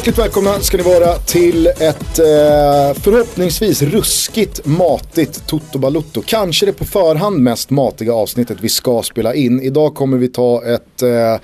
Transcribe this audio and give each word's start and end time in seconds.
Hjärtligt 0.00 0.18
välkomna 0.18 0.60
ska 0.60 0.76
ni 0.76 0.82
vara 0.82 1.14
till 1.14 1.66
ett 1.66 2.18
eh, 2.18 3.02
förhoppningsvis 3.02 3.82
ruskigt 3.82 4.66
matigt 4.66 5.46
Toto 5.46 5.78
Balutto. 5.78 6.22
Kanske 6.26 6.66
det 6.66 6.72
på 6.72 6.84
förhand 6.84 7.40
mest 7.40 7.70
matiga 7.70 8.12
avsnittet 8.12 8.58
vi 8.60 8.68
ska 8.68 9.02
spela 9.02 9.34
in. 9.34 9.60
Idag 9.60 9.94
kommer 9.94 10.18
vi 10.18 10.28
ta 10.28 10.64
ett 10.64 11.02
eh, 11.02 11.40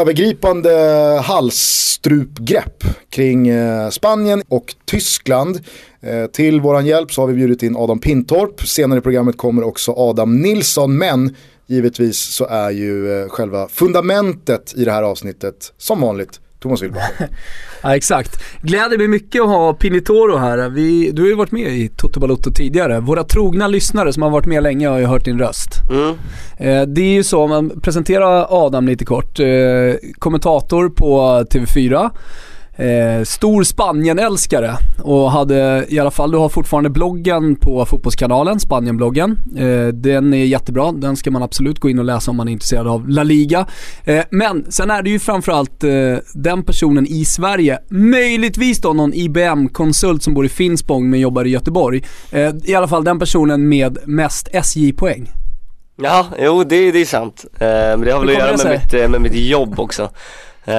övergripande 0.00 0.70
halsstrupgrepp 1.24 2.84
kring 3.10 3.48
eh, 3.48 3.90
Spanien 3.90 4.42
och 4.48 4.74
Tyskland. 4.84 5.60
Eh, 6.00 6.26
till 6.26 6.60
våran 6.60 6.86
hjälp 6.86 7.12
så 7.12 7.22
har 7.22 7.28
vi 7.28 7.34
bjudit 7.34 7.62
in 7.62 7.76
Adam 7.76 7.98
Pintorp. 7.98 8.68
Senare 8.68 8.98
i 8.98 9.02
programmet 9.02 9.36
kommer 9.36 9.62
också 9.62 9.92
Adam 9.92 10.42
Nilsson. 10.42 10.98
Men 10.98 11.36
givetvis 11.66 12.18
så 12.18 12.46
är 12.46 12.70
ju 12.70 13.22
eh, 13.22 13.28
själva 13.28 13.68
fundamentet 13.68 14.74
i 14.76 14.84
det 14.84 14.92
här 14.92 15.02
avsnittet 15.02 15.72
som 15.78 16.00
vanligt 16.00 16.40
Thomas 16.62 16.82
Wilbacher. 16.82 17.28
ja 17.82 17.96
exakt. 17.96 18.42
Gläder 18.62 18.98
mig 18.98 19.08
mycket 19.08 19.42
att 19.42 19.48
ha 19.48 19.72
Pinitoro 19.72 20.36
här. 20.36 20.68
Vi, 20.68 21.10
du 21.10 21.22
har 21.22 21.28
ju 21.28 21.34
varit 21.34 21.52
med 21.52 21.68
i 21.68 21.88
Toto 21.88 22.20
Balotto 22.20 22.52
tidigare. 22.52 23.00
Våra 23.00 23.24
trogna 23.24 23.68
lyssnare 23.68 24.12
som 24.12 24.22
har 24.22 24.30
varit 24.30 24.46
med 24.46 24.62
länge 24.62 24.88
har 24.88 24.98
ju 24.98 25.06
hört 25.06 25.24
din 25.24 25.38
röst. 25.38 25.70
Mm. 25.90 26.14
Eh, 26.56 26.86
det 26.86 27.00
är 27.00 27.12
ju 27.12 27.24
så, 27.24 27.42
om 27.42 27.50
man 27.50 27.80
presenterar 27.80 28.46
Adam 28.50 28.86
lite 28.86 29.04
kort. 29.04 29.40
Eh, 29.40 29.46
kommentator 30.18 30.88
på 30.88 31.44
TV4 31.50 32.10
eh, 32.76 33.24
stor 33.24 33.62
Spanien-älskare 33.62 34.76
och 35.02 35.30
hade 35.30 35.86
i 35.88 35.98
alla 35.98 36.10
fall, 36.10 36.30
du 36.30 36.38
har 36.38 36.48
fortfarande 36.48 36.90
bloggen 36.90 37.56
på 37.56 37.86
Fotbollskanalen, 37.86 38.60
Spanien-bloggen. 38.60 39.38
Eh, 39.56 39.86
den 39.86 40.34
är 40.34 40.44
jättebra, 40.44 40.92
den 40.92 41.16
ska 41.16 41.30
man 41.30 41.42
absolut 41.42 41.78
gå 41.78 41.90
in 41.90 41.98
och 41.98 42.04
läsa 42.04 42.30
om 42.30 42.36
man 42.36 42.48
är 42.48 42.52
intresserad 42.52 42.86
av 42.86 43.08
La 43.08 43.22
Liga. 43.22 43.66
Eh, 44.04 44.24
men 44.30 44.72
sen 44.72 44.90
är 44.90 45.02
det 45.02 45.10
ju 45.10 45.18
framförallt 45.18 45.84
eh, 45.84 45.90
den 46.34 46.62
personen 46.64 47.06
i 47.06 47.24
Sverige, 47.24 47.78
möjligtvis 47.88 48.80
då 48.80 48.92
någon 48.92 49.14
IBM-konsult 49.14 50.22
som 50.22 50.34
bor 50.34 50.46
i 50.46 50.48
Finspång 50.48 51.10
men 51.10 51.20
jobbar 51.20 51.44
i 51.44 51.50
Göteborg. 51.50 52.04
Eh, 52.30 52.54
I 52.64 52.74
alla 52.74 52.88
fall 52.88 53.04
den 53.04 53.18
personen 53.18 53.68
med 53.68 53.98
mest 54.04 54.48
SJ-poäng. 54.52 55.30
Ja, 56.02 56.26
jo 56.38 56.64
det, 56.64 56.92
det 56.92 57.00
är 57.00 57.04
sant. 57.04 57.44
Eh, 57.54 57.66
men 57.68 58.00
det 58.00 58.12
har 58.12 58.20
väl 58.20 58.28
att 58.28 58.34
göra 58.34 58.56
med 58.56 58.80
mitt, 58.80 58.94
eh, 58.94 59.08
med 59.08 59.20
mitt 59.20 59.34
jobb 59.34 59.80
också. 59.80 60.10
Eh, 60.64 60.74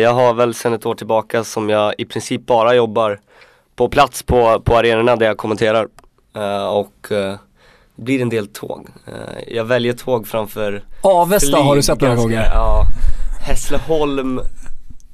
jag 0.00 0.14
har 0.14 0.34
väl 0.34 0.54
sedan 0.54 0.72
ett 0.72 0.86
år 0.86 0.94
tillbaka 0.94 1.44
som 1.44 1.68
jag 1.68 1.94
i 1.98 2.04
princip 2.04 2.46
bara 2.46 2.74
jobbar 2.74 3.20
på 3.76 3.88
plats 3.88 4.22
på, 4.22 4.60
på 4.60 4.76
arenorna 4.76 5.16
där 5.16 5.26
jag 5.26 5.36
kommenterar. 5.36 5.88
Eh, 6.36 6.66
och 6.66 7.12
eh, 7.12 7.36
det 7.96 8.02
blir 8.02 8.22
en 8.22 8.28
del 8.28 8.46
tåg. 8.46 8.88
jag 9.46 9.64
väljer 9.64 9.92
tåg 9.92 10.26
framför 10.28 10.84
Avesta 11.02 11.56
har 11.56 11.76
du 11.76 11.82
sett 11.82 12.00
några 12.00 12.16
gånger? 12.16 12.50
Ja, 12.54 12.86
Hässleholm, 13.46 14.40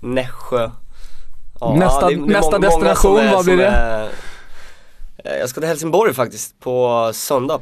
Nässjö. 0.00 0.70
Ja, 1.60 1.74
nästa, 1.74 2.08
det, 2.08 2.16
det 2.16 2.20
nästa 2.20 2.58
destination, 2.58 3.30
vad 3.32 3.44
blir 3.44 3.56
det? 3.56 3.66
Är, 3.66 4.08
jag 5.40 5.48
ska 5.48 5.60
till 5.60 5.68
Helsingborg 5.68 6.14
faktiskt 6.14 6.60
på 6.60 7.10
söndag. 7.14 7.60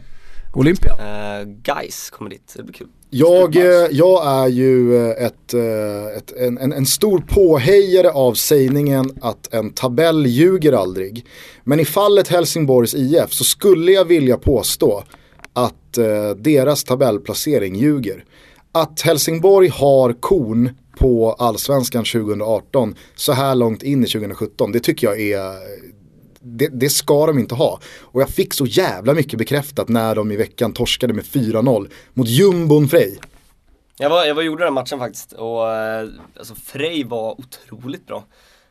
Olympia? 0.55 0.93
Uh, 0.93 1.45
guys 1.45 2.11
kommer 2.11 2.31
dit, 2.31 2.55
det 2.57 2.63
blir 2.63 2.75
kul. 2.75 2.89
Jag, 3.11 3.57
eh, 3.57 3.89
jag 3.91 4.27
är 4.27 4.49
ju 4.49 4.97
eh, 4.97 5.27
ett, 5.27 5.55
eh, 5.55 6.07
ett, 6.17 6.33
en, 6.33 6.59
en, 6.59 6.73
en, 6.73 6.87
stor 6.87 7.19
påhejare 7.19 8.11
av 8.11 8.35
sägningen 8.35 9.11
att 9.21 9.55
en 9.55 9.71
tabell 9.71 10.27
ljuger 10.27 10.73
aldrig. 10.73 11.27
Men 11.65 11.81
i 11.81 11.85
fallet 11.85 12.29
Helsingborgs 12.29 12.95
IF 12.95 13.33
så 13.33 13.45
skulle 13.45 13.93
jag 13.93 14.05
vilja 14.05 14.37
påstå 14.37 15.05
att 15.53 15.99
deras 16.37 16.85
tabellplacering 16.85 17.77
ljuger. 17.77 18.25
Att 18.73 19.01
Helsingborg 19.01 19.69
har 19.69 20.13
kon 20.13 20.71
på 20.99 21.33
allsvenskan 21.33 22.05
2018 22.05 22.95
så 23.15 23.33
här 23.33 23.55
långt 23.55 23.83
in 23.83 24.05
i 24.05 24.07
2017 24.07 24.73
det 24.73 24.81
tycker 24.81 25.07
jag 25.07 25.21
är 25.21 25.57
det, 26.47 26.69
det, 26.69 26.91
ska 26.91 27.27
de 27.27 27.39
inte 27.39 27.55
ha. 27.55 27.81
Och 28.01 28.21
jag 28.21 28.29
fick 28.29 28.55
så 28.55 28.67
jävla 28.67 29.15
mycket 29.15 29.39
bekräftat 29.39 29.89
när 29.89 30.15
de 30.15 30.33
i 30.33 30.37
veckan 30.37 30.73
torskade 30.73 31.15
med 31.15 31.25
4-0 31.25 31.91
mot 32.15 32.29
jumbon 32.29 32.89
Frej. 32.89 33.19
Jag 33.99 34.11
var, 34.11 34.25
jag 34.25 34.35
var 34.35 34.43
gjorde 34.43 34.65
den 34.65 34.75
matchen 34.75 34.99
faktiskt 34.99 35.33
och 35.33 35.73
eh, 35.75 36.09
alltså 36.39 36.55
Frej 36.55 37.05
var 37.05 37.41
otroligt 37.41 38.07
bra. 38.07 38.25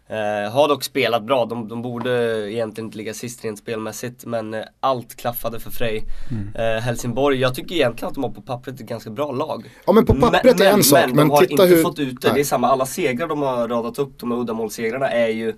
Eh, 0.09 0.51
har 0.51 0.67
dock 0.67 0.83
spelat 0.83 1.23
bra, 1.23 1.45
de, 1.45 1.67
de 1.67 1.81
borde 1.81 2.11
egentligen 2.51 2.87
inte 2.87 2.97
ligga 2.97 3.13
sist 3.13 3.45
rent 3.45 3.59
spelmässigt 3.59 4.25
men 4.25 4.53
eh, 4.53 4.63
allt 4.79 5.15
klaffade 5.15 5.59
för 5.59 5.71
Frej. 5.71 6.03
Mm. 6.31 6.55
Eh, 6.55 6.81
Helsingborg, 6.81 7.39
jag 7.39 7.55
tycker 7.55 7.75
egentligen 7.75 8.07
att 8.07 8.15
de 8.15 8.23
har 8.23 8.31
på 8.31 8.41
pappret 8.41 8.79
ett 8.79 8.87
ganska 8.87 9.09
bra 9.09 9.31
lag. 9.31 9.69
Ja 9.85 9.93
men 9.93 10.05
på 10.05 10.13
pappret 10.15 10.59
men, 10.59 10.67
är 10.67 10.71
en 10.71 10.83
sak 10.83 10.99
men, 10.99 11.15
men 11.15 11.27
de 11.27 11.33
har 11.33 11.51
inte 11.51 11.65
hur... 11.65 11.83
fått 11.83 11.99
ut 11.99 12.21
det. 12.21 12.27
Nej. 12.27 12.35
Det 12.35 12.41
är 12.41 12.45
samma, 12.45 12.67
alla 12.67 12.85
segrar 12.85 13.27
de 13.27 13.41
har 13.41 13.67
radat 13.67 13.99
upp, 13.99 14.19
de 14.19 14.31
här 14.31 14.39
uddamålssegrarna 14.39 15.09
är 15.09 15.29
ju 15.29 15.53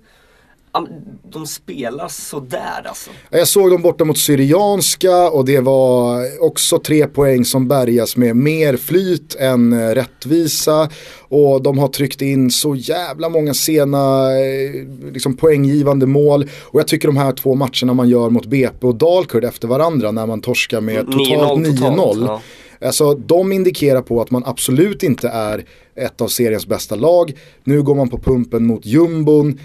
de 1.30 1.46
spelar 1.46 2.08
sådär 2.08 2.86
alltså. 2.86 3.10
Jag 3.30 3.48
såg 3.48 3.70
dem 3.70 3.82
borta 3.82 4.04
mot 4.04 4.18
Syrianska 4.18 5.30
och 5.30 5.44
det 5.44 5.60
var 5.60 6.24
också 6.40 6.78
tre 6.78 7.06
poäng 7.06 7.44
som 7.44 7.68
bärgas 7.68 8.16
med 8.16 8.36
mer 8.36 8.76
flyt 8.76 9.34
än 9.34 9.72
eh, 9.72 9.94
rättvisa. 9.94 10.88
Och 11.28 11.62
de 11.62 11.78
har 11.78 11.88
tryckt 11.88 12.22
in 12.22 12.50
så 12.50 12.74
jävla 12.74 13.28
många 13.28 13.54
sena 13.54 14.30
eh, 14.38 15.12
liksom 15.12 15.36
poänggivande 15.36 16.06
mål. 16.06 16.48
Och 16.60 16.80
jag 16.80 16.88
tycker 16.88 17.08
de 17.08 17.16
här 17.16 17.32
två 17.32 17.54
matcherna 17.54 17.94
man 17.94 18.08
gör 18.08 18.30
mot 18.30 18.46
BP 18.46 18.86
och 18.86 18.94
Dalkurd 18.94 19.44
efter 19.44 19.68
varandra 19.68 20.10
när 20.10 20.26
man 20.26 20.40
torskar 20.40 20.80
med 20.80 21.06
totalt 21.06 21.66
9-0. 21.66 22.24
Ja. 22.26 22.40
Alltså 22.80 23.14
de 23.14 23.52
indikerar 23.52 24.02
på 24.02 24.20
att 24.20 24.30
man 24.30 24.42
absolut 24.46 25.02
inte 25.02 25.28
är 25.28 25.64
ett 25.94 26.20
av 26.20 26.28
seriens 26.28 26.66
bästa 26.66 26.94
lag. 26.94 27.32
Nu 27.64 27.82
går 27.82 27.94
man 27.94 28.08
på 28.08 28.18
pumpen 28.18 28.66
mot 28.66 28.86
jumbon 28.86 29.58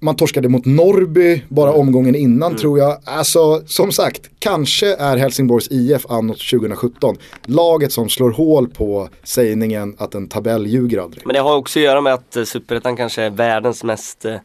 man 0.00 0.16
torskade 0.16 0.48
mot 0.48 0.64
Norby 0.64 1.42
bara 1.48 1.68
mm. 1.68 1.80
omgången 1.80 2.14
innan 2.14 2.48
mm. 2.50 2.58
tror 2.58 2.78
jag. 2.78 2.98
Alltså 3.04 3.62
som 3.66 3.92
sagt, 3.92 4.30
kanske 4.38 4.94
är 4.94 5.16
Helsingborgs 5.16 5.68
IF 5.70 6.06
annot 6.10 6.50
2017 6.50 7.16
laget 7.46 7.92
som 7.92 8.08
slår 8.08 8.30
hål 8.30 8.68
på 8.68 9.08
sägningen 9.22 9.96
att 9.98 10.14
en 10.14 10.28
tabell 10.28 10.66
ljuger 10.66 10.98
aldrig. 10.98 11.26
Men 11.26 11.34
det 11.34 11.40
har 11.40 11.56
också 11.56 11.78
att 11.78 11.84
göra 11.84 12.00
med 12.00 12.14
att 12.14 12.36
eh, 12.36 12.44
Superettan 12.44 12.96
kanske 12.96 13.22
är 13.22 13.30
världens 13.30 13.84
mest 13.84 14.24
eh, 14.24 14.36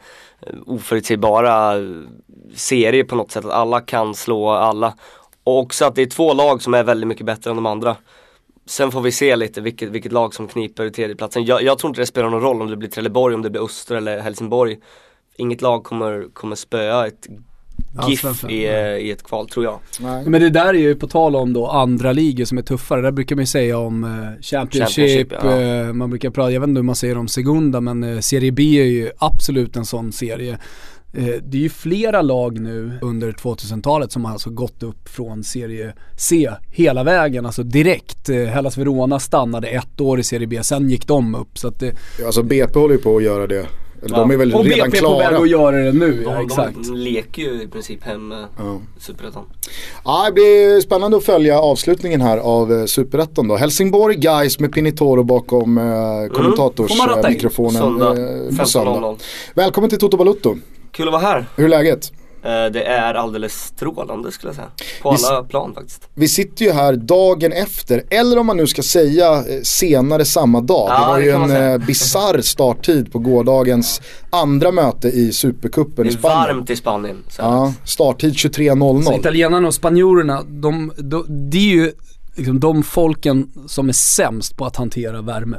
oförutsägbara 0.66 1.74
serie 2.56 3.03
på 3.03 3.16
något 3.16 3.31
sätt. 3.31 3.46
Att 3.46 3.52
alla 3.52 3.81
kan 3.81 4.16
slå 4.16 4.50
alla. 4.50 4.94
Och 5.44 5.59
också 5.59 5.85
att 5.85 5.96
det 5.96 6.02
är 6.02 6.06
två 6.06 6.34
lag 6.34 6.62
som 6.62 6.74
är 6.74 6.84
väldigt 6.84 7.08
mycket 7.08 7.25
bättre 7.25 7.50
än 7.50 7.56
de 7.56 7.66
andra. 7.66 7.96
Sen 8.66 8.91
får 8.91 9.02
vi 9.02 9.12
se 9.12 9.35
lite 9.35 9.62
vilket, 9.62 9.90
vilket 9.90 10.12
lag 10.12 10.34
som 10.34 10.47
kniper 10.47 10.90
tredjeplatsen. 10.90 11.46
Jag, 11.46 11.64
jag 11.64 11.80
tror 11.80 11.90
inte 11.90 12.02
det 12.02 12.06
spelar 12.06 12.30
någon 12.30 12.41
roll 12.41 12.62
om 12.62 12.70
det 12.70 12.78
blir 12.78 12.90
Trelleborg, 12.90 13.35
om 13.35 13.41
det 13.41 13.50
blir 13.50 13.64
Öster 13.66 13.96
eller 13.96 14.20
Helsingborg 14.20 14.78
inget 15.38 15.61
lag 15.61 15.83
kommer, 15.83 16.33
kommer 16.33 16.55
spöa 16.55 17.07
ett 17.07 17.27
GIF 18.07 18.44
i, 18.49 18.55
i 19.01 19.11
ett 19.11 19.23
kval 19.23 19.49
tror 19.49 19.66
jag. 19.66 19.79
Nej. 19.99 20.25
Men 20.25 20.41
det 20.41 20.49
där 20.49 20.66
är 20.66 20.73
ju 20.73 20.95
på 20.95 21.07
tal 21.07 21.35
om 21.35 21.53
då 21.53 21.67
andra 21.67 22.11
ligor 22.11 22.45
som 22.45 22.57
är 22.57 22.61
tuffare. 22.61 23.01
Där 23.01 23.11
brukar 23.11 23.35
man 23.35 23.43
ju 23.43 23.47
säga 23.47 23.77
om 23.77 24.03
uh, 24.03 24.41
Championship, 24.41 25.31
Championship 25.31 25.33
ja. 25.43 25.88
uh, 25.88 25.93
man 25.93 26.09
brukar 26.09 26.29
prata, 26.29 26.51
jag 26.51 26.59
vet 26.59 26.67
inte 26.67 26.79
hur 26.79 26.83
man 26.83 26.95
säger 26.95 27.17
om 27.17 27.27
Segunda 27.27 27.81
men 27.81 28.03
uh, 28.03 28.19
Serie 28.19 28.51
B 28.51 28.63
är 28.63 28.85
ju 28.85 29.11
absolut 29.17 29.75
en 29.75 29.85
sån 29.85 30.11
serie. 30.11 30.57
Det 31.43 31.57
är 31.57 31.61
ju 31.61 31.69
flera 31.69 32.22
lag 32.22 32.59
nu 32.59 32.99
under 33.01 33.31
2000-talet 33.31 34.11
som 34.11 34.25
har 34.25 34.31
alltså 34.31 34.49
gått 34.49 34.84
upp 34.84 35.09
från 35.09 35.43
Serie 35.43 35.93
C 36.17 36.49
hela 36.72 37.03
vägen, 37.03 37.46
alltså 37.46 37.63
direkt. 37.63 38.29
Hellas 38.29 38.78
Verona 38.78 39.19
stannade 39.19 39.67
ett 39.67 40.02
år 40.02 40.19
i 40.19 40.23
Serie 40.23 40.47
B, 40.47 40.63
sen 40.63 40.90
gick 40.90 41.08
de 41.08 41.35
upp. 41.35 41.58
Så 41.58 41.67
att 41.67 41.79
det... 41.79 41.96
Alltså 42.25 42.43
BP 42.43 42.79
håller 42.79 42.96
ju 42.96 43.02
på 43.02 43.17
att 43.17 43.23
göra 43.23 43.47
det 43.47 43.67
eller 44.05 44.16
ja. 44.16 44.20
de 44.20 44.32
är 44.32 44.38
väl 44.38 44.53
och 44.53 44.66
redan 44.66 44.90
BP 44.90 44.97
klara. 44.97 45.14
Och 45.14 45.17
BP 45.17 45.28
på 45.28 45.34
väg 45.34 45.44
att 45.44 45.50
göra 45.50 45.78
det 45.78 45.91
nu, 45.91 46.23
ja, 46.26 46.34
de, 46.34 46.46
exakt. 46.46 46.76
De 46.76 46.96
leker 46.96 47.41
ju 47.41 47.61
i 47.61 47.67
princip 47.67 48.03
hem 48.03 48.28
med 48.28 48.46
ja. 48.58 48.79
Superettan. 49.00 49.44
Ja, 50.05 50.26
det 50.26 50.32
blir 50.32 50.82
spännande 50.82 51.17
att 51.17 51.23
följa 51.23 51.59
avslutningen 51.59 52.22
här 52.22 52.38
av 52.38 52.73
eh, 52.73 52.85
Superettan 52.85 53.47
då. 53.47 53.55
Helsingborg 53.55 54.16
Guys 54.16 54.59
med 54.59 54.73
Pinitoro 54.73 55.23
bakom 55.23 55.78
eh, 55.78 55.84
mm. 55.84 56.29
kommentatorsmikrofonen 56.29 57.84
mm. 57.84 58.00
söndag, 58.00 58.61
eh, 58.61 58.66
söndag. 58.66 59.16
Välkommen 59.53 59.90
till 59.90 60.00
Toto 60.00 60.17
Balutto. 60.17 60.56
Kul 60.91 61.08
att 61.08 61.11
vara 61.11 61.22
här. 61.22 61.46
Hur 61.56 61.66
är 61.66 61.70
läget? 61.70 62.11
Eh, 62.43 62.72
det 62.72 62.84
är 62.84 63.13
alldeles 63.13 63.53
strålande 63.53 64.31
skulle 64.31 64.49
jag 64.49 64.55
säga. 64.55 64.67
På 65.01 65.11
vi, 65.11 65.25
alla 65.25 65.43
plan 65.43 65.73
faktiskt. 65.73 66.09
Vi 66.13 66.28
sitter 66.28 66.66
ju 66.66 66.72
här 66.72 66.95
dagen 66.95 67.51
efter, 67.51 68.03
eller 68.09 68.37
om 68.37 68.45
man 68.45 68.57
nu 68.57 68.67
ska 68.67 68.84
säga 68.84 69.34
eh, 69.34 69.61
senare 69.63 70.25
samma 70.25 70.61
dag. 70.61 70.90
Ja, 70.90 70.99
det 70.99 71.07
var 71.07 71.19
det 71.19 71.25
ju 71.25 71.31
en 71.31 71.73
eh, 71.73 71.85
bisarr 71.87 72.41
starttid 72.41 73.11
på 73.11 73.19
gårdagens 73.19 74.01
andra 74.29 74.72
möte 74.72 75.07
i 75.07 75.31
Supercupen 75.31 76.07
i 76.07 76.11
Spanien. 76.11 76.45
Det 76.45 76.51
är 76.51 76.53
varmt 76.53 76.69
i 76.69 76.75
Spanien. 76.75 77.23
Ja, 77.37 77.73
starttid 77.84 78.34
23.00. 78.34 79.01
Så 79.01 79.13
italienarna 79.13 79.67
och 79.67 79.73
spanjorerna, 79.73 80.43
de, 80.43 80.91
de, 80.97 81.25
det 81.51 81.57
är 81.57 81.75
ju 81.75 81.91
liksom 82.35 82.59
de 82.59 82.84
folken 82.84 83.51
som 83.67 83.89
är 83.89 83.93
sämst 83.93 84.57
på 84.57 84.66
att 84.66 84.75
hantera 84.75 85.22
värme. 85.22 85.57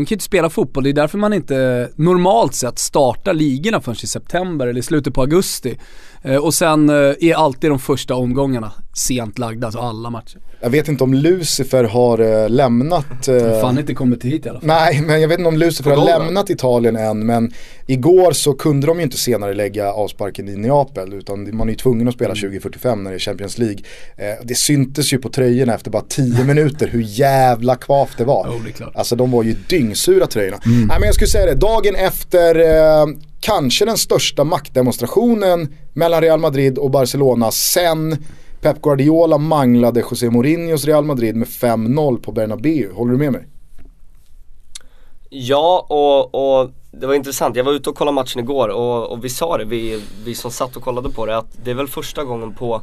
De 0.00 0.06
kan 0.06 0.10
ju 0.10 0.14
inte 0.14 0.24
spela 0.24 0.50
fotboll, 0.50 0.84
det 0.84 0.90
är 0.90 0.94
därför 0.94 1.18
man 1.18 1.32
inte 1.32 1.88
normalt 1.96 2.54
sett 2.54 2.78
startar 2.78 3.34
ligorna 3.34 3.80
förrän 3.80 3.96
i 4.02 4.06
september 4.06 4.66
eller 4.66 4.80
i 4.80 4.82
slutet 4.82 5.14
på 5.14 5.20
augusti. 5.20 5.78
Eh, 6.22 6.36
och 6.36 6.54
sen 6.54 6.88
eh, 6.88 6.94
är 7.20 7.34
alltid 7.34 7.70
de 7.70 7.78
första 7.78 8.14
omgångarna 8.14 8.72
sent 8.94 9.38
lagda, 9.38 9.66
alltså 9.66 9.80
alla 9.80 10.10
matcher. 10.10 10.38
Jag 10.62 10.70
vet 10.70 10.88
inte 10.88 11.04
om 11.04 11.14
Lucifer 11.14 11.84
har 11.84 12.18
äh, 12.18 12.48
lämnat... 12.48 13.28
Äh, 13.28 13.60
Fan 13.60 13.78
inte 13.78 13.94
kommit 13.94 14.24
hit 14.24 14.46
i 14.46 14.48
alla 14.48 14.60
fall. 14.60 14.66
Nej, 14.66 15.02
men 15.06 15.20
jag 15.20 15.28
vet 15.28 15.38
inte 15.38 15.48
om 15.48 15.56
Lucifer 15.56 15.90
har 15.90 16.04
lämnat 16.04 16.50
Italien 16.50 16.96
än. 16.96 17.26
Men 17.26 17.52
igår 17.86 18.32
så 18.32 18.52
kunde 18.52 18.86
de 18.86 18.96
ju 18.96 19.02
inte 19.02 19.16
senare 19.16 19.54
lägga 19.54 19.92
avsparken 19.92 20.48
i 20.48 20.56
Neapel. 20.56 21.12
Utan 21.14 21.56
man 21.56 21.68
är 21.68 21.72
ju 21.72 21.76
tvungen 21.76 22.08
att 22.08 22.14
spela 22.14 22.34
2045 22.34 22.92
mm. 22.92 23.04
när 23.04 23.10
det 23.10 23.16
är 23.16 23.18
Champions 23.18 23.58
League. 23.58 23.78
Eh, 24.16 24.44
det 24.44 24.54
syntes 24.54 25.12
ju 25.12 25.18
på 25.18 25.28
tröjorna 25.28 25.74
efter 25.74 25.90
bara 25.90 26.04
10 26.08 26.44
minuter 26.44 26.88
hur 26.88 27.04
jävla 27.06 27.76
kvavt 27.76 28.18
det 28.18 28.24
var. 28.24 28.48
Oh, 28.48 28.64
det 28.78 28.84
alltså 28.94 29.16
de 29.16 29.30
var 29.30 29.42
ju 29.42 29.54
dyngsura 29.68 30.26
tröjorna. 30.26 30.60
Mm. 30.66 30.78
Nej 30.78 30.96
men 31.00 31.06
jag 31.06 31.14
skulle 31.14 31.28
säga 31.28 31.46
det, 31.46 31.54
dagen 31.54 31.94
efter 31.94 32.58
eh, 32.58 33.06
kanske 33.40 33.84
den 33.84 33.98
största 33.98 34.44
maktdemonstrationen 34.44 35.74
mellan 35.92 36.20
Real 36.20 36.40
Madrid 36.40 36.78
och 36.78 36.90
Barcelona 36.90 37.50
sen 37.50 38.24
Pep 38.60 38.82
Guardiola 38.82 39.38
manglade 39.38 40.00
José 40.00 40.30
Mourinhos 40.30 40.84
Real 40.84 41.04
Madrid 41.04 41.36
med 41.36 41.48
5-0 41.48 42.22
på 42.22 42.32
Bernabéu. 42.32 42.92
Håller 42.92 43.12
du 43.12 43.18
med 43.18 43.32
mig? 43.32 43.46
Ja, 45.30 45.86
och, 45.88 46.34
och 46.34 46.70
det 46.90 47.06
var 47.06 47.14
intressant. 47.14 47.56
Jag 47.56 47.64
var 47.64 47.72
ute 47.72 47.90
och 47.90 47.96
kollade 47.96 48.14
matchen 48.14 48.40
igår 48.40 48.68
och, 48.68 49.12
och 49.12 49.24
vi 49.24 49.28
sa 49.28 49.58
det, 49.58 49.64
vi, 49.64 50.02
vi 50.24 50.34
som 50.34 50.50
satt 50.50 50.76
och 50.76 50.82
kollade 50.82 51.10
på 51.10 51.26
det, 51.26 51.36
att 51.36 51.64
det 51.64 51.70
är 51.70 51.74
väl 51.74 51.88
första 51.88 52.24
gången 52.24 52.54
på 52.54 52.82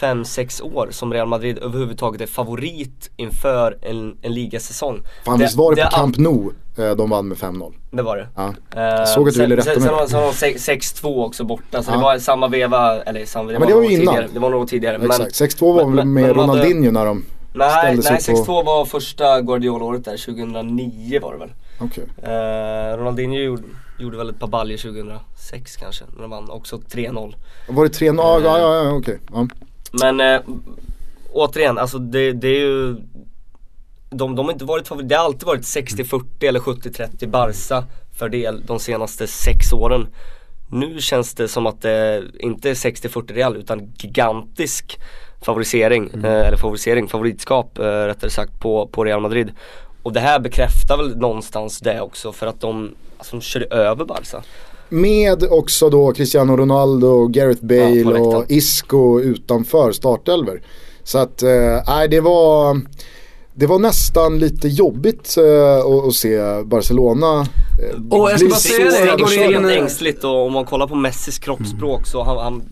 5-6 0.00 0.62
år 0.62 0.88
som 0.90 1.12
Real 1.12 1.28
Madrid 1.28 1.58
överhuvudtaget 1.58 2.20
är 2.20 2.26
favorit 2.26 3.10
inför 3.16 3.78
en, 3.82 4.16
en 4.22 4.34
ligasäsong. 4.34 5.02
Fan 5.24 5.38
visst 5.38 5.56
var 5.56 5.74
det, 5.74 5.82
det 5.82 5.88
på 5.90 5.96
Camp 5.96 6.18
Nou 6.18 6.52
eh, 6.78 6.90
de 6.90 7.10
vann 7.10 7.28
med 7.28 7.38
5-0? 7.38 7.72
Det 7.90 8.02
var 8.02 8.16
det. 8.16 8.28
Ja. 8.36 8.54
Jag 8.74 9.08
såg 9.08 9.28
att 9.28 9.34
du 9.34 9.40
ville 9.40 9.56
rätta 9.56 9.80
mig. 9.80 9.88
Sen, 9.98 10.08
sen 10.08 10.20
var 10.20 10.32
6-2 10.32 11.24
också 11.24 11.44
borta 11.44 11.82
så 11.82 11.90
ja. 11.90 11.96
det 11.96 12.02
var 12.02 12.18
samma 12.18 12.48
veva, 12.48 13.02
eller 13.02 13.24
samma, 13.24 13.52
det 13.52 13.58
men 13.58 13.68
det 13.68 13.74
var 13.74 13.82
ju 13.82 13.92
innan. 13.92 14.14
Tidigare. 14.14 14.28
Det 14.32 14.40
var 14.40 14.50
något 14.50 14.68
tidigare. 14.68 14.98
Ja, 15.02 15.24
exakt, 15.24 15.60
6-2 15.60 15.74
var 15.74 15.84
väl 15.84 15.94
med 15.94 16.06
men, 16.06 16.34
Ronaldinho 16.34 16.90
när 16.90 17.06
de 17.06 17.24
Nej, 17.56 17.96
nej 17.96 18.18
6-2 18.18 18.46
på... 18.46 18.62
var 18.62 18.84
första 18.84 19.40
Guardiola-året 19.40 20.04
där, 20.04 20.16
2009 20.26 21.20
var 21.20 21.32
det 21.32 21.38
väl. 21.38 21.50
Okay. 21.80 22.04
Eh, 22.22 22.96
Ronaldinho 22.96 23.36
gjorde, 23.36 23.62
gjorde 23.98 24.16
väl 24.16 24.30
ett 24.30 24.38
par 24.38 24.46
baljor 24.46 24.76
2006 24.76 25.76
kanske, 25.76 26.04
när 26.14 26.22
de 26.22 26.30
vann 26.30 26.50
också 26.50 26.76
3-0. 26.76 27.34
Var 27.68 27.84
det 27.84 27.90
3-0? 27.90 28.08
Eh, 28.08 28.44
ja, 28.44 28.58
ja, 28.58 28.84
ja, 28.84 28.92
okej. 28.92 29.18
Okay. 29.32 29.46
Men 29.92 30.20
äh, 30.20 30.40
återigen, 31.32 31.78
alltså 31.78 31.98
det, 31.98 32.32
det 32.32 32.48
är 32.48 32.60
ju 32.60 32.96
de, 34.10 34.36
de 34.36 34.46
har 34.46 34.52
inte 34.52 34.64
varit 34.64 34.88
favoriter, 34.88 35.08
det 35.08 35.16
har 35.16 35.24
alltid 35.24 35.46
varit 35.46 35.62
60-40 35.62 36.24
eller 36.40 36.60
70-30 36.60 37.26
Barca 37.26 37.84
fördel 38.18 38.62
de 38.66 38.78
senaste 38.78 39.26
sex 39.26 39.72
åren. 39.72 40.06
Nu 40.70 41.00
känns 41.00 41.34
det 41.34 41.48
som 41.48 41.66
att 41.66 41.82
det 41.82 42.22
inte 42.38 42.70
är 42.70 42.74
60-40 42.74 43.32
Real 43.32 43.56
utan 43.56 43.92
gigantisk 43.98 45.00
favorisering, 45.40 46.10
mm. 46.14 46.24
eh, 46.24 46.46
eller 46.46 46.56
favorisering, 46.56 47.08
favoritskap 47.08 47.78
eh, 47.78 47.82
rättare 47.82 48.30
sagt 48.30 48.60
på, 48.60 48.86
på 48.86 49.04
Real 49.04 49.20
Madrid. 49.20 49.52
Och 50.02 50.12
det 50.12 50.20
här 50.20 50.38
bekräftar 50.40 50.96
väl 50.96 51.16
någonstans 51.16 51.80
det 51.80 52.00
också 52.00 52.32
för 52.32 52.46
att 52.46 52.60
de, 52.60 52.94
alltså 53.18 53.36
de 53.36 53.42
körde 53.42 53.66
över 53.66 54.04
Barca. 54.04 54.42
Med 54.88 55.44
också 55.50 55.90
då 55.90 56.12
Cristiano 56.12 56.56
Ronaldo, 56.56 57.26
Gareth 57.26 57.64
Bale 57.64 58.18
ja, 58.18 58.20
och 58.20 58.44
Isco 58.48 59.20
utanför 59.20 59.92
startelver. 59.92 60.62
Så 61.02 61.18
att, 61.18 61.42
eh, 61.42 61.82
nej 61.86 62.04
eh, 62.04 62.10
det 62.10 62.20
var 62.20 62.80
det 63.54 63.66
var 63.66 63.78
nästan 63.78 64.38
lite 64.38 64.68
jobbigt 64.68 65.36
uh, 65.38 66.06
att, 66.08 66.14
se 66.14 66.62
Barcelona 66.64 67.40
uh, 67.40 68.08
Och 68.10 68.30
jag 68.30 68.40
ska 68.40 68.48
bara 68.48 68.58
säga 68.58 68.90
det, 68.90 69.06
jag 69.06 69.18
går 69.18 69.32
in 69.32 69.82
ängsligt 69.82 70.24
och 70.24 70.46
om 70.46 70.52
man 70.52 70.64
kollar 70.64 70.86
på 70.86 70.94
Messis 70.94 71.38
kroppsspråk 71.38 71.98
mm. 71.98 72.04
så 72.04 72.22
han, 72.22 72.38
han 72.38 72.62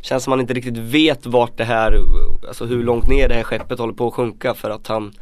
Känns 0.00 0.24
som 0.24 0.30
han 0.30 0.40
inte 0.40 0.54
riktigt 0.54 0.76
vet 0.76 1.26
vart 1.26 1.58
det 1.58 1.64
här, 1.64 1.98
alltså 2.48 2.64
hur 2.64 2.82
långt 2.82 3.08
ner 3.08 3.28
det 3.28 3.34
här 3.34 3.42
skeppet 3.42 3.78
håller 3.78 3.92
på 3.92 4.08
att 4.08 4.14
sjunka 4.14 4.54
för 4.54 4.70
att 4.70 4.86
han 4.86 5.12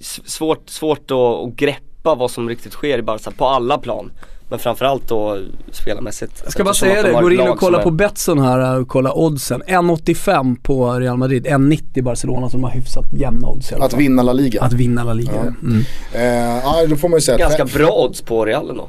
Svårt, 0.00 0.70
svårt 0.70 1.10
att, 1.10 1.18
att 1.18 1.54
greppa 1.54 2.14
vad 2.14 2.30
som 2.30 2.48
riktigt 2.48 2.72
sker 2.72 2.98
i 2.98 3.02
Barca 3.02 3.30
på 3.30 3.46
alla 3.46 3.78
plan 3.78 4.12
men 4.48 4.58
framförallt 4.58 5.08
då 5.08 5.38
spelarmässigt. 5.70 6.40
Jag 6.44 6.52
ska 6.52 6.64
bara 6.64 6.74
säga 6.74 7.02
det, 7.02 7.12
går 7.12 7.32
in 7.32 7.40
och 7.40 7.58
kolla 7.58 7.78
på 7.82 7.90
Betsson 7.90 8.38
här 8.38 8.80
och 8.80 8.88
kolla 8.88 9.12
oddsen. 9.12 9.62
1,85 9.62 10.56
på 10.62 10.92
Real 10.92 11.16
Madrid, 11.16 11.46
1,90 11.46 12.02
Barcelona 12.02 12.50
som 12.50 12.64
har 12.64 12.70
hyfsat 12.70 13.04
jämna 13.12 13.48
odds 13.48 13.72
i 13.72 13.74
alla 13.74 13.82
fall. 13.82 13.94
Att 13.94 14.00
vinna 14.00 14.22
La 14.22 14.32
Liga. 14.32 14.62
Att 14.62 14.72
vinna 14.72 15.04
La 15.04 15.12
Liga, 15.12 15.32
ja. 15.34 15.40
Mm. 15.40 15.84
Eh, 16.12 16.62
ja 16.64 16.86
då 16.88 16.96
får 16.96 17.08
man 17.08 17.16
ju 17.16 17.20
säga 17.20 17.38
Ganska 17.38 17.64
bra 17.64 17.92
odds 17.92 18.22
på 18.22 18.44
Real 18.44 18.70
ändå. 18.70 18.88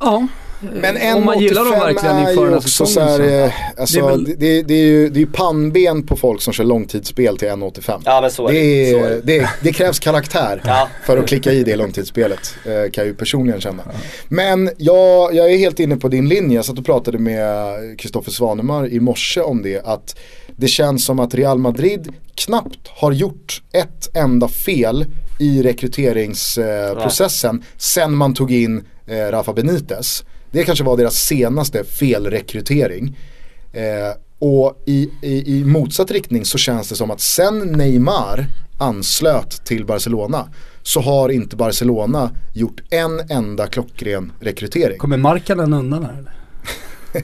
Ja. 0.00 0.26
Men 0.60 0.96
en 0.96 1.16
Om 1.16 1.24
man 1.24 1.38
gillar 1.38 1.64
dem 1.64 1.80
verkligen 1.80 2.18
inför 2.18 2.44
den 2.44 2.52
här 2.52 2.60
säsongen 2.60 3.50
alltså, 3.76 4.00
det, 4.00 4.06
är 4.06 4.10
väl... 4.10 4.24
det, 4.24 4.62
det, 4.62 4.74
är 4.74 4.84
ju, 4.84 5.08
det 5.08 5.22
är 5.22 5.26
pannben 5.26 6.02
på 6.06 6.16
folk 6.16 6.42
som 6.42 6.52
kör 6.52 6.64
långtidsspel 6.64 7.38
till 7.38 7.48
1,85. 7.48 8.02
Ja 8.04 8.20
men 8.20 8.30
så 8.30 8.48
är 8.48 8.52
det. 8.52 8.90
Så 8.90 8.98
är 8.98 9.10
det. 9.10 9.20
det, 9.20 9.50
det 9.62 9.72
krävs 9.72 9.98
karaktär 9.98 10.62
ja. 10.64 10.88
för 11.06 11.18
att 11.18 11.28
klicka 11.28 11.52
i 11.52 11.64
det 11.64 11.76
långtidsspelet. 11.76 12.54
Eh, 12.64 12.70
kan 12.70 13.02
jag 13.02 13.06
ju 13.06 13.14
personligen 13.14 13.60
känna. 13.60 13.82
Men 14.28 14.70
jag, 14.76 15.34
jag 15.34 15.52
är 15.52 15.58
helt 15.58 15.80
inne 15.80 15.96
på 15.96 16.08
din 16.08 16.28
linje. 16.28 16.56
Jag 16.56 16.64
satt 16.64 16.78
och 16.78 16.86
pratade 16.86 17.18
med 17.18 17.98
Kristoffer 17.98 18.30
Svanemar 18.30 18.88
i 18.88 19.00
morse 19.00 19.40
om 19.40 19.62
det. 19.62 19.86
Att 19.86 20.18
det 20.56 20.68
känns 20.68 21.04
som 21.04 21.18
att 21.20 21.34
Real 21.34 21.58
Madrid 21.58 22.12
knappt 22.34 22.88
har 22.88 23.12
gjort 23.12 23.62
ett 23.72 24.16
enda 24.16 24.48
fel 24.48 25.06
i 25.38 25.62
rekryteringsprocessen 25.62 27.56
eh, 27.56 27.64
sen 27.76 28.16
man 28.16 28.34
tog 28.34 28.52
in 28.52 28.84
eh, 29.06 29.30
Rafa 29.30 29.52
Benitez. 29.52 30.24
Det 30.50 30.64
kanske 30.64 30.84
var 30.84 30.96
deras 30.96 31.14
senaste 31.14 31.84
felrekrytering. 31.84 33.16
Eh, 33.72 34.16
och 34.38 34.82
i, 34.86 35.10
i, 35.22 35.58
i, 35.58 35.64
motsatt 35.64 36.10
riktning 36.10 36.44
så 36.44 36.58
känns 36.58 36.88
det 36.88 36.94
som 36.94 37.10
att 37.10 37.20
sen 37.20 37.58
Neymar 37.58 38.46
anslöt 38.78 39.64
till 39.64 39.84
Barcelona 39.84 40.48
så 40.82 41.00
har 41.00 41.28
inte 41.28 41.56
Barcelona 41.56 42.30
gjort 42.54 42.80
en 42.90 43.20
enda 43.30 43.66
klockren 43.66 44.32
rekrytering. 44.40 44.98
Kommer 44.98 45.16
Markkanen 45.16 45.72
undan 45.72 46.04
här 46.04 46.12
eller? 46.12 46.32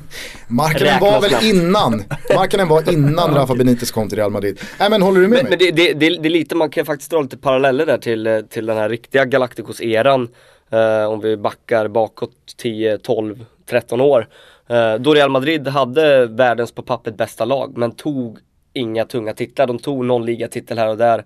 Markkanen 0.48 1.00
var 1.00 1.20
väl 1.20 1.44
innan, 1.44 2.04
Markkanen 2.34 2.68
var 2.68 2.92
innan 2.92 3.34
Rafa 3.34 3.54
Benitez 3.54 3.90
kom 3.90 4.08
till 4.08 4.18
Real 4.18 4.30
Madrid. 4.30 4.60
Nej 4.78 4.90
men 4.90 5.02
håller 5.02 5.20
du 5.20 5.28
med 5.28 5.36
men, 5.42 5.50
mig? 5.50 5.50
Men 5.50 5.76
det, 5.76 5.84
det, 5.84 5.92
det, 5.92 6.22
det, 6.22 6.28
är 6.28 6.30
lite, 6.30 6.54
man 6.54 6.70
kan 6.70 6.86
faktiskt 6.86 7.10
dra 7.10 7.20
lite 7.20 7.36
paralleller 7.36 7.86
där 7.86 7.98
till, 7.98 8.44
till 8.50 8.66
den 8.66 8.76
här 8.76 8.88
riktiga 8.88 9.24
Galacticos-eran 9.24 10.28
eh, 10.72 11.04
om 11.04 11.20
vi 11.20 11.36
backar 11.36 11.88
bakåt 11.88 12.56
10, 12.56 12.98
12, 12.98 13.44
13 13.66 14.00
år. 14.00 14.28
Eh, 14.68 14.94
då 14.94 15.14
Real 15.14 15.30
Madrid 15.30 15.68
hade 15.68 16.26
världens 16.26 16.72
på 16.72 16.82
pappret 16.82 17.16
bästa 17.16 17.44
lag 17.44 17.76
men 17.76 17.92
tog 17.92 18.38
inga 18.72 19.04
tunga 19.04 19.34
titlar. 19.34 19.66
De 19.66 19.78
tog 19.78 20.04
någon 20.04 20.24
ligatitel 20.24 20.78
här 20.78 20.88
och 20.88 20.96
där 20.96 21.18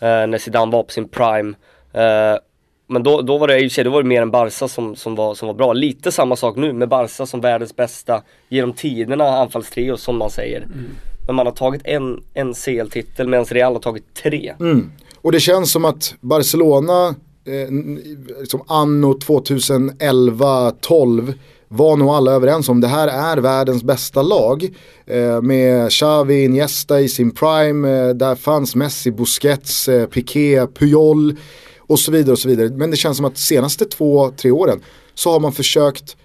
eh, 0.00 0.26
när 0.26 0.38
Zidane 0.38 0.72
var 0.72 0.82
på 0.82 0.92
sin 0.92 1.08
prime. 1.08 1.54
Eh, 1.92 2.38
men 2.90 3.02
då, 3.02 3.22
då 3.22 3.38
var 3.38 3.48
det 3.48 3.58
i 3.58 3.82
då 3.82 3.90
var 3.90 4.02
det 4.02 4.08
mer 4.08 4.22
en 4.22 4.30
Barca 4.30 4.68
som, 4.68 4.96
som, 4.96 5.14
var, 5.14 5.34
som 5.34 5.46
var 5.46 5.54
bra. 5.54 5.72
Lite 5.72 6.12
samma 6.12 6.36
sak 6.36 6.56
nu 6.56 6.72
med 6.72 6.88
Barca 6.88 7.26
som 7.26 7.40
världens 7.40 7.76
bästa 7.76 8.22
genom 8.48 8.72
tiderna 8.72 9.24
anfallstrio 9.24 9.96
som 9.96 10.18
man 10.18 10.30
säger. 10.30 10.62
Mm. 10.62 10.86
Men 11.26 11.34
man 11.34 11.46
har 11.46 11.52
tagit 11.52 11.82
en, 11.84 12.22
en 12.34 12.54
CL-titel 12.54 13.28
medan 13.28 13.44
Real 13.44 13.72
har 13.72 13.80
tagit 13.80 14.14
tre. 14.14 14.54
Mm. 14.60 14.90
Och 15.20 15.32
det 15.32 15.40
känns 15.40 15.72
som 15.72 15.84
att 15.84 16.14
Barcelona 16.20 17.14
eh, 17.48 17.68
som 18.44 18.62
anno 18.66 19.12
2011-12 19.12 21.34
var 21.68 21.96
nog 21.96 22.08
alla 22.08 22.32
överens 22.32 22.68
om 22.68 22.80
det 22.80 22.88
här 22.88 23.08
är 23.08 23.36
världens 23.36 23.82
bästa 23.82 24.22
lag. 24.22 24.74
Eh, 25.06 25.42
med 25.42 25.90
Xavi, 25.90 26.44
Iniesta 26.44 27.00
i 27.00 27.08
sin 27.08 27.30
prime, 27.30 28.08
eh, 28.08 28.08
där 28.08 28.34
fanns 28.34 28.74
Messi, 28.74 29.10
Busquets, 29.10 29.88
eh, 29.88 30.06
Piqué, 30.06 30.66
Puyol 30.66 31.36
och 31.78 31.98
så 31.98 32.12
vidare 32.12 32.32
och 32.32 32.38
så 32.38 32.48
vidare. 32.48 32.68
Men 32.68 32.90
det 32.90 32.96
känns 32.96 33.16
som 33.16 33.26
att 33.26 33.34
de 33.34 33.40
senaste 33.40 33.84
två, 33.84 34.30
tre 34.30 34.50
åren 34.50 34.80
så 35.14 35.32
har 35.32 35.40
man 35.40 35.52
försökt 35.52 36.16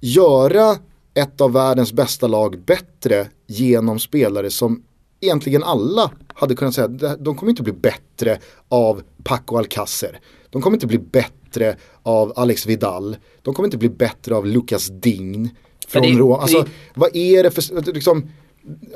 göra 0.00 0.76
ett 1.14 1.40
av 1.40 1.52
världens 1.52 1.92
bästa 1.92 2.26
lag 2.26 2.58
bättre 2.66 3.26
genom 3.46 3.98
spelare 3.98 4.50
som 4.50 4.82
egentligen 5.20 5.62
alla 5.62 6.10
hade 6.34 6.54
kunnat 6.54 6.74
säga, 6.74 6.88
de 7.18 7.36
kommer 7.36 7.50
inte 7.50 7.62
bli 7.62 7.72
bättre 7.72 8.38
av 8.68 9.02
Paco 9.24 9.56
Alcacer. 9.56 10.20
De 10.50 10.62
kommer 10.62 10.76
inte 10.76 10.86
bli 10.86 10.98
bättre 10.98 11.76
av 12.02 12.32
Alex 12.36 12.66
Vidal. 12.66 13.16
De 13.42 13.54
kommer 13.54 13.66
inte 13.66 13.78
bli 13.78 13.88
bättre 13.88 14.34
av 14.34 14.46
Lucas 14.46 14.88
Dign. 14.88 15.50
Från 15.88 16.02
det, 16.02 16.08
Roma. 16.08 16.38
Alltså, 16.38 16.62
det... 16.62 16.70
vad 16.94 17.16
är 17.16 17.42
det 17.42 17.50
för, 17.50 17.92
liksom, 17.92 18.30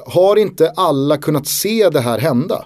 har 0.07 0.37
inte 0.37 0.71
alla 0.71 1.17
kunnat 1.17 1.47
se 1.47 1.89
det 1.89 2.01
här 2.01 2.19
hända? 2.19 2.65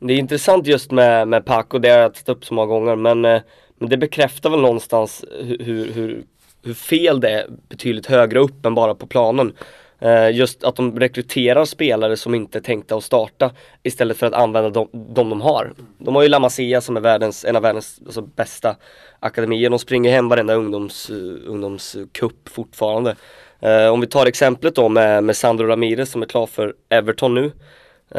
Det 0.00 0.12
är 0.12 0.18
intressant 0.18 0.66
just 0.66 0.90
med, 0.90 1.28
med 1.28 1.44
Paco, 1.44 1.78
det 1.78 1.88
har 1.88 1.98
jag 1.98 2.14
tagit 2.14 2.28
upp 2.28 2.44
så 2.44 2.54
många 2.54 2.66
gånger, 2.66 2.96
men, 2.96 3.24
eh, 3.24 3.40
men 3.78 3.88
det 3.88 3.96
bekräftar 3.96 4.50
väl 4.50 4.60
någonstans 4.60 5.24
hur, 5.40 5.92
hur, 5.92 6.24
hur 6.62 6.74
fel 6.74 7.20
det 7.20 7.30
är 7.30 7.46
betydligt 7.68 8.06
högre 8.06 8.38
upp 8.38 8.66
än 8.66 8.74
bara 8.74 8.94
på 8.94 9.06
planen. 9.06 9.52
Eh, 9.98 10.30
just 10.30 10.64
att 10.64 10.76
de 10.76 11.00
rekryterar 11.00 11.64
spelare 11.64 12.16
som 12.16 12.34
inte 12.34 12.58
är 12.58 12.62
tänkta 12.62 12.96
att 12.96 13.04
starta 13.04 13.50
istället 13.82 14.16
för 14.16 14.26
att 14.26 14.32
använda 14.32 14.70
de, 14.70 14.88
de 14.92 15.30
de 15.30 15.40
har. 15.40 15.72
De 15.98 16.14
har 16.14 16.22
ju 16.22 16.28
La 16.28 16.38
Masia 16.38 16.80
som 16.80 16.96
är 16.96 17.00
världens, 17.00 17.44
en 17.44 17.56
av 17.56 17.62
världens 17.62 18.00
alltså, 18.06 18.22
bästa 18.22 18.76
akademier. 19.20 19.70
De 19.70 19.78
springer 19.78 20.10
hem 20.10 20.28
varenda 20.28 20.54
ungdoms, 20.54 21.10
uh, 21.10 21.38
ungdomscup 21.46 22.48
fortfarande. 22.48 23.16
Eh, 23.60 23.88
om 23.88 24.00
vi 24.00 24.06
tar 24.06 24.26
exemplet 24.26 24.74
då 24.74 24.88
med, 24.88 25.24
med 25.24 25.36
Sandro 25.36 25.66
Ramirez 25.66 26.10
som 26.10 26.22
är 26.22 26.26
klar 26.26 26.46
för 26.46 26.74
Everton 26.88 27.34
nu. 27.34 27.52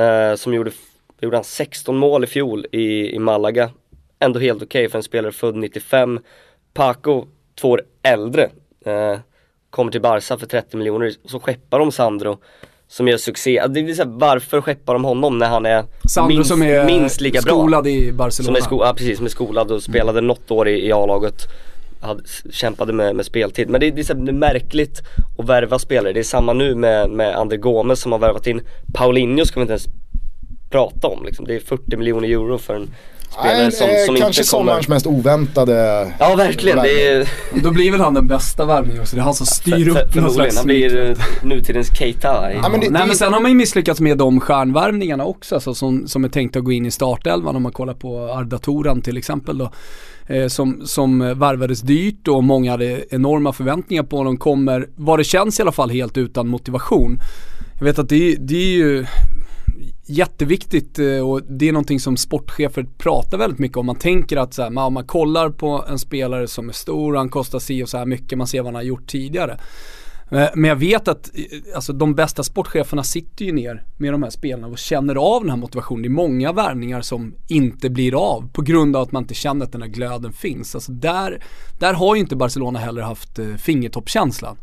Eh, 0.02 0.36
som 0.36 0.54
gjorde, 0.54 0.72
gjorde 1.20 1.38
han 1.38 1.44
16 1.44 1.98
mål 1.98 2.24
i 2.24 2.28
fjol 2.28 2.66
i, 2.72 3.16
i 3.16 3.20
Malaga. 3.20 3.70
Ändå 4.20 4.40
helt 4.40 4.64
okej 4.64 4.80
okay 4.80 4.90
för 4.90 4.98
en 4.98 5.04
spelare 5.04 5.32
född 5.32 5.56
95. 5.56 6.20
Paco, 6.74 7.26
två 7.56 7.70
år 7.70 7.82
äldre, 8.04 8.50
eh, 8.86 9.20
kommer 9.78 9.92
till 9.92 10.02
Barca 10.02 10.38
för 10.38 10.48
30 10.48 10.78
miljoner. 10.78 11.14
Så 11.26 11.40
skeppar 11.40 11.80
de 11.80 11.92
Sandro 11.92 12.38
som 12.88 13.08
gör 13.08 13.18
succé. 13.18 13.64
Det 13.68 13.96
så 13.96 14.04
här, 14.04 14.10
varför 14.10 14.62
skeppar 14.62 14.94
de 14.94 15.04
honom 15.06 15.38
när 15.38 15.50
han 15.50 15.66
är, 15.66 15.84
Sandro 16.10 16.36
minst, 16.36 16.50
som 16.50 16.64
är 16.64 16.86
minst 16.86 17.22
lika 17.22 17.42
bra? 17.42 17.54
skolad 17.54 17.88
i 17.88 18.12
Barcelona. 18.12 18.62
Som 18.62 18.80
är, 18.80 18.86
ja, 18.86 18.94
precis, 18.98 19.18
som 19.18 19.26
är 19.26 19.30
skolad 19.30 19.72
och 19.72 19.84
spelade 19.84 20.20
mm. 20.20 20.28
något 20.28 20.52
år 20.52 20.68
i, 20.68 20.88
i 20.88 20.92
A-laget. 20.92 21.48
Hade, 22.02 22.24
kämpade 22.52 22.94
med, 22.94 23.16
med 23.16 23.26
speltid. 23.26 23.70
Men 23.70 23.82
det, 23.82 23.92
det 23.92 24.10
är, 24.10 24.14
det 24.14 24.32
är 24.32 24.34
märkligt 24.34 25.02
att 25.38 25.46
värva 25.46 25.80
spelare. 25.80 26.14
Det 26.14 26.20
är 26.20 26.24
samma 26.24 26.54
nu 26.54 26.76
med, 26.76 27.10
med 27.10 27.36
André 27.36 27.58
Gomes 27.58 28.00
som 28.00 28.12
har 28.12 28.20
värvat 28.20 28.48
in 28.48 28.62
Paulinho 28.94 29.46
ska 29.46 29.60
vi 29.60 29.62
inte 29.62 29.74
ens 29.74 29.88
prata 30.70 31.08
om 31.08 31.26
liksom. 31.26 31.46
Det 31.46 31.56
är 31.56 31.60
40 31.60 31.98
miljoner 31.98 32.28
euro 32.28 32.58
för 32.58 32.76
en 32.76 32.90
spelare 33.30 33.72
som, 33.72 33.88
som 34.06 34.16
kanske 34.16 34.42
inte 34.42 34.52
kommer... 34.52 34.64
sommarens 34.64 34.88
mest 34.88 35.08
oväntade 35.08 36.08
Ja 36.20 36.36
verkligen, 36.36 36.78
det 36.78 37.08
är... 37.08 37.30
Då 37.64 37.72
blir 37.72 37.92
väl 37.92 38.02
han 38.02 38.14
den 38.14 38.28
bästa 38.28 38.66
värvningen 38.66 39.02
också, 39.02 39.16
det 39.16 39.22
är 39.22 39.24
han 39.24 39.34
som 39.34 39.46
styr 39.46 39.88
upp 39.88 40.16
någon 40.16 40.32
slags 40.32 40.58
Han 40.58 40.66
blir 40.66 40.98
uh, 40.98 41.18
nutidens 41.44 41.98
Keita. 41.98 42.54
Ja, 42.54 42.70
men 42.70 42.80
det, 42.80 42.90
Nej 42.90 43.08
men 43.08 43.16
sen 43.16 43.34
har 43.34 43.42
man 43.42 43.52
ju 43.52 43.58
misslyckats 43.58 44.00
med 44.00 44.18
de 44.18 44.40
stjärnvärvningarna 44.40 45.26
också, 45.26 45.56
alltså, 45.56 45.74
som, 45.74 46.08
som 46.08 46.24
är 46.24 46.30
tänkta 46.30 46.60
att 46.60 46.66
gå 46.66 46.72
in 46.72 46.86
i 46.86 46.92
startelvan 46.92 47.56
om 47.56 47.64
man 47.64 47.72
kollar 47.72 47.94
på 47.94 48.20
Arda 48.20 48.58
Toran 48.58 49.02
till 49.02 49.18
exempel 49.18 49.58
då. 49.58 49.72
Eh, 50.30 50.48
som, 50.48 50.82
som 50.86 51.40
varvades 51.40 51.82
dyrt 51.82 52.28
och 52.28 52.44
många 52.44 52.72
hade 52.72 53.16
enorma 53.16 53.54
förväntningar 53.54 54.04
på 54.04 54.18
honom. 54.18 54.38
Kommer, 54.38 54.88
vad 54.96 55.20
det 55.20 55.24
känns 55.24 55.60
i 55.60 55.62
alla 55.62 55.72
fall, 55.72 55.90
helt 55.90 56.18
utan 56.18 56.48
motivation. 56.48 57.20
Jag 57.78 57.86
vet 57.86 58.00
att 58.00 58.10
det, 58.10 58.36
det 58.40 58.56
är 58.56 58.78
ju 58.78 59.06
jätteviktigt 60.08 61.00
eh, 61.00 61.30
och 61.30 61.42
det 61.44 61.68
är 61.68 61.74
någonting 61.74 62.00
som 62.00 62.18
sportchefer 62.18 62.86
pratar 62.98 63.38
väldigt 63.38 63.60
mycket 63.60 63.78
om. 63.78 63.86
Man 63.86 63.96
tänker 63.96 64.38
att 64.38 64.54
så 64.54 64.62
här, 64.64 64.70
man, 64.70 64.94
man 64.94 65.06
kollar 65.08 65.50
på 65.50 65.86
en 65.90 66.00
spelare 66.00 66.48
som 66.48 66.70
är 66.70 66.74
stor, 66.74 67.16
han 67.16 67.30
kostar 67.30 67.60
si 67.60 67.84
och 67.84 67.90
så 67.90 67.98
här 67.98 68.06
mycket, 68.06 68.38
man 68.38 68.48
ser 68.48 68.60
vad 68.60 68.66
han 68.66 68.76
har 68.76 68.82
gjort 68.82 69.08
tidigare. 69.08 69.58
Eh, 70.32 70.50
men 70.56 70.70
jag 70.70 70.76
vet 70.76 71.08
att 71.08 71.32
eh, 71.34 71.76
alltså, 71.76 71.94
de 71.94 72.16
bästa 72.16 72.44
sportcheferna 72.44 73.04
sitter 73.04 73.46
ju 73.46 73.52
ner 73.52 73.84
med 73.98 74.14
de 74.14 74.24
här 74.24 74.30
spelarna 74.30 74.68
och 74.68 74.78
känner 74.78 75.16
av 75.16 75.42
den 75.42 75.50
här 75.50 75.58
motivationen. 75.58 76.02
Det 76.02 76.08
är 76.08 76.10
många 76.10 76.52
värvningar 76.52 77.02
som 77.02 77.36
inte 77.48 77.90
blir 77.90 78.32
av 78.34 78.50
på 78.54 78.62
grund 78.62 78.96
av 78.96 79.02
att 79.02 79.12
man 79.12 79.24
inte 79.24 79.34
känner 79.34 79.66
att 79.66 79.72
den 79.72 79.82
här 79.82 79.90
glöden 79.90 80.34
finns. 80.34 80.76
Alltså 80.76 80.92
där, 80.92 81.44
där 81.80 81.94
har 81.94 82.16
ju 82.16 82.22
inte 82.22 82.36
Barcelona 82.36 82.80
heller 82.80 83.02
haft 83.02 83.40
fingertoppkänslan. 83.58 84.58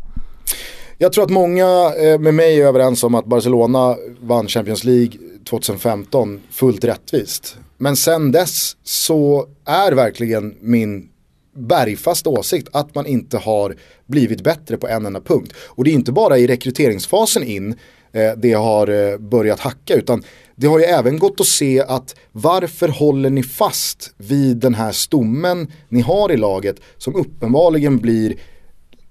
Jag 0.99 1.13
tror 1.13 1.25
att 1.25 1.31
många 1.31 1.95
eh, 1.95 2.19
med 2.19 2.35
mig 2.35 2.61
är 2.61 2.67
överens 2.67 3.05
om 3.05 3.15
att 3.15 3.25
Barcelona 3.25 3.97
vann 4.21 4.49
Champions 4.49 4.85
League 4.85 5.13
2015 5.51 6.41
fullt 6.51 6.85
rättvist. 6.85 7.57
Men 7.77 7.97
sen 7.97 8.33
dess 8.33 8.77
så 8.83 9.47
är 9.65 9.93
verkligen 9.93 10.55
min 10.61 11.09
bergfast 11.57 12.27
åsikt 12.27 12.69
att 12.73 12.95
man 12.95 13.07
inte 13.07 13.39
har 13.39 13.77
blivit 14.07 14.45
bättre 14.45 14.77
på 14.77 14.89
en 14.89 15.07
enda 15.07 15.21
punkt. 15.21 15.53
Och 15.57 15.85
det 15.85 15.91
är 15.91 15.95
inte 15.95 16.13
bara 16.13 16.39
i 16.39 16.47
rekryteringsfasen 16.47 17.43
in 17.43 17.75
eh, 18.13 18.33
det 18.37 18.53
har 18.53 18.89
eh, 18.89 19.19
börjat 19.19 19.61
hacka 19.61 19.95
utan 19.95 20.23
det 20.57 20.67
har 20.67 20.79
ju 20.79 20.85
även 20.85 21.19
gått 21.19 21.41
att 21.41 21.47
se 21.47 21.81
att 21.81 22.15
varför 22.33 22.89
håller 22.89 23.31
ni 23.31 23.43
fast 23.43 24.15
vid 24.17 24.57
den 24.57 24.75
här 24.75 24.93
stommen 24.93 25.73
ni 25.89 26.01
har 26.01 26.33
i 26.33 26.37
laget 26.37 26.77
som 26.99 27.15
uppenbarligen 27.17 27.99
blir 27.99 28.37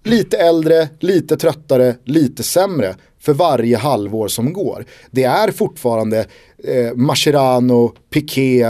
lite 0.03 0.37
äldre, 0.37 0.89
lite 0.99 1.37
tröttare, 1.37 1.95
lite 2.03 2.43
sämre 2.43 2.95
för 3.19 3.33
varje 3.33 3.77
halvår 3.77 4.27
som 4.27 4.53
går. 4.53 4.85
Det 5.11 5.23
är 5.23 5.51
fortfarande 5.51 6.25
eh, 6.63 6.93
Mascherano, 6.95 7.93
Piqué, 8.09 8.61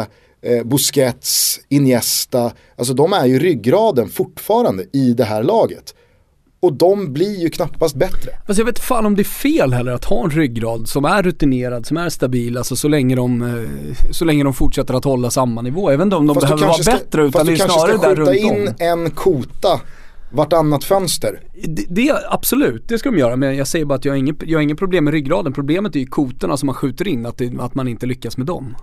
eh, 0.42 0.64
Busquets, 0.64 1.60
Iniesta. 1.70 2.52
Alltså 2.76 2.94
de 2.94 3.14
är 3.14 3.26
ju 3.26 3.40
ryggraden 3.40 4.10
fortfarande 4.10 4.86
i 4.94 5.14
det 5.14 5.24
här 5.24 5.44
laget. 5.44 5.94
Och 6.60 6.74
de 6.74 7.14
blir 7.14 7.42
ju 7.42 7.50
knappast 7.50 7.96
bättre. 7.96 8.32
Alltså 8.48 8.62
jag 8.62 8.66
vet 8.66 8.80
fan 8.80 9.06
om 9.06 9.16
det 9.16 9.22
är 9.22 9.24
fel 9.24 9.74
heller 9.74 9.92
att 9.92 10.06
ha 10.06 10.24
en 10.24 10.30
ryggrad 10.30 10.88
som 10.88 11.06
är 11.06 11.24
rutinerad, 11.24 11.86
som 11.86 11.98
är 11.98 12.10
stabil, 12.10 12.58
alltså 12.58 12.76
så 12.76 12.88
länge 12.88 13.16
de, 13.16 13.42
eh, 13.42 14.12
så 14.12 14.26
länge 14.26 14.44
de 14.44 14.54
fortsätter 14.54 14.94
att 14.94 15.04
hålla 15.04 15.32
samma 15.32 15.62
nivå. 15.62 15.92
Jag 15.92 15.98
vet 15.98 16.06
inte 16.06 16.16
om 16.16 16.28
de 16.28 16.34
fast 16.34 16.48
behöver 16.48 16.68
vara 16.68 16.84
ska, 16.84 16.92
bättre 16.92 17.24
utan 17.24 17.46
det 17.46 17.52
är 17.52 17.56
snarare 17.56 17.98
där 17.98 18.16
runt 18.16 18.20
om. 18.20 18.26
Fast 18.26 18.40
du 18.40 18.46
kanske 18.46 18.66
ska 18.66 18.76
skjuta 18.76 18.90
in 18.90 19.04
en 19.04 19.12
kota 19.12 19.82
vartannat 20.34 20.84
fönster. 20.84 21.42
Det, 21.54 21.86
det, 21.90 22.14
absolut, 22.30 22.88
det 22.88 22.98
ska 22.98 23.12
de 23.12 23.18
göra. 23.18 23.36
Men 23.36 23.56
jag 23.56 23.68
säger 23.68 23.86
bara 23.86 23.96
att 23.96 24.06
jag 24.06 24.14
har 24.14 24.18
inget, 24.18 24.36
jag 24.46 24.58
har 24.58 24.64
inget 24.64 24.78
problem 24.78 25.04
med 25.04 25.14
ryggraden. 25.14 25.54
Problemet 25.54 25.96
är 25.96 26.00
ju 26.00 26.06
kotorna 26.06 26.58
som 26.58 26.68
man 26.68 26.76
skjuter 26.76 27.08
in, 27.08 27.26
att, 27.26 27.38
det, 27.38 27.52
att 27.60 27.76
man 27.76 27.88
inte 27.88 28.06
lyckas 28.06 28.38
med 28.38 28.48
dem. 28.48 28.76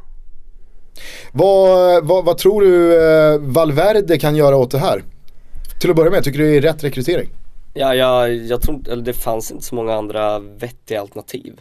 Vad, 1.33 2.07
vad, 2.07 2.25
vad, 2.25 2.39
tror 2.39 2.61
du 2.61 3.03
eh, 3.03 3.39
Valverde 3.39 4.19
kan 4.19 4.37
göra 4.37 4.57
åt 4.57 4.71
det 4.71 4.79
här? 4.79 5.05
Till 5.81 5.91
att 5.91 5.97
börja 5.97 6.11
med, 6.11 6.25
tycker 6.25 6.39
du 6.39 6.51
det 6.51 6.57
är 6.57 6.61
rätt 6.61 6.85
rekrytering? 6.85 7.29
Ja, 7.75 7.95
jag, 7.95 8.35
jag 8.35 8.63
tror 8.63 8.89
eller 8.89 9.03
det 9.03 9.13
fanns 9.13 9.51
inte 9.51 9.65
så 9.65 9.75
många 9.75 9.95
andra 9.95 10.39
vettiga 10.39 11.01
alternativ. 11.01 11.61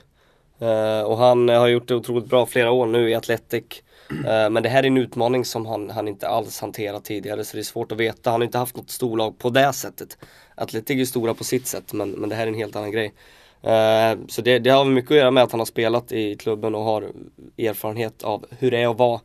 Uh, 0.62 1.01
och 1.01 1.17
han 1.17 1.50
har 1.50 1.67
gjort 1.67 1.88
det 1.88 1.96
otroligt 1.96 2.29
bra 2.29 2.46
flera 2.46 2.72
år 2.72 2.86
nu 2.86 3.10
i 3.10 3.15
Atletic. 3.15 3.63
Eh, 4.12 4.50
men 4.50 4.63
det 4.63 4.70
här 4.70 4.84
är 4.84 4.88
en 4.88 4.98
utmaning 4.98 5.46
som 5.46 5.66
han, 5.66 5.89
han 5.89 6.08
inte 6.08 6.28
alls 6.28 6.62
hanterat 6.62 7.04
tidigare 7.04 7.46
så 7.46 7.58
det 7.58 7.62
är 7.62 7.63
svårt 7.63 7.92
att 7.92 7.98
veta. 7.98 8.32
Han 8.32 8.42
har 8.42 8.46
inte 8.46 8.58
haft 8.58 8.75
något 8.75 8.89
storlag 8.89 9.38
på 9.38 9.50
det 9.50 9.74
sättet. 9.74 10.18
Atletic 10.56 11.01
är 11.01 11.06
stora 11.06 11.34
på 11.34 11.44
sitt 11.44 11.68
sätt 11.68 11.94
men, 11.94 12.12
men 12.12 12.30
det 12.30 12.36
här 12.36 12.44
är 12.44 12.48
en 12.48 12.54
helt 12.54 12.75
annan 12.75 12.92
grej. 12.92 13.13
Eh, 13.62 14.18
så 14.28 14.42
det, 14.42 14.60
det 14.60 14.70
har 14.70 14.86
mycket 14.86 15.12
att 15.12 15.18
göra 15.18 15.32
med 15.32 15.44
att 15.44 15.51
han 15.51 15.60
har 15.60 15.66
spelat 15.66 16.12
i 16.12 16.36
klubben 16.36 16.75
och 16.75 16.84
har 16.84 17.12
erfarenhet 17.58 18.24
av 18.24 18.46
hur 18.60 18.72
det 18.72 18.78
är 18.78 18.88
att 18.92 18.98
vara 18.98 19.22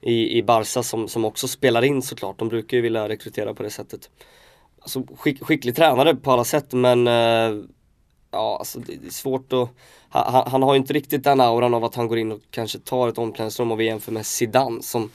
i, 0.00 0.38
i 0.38 0.42
Barca 0.42 0.82
som, 0.82 1.08
som 1.08 1.24
också 1.24 1.48
spelar 1.48 1.84
in 1.84 2.02
såklart. 2.02 2.38
De 2.38 2.48
brukar 2.48 2.76
ju 2.76 2.82
vilja 2.82 3.08
rekrytera 3.08 3.54
på 3.54 3.62
det 3.62 3.70
sättet. 3.70 4.10
Alltså 4.80 5.02
skick, 5.16 5.44
skicklig 5.44 5.76
tränare 5.76 6.14
på 6.14 6.32
alla 6.32 6.44
sätt 6.44 6.72
men 6.72 7.06
eh, 7.06 7.64
ja, 8.30 8.56
alltså 8.58 8.78
det 8.80 8.92
är 8.92 9.10
svårt 9.10 9.52
att 9.52 9.68
han, 10.10 10.44
han, 10.46 10.62
har 10.62 10.74
ju 10.74 10.78
inte 10.78 10.92
riktigt 10.92 11.24
den 11.24 11.40
auran 11.40 11.74
av 11.74 11.84
att 11.84 11.94
han 11.94 12.08
går 12.08 12.18
in 12.18 12.32
och 12.32 12.40
kanske 12.50 12.78
tar 12.78 13.08
ett 13.08 13.18
omklädningsrum 13.18 13.72
och 13.72 13.80
vi 13.80 13.84
jämför 13.84 14.12
med 14.12 14.26
Zidane 14.26 14.82
som 14.82 15.10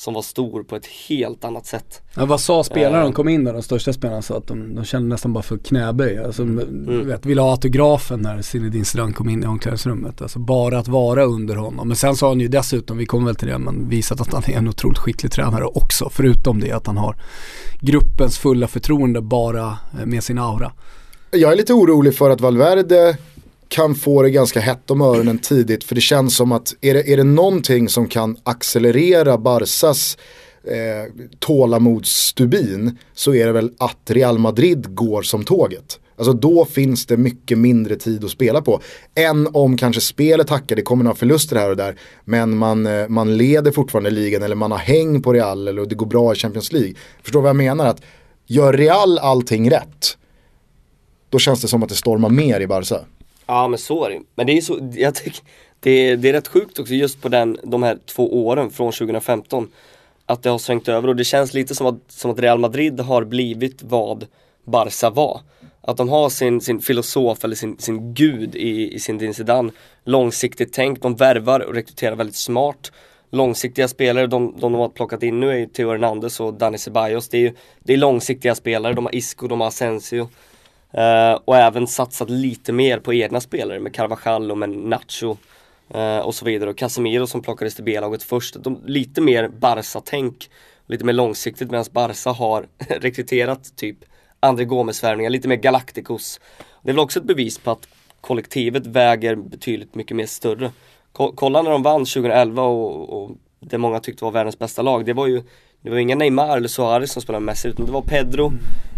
som 0.00 0.14
var 0.14 0.22
stor 0.22 0.62
på 0.62 0.76
ett 0.76 0.86
helt 1.08 1.44
annat 1.44 1.66
sätt. 1.66 2.02
Ja, 2.16 2.26
vad 2.26 2.40
sa 2.40 2.64
spelarna 2.64 2.96
när 2.96 3.04
de 3.04 3.12
kom 3.12 3.28
in 3.28 3.44
där, 3.44 3.52
de 3.52 3.62
största 3.62 3.92
spelarna 3.92 4.22
sa 4.22 4.36
att 4.36 4.46
de, 4.46 4.74
de 4.74 4.84
kände 4.84 5.08
nästan 5.08 5.32
bara 5.32 5.42
för 5.42 5.58
knäböj. 5.58 6.18
Alltså, 6.18 6.42
mm. 6.42 7.06
vet, 7.06 7.26
ville 7.26 7.40
ha 7.40 7.50
autografen 7.50 8.20
när 8.20 8.42
Zinedine 8.42 8.84
Zidane 8.84 9.12
kom 9.12 9.28
in 9.28 9.42
i 9.42 9.46
omklädningsrummet. 9.46 10.22
Alltså 10.22 10.38
bara 10.38 10.78
att 10.78 10.88
vara 10.88 11.24
under 11.24 11.56
honom. 11.56 11.88
Men 11.88 11.96
sen 11.96 12.16
sa 12.16 12.28
han 12.28 12.40
ju 12.40 12.48
dessutom, 12.48 12.98
vi 12.98 13.06
kommer 13.06 13.26
väl 13.26 13.36
till 13.36 13.48
det, 13.48 13.58
men 13.58 13.88
visat 13.88 14.20
att 14.20 14.32
han 14.32 14.42
är 14.46 14.58
en 14.58 14.68
otroligt 14.68 14.98
skicklig 14.98 15.32
tränare 15.32 15.64
också. 15.64 16.10
Förutom 16.12 16.60
det 16.60 16.72
att 16.72 16.86
han 16.86 16.96
har 16.96 17.16
gruppens 17.80 18.38
fulla 18.38 18.68
förtroende 18.68 19.20
bara 19.20 19.78
med 20.04 20.24
sin 20.24 20.38
aura. 20.38 20.72
Jag 21.30 21.52
är 21.52 21.56
lite 21.56 21.72
orolig 21.72 22.14
för 22.14 22.30
att 22.30 22.40
Valverde 22.40 23.16
kan 23.70 23.94
få 23.94 24.22
det 24.22 24.30
ganska 24.30 24.60
hett 24.60 24.90
om 24.90 25.00
öronen 25.00 25.38
tidigt. 25.38 25.84
För 25.84 25.94
det 25.94 26.00
känns 26.00 26.36
som 26.36 26.52
att 26.52 26.74
är 26.80 26.94
det, 26.94 27.12
är 27.12 27.16
det 27.16 27.24
någonting 27.24 27.88
som 27.88 28.08
kan 28.08 28.36
accelerera 28.42 29.38
Barsas 29.38 30.18
eh, 30.64 31.12
tålamodsstubin 31.38 32.98
så 33.14 33.34
är 33.34 33.46
det 33.46 33.52
väl 33.52 33.72
att 33.78 34.10
Real 34.10 34.38
Madrid 34.38 34.94
går 34.94 35.22
som 35.22 35.44
tåget. 35.44 36.00
Alltså 36.16 36.32
då 36.32 36.64
finns 36.64 37.06
det 37.06 37.16
mycket 37.16 37.58
mindre 37.58 37.96
tid 37.96 38.24
att 38.24 38.30
spela 38.30 38.62
på. 38.62 38.80
Än 39.14 39.48
om 39.52 39.76
kanske 39.76 40.00
spelet 40.00 40.50
hackar, 40.50 40.76
det 40.76 40.82
kommer 40.82 41.04
några 41.04 41.16
förluster 41.16 41.56
här 41.56 41.70
och 41.70 41.76
där. 41.76 41.98
Men 42.24 42.56
man, 42.56 42.86
eh, 42.86 43.08
man 43.08 43.36
leder 43.36 43.72
fortfarande 43.72 44.10
ligan 44.10 44.42
eller 44.42 44.56
man 44.56 44.70
har 44.70 44.78
häng 44.78 45.22
på 45.22 45.32
Real 45.32 45.68
eller 45.68 45.86
det 45.86 45.94
går 45.94 46.06
bra 46.06 46.32
i 46.32 46.36
Champions 46.36 46.72
League. 46.72 46.94
Förstår 47.22 47.40
vad 47.40 47.48
jag 47.48 47.56
menar? 47.56 47.86
Att 47.86 48.02
gör 48.46 48.72
Real 48.72 49.18
allting 49.18 49.70
rätt, 49.70 50.16
då 51.28 51.38
känns 51.38 51.62
det 51.62 51.68
som 51.68 51.82
att 51.82 51.88
det 51.88 51.94
stormar 51.94 52.28
mer 52.28 52.60
i 52.60 52.66
Barca. 52.66 53.00
Ja 53.50 53.68
men 53.68 53.78
så 53.78 54.04
är 54.04 54.10
det 54.10 54.20
Men 54.34 54.46
det 54.46 54.52
är 54.52 54.60
så, 54.60 54.90
jag 54.92 55.14
tycker 55.14 55.40
det 55.80 55.90
är, 55.90 56.16
det 56.16 56.28
är 56.28 56.32
rätt 56.32 56.48
sjukt 56.48 56.78
också 56.78 56.94
just 56.94 57.22
på 57.22 57.28
den, 57.28 57.58
de 57.62 57.82
här 57.82 57.98
två 58.06 58.46
åren 58.46 58.70
från 58.70 58.92
2015 58.92 59.68
Att 60.26 60.42
det 60.42 60.50
har 60.50 60.58
svängt 60.58 60.88
över 60.88 61.08
och 61.08 61.16
det 61.16 61.24
känns 61.24 61.54
lite 61.54 61.74
som 61.74 61.86
att, 61.86 61.98
som 62.08 62.30
att 62.30 62.38
Real 62.38 62.58
Madrid 62.58 63.00
har 63.00 63.24
blivit 63.24 63.82
vad 63.82 64.26
Barca 64.64 65.10
var. 65.10 65.40
Att 65.80 65.96
de 65.96 66.08
har 66.08 66.28
sin, 66.28 66.60
sin 66.60 66.80
filosof 66.80 67.44
eller 67.44 67.56
sin, 67.56 67.78
sin 67.78 68.14
gud 68.14 68.54
i, 68.56 68.94
i 68.94 69.00
sin 69.00 69.18
Din 69.18 69.34
Zidane. 69.34 69.72
Långsiktigt 70.04 70.72
tänk, 70.72 71.02
de 71.02 71.16
värvar 71.16 71.60
och 71.60 71.74
rekryterar 71.74 72.16
väldigt 72.16 72.36
smart. 72.36 72.92
Långsiktiga 73.30 73.88
spelare, 73.88 74.26
de, 74.26 74.54
de, 74.60 74.72
de 74.72 74.74
har 74.74 74.88
plockat 74.88 75.22
in 75.22 75.40
nu 75.40 75.50
är 75.50 75.56
ju 75.56 75.66
Theo 75.66 75.90
Hernandez 75.90 76.40
och 76.40 76.54
Dani 76.54 76.78
Ceballos. 76.78 77.28
Det 77.28 77.46
är, 77.46 77.54
det 77.80 77.92
är 77.92 77.96
långsiktiga 77.96 78.54
spelare, 78.54 78.92
de 78.92 79.04
har 79.04 79.14
Isco, 79.14 79.48
de 79.48 79.60
har 79.60 79.68
Asensio. 79.68 80.28
Uh, 80.98 81.40
och 81.44 81.56
även 81.56 81.86
satsat 81.86 82.30
lite 82.30 82.72
mer 82.72 82.98
på 82.98 83.14
egna 83.14 83.40
spelare 83.40 83.80
med 83.80 83.94
Carvajal 83.94 84.50
och 84.50 84.58
med 84.58 84.70
Nacho 84.70 85.36
uh, 85.94 86.18
och 86.18 86.34
så 86.34 86.44
vidare. 86.44 86.70
Och 86.70 86.78
Casemiro 86.78 87.26
som 87.26 87.42
plockades 87.42 87.74
till 87.74 87.84
B-laget 87.84 88.22
först. 88.22 88.56
De, 88.64 88.80
lite 88.86 89.20
mer 89.20 89.48
Barca-tänk, 89.48 90.50
lite 90.86 91.04
mer 91.04 91.12
långsiktigt 91.12 91.70
medan 91.70 91.84
Barca 91.92 92.30
har 92.30 92.66
rekryterat 92.88 93.76
typ 93.76 93.96
André 94.40 94.64
Gomes-värvningar, 94.64 95.30
lite 95.30 95.48
mer 95.48 95.56
Galacticos. 95.56 96.40
Det 96.82 96.90
är 96.90 96.92
väl 96.92 97.00
också 97.00 97.18
ett 97.18 97.26
bevis 97.26 97.58
på 97.58 97.70
att 97.70 97.88
kollektivet 98.20 98.86
väger 98.86 99.34
betydligt 99.36 99.94
mycket 99.94 100.16
mer 100.16 100.26
större. 100.26 100.70
Kolla 101.12 101.62
när 101.62 101.70
de 101.70 101.82
vann 101.82 102.00
2011 102.00 102.62
och, 102.62 103.22
och 103.22 103.30
det 103.60 103.78
många 103.78 104.00
tyckte 104.00 104.24
var 104.24 104.30
världens 104.30 104.58
bästa 104.58 104.82
lag. 104.82 105.04
Det 105.04 105.12
var 105.12 105.26
ju 105.26 105.42
det 105.82 105.90
var 105.90 105.96
inga 105.96 106.14
Neymar 106.14 106.56
eller 106.56 106.68
Suarez 106.68 107.12
som 107.12 107.22
spelade 107.22 107.44
Messi 107.44 107.68
utan 107.68 107.86
det 107.86 107.92
var 107.92 108.02
Pedro 108.02 108.52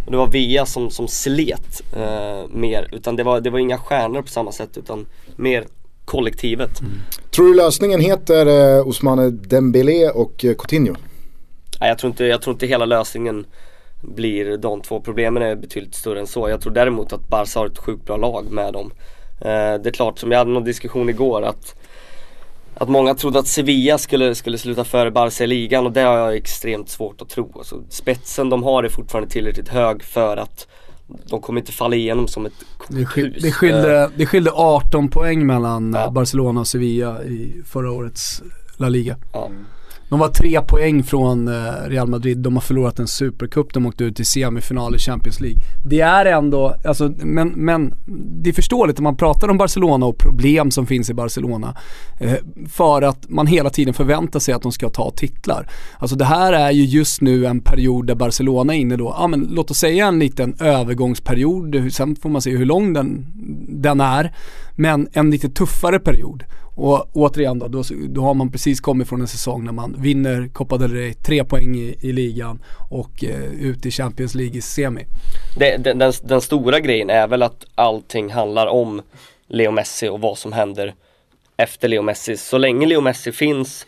och 0.06 0.10
det 0.10 0.16
var 0.16 0.26
Villa 0.26 0.66
som, 0.66 0.90
som 0.90 1.08
slet 1.08 1.82
eh, 1.96 2.48
mer. 2.48 2.88
Utan 2.92 3.16
det 3.16 3.22
var, 3.22 3.40
det 3.40 3.50
var 3.50 3.58
inga 3.58 3.78
stjärnor 3.78 4.22
på 4.22 4.28
samma 4.28 4.52
sätt 4.52 4.78
utan 4.78 5.06
mer 5.36 5.64
kollektivet. 6.04 6.80
Mm. 6.80 6.92
Tror 7.30 7.46
du 7.46 7.54
lösningen 7.54 8.00
heter 8.00 8.46
eh, 8.46 8.86
Ousmane 8.86 9.30
Dembélé 9.30 10.08
och 10.10 10.44
eh, 10.44 10.54
Coutinho? 10.54 10.94
Nej, 11.80 11.88
jag, 11.88 11.98
tror 11.98 12.10
inte, 12.10 12.24
jag 12.24 12.42
tror 12.42 12.54
inte 12.54 12.66
hela 12.66 12.84
lösningen 12.84 13.46
blir 14.00 14.56
de 14.56 14.80
två. 14.80 15.00
Problemen 15.00 15.42
är 15.42 15.54
betydligt 15.54 15.94
större 15.94 16.20
än 16.20 16.26
så. 16.26 16.48
Jag 16.48 16.60
tror 16.60 16.72
däremot 16.72 17.12
att 17.12 17.28
Barca 17.28 17.58
har 17.58 17.66
ett 17.66 17.78
sjukt 17.78 18.06
bra 18.06 18.16
lag 18.16 18.46
med 18.50 18.72
dem. 18.72 18.92
Eh, 19.40 19.80
det 19.82 19.86
är 19.86 19.92
klart, 19.92 20.18
som 20.18 20.30
jag 20.30 20.38
hade 20.38 20.50
någon 20.50 20.64
diskussion 20.64 21.08
igår 21.08 21.42
att 21.42 21.74
att 22.82 22.88
många 22.88 23.14
trodde 23.14 23.38
att 23.38 23.46
Sevilla 23.46 23.98
skulle, 23.98 24.34
skulle 24.34 24.58
sluta 24.58 24.84
före 24.84 25.10
Barca 25.10 25.44
i 25.44 25.46
ligan 25.46 25.86
och 25.86 25.92
det 25.92 26.00
har 26.00 26.18
jag 26.18 26.36
extremt 26.36 26.88
svårt 26.88 27.22
att 27.22 27.28
tro. 27.28 27.52
Alltså, 27.58 27.82
spetsen 27.88 28.50
de 28.50 28.62
har 28.62 28.84
är 28.84 28.88
fortfarande 28.88 29.30
tillräckligt 29.30 29.68
hög 29.68 30.02
för 30.02 30.36
att 30.36 30.66
de 31.26 31.40
kommer 31.40 31.60
inte 31.60 31.72
falla 31.72 31.96
igenom 31.96 32.28
som 32.28 32.46
ett 32.46 32.52
det, 32.88 33.06
skil, 33.06 33.38
det, 33.42 33.52
skilde, 33.52 34.10
det 34.16 34.26
skilde 34.26 34.50
18 34.54 35.08
poäng 35.08 35.46
mellan 35.46 35.92
ja. 35.92 36.10
Barcelona 36.10 36.60
och 36.60 36.66
Sevilla 36.66 37.24
i 37.24 37.62
förra 37.66 37.92
årets 37.92 38.42
La 38.76 38.88
Liga. 38.88 39.16
Ja. 39.32 39.50
De 40.12 40.20
var 40.20 40.28
tre 40.28 40.60
poäng 40.60 41.02
från 41.02 41.48
eh, 41.48 41.54
Real 41.86 42.08
Madrid, 42.08 42.38
de 42.38 42.54
har 42.54 42.60
förlorat 42.60 42.98
en 42.98 43.06
supercup, 43.06 43.74
de 43.74 43.86
åkte 43.86 44.04
ut 44.04 44.20
i 44.20 44.24
semifinal 44.24 44.94
i 44.94 44.98
Champions 44.98 45.40
League. 45.40 45.58
Det 45.84 46.00
är 46.00 46.26
ändå, 46.26 46.76
alltså, 46.84 47.12
men, 47.18 47.48
men 47.48 47.94
det 48.42 48.50
är 48.50 48.54
förståeligt 48.54 48.98
när 48.98 49.02
man 49.02 49.16
pratar 49.16 49.48
om 49.48 49.58
Barcelona 49.58 50.06
och 50.06 50.18
problem 50.18 50.70
som 50.70 50.86
finns 50.86 51.10
i 51.10 51.14
Barcelona. 51.14 51.76
Eh, 52.20 52.34
för 52.68 53.02
att 53.02 53.28
man 53.28 53.46
hela 53.46 53.70
tiden 53.70 53.94
förväntar 53.94 54.40
sig 54.40 54.54
att 54.54 54.62
de 54.62 54.72
ska 54.72 54.88
ta 54.88 55.10
titlar. 55.10 55.68
Alltså 55.98 56.16
det 56.16 56.24
här 56.24 56.52
är 56.52 56.70
ju 56.70 56.84
just 56.84 57.20
nu 57.20 57.46
en 57.46 57.60
period 57.60 58.06
där 58.06 58.14
Barcelona 58.14 58.74
är 58.74 58.78
inne 58.78 58.96
då, 58.96 59.14
ja 59.18 59.26
men 59.26 59.48
låt 59.50 59.70
oss 59.70 59.78
säga 59.78 60.06
en 60.06 60.18
liten 60.18 60.54
övergångsperiod, 60.60 61.92
sen 61.92 62.16
får 62.16 62.28
man 62.28 62.42
se 62.42 62.56
hur 62.56 62.66
lång 62.66 62.92
den, 62.92 63.26
den 63.68 64.00
är. 64.00 64.34
Men 64.76 65.08
en 65.12 65.30
lite 65.30 65.48
tuffare 65.48 65.98
period. 65.98 66.44
Och 66.74 67.06
återigen 67.12 67.58
då, 67.58 67.68
då, 67.68 67.82
då, 68.08 68.20
har 68.20 68.34
man 68.34 68.52
precis 68.52 68.80
kommit 68.80 69.08
från 69.08 69.20
en 69.20 69.28
säsong 69.28 69.64
när 69.64 69.72
man 69.72 69.96
vinner 69.98 70.48
Copa 70.52 70.76
del 70.76 70.92
Rey, 70.92 71.14
tre 71.14 71.44
poäng 71.44 71.76
i, 71.76 71.96
i 72.00 72.12
ligan 72.12 72.62
och 72.90 73.24
eh, 73.24 73.52
ut 73.60 73.86
i 73.86 73.90
Champions 73.90 74.34
League 74.34 74.58
i 74.58 74.60
semi. 74.60 75.06
Det, 75.58 75.76
den, 75.76 75.98
den, 75.98 76.12
den, 76.22 76.40
stora 76.40 76.80
grejen 76.80 77.10
är 77.10 77.26
väl 77.26 77.42
att 77.42 77.64
allting 77.74 78.30
handlar 78.30 78.66
om 78.66 79.02
Leo 79.46 79.70
Messi 79.70 80.08
och 80.08 80.20
vad 80.20 80.38
som 80.38 80.52
händer 80.52 80.94
efter 81.56 81.88
Leo 81.88 82.02
Messi. 82.02 82.36
Så 82.36 82.58
länge 82.58 82.86
Leo 82.86 83.00
Messi 83.00 83.32
finns 83.32 83.86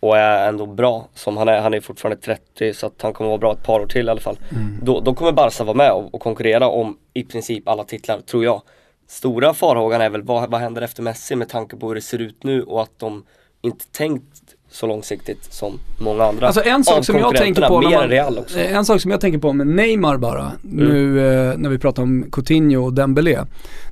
och 0.00 0.18
är 0.18 0.48
ändå 0.48 0.66
bra 0.66 1.08
som 1.14 1.36
han 1.36 1.48
är, 1.48 1.60
han 1.60 1.74
är 1.74 1.80
fortfarande 1.80 2.22
30 2.22 2.74
så 2.74 2.86
att 2.86 3.02
han 3.02 3.12
kommer 3.12 3.28
vara 3.28 3.38
bra 3.38 3.52
ett 3.52 3.62
par 3.62 3.80
år 3.80 3.86
till 3.86 4.06
i 4.06 4.10
alla 4.10 4.20
fall. 4.20 4.38
Mm. 4.50 4.78
Då, 4.82 5.00
då 5.00 5.14
kommer 5.14 5.32
Barca 5.32 5.64
vara 5.64 5.76
med 5.76 5.92
och, 5.92 6.14
och 6.14 6.20
konkurrera 6.20 6.68
om 6.68 6.98
i 7.14 7.24
princip 7.24 7.68
alla 7.68 7.84
titlar, 7.84 8.20
tror 8.20 8.44
jag. 8.44 8.62
Stora 9.10 9.54
farhågan 9.54 10.00
är 10.00 10.10
väl 10.10 10.22
vad, 10.22 10.50
vad 10.50 10.60
händer 10.60 10.82
efter 10.82 11.02
Messi 11.02 11.36
med 11.36 11.48
tanke 11.48 11.76
på 11.76 11.88
hur 11.88 11.94
det 11.94 12.00
ser 12.00 12.18
ut 12.18 12.44
nu 12.44 12.62
och 12.62 12.82
att 12.82 12.98
de 12.98 13.24
inte 13.60 13.86
tänkt 13.86 14.54
så 14.68 14.86
långsiktigt 14.86 15.52
som 15.52 15.80
många 16.00 16.24
andra. 16.24 16.46
Alltså 16.46 16.62
en 16.64 16.84
sak 16.84 17.04
som 17.04 17.16
jag 17.16 17.36
tänker 17.36 17.68
på, 17.68 17.80
när 17.80 18.28
man, 18.28 18.44
en 18.56 18.84
sak 18.84 19.00
som 19.00 19.10
jag 19.10 19.20
tänker 19.20 19.38
på 19.38 19.52
med 19.52 19.66
Neymar 19.66 20.16
bara, 20.16 20.40
mm. 20.40 20.54
nu 20.64 21.18
eh, 21.18 21.58
när 21.58 21.70
vi 21.70 21.78
pratar 21.78 22.02
om 22.02 22.24
Coutinho 22.32 22.84
och 22.84 22.92
Dembélé. 22.92 23.38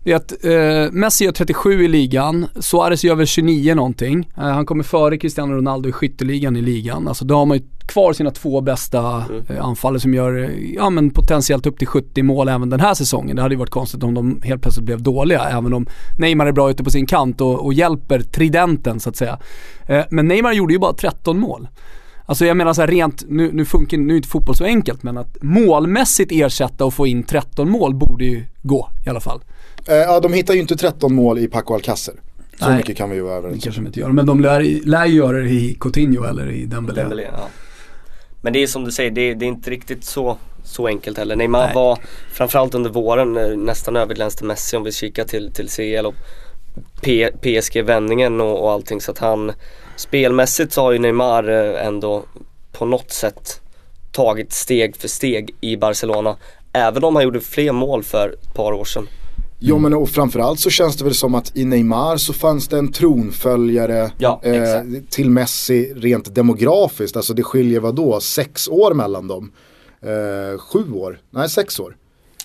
Det 0.05 0.13
är 0.13 0.17
att 0.17 0.45
eh, 0.45 0.93
Messi 0.93 1.25
gör 1.25 1.33
37 1.33 1.85
i 1.85 1.89
ligan, 1.89 2.47
Suarez 2.61 3.05
gör 3.05 3.15
väl 3.15 3.27
29 3.27 3.75
någonting. 3.75 4.31
Eh, 4.37 4.43
han 4.43 4.67
kommer 4.67 4.85
före 4.85 5.19
Cristiano 5.19 5.55
Ronaldo 5.55 5.89
i 5.89 5.93
skytteligan 5.93 6.57
i 6.57 6.63
ligan. 6.63 7.09
Alltså 7.09 7.25
då 7.25 7.35
har 7.35 7.47
man 7.47 7.57
ju 7.57 7.63
kvar 7.87 8.13
sina 8.13 8.31
två 8.31 8.61
bästa 8.61 9.25
mm. 9.29 9.45
eh, 9.49 9.65
anfallare 9.65 10.01
som 10.01 10.15
gör, 10.15 10.45
eh, 10.45 10.75
ja 10.75 10.91
men 10.91 11.11
potentiellt 11.11 11.67
upp 11.67 11.79
till 11.79 11.89
70 11.89 12.23
mål 12.23 12.49
även 12.49 12.71
den 12.71 12.81
här 12.81 12.95
säsongen. 12.95 13.37
Det 13.37 13.43
hade 13.43 13.55
ju 13.55 13.59
varit 13.59 13.71
konstigt 13.71 14.03
om 14.03 14.15
de 14.15 14.41
helt 14.43 14.63
plötsligt 14.63 14.87
blev 14.87 15.03
dåliga, 15.03 15.49
även 15.49 15.75
om 15.75 15.87
Neymar 16.19 16.47
är 16.47 16.53
bra 16.53 16.71
ute 16.71 16.85
på 16.85 16.91
sin 16.91 17.07
kant 17.07 17.41
och, 17.41 17.65
och 17.65 17.75
hjälper 17.75 18.21
tridenten 18.21 19.01
så 19.01 19.11
att 19.11 19.17
säga. 19.17 19.39
Eh, 19.87 20.05
men 20.11 20.29
Neymar 20.29 20.53
gjorde 20.53 20.73
ju 20.73 20.79
bara 20.79 20.93
13 20.93 21.39
mål. 21.39 21.69
Alltså 22.27 22.47
jag 22.47 22.57
menar 22.57 22.73
så 22.73 22.81
här 22.81 22.89
rent, 22.89 23.25
nu, 23.29 23.53
nu 23.53 23.65
funkar 23.65 23.97
nu 23.97 24.13
är 24.13 24.17
inte 24.17 24.29
fotboll 24.29 24.55
så 24.57 24.65
enkelt 24.65 25.03
men 25.03 25.19
att 25.19 25.37
målmässigt 25.41 26.33
ersätta 26.33 26.85
och 26.85 26.95
få 26.95 27.07
in 27.07 27.23
13 27.23 27.71
mål 27.71 27.95
borde 27.95 28.25
ju 28.25 28.45
gå 28.63 28.91
i 29.07 29.09
alla 29.09 29.21
fall. 29.21 29.41
Eh, 29.89 29.95
ja 29.95 30.21
de 30.21 30.33
hittar 30.33 30.55
ju 30.55 30.61
inte 30.61 30.77
13 30.77 31.15
mål 31.15 31.39
i 31.39 31.49
Paco 31.49 31.75
Alcacer. 31.75 32.15
Så 32.59 32.69
Nej, 32.69 32.77
mycket 32.77 32.97
kan 32.97 33.11
vi 33.11 33.17
ju 33.17 33.23
vara 33.23 33.37
överens 33.37 33.55
om. 33.55 33.61
kanske 33.61 33.81
de 33.81 33.87
inte 33.87 34.01
gör, 34.01 34.09
men 34.09 34.27
de 34.27 34.41
lär, 34.41 34.87
lär 34.87 35.07
ju 35.07 35.15
göra 35.15 35.39
det 35.39 35.51
i 35.51 35.77
Coutinho 35.81 36.25
eller 36.25 36.51
i 36.51 36.65
Dembélé. 36.65 37.03
Dembélé 37.03 37.23
ja. 37.23 37.49
Men 38.41 38.53
det 38.53 38.63
är 38.63 38.67
som 38.67 38.85
du 38.85 38.93
säger, 38.93 39.11
det 39.11 39.21
är, 39.21 39.35
det 39.35 39.45
är 39.45 39.49
inte 39.49 39.71
riktigt 39.71 40.05
så, 40.05 40.37
så 40.65 40.87
enkelt 40.87 41.19
heller. 41.19 41.37
Neymar 41.37 41.65
Nej. 41.65 41.75
var 41.75 41.99
framförallt 42.33 42.75
under 42.75 42.91
våren 42.91 43.37
eh, 43.37 43.57
nästan 43.57 43.97
överglänste 43.97 44.45
Messi 44.45 44.77
om 44.77 44.85
vi 44.85 44.93
kikar 44.93 45.25
till, 45.25 45.51
till 45.53 45.69
CL 45.69 46.07
och 46.07 46.15
PSG-vändningen 47.41 48.41
och, 48.41 48.63
och 48.65 48.73
allting 48.73 49.01
så 49.01 49.11
att 49.11 49.19
han 49.19 49.53
Spelmässigt 49.97 50.73
så 50.73 50.83
har 50.83 50.93
ju 50.93 50.99
Neymar 50.99 51.49
eh, 51.49 51.87
ändå 51.87 52.25
på 52.73 52.87
något 52.87 53.13
sätt 53.13 53.61
tagit 54.13 54.53
steg 54.53 54.97
för 54.97 55.09
steg 55.09 55.55
i 55.61 55.77
Barcelona. 55.77 56.37
Även 56.73 57.05
om 57.05 57.17
han 57.17 57.25
gjorde 57.25 57.41
fler 57.41 57.73
mål 57.73 58.03
för 58.03 58.29
ett 58.43 58.55
par 58.55 58.73
år 58.73 58.85
sedan. 58.85 59.09
Ja 59.59 59.79
men 59.79 59.95
och 59.95 60.09
framförallt 60.09 60.61
så 60.61 60.71
känns 60.71 60.97
det 60.97 61.05
väl 61.05 61.15
som 61.15 61.35
att 61.35 61.57
i 61.57 61.65
Neymar 61.65 62.17
så 62.17 62.33
fanns 62.33 62.69
det 62.69 62.79
en 62.79 62.93
tronföljare 62.93 64.11
ja, 64.19 64.41
eh, 64.45 64.83
till 65.11 65.31
Messi 65.31 65.93
rent 65.97 66.35
demografiskt. 66.35 67.17
Alltså 67.17 67.35
det 67.35 67.43
skiljer 67.43 67.81
vad 67.81 67.95
då? 67.95 68.21
Sex 68.21 68.69
år 68.69 68.95
mellan 68.95 69.29
dem? 69.29 69.53
Eh, 70.01 70.59
sju 70.59 70.93
år? 70.93 71.21
Nej 71.31 71.49
sex 71.49 71.81
år. 71.81 71.97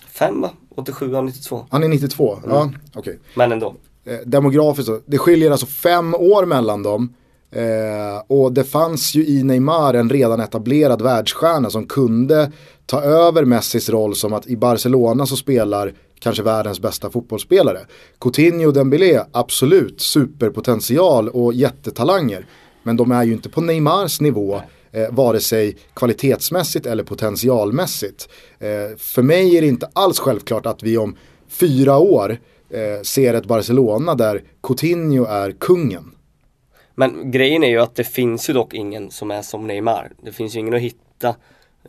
Fem 0.08 0.40
va? 0.40 0.50
87, 0.76 1.14
han 1.14 1.26
92. 1.26 1.66
Han 1.70 1.82
är 1.82 1.88
92, 1.88 2.36
mm. 2.36 2.50
ja 2.50 2.70
okej. 2.88 3.00
Okay. 3.00 3.16
Men 3.34 3.52
ändå. 3.52 3.74
Eh, 4.04 4.18
demografiskt 4.24 4.86
så, 4.86 5.00
det 5.06 5.18
skiljer 5.18 5.50
alltså 5.50 5.66
fem 5.66 6.14
år 6.14 6.46
mellan 6.46 6.82
dem. 6.82 7.14
Eh, 7.52 8.22
och 8.26 8.52
det 8.52 8.64
fanns 8.64 9.14
ju 9.14 9.26
i 9.26 9.42
Neymar 9.42 9.94
en 9.94 10.10
redan 10.10 10.40
etablerad 10.40 11.02
världsstjärna 11.02 11.70
som 11.70 11.86
kunde 11.86 12.52
ta 12.86 13.02
över 13.02 13.44
Messis 13.44 13.88
roll 13.88 14.14
som 14.14 14.32
att 14.32 14.46
i 14.46 14.56
Barcelona 14.56 15.26
så 15.26 15.36
spelar 15.36 15.92
kanske 16.18 16.42
världens 16.42 16.80
bästa 16.80 17.10
fotbollsspelare. 17.10 17.80
Coutinho 18.20 18.66
och 18.66 18.72
Dembélé, 18.72 19.20
absolut 19.32 20.00
superpotential 20.00 21.28
och 21.28 21.54
jättetalanger. 21.54 22.46
Men 22.82 22.96
de 22.96 23.12
är 23.12 23.24
ju 23.24 23.32
inte 23.32 23.48
på 23.48 23.60
Neymars 23.60 24.20
nivå 24.20 24.60
eh, 24.92 25.10
vare 25.10 25.40
sig 25.40 25.76
kvalitetsmässigt 25.94 26.86
eller 26.86 27.04
potentialmässigt. 27.04 28.28
Eh, 28.58 28.96
för 28.98 29.22
mig 29.22 29.56
är 29.56 29.60
det 29.60 29.68
inte 29.68 29.88
alls 29.92 30.18
självklart 30.18 30.66
att 30.66 30.82
vi 30.82 30.98
om 30.98 31.16
fyra 31.48 31.98
år 31.98 32.38
eh, 32.70 33.02
ser 33.02 33.34
ett 33.34 33.46
Barcelona 33.46 34.14
där 34.14 34.42
Coutinho 34.62 35.24
är 35.24 35.52
kungen. 35.52 36.12
Men 37.02 37.30
grejen 37.30 37.64
är 37.64 37.68
ju 37.68 37.80
att 37.80 37.94
det 37.94 38.04
finns 38.04 38.50
ju 38.50 38.54
dock 38.54 38.74
ingen 38.74 39.10
som 39.10 39.30
är 39.30 39.42
som 39.42 39.66
Neymar. 39.66 40.10
Det 40.22 40.32
finns 40.32 40.56
ju 40.56 40.60
ingen 40.60 40.74
att 40.74 40.80
hitta 40.80 41.28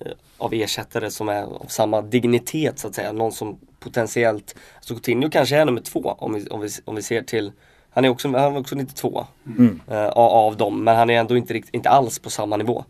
eh, 0.02 0.12
av 0.38 0.54
ersättare 0.54 1.12
som 1.12 1.30
är 1.30 1.44
av 1.44 1.66
samma 1.68 2.02
dignitet 2.02 2.80
så 2.80 2.88
att 2.88 2.96
säga. 2.96 3.12
Någon 3.12 3.32
som 3.32 3.60
potentiellt, 3.80 4.56
alltså 4.76 4.94
Coutinho 4.94 5.30
kanske 5.30 5.58
är 5.58 5.66
nummer 5.66 5.82
två 5.82 6.16
om 6.20 6.34
vi, 6.34 6.48
om 6.48 6.62
vi, 6.62 6.70
om 6.86 6.96
vi 6.96 7.02
ser 7.02 7.22
till 7.22 7.52
han 7.90 8.06
är 8.06 8.10
också, 8.10 8.28
han 8.28 8.56
är 8.56 8.60
också 8.60 8.76
92 8.76 9.26
mm. 9.46 9.82
uh, 9.92 9.98
av 10.18 10.58
dem, 10.58 10.84
men 10.84 10.96
han 10.96 11.10
är 11.10 11.20
ändå 11.20 11.38
inte, 11.38 11.62
inte 11.72 11.90
alls 11.90 12.20
på 12.20 12.30
samma 12.30 12.58
nivå. 12.58 12.86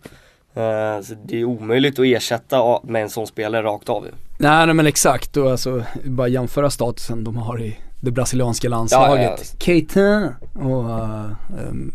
Uh, 0.57 1.01
så 1.03 1.13
det 1.25 1.39
är 1.39 1.43
omöjligt 1.43 1.99
att 1.99 2.05
ersätta 2.05 2.79
med 2.83 3.01
en 3.03 3.09
sån 3.09 3.27
spelare 3.27 3.63
rakt 3.63 3.89
av 3.89 4.07
Nej, 4.37 4.65
nej 4.65 4.75
men 4.75 4.87
exakt, 4.87 5.37
och 5.37 5.51
alltså 5.51 5.83
bara 6.03 6.27
jämföra 6.27 6.69
statusen 6.69 7.23
de 7.23 7.37
har 7.37 7.61
i 7.61 7.77
det 8.01 8.11
brasilianska 8.11 8.69
landslaget. 8.69 9.21
Ja, 9.21 9.37
ja. 9.39 9.59
Keita 9.59 10.33
och 10.53 10.85
uh, 10.85 11.31
um, 11.69 11.91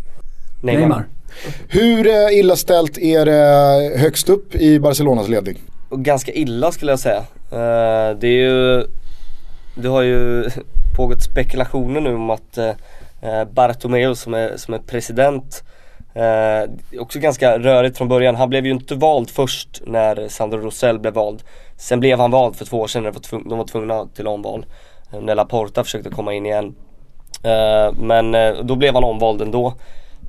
Neymar. 0.61 0.81
Neymar. 0.81 1.07
Hur 1.68 2.07
uh, 2.07 2.38
illa 2.38 2.57
ställt 2.57 2.99
är 2.99 3.25
det 3.25 3.99
högst 3.99 4.29
upp 4.29 4.55
i 4.55 4.81
Barcelonas 4.81 5.29
ledning? 5.29 5.59
Ganska 5.90 6.33
illa 6.33 6.73
skulle 6.73 6.92
jag 6.92 6.99
säga. 6.99 7.18
Uh, 7.53 8.18
det 8.18 8.29
är 8.29 8.51
ju, 8.51 8.85
det 9.75 9.88
har 9.88 10.03
ju 10.03 10.44
pågått 10.97 11.23
spekulationer 11.23 12.01
nu 12.01 12.14
om 12.14 12.31
att 12.31 12.59
uh, 12.59 13.44
Bartomeu 13.53 14.14
som 14.14 14.35
är, 14.35 14.57
som 14.57 14.75
är 14.75 14.79
president 14.79 15.62
Eh, 16.18 16.71
också 17.01 17.18
ganska 17.18 17.59
rörigt 17.59 17.99
från 17.99 18.09
början. 18.09 18.35
Han 18.35 18.49
blev 18.49 18.66
ju 18.66 18.73
inte 18.73 18.94
vald 18.94 19.31
först 19.31 19.83
när 19.87 20.29
Sandro 20.29 20.59
Rosell 20.59 20.99
blev 20.99 21.14
vald. 21.14 21.42
Sen 21.77 22.01
blev 22.01 22.18
han 22.18 22.31
vald 22.31 22.57
för 22.57 22.64
två 22.64 22.81
år 22.81 22.87
sedan 22.87 23.03
när 23.03 23.14
de 23.49 23.59
var 23.59 23.66
tvungna 23.66 24.07
till 24.14 24.27
omval. 24.27 24.66
När 25.21 25.35
Laporta 25.35 25.85
försökte 25.85 26.11
komma 26.11 26.35
in 26.35 26.47
igen. 26.47 26.75
Eh, 27.42 27.92
men 28.01 28.35
eh, 28.35 28.55
då 28.62 28.77
blev 28.77 28.94
han 28.94 29.05
omvald 29.05 29.42
ändå. 29.42 29.75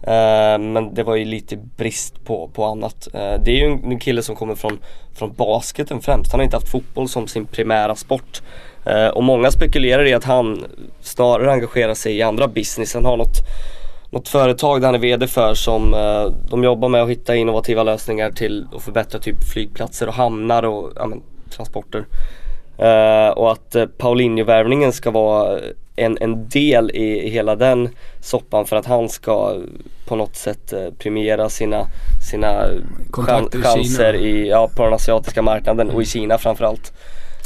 Eh, 0.04 0.60
men 0.60 0.94
det 0.94 1.04
var 1.04 1.16
ju 1.16 1.26
lite 1.26 1.58
brist 1.58 2.26
på, 2.26 2.48
på 2.54 2.66
annat. 2.66 3.08
Eh, 3.14 3.34
det 3.44 3.52
är 3.52 3.56
ju 3.56 3.66
en, 3.66 3.84
en 3.84 4.00
kille 4.00 4.22
som 4.22 4.36
kommer 4.36 4.56
från, 4.56 4.80
från 5.14 5.34
basketen 5.34 6.02
främst. 6.02 6.32
Han 6.32 6.40
har 6.40 6.44
inte 6.44 6.56
haft 6.56 6.70
fotboll 6.70 7.10
som 7.10 7.28
sin 7.28 7.46
primära 7.46 7.96
sport. 7.96 8.42
Eh, 8.86 9.08
och 9.08 9.24
många 9.24 9.52
spekulerar 9.52 10.06
i 10.06 10.14
att 10.14 10.24
han 10.24 10.66
snarare 11.02 11.52
engagerar 11.52 11.94
sig 11.94 12.18
i 12.18 12.22
andra 12.22 12.48
business. 12.48 12.94
Han 12.94 13.06
har 13.06 13.18
något, 13.18 13.38
något 14.10 14.28
företag 14.28 14.82
där 14.82 14.88
han 14.88 14.96
är 14.96 15.00
VD 15.00 15.28
för 15.28 15.54
som 15.54 15.96
de 16.50 16.64
jobbar 16.64 16.90
med 16.90 17.02
att 17.02 17.10
hitta 17.10 17.36
innovativa 17.36 17.84
lösningar 17.84 18.32
till 18.32 18.68
att 18.76 18.84
förbättra 18.84 19.20
typ 19.20 19.44
flygplatser 19.54 20.08
och 20.08 20.14
hamnar 20.14 20.64
och 20.64 20.92
ja, 20.96 21.08
men, 21.08 21.22
transporter. 21.50 22.06
Uh, 22.82 23.30
och 23.30 23.52
att 23.52 23.76
uh, 23.76 23.86
Paulinho-värvningen 23.86 24.92
ska 24.92 25.12
vara 25.12 25.60
en, 26.00 26.18
en 26.22 26.50
del 26.50 26.92
i, 26.92 27.28
i 27.28 27.30
hela 27.30 27.56
den 27.56 27.90
soppan 28.22 28.66
för 28.66 28.76
att 28.76 28.86
han 28.86 29.10
ska 29.10 29.56
på 30.06 30.16
något 30.16 30.36
sätt 30.36 30.74
uh, 30.74 30.94
premiera 30.98 31.50
sina, 31.50 31.86
sina 32.32 32.64
chan 33.12 33.50
chanser 33.52 34.14
i, 34.14 34.50
ja, 34.50 34.70
på 34.76 34.84
den 34.84 34.94
asiatiska 34.94 35.42
marknaden 35.42 35.88
och 35.88 35.94
i 35.94 35.96
mm. 35.96 36.06
Kina 36.06 36.38
framförallt. 36.38 36.94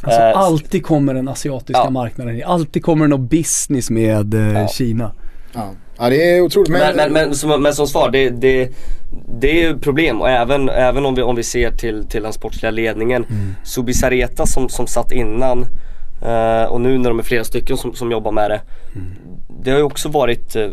Alltså 0.01 0.21
alltid 0.21 0.85
kommer 0.85 1.13
den 1.13 1.27
asiatiska 1.27 1.81
ja. 1.83 1.89
marknaden, 1.89 2.43
alltid 2.45 2.83
kommer 2.83 3.05
det 3.05 3.09
någon 3.09 3.27
business 3.27 3.89
med 3.89 4.33
ja. 4.55 4.67
Kina. 4.67 5.11
Ja. 5.53 5.69
ja, 5.97 6.09
det 6.09 6.35
är 6.35 6.41
otroligt. 6.41 6.69
Men, 6.69 6.95
men, 6.95 6.95
men, 6.95 7.13
men, 7.13 7.35
som, 7.35 7.61
men 7.61 7.73
som 7.73 7.87
svar, 7.87 8.09
det, 8.11 8.29
det, 8.29 8.69
det 9.39 9.49
är 9.49 9.69
ju 9.69 9.79
problem 9.79 10.21
och 10.21 10.29
även, 10.29 10.69
även 10.69 11.05
om, 11.05 11.15
vi, 11.15 11.21
om 11.21 11.35
vi 11.35 11.43
ser 11.43 11.71
till, 11.71 12.05
till 12.07 12.23
den 12.23 12.33
sportsliga 12.33 12.71
ledningen. 12.71 13.25
Mm. 13.29 13.55
Subisareta 13.63 14.45
som, 14.45 14.69
som 14.69 14.87
satt 14.87 15.11
innan 15.11 15.65
uh, 16.25 16.71
och 16.71 16.81
nu 16.81 16.97
när 16.97 17.09
de 17.09 17.19
är 17.19 17.23
flera 17.23 17.43
stycken 17.43 17.77
som, 17.77 17.95
som 17.95 18.11
jobbar 18.11 18.31
med 18.31 18.51
det. 18.51 18.61
Mm. 18.95 19.13
Det 19.63 19.71
har 19.71 19.77
ju 19.77 19.83
också 19.83 20.09
varit 20.09 20.55
uh, 20.55 20.69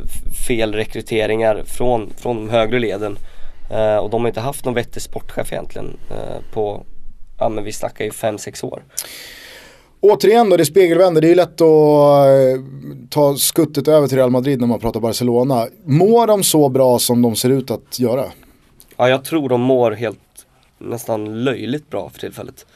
fel 0.48 0.74
rekryteringar 0.74 1.62
från, 1.66 2.10
från 2.16 2.36
de 2.36 2.50
högre 2.50 2.78
leden. 2.78 3.18
Uh, 3.72 3.96
och 3.96 4.10
de 4.10 4.20
har 4.20 4.28
inte 4.28 4.40
haft 4.40 4.64
någon 4.64 4.74
vettig 4.74 5.02
sportchef 5.02 5.52
egentligen 5.52 5.96
på, 6.52 6.84
ja 7.38 7.48
men 7.48 7.64
vi 7.64 7.72
snackar 7.72 8.04
ju 8.04 8.10
5-6 8.10 8.64
år. 8.64 8.82
Återigen 10.00 10.50
då, 10.50 10.56
det 10.56 10.64
spegelvänder. 10.64 11.20
Det 11.20 11.26
är 11.26 11.28
ju 11.28 11.34
lätt 11.34 11.60
att 11.60 13.10
ta 13.10 13.36
skuttet 13.36 13.88
över 13.88 14.08
till 14.08 14.16
Real 14.16 14.30
Madrid 14.30 14.60
när 14.60 14.66
man 14.66 14.80
pratar 14.80 15.00
Barcelona. 15.00 15.66
Mår 15.84 16.26
de 16.26 16.42
så 16.42 16.68
bra 16.68 16.98
som 16.98 17.22
de 17.22 17.36
ser 17.36 17.50
ut 17.50 17.70
att 17.70 17.98
göra? 17.98 18.24
Ja, 18.96 19.08
jag 19.08 19.24
tror 19.24 19.48
de 19.48 19.60
mår 19.60 19.92
helt 19.92 20.18
nästan 20.78 21.44
löjligt 21.44 21.90
bra 21.90 22.10
för 22.10 22.20
tillfället. 22.20 22.66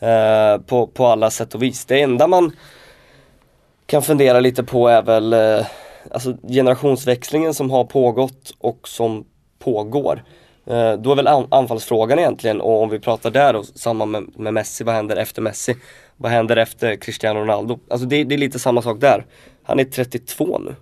Eh, 0.00 0.58
på, 0.58 0.86
på 0.86 1.06
alla 1.06 1.30
sätt 1.30 1.54
och 1.54 1.62
vis. 1.62 1.84
Det 1.84 2.00
enda 2.00 2.26
man 2.26 2.52
kan 3.86 4.02
fundera 4.02 4.40
lite 4.40 4.64
på 4.64 4.88
är 4.88 5.02
väl 5.02 5.32
eh, 5.32 5.66
alltså 6.10 6.36
generationsväxlingen 6.48 7.54
som 7.54 7.70
har 7.70 7.84
pågått 7.84 8.54
och 8.58 8.88
som 8.88 9.24
pågår. 9.58 10.24
Eh, 10.66 10.92
då 10.92 11.12
är 11.12 11.16
väl 11.16 11.28
anfallsfrågan 11.50 12.18
egentligen 12.18 12.60
och 12.60 12.82
om 12.82 12.90
vi 12.90 12.98
pratar 12.98 13.30
där 13.30 13.56
och 13.56 13.66
samma 13.66 14.06
med, 14.06 14.38
med 14.38 14.54
Messi, 14.54 14.84
vad 14.84 14.94
händer 14.94 15.16
efter 15.16 15.42
Messi? 15.42 15.76
Vad 16.16 16.32
händer 16.32 16.56
efter 16.56 16.96
Cristiano 16.96 17.40
Ronaldo? 17.40 17.78
Alltså 17.90 18.06
det, 18.06 18.24
det, 18.24 18.34
är 18.34 18.38
lite 18.38 18.58
samma 18.58 18.82
sak 18.82 19.00
där. 19.00 19.26
Han 19.62 19.80
är 19.80 19.84
32 19.84 20.58
nu. 20.58 20.74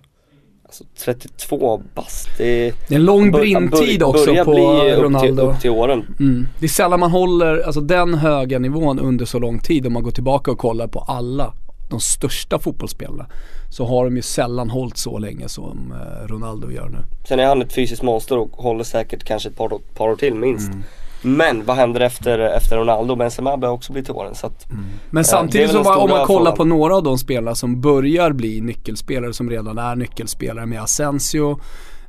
Alltså 0.67 0.83
32 0.97 1.81
bast. 1.95 2.29
Det, 2.37 2.73
det 2.87 2.95
är 2.95 2.99
en 2.99 3.05
lång 3.05 3.31
brintid 3.31 4.03
också 4.03 4.35
på 4.45 4.51
Ronaldo. 4.97 5.17
Upp 5.17 5.21
till, 5.21 5.39
upp 5.39 5.59
till 5.61 5.69
åren. 5.69 6.15
Mm. 6.19 6.47
Det 6.59 6.65
är 6.65 6.69
sällan 6.69 6.99
man 6.99 7.11
håller 7.11 7.59
alltså 7.59 7.81
den 7.81 8.13
höga 8.13 8.59
nivån 8.59 8.99
under 8.99 9.25
så 9.25 9.39
lång 9.39 9.59
tid 9.59 9.87
om 9.87 9.93
man 9.93 10.03
går 10.03 10.11
tillbaka 10.11 10.51
och 10.51 10.57
kollar 10.57 10.87
på 10.87 10.99
alla 10.99 11.53
de 11.89 11.99
största 11.99 12.59
fotbollsspelarna. 12.59 13.25
Så 13.69 13.85
har 13.85 14.05
de 14.05 14.15
ju 14.15 14.21
sällan 14.21 14.69
hållit 14.69 14.97
så 14.97 15.17
länge 15.17 15.49
som 15.49 15.93
eh, 15.93 16.27
Ronaldo 16.27 16.71
gör 16.71 16.89
nu. 16.89 16.97
Sen 17.27 17.39
är 17.39 17.45
han 17.45 17.61
ett 17.61 17.73
fysiskt 17.73 18.01
monster 18.01 18.37
och 18.37 18.51
håller 18.51 18.83
säkert 18.83 19.23
kanske 19.23 19.49
ett 19.49 19.57
par, 19.57 19.69
par 19.95 20.09
år 20.09 20.15
till 20.15 20.35
minst. 20.35 20.67
Mm. 20.67 20.83
Men 21.21 21.65
vad 21.65 21.75
händer 21.75 22.01
efter, 22.01 22.39
efter 22.39 22.77
Ronaldo? 22.77 23.15
Benzema 23.15 23.57
börjar 23.57 23.73
också 23.73 23.93
bli 23.93 24.03
till 24.03 24.13
åren 24.13 24.35
så 24.35 24.47
att, 24.47 24.69
mm. 24.69 24.85
Men 25.09 25.23
samtidigt 25.23 25.71
så 25.71 25.93
om 25.93 26.09
man 26.09 26.25
kollar 26.25 26.51
på 26.51 26.63
några 26.63 26.95
av 26.95 27.03
de 27.03 27.17
spelare 27.17 27.55
som 27.55 27.81
börjar 27.81 28.31
bli 28.31 28.61
nyckelspelare 28.61 29.33
som 29.33 29.49
redan 29.49 29.77
är 29.77 29.95
nyckelspelare 29.95 30.65
med 30.65 30.81
Asensio 30.81 31.59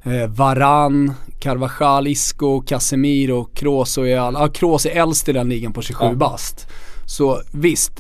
eh, 0.03 0.27
Varan, 0.29 1.12
Carvajal, 1.38 2.07
Isco, 2.07 2.61
Casemiro, 2.61 3.44
Kroos 3.44 3.99
och 3.99 4.09
all, 4.09 4.37
ah, 4.37 4.49
Kroos 4.49 4.87
är 4.87 4.90
äldst 4.90 5.29
i 5.29 5.33
den 5.33 5.49
ligan 5.49 5.73
på 5.73 5.83
27 5.83 6.05
ja. 6.05 6.14
bast. 6.14 6.66
Så 7.07 7.40
visst, 7.53 7.92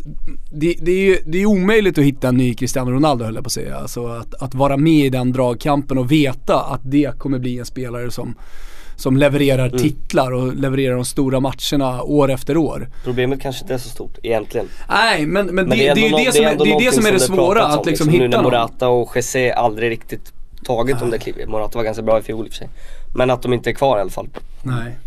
det, 0.52 0.74
det, 0.80 0.92
är 0.92 1.04
ju 1.04 1.18
det 1.26 1.38
är 1.42 1.46
omöjligt 1.46 1.98
att 1.98 2.04
hitta 2.04 2.28
en 2.28 2.36
ny 2.36 2.54
Cristiano 2.54 2.90
Ronaldo 2.90 3.24
höll 3.24 3.34
jag 3.34 3.44
på 3.44 3.48
att 3.48 3.52
säga. 3.52 3.76
Alltså 3.76 4.06
att, 4.06 4.34
att 4.34 4.54
vara 4.54 4.76
med 4.76 5.06
i 5.06 5.10
den 5.10 5.32
dragkampen 5.32 5.98
och 5.98 6.12
veta 6.12 6.60
att 6.60 6.80
det 6.84 7.18
kommer 7.18 7.38
bli 7.38 7.58
en 7.58 7.64
spelare 7.64 8.10
som 8.10 8.34
som 8.98 9.16
levererar 9.16 9.66
mm. 9.66 9.78
titlar 9.78 10.32
och 10.32 10.54
levererar 10.54 10.94
de 10.94 11.04
stora 11.04 11.40
matcherna 11.40 12.02
år 12.02 12.30
efter 12.30 12.56
år. 12.56 12.88
Problemet 13.04 13.40
kanske 13.42 13.62
inte 13.62 13.74
är 13.74 13.78
så 13.78 13.88
stort 13.88 14.18
egentligen. 14.22 14.68
Nej 14.88 15.26
men, 15.26 15.46
men, 15.46 15.54
men 15.54 15.68
det, 15.68 15.94
det, 15.94 16.06
är 16.06 16.18
ju 16.18 16.24
det, 16.24 16.32
som 16.32 16.44
är, 16.44 16.56
det, 16.56 16.72
är 16.72 16.80
det 16.80 16.94
som 16.94 17.06
är 17.06 17.12
det 17.12 17.20
svåra 17.20 17.66
att 17.66 17.86
liksom, 17.86 18.08
liksom 18.08 18.08
hitta 18.08 18.24
Nu 18.24 18.28
när 18.28 18.42
Morata 18.42 18.88
och 18.88 19.16
Jesse 19.16 19.54
aldrig 19.54 19.90
riktigt 19.90 20.32
tagit 20.64 20.96
Nej. 20.96 21.04
de 21.04 21.10
där 21.10 21.18
kliven. 21.18 21.50
Morata 21.50 21.78
var 21.78 21.84
ganska 21.84 22.02
bra 22.02 22.18
i 22.18 22.22
fjol 22.22 22.46
i 22.46 22.48
och 22.48 22.52
för 22.52 22.58
sig. 22.58 22.68
Men 23.14 23.30
att 23.30 23.42
de 23.42 23.52
inte 23.52 23.70
är 23.70 23.74
kvar 23.74 23.98
i 23.98 24.00
alla 24.00 24.10
fall. 24.10 24.28
Nej. 24.62 24.98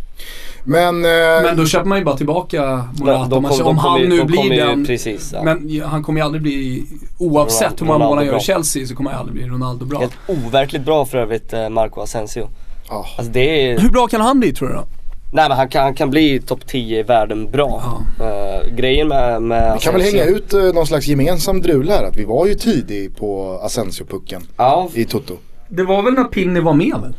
Men, 0.63 1.05
eh, 1.05 1.43
men 1.43 1.57
då 1.57 1.65
köper 1.65 1.85
man 1.85 1.97
ju 1.97 2.03
bara 2.03 2.17
tillbaka 2.17 2.89
Morata. 2.99 3.29
Kom, 3.29 3.67
om 3.67 3.77
han 3.77 4.01
nu 4.01 4.23
blir 4.23 4.57
den. 4.57 4.85
Precis, 4.85 5.31
ja. 5.33 5.43
Men 5.43 5.81
han 5.85 6.03
kommer 6.03 6.19
ju 6.19 6.25
aldrig 6.25 6.41
bli, 6.41 6.85
oavsett 7.17 7.81
hur 7.81 7.85
många 7.85 7.99
mål 7.99 8.17
han 8.17 8.25
gör 8.25 8.37
i 8.37 8.39
Chelsea 8.39 8.87
så 8.87 8.95
kommer 8.95 9.11
han 9.11 9.19
aldrig 9.19 9.35
bli 9.37 9.47
Ronaldo 9.47 9.85
bra. 9.85 9.99
Helt 9.99 10.17
overkligt 10.27 10.85
bra 10.85 11.05
för 11.05 11.17
övrigt 11.17 11.53
eh, 11.53 11.69
Marco 11.69 12.01
Asensio. 12.01 12.49
Oh. 12.91 13.07
Alltså 13.17 13.31
det 13.31 13.71
är... 13.71 13.79
Hur 13.79 13.89
bra 13.89 14.07
kan 14.07 14.21
han 14.21 14.39
bli 14.39 14.53
tror 14.53 14.67
du 14.67 14.73
då? 14.73 14.85
Nej 15.33 15.49
men 15.49 15.57
han 15.57 15.69
kan, 15.69 15.83
han 15.83 15.93
kan 15.93 16.09
bli 16.09 16.41
topp 16.41 16.67
10 16.67 16.99
i 16.99 17.03
världen 17.03 17.51
bra. 17.51 17.83
Ja. 18.19 18.25
Uh, 18.25 18.75
grejen 18.75 19.07
med, 19.07 19.41
med 19.41 19.73
Vi 19.73 19.79
kan 19.79 19.93
väl 19.93 20.01
hänga 20.01 20.23
ut 20.23 20.53
uh, 20.53 20.73
någon 20.73 20.87
slags 20.87 21.07
gemensam 21.07 21.61
drul 21.61 21.89
här 21.89 22.03
att 22.03 22.17
vi 22.17 22.25
var 22.25 22.45
ju 22.45 22.53
tidig 22.53 23.17
på 23.17 23.59
Asensio-pucken 23.63 24.41
ja. 24.57 24.89
i 24.93 25.05
Toto. 25.05 25.37
Det 25.69 25.83
var 25.83 26.01
väl 26.01 26.13
när 26.13 26.23
Pinny 26.23 26.59
var 26.59 26.73
med 26.73 26.95
väl? 27.01 27.13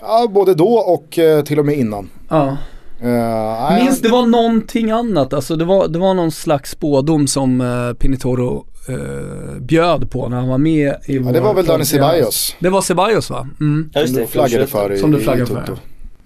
Ja 0.00 0.26
både 0.30 0.54
då 0.54 0.72
och 0.72 1.18
uh, 1.18 1.42
till 1.42 1.58
och 1.58 1.66
med 1.66 1.78
innan. 1.78 2.10
Ja. 2.28 2.56
Uh, 3.04 3.84
Minns 3.84 4.00
det 4.00 4.08
var 4.08 4.26
någonting 4.26 4.90
annat, 4.90 5.32
alltså 5.32 5.56
det 5.56 5.64
var, 5.64 5.88
det 5.88 5.98
var 5.98 6.14
någon 6.14 6.32
slags 6.32 6.70
spådom 6.70 7.26
som 7.26 7.60
uh, 7.60 7.94
Pinitoro 7.94 8.64
uh, 8.88 9.60
bjöd 9.60 10.10
på 10.10 10.28
när 10.28 10.36
han 10.36 10.48
var 10.48 10.58
med 10.58 10.94
i 11.06 11.16
Ja 11.16 11.32
det 11.32 11.40
var 11.40 11.54
väl 11.54 11.66
Dani 11.66 11.84
Ceballos. 11.84 12.56
Det 12.58 12.68
var 12.68 12.80
Ceballos 12.80 13.30
va? 13.30 13.48
Mm. 13.60 13.90
Som 14.06 14.14
du 14.14 14.26
flaggade 14.26 14.66
för 14.66 14.92
i, 14.92 14.98
som 14.98 15.10
du 15.10 15.20
flaggade 15.20 15.46
för. 15.46 15.78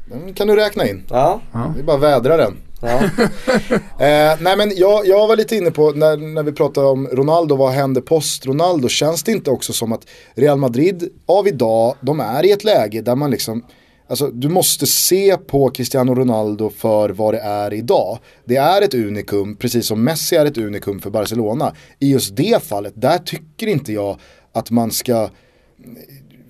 Den 0.05 0.35
kan 0.35 0.47
du 0.47 0.57
räkna 0.57 0.89
in. 0.89 1.03
Ja. 1.09 1.41
ja. 1.53 1.75
Vi 1.77 1.83
bara 1.83 1.97
vädra 1.97 2.37
den. 2.37 2.57
Ja. 2.81 2.89
eh, 4.07 4.39
nej 4.41 4.57
men 4.57 4.73
jag, 4.77 5.07
jag 5.07 5.29
var 5.29 5.37
lite 5.37 5.57
inne 5.57 5.71
på 5.71 5.91
när, 5.91 6.17
när 6.17 6.43
vi 6.43 6.53
pratade 6.53 6.87
om 6.87 7.09
Ronaldo, 7.13 7.57
vad 7.57 7.73
händer 7.73 8.01
post 8.01 8.47
Ronaldo? 8.47 8.89
Känns 8.89 9.23
det 9.23 9.33
inte 9.33 9.51
också 9.51 9.73
som 9.73 9.93
att 9.93 10.07
Real 10.35 10.59
Madrid 10.59 11.09
av 11.27 11.49
idag, 11.49 11.95
de 12.01 12.21
är 12.21 12.47
i 12.47 12.53
ett 12.53 12.65
läge 12.65 13.01
där 13.01 13.15
man 13.15 13.31
liksom 13.31 13.65
Alltså, 14.13 14.31
du 14.31 14.49
måste 14.49 14.87
se 14.87 15.37
på 15.37 15.71
Cristiano 15.71 16.15
Ronaldo 16.15 16.71
för 16.71 17.11
vad 17.11 17.35
det 17.35 17.41
är 17.41 17.73
idag. 17.73 18.19
Det 18.45 18.57
är 18.57 18.83
ett 18.83 18.95
unikum, 18.95 19.57
precis 19.57 19.87
som 19.87 20.05
Messi 20.05 20.37
är 20.37 20.47
ett 20.47 20.59
unikum 20.59 21.01
för 21.01 21.11
Barcelona. 21.11 21.75
I 21.99 22.11
just 22.11 22.37
det 22.37 22.63
fallet, 22.63 22.93
där 22.97 23.19
tycker 23.19 23.67
inte 23.67 23.93
jag 23.93 24.19
att 24.53 24.71
man 24.71 24.91
ska 24.91 25.31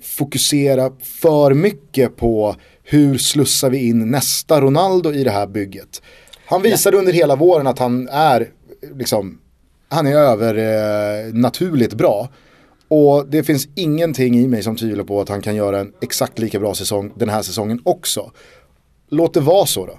fokusera 0.03 0.93
för 1.03 1.55
mycket 1.55 2.17
på 2.17 2.57
hur 2.83 3.19
slussar 3.19 3.71
vi 3.71 3.89
in 3.89 4.11
nästa 4.11 4.61
Ronaldo 4.61 5.13
i 5.13 5.25
det 5.25 5.31
här 5.31 5.47
bygget. 5.47 6.03
Han 6.47 6.63
visade 6.63 6.97
under 6.97 7.13
hela 7.13 7.37
våren 7.37 7.67
att 7.67 7.79
han 7.79 8.09
är, 8.09 8.49
liksom, 8.95 9.39
han 9.89 10.07
är 10.07 10.15
över 10.15 10.55
eh, 10.55 11.35
naturligt 11.35 11.95
bra. 11.95 12.29
Och 12.95 13.27
det 13.29 13.43
finns 13.43 13.69
ingenting 13.75 14.39
i 14.39 14.49
mig 14.49 14.63
som 14.63 14.77
tvivlar 14.77 15.05
på 15.05 15.21
att 15.21 15.29
han 15.29 15.43
kan 15.43 15.55
göra 15.55 15.81
en 15.81 15.93
exakt 16.01 16.39
lika 16.39 16.61
bra 16.61 16.75
säsong 16.75 17.13
den 17.17 17.29
här 17.29 17.43
säsongen 17.43 17.81
också. 17.85 18.31
Låt 19.09 19.35
det 19.35 19.41
vara 19.41 19.67
så 19.67 19.87
då 19.87 19.99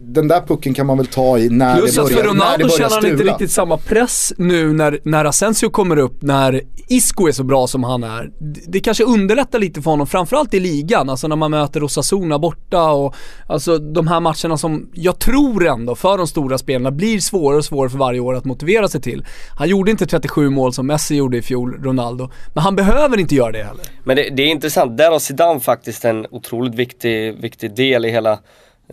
den 0.00 0.28
där 0.28 0.40
pucken 0.40 0.74
kan 0.74 0.86
man 0.86 0.96
väl 0.96 1.06
ta 1.06 1.38
i 1.38 1.48
när 1.48 1.76
Plus 1.76 1.94
det 1.94 2.02
börjar, 2.02 2.16
för 2.16 2.24
Ronaldo 2.24 2.68
känner 2.68 2.90
han 2.90 3.06
inte 3.06 3.24
riktigt 3.24 3.50
samma 3.50 3.76
press 3.76 4.32
nu 4.36 4.72
när, 4.72 5.00
när 5.04 5.24
Asensio 5.24 5.70
kommer 5.70 5.96
upp, 5.96 6.22
när 6.22 6.62
Isco 6.88 7.28
är 7.28 7.32
så 7.32 7.44
bra 7.44 7.66
som 7.66 7.84
han 7.84 8.04
är. 8.04 8.30
Det 8.68 8.80
kanske 8.80 9.04
underlättar 9.04 9.58
lite 9.58 9.82
för 9.82 9.90
honom, 9.90 10.06
framförallt 10.06 10.54
i 10.54 10.60
ligan, 10.60 11.10
alltså 11.10 11.28
när 11.28 11.36
man 11.36 11.50
möter 11.50 11.82
Osasuna 11.82 12.38
borta 12.38 12.90
och 12.90 13.14
alltså 13.46 13.78
de 13.78 14.06
här 14.06 14.20
matcherna 14.20 14.56
som 14.56 14.90
jag 14.94 15.18
tror 15.18 15.66
ändå 15.66 15.94
för 15.94 16.18
de 16.18 16.26
stora 16.26 16.58
spelarna 16.58 16.90
blir 16.90 17.20
svårare 17.20 17.58
och 17.58 17.64
svårare 17.64 17.90
för 17.90 17.98
varje 17.98 18.20
år 18.20 18.34
att 18.34 18.44
motivera 18.44 18.88
sig 18.88 19.00
till. 19.00 19.24
Han 19.58 19.68
gjorde 19.68 19.90
inte 19.90 20.06
37 20.06 20.50
mål 20.50 20.72
som 20.72 20.86
Messi 20.86 21.14
gjorde 21.14 21.36
i 21.36 21.42
fjol, 21.42 21.82
Ronaldo, 21.82 22.30
men 22.54 22.62
han 22.62 22.76
behöver 22.76 23.20
inte 23.20 23.34
göra 23.34 23.52
det 23.52 23.62
heller. 23.62 23.84
Men 24.04 24.16
det, 24.16 24.30
det 24.30 24.42
är 24.42 24.46
intressant, 24.46 24.96
där 24.96 25.10
har 25.10 25.18
Zidane 25.18 25.60
faktiskt 25.60 26.04
en 26.04 26.26
otroligt 26.30 26.74
viktig, 26.74 27.40
viktig 27.40 27.74
del 27.74 28.04
i 28.04 28.10
hela 28.10 28.38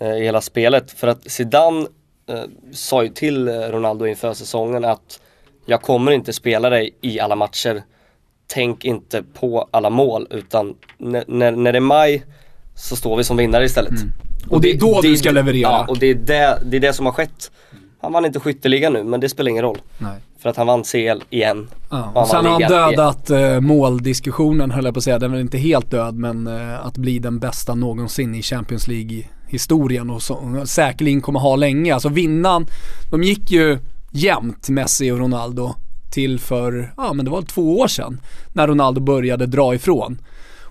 i 0.02 0.24
hela 0.24 0.42
spelet. 0.42 0.92
För 0.92 1.08
att 1.08 1.32
Zidane 1.32 1.88
eh, 2.30 2.44
sa 2.72 3.04
ju 3.04 3.10
till 3.10 3.48
Ronaldo 3.50 4.06
inför 4.06 4.34
säsongen 4.34 4.86
att 4.86 5.20
jag 5.66 5.82
kommer 5.82 6.12
inte 6.12 6.34
spela 6.34 6.70
dig 6.70 6.96
i 7.02 7.20
alla 7.20 7.36
matcher 7.36 7.84
tänk 8.54 8.86
inte 8.86 9.24
på 9.24 9.68
alla 9.72 9.90
mål 9.90 10.28
utan 10.30 10.76
när, 10.98 11.52
när, 11.52 11.72
det 11.72 11.78
är 11.78 11.82
maj 11.82 12.24
så 12.76 12.96
står 12.96 13.18
vi 13.18 13.24
som 13.24 13.38
vinnare 13.38 13.66
istället. 13.66 13.92
Mm. 13.92 14.12
Och 14.50 14.62
det 14.62 14.72
är 14.72 14.78
då 14.78 15.02
du 15.02 15.18
ska 15.18 15.32
leverera. 15.32 15.70
Ja, 15.70 15.86
och 15.88 15.98
det 15.98 16.08
är 16.08 16.16
det, 16.16 16.60
det 16.66 16.78
är 16.78 16.82
det 16.82 16.94
som 16.94 17.06
har 17.06 17.14
skett. 17.14 17.52
Han 18.02 18.14
vann 18.14 18.26
inte 18.26 18.40
skytteligan 18.40 18.94
nu 18.94 19.04
men 19.04 19.20
det 19.20 19.30
spelar 19.30 19.50
ingen 19.50 19.64
roll. 19.64 19.78
Nej. 19.98 20.20
För 20.40 20.50
att 20.50 20.58
han 20.58 20.68
vann 20.68 20.84
CL 20.84 21.24
igen. 21.30 21.68
Ja, 21.90 22.12
och 22.16 22.28
sen 22.28 22.46
har 22.46 22.52
han 22.52 22.62
dödat 22.62 23.30
äh, 23.30 23.60
måldiskussionen 23.60 24.72
höll 24.72 24.86
jag 24.86 24.94
på 24.94 24.98
att 24.98 25.04
säga. 25.04 25.20
Den 25.20 25.34
är 25.34 25.40
inte 25.40 25.58
helt 25.58 25.92
död 25.92 26.16
men 26.16 26.48
äh, 26.48 26.86
att 26.86 26.98
bli 26.98 27.20
den 27.20 27.40
bästa 27.40 27.76
någonsin 27.76 28.36
i 28.36 28.42
Champions 28.42 28.88
League 28.88 29.24
historien 29.50 30.10
och 30.10 30.24
så, 30.24 30.64
säkerligen 30.66 31.22
kommer 31.22 31.40
ha 31.40 31.56
länge. 31.56 31.94
Alltså 31.94 32.10
vinnan, 32.10 32.68
de 33.10 33.24
gick 33.24 33.52
ju 33.52 33.78
jämnt 34.12 34.70
Messi 34.70 35.12
och 35.12 35.20
Ronaldo 35.20 35.76
till 36.12 36.40
för, 36.40 36.94
ja 36.98 37.14
men 37.14 37.26
det 37.26 37.32
var 37.32 37.42
två 37.42 37.80
år 37.80 37.88
sedan 37.88 38.22
när 38.54 38.68
Ronaldo 38.68 39.02
började 39.02 39.46
dra 39.46 39.76
ifrån. 39.76 40.18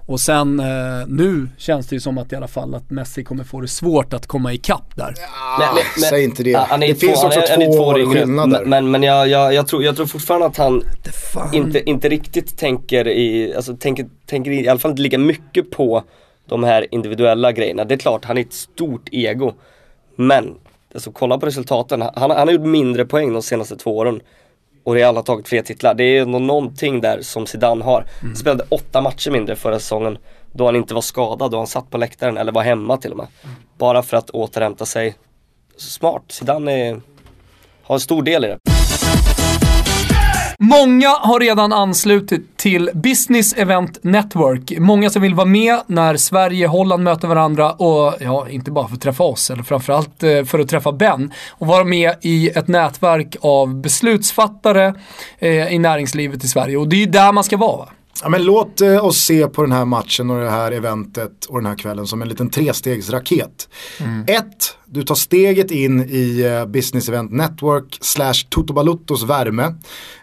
Och 0.08 0.20
sen 0.20 0.60
eh, 0.60 1.06
nu 1.06 1.48
känns 1.58 1.86
det 1.86 1.96
ju 1.96 2.00
som 2.00 2.18
att 2.18 2.32
i 2.32 2.36
alla 2.36 2.48
fall 2.48 2.74
att 2.74 2.90
Messi 2.90 3.24
kommer 3.24 3.44
få 3.44 3.60
det 3.60 3.68
svårt 3.68 4.12
att 4.12 4.26
komma 4.26 4.52
ikapp 4.52 4.96
där. 4.96 5.14
Ja, 5.58 5.72
men, 5.74 5.84
men, 6.00 6.10
säg 6.10 6.24
inte 6.24 6.42
det. 6.42 6.58
Han 6.58 6.80
det 6.80 6.94
två, 6.94 7.06
finns 7.06 7.24
också 7.24 7.40
han 7.50 7.62
är, 7.62 7.66
två, 7.66 7.92
två 7.92 8.12
skillnader. 8.12 8.64
Men, 8.64 8.90
men 8.90 9.02
jag, 9.02 9.28
jag, 9.28 9.54
jag, 9.54 9.66
tror, 9.66 9.84
jag 9.84 9.96
tror 9.96 10.06
fortfarande 10.06 10.46
att 10.46 10.56
han 10.56 10.82
inte, 11.52 11.90
inte 11.90 12.08
riktigt 12.08 12.58
tänker 12.58 13.08
i, 13.08 13.54
alltså 13.54 13.76
tänker, 13.76 14.06
tänker 14.26 14.50
i 14.50 14.68
alla 14.68 14.78
fall 14.78 14.90
inte 14.90 15.02
lika 15.02 15.18
mycket 15.18 15.70
på 15.70 16.04
de 16.48 16.64
här 16.64 16.86
individuella 16.94 17.52
grejerna. 17.52 17.84
Det 17.84 17.94
är 17.94 17.98
klart, 17.98 18.24
han 18.24 18.38
är 18.38 18.42
ett 18.42 18.52
stort 18.52 19.08
ego. 19.12 19.52
Men, 20.16 20.54
alltså 20.94 21.12
kolla 21.12 21.38
på 21.38 21.46
resultaten. 21.46 22.02
Han, 22.02 22.12
han 22.14 22.30
har 22.30 22.50
gjort 22.52 22.66
mindre 22.66 23.04
poäng 23.04 23.32
de 23.32 23.42
senaste 23.42 23.76
två 23.76 23.96
åren 23.96 24.20
och 24.84 24.94
Real 24.94 25.16
har 25.16 25.22
tagit 25.22 25.48
fler 25.48 25.62
titlar. 25.62 25.94
Det 25.94 26.18
är 26.18 26.26
någonting 26.26 27.00
där 27.00 27.22
som 27.22 27.46
Zidane 27.46 27.84
har. 27.84 28.04
Han 28.20 28.24
mm. 28.28 28.36
spelade 28.36 28.64
åtta 28.68 29.00
matcher 29.00 29.30
mindre 29.30 29.56
förra 29.56 29.78
säsongen 29.78 30.18
då 30.52 30.66
han 30.66 30.76
inte 30.76 30.94
var 30.94 31.00
skadad, 31.00 31.50
då 31.50 31.56
han 31.56 31.66
satt 31.66 31.90
på 31.90 31.98
läktaren 31.98 32.36
eller 32.36 32.52
var 32.52 32.62
hemma 32.62 32.96
till 32.96 33.10
och 33.10 33.16
med. 33.16 33.26
Mm. 33.44 33.56
Bara 33.78 34.02
för 34.02 34.16
att 34.16 34.30
återhämta 34.30 34.86
sig. 34.86 35.16
Smart, 35.76 36.22
Zidane 36.28 36.72
är, 36.72 37.00
har 37.82 37.94
en 37.94 38.00
stor 38.00 38.22
del 38.22 38.44
i 38.44 38.48
det. 38.48 38.77
Många 40.60 41.08
har 41.08 41.40
redan 41.40 41.72
anslutit 41.72 42.56
till 42.56 42.90
Business 42.94 43.52
Event 43.52 44.04
Network. 44.04 44.78
Många 44.78 45.10
som 45.10 45.22
vill 45.22 45.34
vara 45.34 45.46
med 45.46 45.80
när 45.86 46.16
Sverige 46.16 46.66
och 46.66 46.72
Holland 46.72 47.02
möter 47.02 47.28
varandra 47.28 47.72
och 47.72 48.14
ja, 48.20 48.48
inte 48.48 48.70
bara 48.70 48.88
för 48.88 48.94
att 48.94 49.00
träffa 49.00 49.24
oss 49.24 49.50
eller 49.50 49.62
framförallt 49.62 50.22
eh, 50.22 50.44
för 50.44 50.58
att 50.58 50.68
träffa 50.68 50.92
Ben 50.92 51.32
och 51.50 51.66
vara 51.66 51.84
med 51.84 52.14
i 52.20 52.48
ett 52.48 52.68
nätverk 52.68 53.36
av 53.40 53.80
beslutsfattare 53.80 54.94
eh, 55.38 55.72
i 55.72 55.78
näringslivet 55.78 56.44
i 56.44 56.48
Sverige 56.48 56.76
och 56.76 56.88
det 56.88 56.96
är 56.96 57.00
ju 57.00 57.06
där 57.06 57.32
man 57.32 57.44
ska 57.44 57.56
vara. 57.56 57.76
Va? 57.76 57.88
Ja, 58.22 58.28
men 58.28 58.44
låt 58.44 58.80
eh, 58.80 59.04
oss 59.04 59.18
se 59.18 59.46
på 59.46 59.62
den 59.62 59.72
här 59.72 59.84
matchen 59.84 60.30
och 60.30 60.40
det 60.40 60.50
här 60.50 60.72
eventet 60.72 61.44
och 61.44 61.58
den 61.58 61.66
här 61.66 61.76
kvällen 61.76 62.06
som 62.06 62.22
en 62.22 62.28
liten 62.28 62.50
trestegsraket. 62.50 63.68
Mm. 64.00 64.24
Ett, 64.26 64.76
du 64.90 65.02
tar 65.02 65.14
steget 65.14 65.70
in 65.70 66.00
i 66.10 66.40
eh, 66.44 66.66
Business 66.66 67.08
Event 67.08 67.32
Network 67.32 67.98
slash 68.00 68.46
Toto 68.48 68.74
värme. 69.26 69.74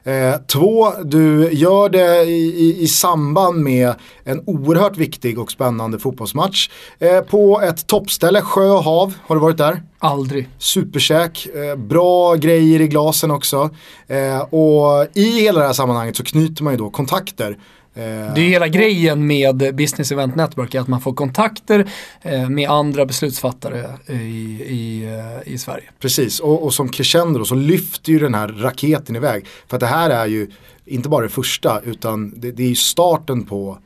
Eh, 0.03 0.35
två, 0.47 0.91
du 1.03 1.49
gör 1.51 1.89
det 1.89 2.23
i, 2.23 2.65
i, 2.65 2.81
i, 2.81 2.87
samband 2.87 3.63
med 3.63 3.93
en 4.23 4.43
oerhört 4.45 4.97
viktig 4.97 5.39
och 5.39 5.51
spännande 5.51 5.99
fotbollsmatch. 5.99 6.69
Eh, 6.99 7.21
på 7.21 7.61
ett 7.61 7.87
toppställe, 7.87 8.41
sjö 8.41 8.69
och 8.69 8.83
hav. 8.83 9.13
Har 9.27 9.35
du 9.35 9.41
varit 9.41 9.57
där? 9.57 9.83
Aldrig. 9.99 10.49
Superkäk, 10.57 11.47
eh, 11.55 11.75
bra 11.75 12.35
grejer 12.35 12.81
i 12.81 12.87
glasen 12.87 13.31
också. 13.31 13.69
Eh, 14.07 14.39
och 14.39 15.07
i 15.13 15.41
hela 15.41 15.59
det 15.59 15.65
här 15.65 15.73
sammanhanget 15.73 16.15
så 16.15 16.23
knyter 16.23 16.63
man 16.63 16.73
ju 16.73 16.77
då 16.77 16.89
kontakter 16.89 17.57
det 17.95 18.41
är 18.41 18.49
hela 18.49 18.67
grejen 18.67 19.27
med 19.27 19.75
Business 19.75 20.11
Event 20.11 20.35
Network, 20.35 20.75
att 20.75 20.87
man 20.87 21.01
får 21.01 21.13
kontakter 21.13 21.91
eh, 22.21 22.49
med 22.49 22.69
andra 22.69 23.05
beslutsfattare 23.05 23.85
i, 24.07 24.13
i, 24.13 25.05
eh, 25.05 25.53
i 25.53 25.57
Sverige. 25.57 25.83
Precis, 25.99 26.39
och, 26.39 26.63
och 26.63 26.73
som 26.73 26.89
crescendo 26.89 27.45
så 27.45 27.55
lyfter 27.55 28.11
ju 28.11 28.19
den 28.19 28.33
här 28.33 28.47
raketen 28.47 29.15
iväg. 29.15 29.45
För 29.67 29.77
att 29.77 29.81
det 29.81 29.87
här 29.87 30.09
är 30.09 30.25
ju 30.25 30.47
inte 30.85 31.09
bara 31.09 31.23
det 31.23 31.29
första, 31.29 31.81
utan 31.83 32.33
det, 32.39 32.51
det 32.51 32.63
är 32.63 32.67
ju 32.67 32.75
starten 32.75 33.43
på 33.43 33.77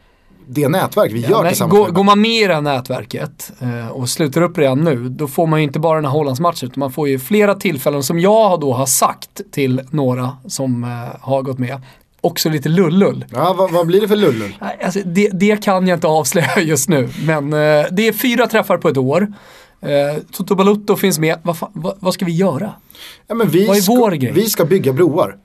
det 0.47 0.69
nätverk 0.69 1.11
vi 1.11 1.21
ja, 1.21 1.29
gör 1.29 1.47
tillsammans. 1.47 1.77
Går, 1.79 1.89
går 1.89 2.03
man 2.03 2.21
med 2.21 2.41
i 2.43 2.47
det 2.47 2.53
här 2.53 2.61
nätverket 2.61 3.51
eh, 3.59 3.87
och 3.87 4.09
slutar 4.09 4.41
upp 4.41 4.57
redan 4.57 4.83
nu, 4.83 5.09
då 5.09 5.27
får 5.27 5.47
man 5.47 5.59
ju 5.59 5.63
inte 5.63 5.79
bara 5.79 5.95
den 5.95 6.05
här 6.05 6.11
Hollandsmatchen, 6.11 6.69
utan 6.69 6.79
man 6.79 6.91
får 6.91 7.07
ju 7.07 7.19
flera 7.19 7.55
tillfällen 7.55 8.03
som 8.03 8.19
jag 8.19 8.59
då 8.59 8.73
har 8.73 8.85
sagt 8.85 9.41
till 9.51 9.81
några 9.91 10.37
som 10.47 10.83
eh, 10.83 10.89
har 11.21 11.41
gått 11.41 11.59
med 11.59 11.81
också 12.21 12.49
lite 12.49 12.69
lullull. 12.69 13.25
Ja, 13.31 13.55
vad, 13.57 13.71
vad, 13.71 13.87
blir 13.87 14.01
det 14.01 14.07
för 14.07 14.15
lullull? 14.15 14.57
Alltså, 14.83 14.99
det, 15.05 15.29
det, 15.33 15.63
kan 15.63 15.87
jag 15.87 15.97
inte 15.97 16.07
avslöja 16.07 16.59
just 16.61 16.89
nu, 16.89 17.09
men 17.25 17.53
eh, 17.53 17.85
det 17.91 18.07
är 18.07 18.13
fyra 18.13 18.47
träffar 18.47 18.77
på 18.77 18.89
ett 18.89 18.97
år. 18.97 19.33
Eh, 19.81 20.21
Toto 20.31 20.55
Balutto 20.55 20.95
finns 20.95 21.19
med. 21.19 21.39
Vad, 21.43 21.57
vad, 21.73 21.97
vad, 21.99 22.13
ska 22.13 22.25
vi 22.25 22.35
göra? 22.35 22.73
Ja, 23.27 23.35
vi 23.35 23.67
vad 23.67 23.77
är 23.77 23.81
ska, 23.81 23.93
vår 23.93 24.11
grej? 24.11 24.31
Vi 24.31 24.49
ska 24.49 24.65
bygga 24.65 24.93
broar. 24.93 25.37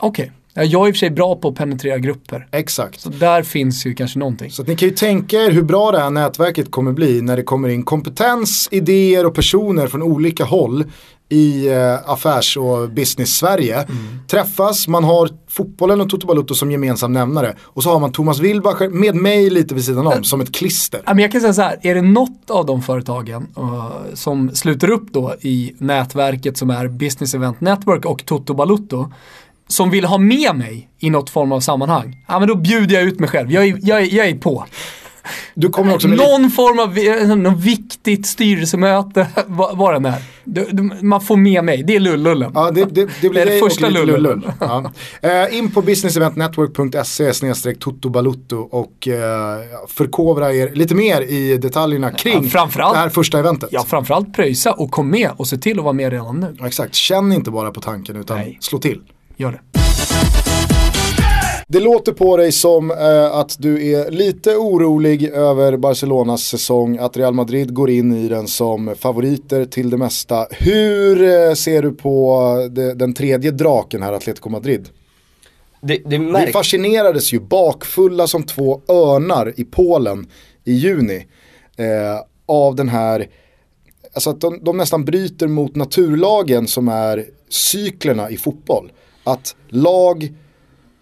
Okej. 0.00 0.24
Okay. 0.24 0.32
Jag 0.64 0.82
är 0.82 0.88
i 0.88 0.90
och 0.90 0.94
för 0.94 0.98
sig 0.98 1.10
bra 1.10 1.36
på 1.36 1.48
att 1.48 1.54
penetrera 1.54 1.98
grupper. 1.98 2.48
Exakt. 2.52 3.00
Så 3.00 3.08
där 3.08 3.42
finns 3.42 3.86
ju 3.86 3.94
kanske 3.94 4.18
någonting. 4.18 4.50
Så 4.50 4.62
ni 4.62 4.76
kan 4.76 4.88
ju 4.88 4.94
tänka 4.94 5.36
er 5.36 5.50
hur 5.50 5.62
bra 5.62 5.92
det 5.92 5.98
här 5.98 6.10
nätverket 6.10 6.70
kommer 6.70 6.92
bli 6.92 7.22
när 7.22 7.36
det 7.36 7.42
kommer 7.42 7.68
in 7.68 7.82
kompetens, 7.82 8.68
idéer 8.70 9.26
och 9.26 9.34
personer 9.34 9.86
från 9.86 10.02
olika 10.02 10.44
håll 10.44 10.84
i 11.28 11.68
eh, 11.68 12.10
affärs 12.10 12.56
och 12.56 12.90
business-Sverige. 12.90 13.74
Mm. 13.74 14.18
Träffas, 14.28 14.88
man 14.88 15.04
har 15.04 15.28
fotbollen 15.48 16.00
och 16.00 16.10
Toto 16.10 16.26
Balutto 16.26 16.54
som 16.54 16.70
gemensam 16.70 17.12
nämnare. 17.12 17.56
Och 17.62 17.82
så 17.82 17.90
har 17.90 18.00
man 18.00 18.12
Thomas 18.12 18.38
Wilbacher 18.38 18.88
med 18.88 19.14
mig 19.14 19.50
lite 19.50 19.74
vid 19.74 19.84
sidan 19.84 20.06
om, 20.06 20.12
äh, 20.12 20.22
som 20.22 20.40
ett 20.40 20.54
klister. 20.54 21.00
Men 21.06 21.18
jag 21.18 21.32
kan 21.32 21.40
säga 21.40 21.54
så 21.54 21.62
här, 21.62 21.78
är 21.82 21.94
det 21.94 22.02
något 22.02 22.50
av 22.50 22.66
de 22.66 22.82
företagen 22.82 23.46
uh, 23.58 23.90
som 24.14 24.54
sluter 24.54 24.90
upp 24.90 25.12
då 25.12 25.34
i 25.40 25.74
nätverket 25.78 26.56
som 26.56 26.70
är 26.70 26.88
Business 26.88 27.34
Event 27.34 27.60
Network 27.60 28.04
och 28.04 28.26
Toto 28.26 28.54
Balutto 28.54 29.12
som 29.68 29.90
vill 29.90 30.04
ha 30.04 30.18
med 30.18 30.56
mig 30.56 30.88
i 30.98 31.10
något 31.10 31.30
form 31.30 31.52
av 31.52 31.60
sammanhang, 31.60 32.24
ja 32.28 32.38
men 32.38 32.48
då 32.48 32.54
bjuder 32.54 32.94
jag 32.94 33.04
ut 33.04 33.20
mig 33.20 33.28
själv. 33.28 33.52
Jag 33.52 33.66
är, 33.66 33.78
jag 33.82 34.00
är, 34.00 34.14
jag 34.14 34.26
är 34.28 34.38
på. 34.38 34.66
Du 35.54 35.68
kommer 35.68 35.94
också 35.94 36.08
med 36.08 36.18
Någon 36.18 36.50
form 36.50 36.78
av 36.78 36.98
eh, 36.98 37.36
någon 37.36 37.60
viktigt 37.60 38.26
styrelsemöte, 38.26 39.26
vad 39.46 40.02
det 40.02 40.08
är. 40.08 40.22
Du, 40.44 40.68
du, 40.70 40.82
man 41.02 41.20
får 41.20 41.36
med 41.36 41.64
mig, 41.64 41.82
det 41.82 41.96
är 41.96 42.00
lullullen. 42.00 42.52
Ja, 42.54 42.70
det, 42.70 42.84
det, 42.84 43.08
det 43.20 43.28
blir 43.28 43.46
det, 43.46 43.58
första 43.58 43.88
lullull. 43.88 44.22
lull. 44.22 44.52
Ja. 44.60 44.92
Uh, 45.24 45.58
in 45.58 45.70
på 45.70 45.82
businesseventnetwork.se 45.82 47.74
totobalutto 47.74 48.56
och 48.56 49.08
uh, 49.10 49.14
förkovra 49.88 50.52
er 50.52 50.70
lite 50.74 50.94
mer 50.94 51.20
i 51.20 51.56
detaljerna 51.56 52.10
kring 52.10 52.50
ja, 52.54 52.68
det 52.74 52.82
här 52.82 53.08
första 53.08 53.38
eventet. 53.38 53.68
Ja, 53.72 53.84
framförallt 53.84 54.34
pröjsa 54.34 54.72
och 54.72 54.90
kom 54.90 55.10
med 55.10 55.30
och 55.36 55.46
se 55.46 55.56
till 55.56 55.78
att 55.78 55.84
vara 55.84 55.92
med 55.92 56.12
redan 56.12 56.40
nu. 56.40 56.56
Ja, 56.58 56.66
exakt, 56.66 56.94
känn 56.94 57.32
inte 57.32 57.50
bara 57.50 57.70
på 57.70 57.80
tanken 57.80 58.16
utan 58.16 58.38
Nej. 58.38 58.58
slå 58.60 58.78
till. 58.78 59.00
Gör 59.36 59.52
det. 59.52 59.85
Det 61.68 61.80
låter 61.80 62.12
på 62.12 62.36
dig 62.36 62.52
som 62.52 62.90
eh, 62.90 63.34
att 63.34 63.56
du 63.58 63.92
är 63.92 64.10
lite 64.10 64.56
orolig 64.56 65.24
över 65.24 65.76
Barcelonas 65.76 66.42
säsong, 66.42 66.98
att 66.98 67.16
Real 67.16 67.34
Madrid 67.34 67.74
går 67.74 67.90
in 67.90 68.14
i 68.16 68.28
den 68.28 68.48
som 68.48 68.94
favoriter 68.98 69.64
till 69.64 69.90
det 69.90 69.96
mesta. 69.96 70.46
Hur 70.50 71.22
eh, 71.22 71.54
ser 71.54 71.82
du 71.82 71.92
på 71.92 72.68
det, 72.70 72.94
den 72.94 73.14
tredje 73.14 73.50
draken 73.50 74.02
här, 74.02 74.12
Atletico 74.12 74.48
Madrid? 74.48 74.88
Det, 75.80 76.02
det 76.06 76.18
Vi 76.18 76.52
fascinerades 76.52 77.32
ju 77.32 77.40
bakfulla 77.40 78.26
som 78.26 78.42
två 78.42 78.80
örnar 78.88 79.52
i 79.56 79.64
Polen 79.64 80.26
i 80.64 80.72
juni 80.72 81.26
eh, 81.76 82.20
av 82.46 82.74
den 82.76 82.88
här, 82.88 83.28
alltså 84.14 84.30
att 84.30 84.40
de, 84.40 84.64
de 84.64 84.76
nästan 84.76 85.04
bryter 85.04 85.46
mot 85.46 85.76
naturlagen 85.76 86.66
som 86.66 86.88
är 86.88 87.24
cyklerna 87.48 88.30
i 88.30 88.36
fotboll. 88.36 88.92
Att 89.24 89.56
lag 89.68 90.34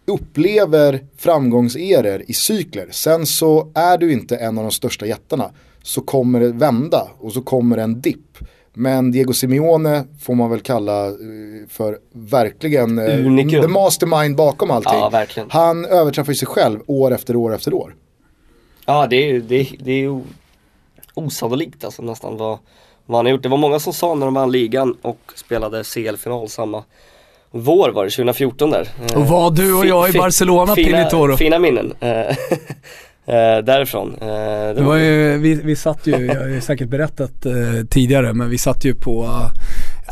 upplever 0.07 1.01
framgångseror 1.17 2.23
i 2.27 2.33
cykler. 2.33 2.89
Sen 2.91 3.27
så 3.27 3.69
är 3.75 3.99
du 3.99 4.13
inte 4.13 4.37
en 4.37 4.59
av 4.59 4.65
de 4.65 4.71
största 4.71 5.07
jättarna 5.07 5.51
så 5.83 6.01
kommer 6.01 6.41
det 6.41 6.53
vända 6.53 7.09
och 7.19 7.33
så 7.33 7.43
kommer 7.43 7.79
en 7.79 8.01
dipp. 8.01 8.39
Men 8.73 9.11
Diego 9.11 9.33
Simeone 9.33 10.05
får 10.21 10.35
man 10.35 10.51
väl 10.51 10.61
kalla 10.61 11.07
eh, 11.07 11.15
för 11.69 11.99
verkligen 12.13 12.99
eh, 12.99 13.27
Unikum. 13.27 13.63
the 13.63 13.69
mastermind 13.69 14.37
bakom 14.37 14.71
allting. 14.71 14.93
Ja, 15.37 15.47
Han 15.49 15.85
överträffar 15.85 16.33
sig 16.33 16.49
själv 16.49 16.81
år 16.87 17.15
efter 17.15 17.37
år 17.37 17.55
efter 17.55 17.75
år. 17.75 17.95
Ja 18.87 19.07
det 19.07 19.31
är, 19.31 19.41
det, 19.41 19.69
det 19.81 20.05
är 20.05 20.23
osannolikt 21.15 21.85
alltså 21.85 22.03
nästan 22.03 22.37
vad, 22.37 22.59
vad 23.07 23.19
han 23.19 23.27
har 23.27 23.31
gjort. 23.33 23.43
Det 23.43 23.49
var 23.49 23.59
många 23.59 23.79
som 23.79 23.93
sa 23.93 24.15
när 24.15 24.27
de 24.27 24.35
vann 24.35 24.53
ligan 24.53 24.97
och 25.03 25.33
spelade 25.35 25.85
CL-final 25.85 26.49
samma 26.49 26.85
vår 27.57 27.91
var 27.91 28.05
det, 28.05 28.11
2014 28.11 28.71
där. 28.71 28.89
Och 29.15 29.27
var 29.27 29.51
du 29.51 29.75
och 29.75 29.87
jag 29.87 30.15
i 30.15 30.19
Barcelona, 30.19 30.75
fina, 30.75 30.99
Pinitoro? 30.99 31.37
Fina 31.37 31.59
minnen. 31.59 31.95
Eh, 33.27 33.65
därifrån. 33.65 34.15
Eh, 34.21 34.75
det 34.77 34.83
var 34.83 34.97
ju, 34.97 35.39
vi, 35.39 35.55
vi 35.55 35.77
satt 35.77 36.07
ju, 36.07 36.27
jag 36.27 36.41
har 36.41 36.49
ju 36.49 36.61
säkert 36.61 36.89
berättat 36.89 37.47
eh, 37.47 37.53
tidigare, 37.91 38.33
men 38.33 38.51
vi 38.51 38.59
satt 38.59 38.85
ju 38.85 38.95
på 38.95 39.29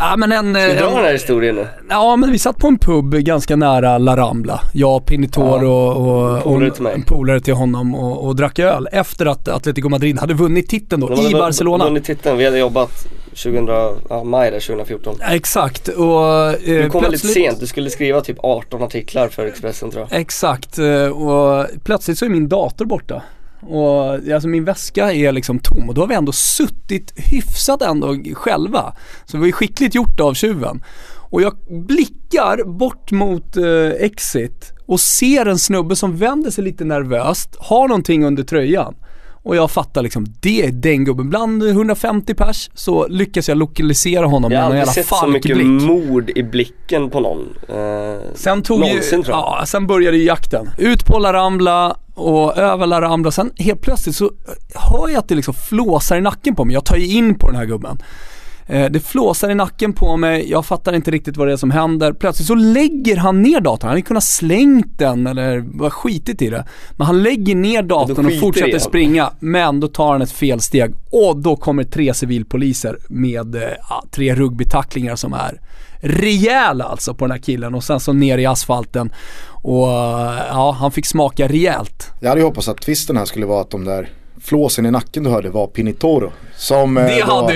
Ja 0.04 0.16
men 0.16 0.32
en... 0.32 0.54
Ska 0.54 0.66
vi 0.66 0.74
dra 0.74 0.88
en, 0.88 0.94
den 0.94 1.04
här 1.04 1.12
historien 1.12 1.54
nu? 1.56 1.66
Ja 1.90 2.16
men 2.16 2.32
vi 2.32 2.38
satt 2.38 2.56
på 2.56 2.66
en 2.68 2.78
pub 2.78 3.14
ganska 3.14 3.56
nära 3.56 3.98
La 3.98 4.16
Rambla. 4.16 4.60
Jag, 4.72 5.06
Pinitor 5.06 5.64
Ja. 5.64 5.68
och, 5.70 6.36
och, 6.36 6.42
Polare 6.42 6.70
till 6.70 6.86
en 6.86 7.02
polare 7.02 7.40
till 7.40 7.54
honom 7.54 7.94
och, 7.94 8.26
och 8.26 8.36
drack 8.36 8.58
öl. 8.58 8.88
Efter 8.92 9.26
att 9.26 9.48
Atletico 9.48 9.88
Madrid 9.88 10.18
hade 10.18 10.34
vunnit 10.34 10.68
titeln 10.68 11.00
då 11.00 11.28
i 11.30 11.32
Barcelona. 11.32 11.84
vunnit 11.84 12.04
titeln, 12.04 12.38
vi 12.38 12.44
hade 12.44 12.58
jobbat 12.58 13.06
2000, 13.30 13.66
ja, 14.08 14.24
maj 14.24 14.50
där, 14.50 14.60
2014. 14.60 15.14
Exakt 15.30 15.88
och... 15.88 16.24
Eh, 16.34 16.52
Du 16.62 16.90
kom 16.90 17.02
väldigt 17.02 17.32
sent, 17.32 17.60
du 17.60 17.66
skulle 17.66 17.90
skriva 17.90 18.20
typ 18.20 18.36
18 18.42 18.82
artiklar 18.82 19.28
för 19.28 19.46
Expressen 19.46 19.90
tror 19.90 20.06
jag. 20.10 20.20
Exakt, 20.20 20.78
eh, 20.78 21.06
och 21.06 21.66
plötsligt 21.84 22.18
så 22.18 22.24
är 22.24 22.28
min 22.28 22.48
dator 22.48 22.84
borta. 22.84 23.22
Och 23.66 24.14
alltså 24.35 24.48
min 24.48 24.64
väska 24.64 25.12
är 25.12 25.33
liksom 25.33 25.59
tom 25.59 25.88
och 25.88 25.94
då 25.94 26.01
har 26.03 26.09
vi 26.09 26.14
ändå 26.14 26.33
suttit 26.33 27.12
hyfsat 27.16 27.83
ändå 27.83 28.16
själva. 28.35 28.94
Så 29.25 29.38
var 29.38 29.46
ju 29.46 29.53
skickligt 29.53 29.94
gjort 29.94 30.20
av 30.20 30.35
tjuven. 30.35 30.83
Och 31.31 31.42
jag 31.42 31.55
blickar 31.87 32.64
bort 32.79 33.11
mot 33.12 33.57
eh, 33.57 33.64
Exit 34.01 34.72
och 34.87 35.01
ser 35.01 35.46
en 35.46 35.59
snubbe 35.59 35.96
som 35.96 36.16
vänder 36.16 36.51
sig 36.51 36.64
lite 36.64 36.85
nervöst, 36.85 37.57
har 37.59 37.88
någonting 37.88 38.25
under 38.25 38.42
tröjan. 38.42 38.94
Och 39.44 39.57
jag 39.57 39.70
fattar 39.70 40.03
liksom, 40.03 40.27
det 40.40 40.62
är 40.66 40.72
den 40.72 41.05
gubben. 41.05 41.31
Bland 41.31 41.62
150 41.62 42.35
pers 42.35 42.70
så 42.75 43.07
lyckas 43.09 43.48
jag 43.48 43.59
lokalisera 43.59 44.27
honom 44.27 44.53
Jag 44.53 44.59
med 44.59 44.64
har 44.64 44.70
en 44.75 44.79
aldrig 44.81 44.81
jävla 44.81 44.92
sett 44.92 45.07
så 45.18 45.27
mycket 45.27 45.57
falkblick. 45.57 45.83
mord 45.88 46.31
i 46.37 46.42
blicken 46.42 47.11
på 47.11 47.20
någon. 47.20 47.48
Eh, 47.68 48.20
Sen 48.35 48.62
tog 48.62 48.81
ju, 48.81 48.87
någonsin 48.87 49.22
tror 49.22 49.37
jag. 49.37 49.59
ja, 49.61 49.66
sen 49.66 49.87
började 49.87 50.16
ju 50.16 50.25
jakten. 50.25 50.68
Ut 50.79 51.07
på 51.07 51.18
La 51.18 51.33
Rambla 51.33 51.96
och 52.14 52.59
över 52.59 52.87
La 52.87 53.01
Rambla. 53.01 53.31
Sen 53.31 53.51
helt 53.57 53.81
plötsligt 53.81 54.16
så 54.16 54.31
hör 54.75 55.09
jag 55.09 55.18
att 55.18 55.29
det 55.29 55.35
liksom 55.35 55.55
flåsar 55.55 56.16
i 56.16 56.20
nacken 56.20 56.55
på 56.55 56.64
mig. 56.64 56.75
Jag 56.75 56.85
tar 56.85 56.96
ju 56.96 57.07
in 57.07 57.35
på 57.35 57.46
den 57.46 57.57
här 57.57 57.64
gubben. 57.64 57.98
Eh, 58.66 58.90
Det 58.90 59.01
flåsar 59.01 59.51
i 59.51 59.55
nacken 59.55 59.92
på 59.92 60.16
mig, 60.16 60.51
jag 60.51 60.66
fattar 60.66 60.92
inte 60.92 61.11
riktigt 61.11 61.37
vad 61.37 61.46
det 61.48 61.53
är 61.53 61.57
som 61.57 61.70
händer. 61.70 62.12
Plötsligt 62.12 62.48
så 62.48 62.55
lägger 62.55 63.16
han 63.16 63.42
ner 63.42 63.61
datorn. 63.61 63.88
Han 63.88 63.90
hade 63.90 64.03
kunnat 64.03 64.25
slängt 64.25 64.98
den 64.98 65.27
eller 65.27 65.61
bara 65.61 65.90
skitit 65.90 66.42
i 66.42 66.51
det. 66.51 66.64
Men 66.96 67.07
han 67.07 67.22
lägger 67.22 67.55
ner 67.55 67.83
datorn 67.83 68.27
och 68.27 68.40
fortsätter 68.40 68.70
den. 68.70 68.81
springa. 68.81 69.31
Men 69.40 69.81
då 69.81 69.88
tar 69.88 70.12
han 70.12 70.22
ett 70.22 70.33
felsteg 70.33 70.94
och 71.11 71.37
då 71.37 71.57
kommer 71.57 71.85
tre 71.85 72.14
civilpoliser 72.14 72.98
med 73.09 73.55
eh, 73.55 73.62
ja, 73.90 74.05
tre 74.11 74.35
rugbytacklingar 74.35 75.16
som 75.16 75.33
är 75.33 75.61
rejäla 76.05 76.85
alltså 76.85 77.14
på 77.14 77.25
den 77.25 77.31
här 77.31 77.38
killen 77.38 77.75
och 77.75 77.85
sen 77.85 78.01
så 78.01 78.12
ner 78.12 78.38
i 78.38 78.46
asfalten 78.46 79.12
och 79.62 79.88
eh, 79.88 80.42
ja, 80.48 80.77
han 80.81 80.92
fick 80.92 81.07
smaka 81.07 81.48
rejält. 81.48 82.11
Jag 82.20 82.29
hade 82.29 82.40
ju 82.40 82.44
hoppats 82.46 82.68
att 82.68 82.81
twisten 82.81 83.16
här 83.16 83.25
skulle 83.25 83.46
vara 83.46 83.61
att 83.61 83.70
de 83.70 83.85
där 83.85 84.11
flåsen 84.40 84.87
i 84.87 84.90
nacken 84.90 85.25
du 85.25 85.31
hörde 85.31 85.51
var 85.51 85.66
Pinitoro. 85.66 86.33
Som 86.57 86.96
eh, 86.96 87.05
Det 87.05 87.25
var, 87.25 87.42
hade 87.42 87.55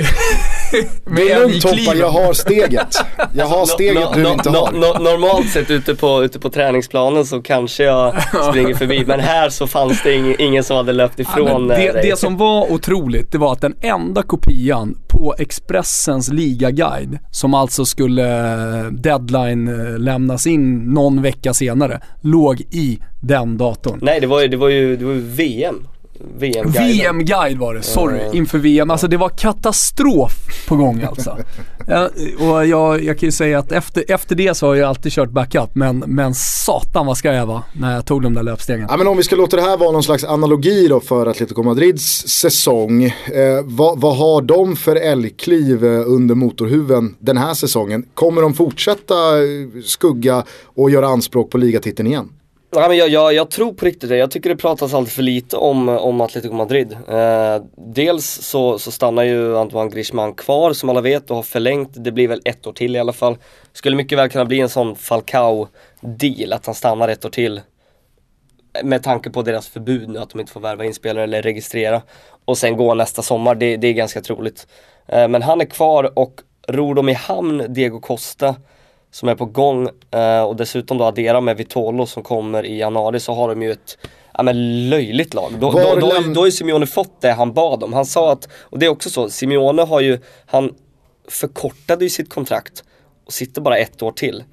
Det 1.16 1.32
är 1.32 1.40
lugnt 1.40 1.62
Toppa, 1.62 1.94
jag 1.96 2.10
har 2.10 2.32
steget. 2.32 2.96
Jag 3.32 3.46
har 3.46 3.66
steget 3.66 3.96
No- 4.04 4.14
du 4.14 4.22
no- 4.24 4.32
inte 4.32 4.48
no- 4.48 4.56
har. 4.56 4.72
no- 4.72 5.02
normalt 5.02 5.50
sett 5.50 5.70
ute 5.70 5.94
på, 5.94 6.24
ute 6.24 6.38
på 6.38 6.50
träningsplanen 6.50 7.24
så 7.26 7.42
kanske 7.42 7.84
jag 7.84 8.14
springer 8.50 8.74
förbi 8.74 9.04
men 9.06 9.20
här 9.20 9.48
så 9.50 9.66
fanns 9.66 10.02
det 10.02 10.14
ing, 10.14 10.34
ingen 10.38 10.64
som 10.64 10.76
hade 10.76 10.92
löpt 10.92 11.14
Ja, 11.18 11.22
ifrån 11.22 11.66
men 11.66 11.76
eh, 11.76 11.82
det, 11.86 11.92
dig. 11.92 12.10
det 12.10 12.18
som 12.18 12.36
var 12.36 12.72
otroligt, 12.72 13.32
det 13.32 13.38
var 13.38 13.52
att 13.52 13.60
den 13.60 13.74
enda 13.80 14.22
kopian 14.22 14.98
på 15.08 15.34
Expressens 15.38 16.28
ligaguide, 16.32 17.18
som 17.30 17.54
alltså 17.54 17.84
skulle 17.84 18.38
eh, 18.78 18.84
deadline 18.86 19.68
eh, 19.68 19.98
lämnas 19.98 20.46
in 20.46 20.84
någon 20.94 21.22
vecka 21.22 21.54
senare, 21.54 22.00
låg 22.22 22.60
i 22.60 22.98
den 23.22 23.58
datorn. 23.58 23.98
Nej 24.02 24.20
det 24.20 24.26
var 24.26 24.40
ju, 24.40 24.48
det 24.48 24.56
var 24.56 24.68
ju, 24.68 24.96
det 24.96 25.04
var 25.04 25.12
ju 25.12 25.20
VM. 25.20 25.86
VM-guiden. 26.38 26.72
VM-guide 26.72 27.58
var 27.58 27.74
det, 27.74 27.82
sorry, 27.82 28.18
Ja. 28.26 28.32
inför 28.32 28.58
VM. 28.58 28.90
Alltså 28.90 29.08
det 29.08 29.16
var 29.16 29.28
katastrof 29.28 30.32
på 30.68 30.76
gång 30.76 31.02
alltså. 31.02 31.38
Ja, 31.88 32.08
och 32.38 32.66
jag, 32.66 33.04
jag 33.04 33.18
kan 33.18 33.26
ju 33.26 33.32
säga 33.32 33.58
att 33.58 33.72
efter, 33.72 34.04
efter 34.08 34.34
det 34.34 34.54
så 34.56 34.66
har 34.66 34.74
jag 34.74 34.88
alltid 34.88 35.12
kört 35.12 35.30
backup, 35.30 35.70
men, 35.74 35.98
men 36.06 36.34
satan 36.34 37.06
vad 37.06 37.16
ska 37.16 37.32
jag 37.32 37.46
vara 37.46 37.62
när 37.72 37.94
jag 37.94 38.06
tog 38.06 38.22
de 38.22 38.34
där 38.34 38.42
löpstegen. 38.42 38.86
Ja, 38.90 38.96
men 38.96 39.06
om 39.06 39.16
vi 39.16 39.22
ska 39.22 39.36
låta 39.36 39.56
det 39.56 39.62
här 39.62 39.76
vara 39.76 39.92
någon 39.92 40.02
slags 40.02 40.24
analogi 40.24 40.88
då 40.88 41.00
för 41.00 41.26
Atletico 41.26 41.62
Madrids 41.62 42.28
säsong. 42.28 43.04
Eh, 43.04 43.12
vad, 43.64 44.00
vad 44.00 44.16
har 44.16 44.42
de 44.42 44.76
för 44.76 44.96
älgkliv 44.96 45.84
eh, 45.84 46.02
under 46.06 46.34
motorhuven 46.34 47.14
den 47.18 47.36
här 47.36 47.54
säsongen? 47.54 48.04
Kommer 48.14 48.42
de 48.42 48.54
fortsätta 48.54 49.14
eh, 49.14 49.82
skugga 49.84 50.44
och 50.64 50.90
göra 50.90 51.06
anspråk 51.08 51.50
på 51.50 51.58
ligatiteln 51.58 52.08
igen? 52.08 52.28
Nej 52.70 52.88
men 52.88 52.96
jag, 52.96 53.08
jag, 53.08 53.34
jag 53.34 53.50
tror 53.50 53.72
på 53.72 53.84
riktigt 53.84 54.10
det. 54.10 54.16
Jag 54.16 54.30
tycker 54.30 54.50
det 54.50 54.56
pratas 54.56 54.94
alldeles 54.94 55.14
för 55.14 55.22
lite 55.22 55.56
om, 55.56 55.88
om 55.88 56.20
Atletico 56.20 56.54
Madrid. 56.54 56.92
Eh, 56.92 57.62
dels 57.76 58.26
så, 58.26 58.78
så 58.78 58.90
stannar 58.90 59.22
ju 59.22 59.56
Antoine 59.58 59.90
Griezmann 59.90 60.34
kvar 60.34 60.72
som 60.72 60.88
alla 60.88 61.00
vet 61.00 61.30
och 61.30 61.36
har 61.36 61.42
förlängt. 61.42 61.90
Det 61.94 62.12
blir 62.12 62.28
väl 62.28 62.42
ett 62.44 62.66
år 62.66 62.72
till 62.72 62.96
i 62.96 62.98
alla 62.98 63.12
fall. 63.12 63.36
Skulle 63.72 63.96
mycket 63.96 64.18
väl 64.18 64.28
kunna 64.28 64.44
bli 64.44 64.60
en 64.60 64.68
sån 64.68 64.96
Falcao-deal, 64.96 66.52
att 66.52 66.66
han 66.66 66.74
stannar 66.74 67.08
ett 67.08 67.24
år 67.24 67.30
till. 67.30 67.60
Med 68.82 69.02
tanke 69.02 69.30
på 69.30 69.42
deras 69.42 69.68
förbud 69.68 70.08
nu 70.08 70.18
att 70.18 70.30
de 70.30 70.40
inte 70.40 70.52
får 70.52 70.60
värva 70.60 70.84
inspelare 70.84 71.24
eller 71.24 71.42
registrera. 71.42 72.02
Och 72.44 72.58
sen 72.58 72.76
gå 72.76 72.94
nästa 72.94 73.22
sommar, 73.22 73.54
det, 73.54 73.76
det 73.76 73.86
är 73.86 73.92
ganska 73.92 74.20
troligt. 74.20 74.66
Eh, 75.08 75.28
men 75.28 75.42
han 75.42 75.60
är 75.60 75.64
kvar 75.64 76.18
och 76.18 76.40
ror 76.68 76.94
de 76.94 77.08
i 77.08 77.12
hamn 77.12 77.64
Diego 77.68 78.00
Costa 78.00 78.54
som 79.16 79.28
är 79.28 79.34
på 79.34 79.44
gång 79.44 79.88
eh, 80.10 80.42
och 80.42 80.56
dessutom 80.56 80.98
då 80.98 81.04
addera 81.04 81.40
med 81.40 81.56
Vitolo 81.56 82.06
som 82.06 82.22
kommer 82.22 82.66
i 82.66 82.78
januari 82.78 83.20
så 83.20 83.34
har 83.34 83.48
de 83.48 83.62
ju 83.62 83.72
ett 83.72 83.98
ja, 84.34 84.42
men 84.42 84.88
löjligt 84.88 85.34
lag. 85.34 85.52
Då, 85.60 85.70
då, 85.70 85.94
då, 86.00 86.06
läm- 86.06 86.34
då 86.34 86.40
har 86.40 86.46
ju 86.46 86.52
Simeone 86.52 86.86
fått 86.86 87.20
det 87.20 87.32
han 87.32 87.52
bad 87.52 87.82
om. 87.82 87.92
Han 87.92 88.06
sa 88.06 88.32
att, 88.32 88.48
och 88.62 88.78
det 88.78 88.86
är 88.86 88.90
också 88.90 89.10
så, 89.10 89.30
Simeone 89.30 89.82
har 89.82 90.00
ju, 90.00 90.18
han 90.46 90.74
förkortade 91.28 92.04
ju 92.04 92.10
sitt 92.10 92.30
kontrakt 92.30 92.84
och 93.26 93.32
sitter 93.32 93.60
bara 93.60 93.78
ett 93.78 94.02
år 94.02 94.12
till. 94.12 94.44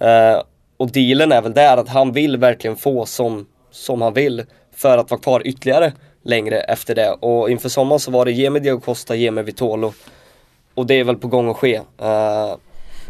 Eh, 0.00 0.42
och 0.76 0.92
dealen 0.92 1.32
är 1.32 1.42
väl 1.42 1.54
där 1.54 1.76
att 1.76 1.88
han 1.88 2.12
vill 2.12 2.36
verkligen 2.36 2.76
få 2.76 3.06
som, 3.06 3.46
som 3.70 4.02
han 4.02 4.14
vill 4.14 4.44
för 4.74 4.98
att 4.98 5.10
vara 5.10 5.20
kvar 5.20 5.46
ytterligare 5.46 5.92
längre 6.22 6.60
efter 6.60 6.94
det. 6.94 7.10
Och 7.10 7.50
inför 7.50 7.68
sommaren 7.68 8.00
så 8.00 8.10
var 8.10 8.24
det 8.24 8.32
ge 8.32 8.50
mig 8.50 8.60
Diego 8.60 8.80
Costa, 8.80 9.14
ge 9.14 9.30
mig 9.30 9.44
Vitolo. 9.44 9.92
Och 10.74 10.86
det 10.86 10.94
är 10.94 11.04
väl 11.04 11.16
på 11.16 11.28
gång 11.28 11.50
att 11.50 11.56
ske. 11.56 11.74
Eh, 11.98 12.54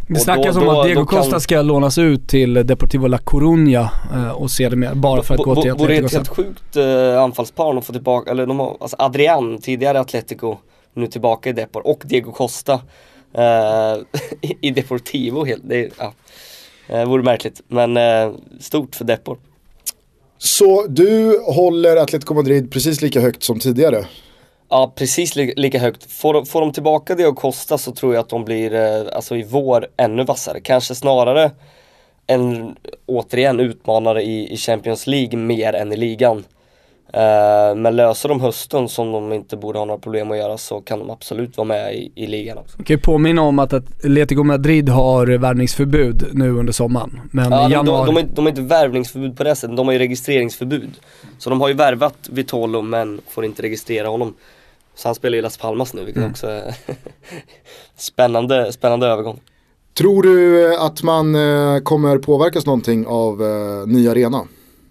Det 0.09 0.21
snackas 0.21 0.57
om 0.57 0.69
att 0.69 0.85
Diego 0.85 1.01
då 1.01 1.07
kan- 1.07 1.19
Costa 1.23 1.40
ska 1.40 1.62
lånas 1.62 1.99
ut 1.99 2.29
till 2.29 2.55
Deportivo 2.55 3.07
La 3.07 3.19
Coruña 3.19 3.88
eh, 4.14 4.31
och 4.31 4.51
sedermera 4.51 4.95
bara 4.95 5.23
för 5.23 5.35
att 5.35 5.40
gå 5.40 5.62
till 5.62 5.73
Vore 5.73 5.85
Atletico. 5.85 6.07
ett 6.07 6.12
helt 6.12 6.29
sjukt 6.29 6.77
uh, 6.77 7.23
anfallspar 7.23 7.75
de 7.75 7.83
får 7.83 7.92
tillbaka, 7.92 8.31
eller 8.31 8.47
de 8.47 8.61
har, 8.61 8.77
alltså 8.81 8.97
Adrian, 8.99 9.59
tidigare 9.59 10.01
Atletico, 10.01 10.57
nu 10.95 11.07
tillbaka 11.07 11.51
i 11.51 11.53
Depor 11.53 11.87
och 11.87 12.03
Diego 12.05 12.33
Costa 12.33 12.81
eh, 13.35 13.97
i, 14.61 14.71
Deportivo 14.71 15.45
helt, 15.45 15.62
det 15.69 15.85
är, 15.85 15.90
ja. 15.99 16.12
Uh, 16.90 17.05
vore 17.05 17.23
märkligt, 17.23 17.62
men 17.69 17.97
eh, 17.97 18.33
stort 18.61 18.95
för 18.95 19.05
Depor. 19.05 19.38
Så 20.38 20.87
du 20.88 21.40
håller 21.47 21.97
Atletico 21.97 22.35
Madrid 22.35 22.73
precis 22.73 23.03
lika 23.03 23.21
högt 23.21 23.42
som 23.42 23.59
tidigare? 23.59 24.05
Ja, 24.69 24.93
precis 24.97 25.37
li 25.37 25.53
lika 25.57 25.79
högt. 25.79 26.13
Får, 26.13 26.45
får 26.45 26.61
de 26.61 26.73
tillbaka 26.73 27.15
Diego 27.15 27.35
Costa 27.35 27.79
så 27.79 27.93
tror 27.93 28.15
jag 28.15 28.21
att 28.21 28.29
de 28.29 28.45
blir, 28.45 28.75
eh, 28.75 29.07
alltså 29.17 29.37
i 29.37 29.43
vår, 29.43 29.87
ännu 29.97 30.25
vassare. 30.25 30.61
Kanske 30.61 30.95
snarare 30.95 31.51
en, 32.27 32.77
återigen, 33.07 33.61
utmanare 33.61 34.23
i, 34.23 34.53
i 34.53 34.57
Champions 34.57 35.07
League 35.07 35.39
mer 35.39 35.73
än 35.73 35.93
i 35.93 35.97
ligan. 35.97 36.45
Eh, 37.13 37.75
men 37.77 37.97
löser 37.97 38.29
de 38.29 38.41
hösten 38.41 38.89
som 38.89 39.13
de 39.13 39.33
inte 39.33 39.57
borde 39.57 39.79
ha 39.79 39.85
några 39.87 40.01
problem 40.01 40.31
att 40.31 40.37
göra 40.39 40.59
så 40.59 40.81
kan 40.81 40.99
de 40.99 41.11
absolut 41.11 41.57
vara 41.57 41.69
med 41.69 41.95
i, 41.95 42.13
i 42.15 42.27
ligan 42.27 42.59
också. 42.59 42.75
Jag 42.79 42.87
kan 42.87 42.95
ju 42.97 43.01
påminna 43.01 43.43
om 43.43 43.59
att 43.59 43.73
Atletico 43.73 44.43
Madrid 44.43 44.89
har 44.89 45.27
värvningsförbud 45.27 46.25
nu 46.33 46.51
under 46.51 46.73
sommaren. 46.73 47.21
Men 47.33 47.53
Ja, 47.53 47.63
de, 47.63 47.73
januari... 47.73 48.07
de, 48.07 48.15
de, 48.15 48.21
inte- 48.21 48.35
de 48.35 48.43
har 48.45 48.49
inte 48.51 48.63
värvningsförbud 48.63 49.37
på 49.37 49.45
det 49.45 49.57
sättet, 49.57 49.77
de 49.77 49.87
har 49.87 49.93
ju 49.93 49.99
registreringsförbud. 49.99 50.91
Så 51.39 51.51
de 51.51 51.61
har 51.61 51.69
ju 51.69 51.75
värvat 51.75 52.29
Vitolo 52.31 52.83
men 52.83 53.21
får 53.29 53.45
inte 53.45 53.63
registrera 53.63 54.09
honom. 54.09 54.35
Så 54.97 55.09
han 55.09 55.15
spelar 55.15 55.39
i 55.39 55.43
Las 55.43 55.57
Palmas 55.57 55.95
nu 55.95 56.05
vilket 56.05 56.31
också 56.31 56.47
är 56.47 56.75
spännande, 57.97 58.73
spännande 58.73 59.07
övergång. 59.07 59.41
Tror 59.99 60.23
du 60.23 60.67
eh, 60.75 60.83
att 60.83 61.03
man 61.03 61.35
eh, 61.35 61.79
kommer 61.83 62.18
påverkas 62.18 62.66
någonting 62.66 63.07
av 63.07 63.43
eh, 63.43 63.87
ny 63.87 64.09
arena? 64.09 64.43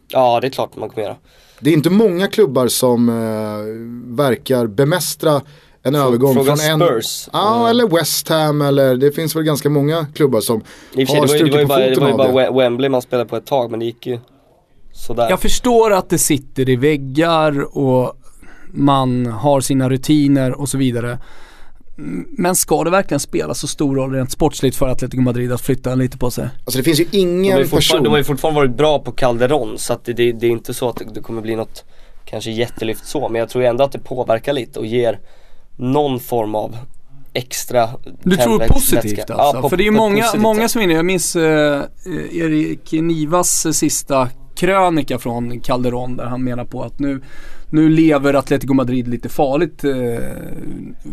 Ja 0.07 0.39
det 0.39 0.47
är 0.47 0.51
klart 0.51 0.75
man 0.75 0.89
kommer 0.89 1.03
göra. 1.07 1.15
Det 1.59 1.69
är 1.69 1.73
inte 1.73 1.89
många 1.89 2.27
klubbar 2.27 2.67
som 2.67 3.09
eh, 3.09 4.15
verkar 4.17 4.67
bemästra 4.67 5.41
en 5.83 5.95
övergång 5.95 6.33
Fråga 6.33 6.55
från 6.55 6.81
en... 6.81 6.87
Spurs. 6.87 7.29
Ja, 7.33 7.63
Eh, 7.63 7.69
eller 7.69 7.87
West 7.87 8.29
Ham 8.29 8.61
eller 8.61 8.95
det 8.95 9.11
finns 9.11 9.35
väl 9.35 9.43
ganska 9.43 9.69
många 9.69 10.07
klubbar 10.15 10.41
som 10.41 10.61
I 10.93 11.05
har 11.05 11.15
det 11.15 11.19
var, 11.21 11.27
ju- 11.27 11.31
det 11.33 11.37
strukit 11.37 11.53
var 11.53 11.59
ju 11.59 11.65
på 11.65 11.67
bara, 11.67 11.79
det 11.79 11.89
foten 11.95 12.03
var 12.03 12.07
ju 12.09 12.13
av 12.13 12.17
bara 12.17 12.27
det. 12.43 12.49
Wem- 12.49 12.57
Wembley 12.57 12.89
man 12.89 13.01
spelade 13.01 13.29
på 13.29 13.35
ett 13.35 13.45
tag 13.45 13.71
men 13.71 13.79
det 13.79 13.85
gick 13.85 14.07
ju 14.07 14.19
sådär. 14.93 15.29
Jag 15.29 15.39
förstår 15.39 15.93
att 15.93 16.09
det 16.09 16.17
sitter 16.17 16.69
i 16.69 16.75
väggar 16.75 17.77
och 17.77 18.13
man 18.71 19.25
har 19.25 19.61
sina 19.61 19.89
rutiner 19.89 20.51
och 20.51 20.69
så 20.69 20.77
vidare. 20.77 21.19
Men 22.37 22.55
ska 22.55 22.83
det 22.83 22.89
verkligen 22.89 23.19
spela 23.19 23.53
så 23.53 23.67
stor 23.67 23.95
roll 23.95 24.13
rent 24.13 24.31
sportsligt 24.31 24.75
för 24.77 24.87
Atletico 24.87 25.21
Madrid 25.21 25.51
att 25.51 25.61
flytta 25.61 25.95
lite 25.95 26.17
på 26.17 26.31
sig? 26.31 26.49
Alltså 26.65 26.77
det 26.77 26.83
finns 26.83 26.99
ju 26.99 27.05
de, 27.11 27.17
ingen 27.17 27.57
ju 27.57 27.67
person. 27.67 28.03
de 28.03 28.09
har 28.09 28.17
ju 28.17 28.23
fortfarande 28.23 28.59
varit 28.59 28.77
bra 28.77 28.99
på 28.99 29.11
Calderon 29.11 29.77
så 29.77 29.93
att 29.93 30.05
det, 30.05 30.13
det, 30.13 30.31
det 30.31 30.47
är 30.47 30.51
inte 30.51 30.73
så 30.73 30.89
att 30.89 31.01
det, 31.13 31.21
kommer 31.21 31.41
bli 31.41 31.55
något 31.55 31.83
kanske 32.25 32.51
jättelyft 32.51 33.05
så 33.07 33.29
men 33.29 33.39
jag 33.39 33.49
tror 33.49 33.63
ändå 33.63 33.83
att 33.83 33.91
det 33.91 33.99
påverkar 33.99 34.53
lite 34.53 34.79
och 34.79 34.85
ger 34.85 35.19
någon 35.75 36.19
form 36.19 36.55
av 36.55 36.77
extra 37.33 37.89
Du 38.23 38.37
tror 38.37 38.59
positivt 38.59 39.17
vätska. 39.17 39.33
alltså? 39.33 39.57
Ja, 39.57 39.61
på- 39.61 39.69
För 39.69 39.77
det 39.77 39.83
är 39.83 39.85
ju 39.85 39.91
många, 39.91 40.25
många 40.37 40.69
som 40.69 40.81
är 40.81 40.83
inne, 40.83 40.93
jag 40.93 41.05
minns 41.05 41.35
eh, 41.35 41.81
Erik 42.31 42.91
Nivas 42.91 43.77
sista 43.77 44.29
krönika 44.55 45.19
från 45.19 45.59
Calderon 45.59 46.17
där 46.17 46.25
han 46.25 46.43
menar 46.43 46.65
på 46.65 46.83
att 46.83 46.99
nu, 46.99 47.21
nu 47.69 47.89
lever 47.89 48.33
Atletico 48.33 48.73
Madrid 48.73 49.07
lite 49.07 49.29
farligt 49.29 49.83
eh, 49.83 49.91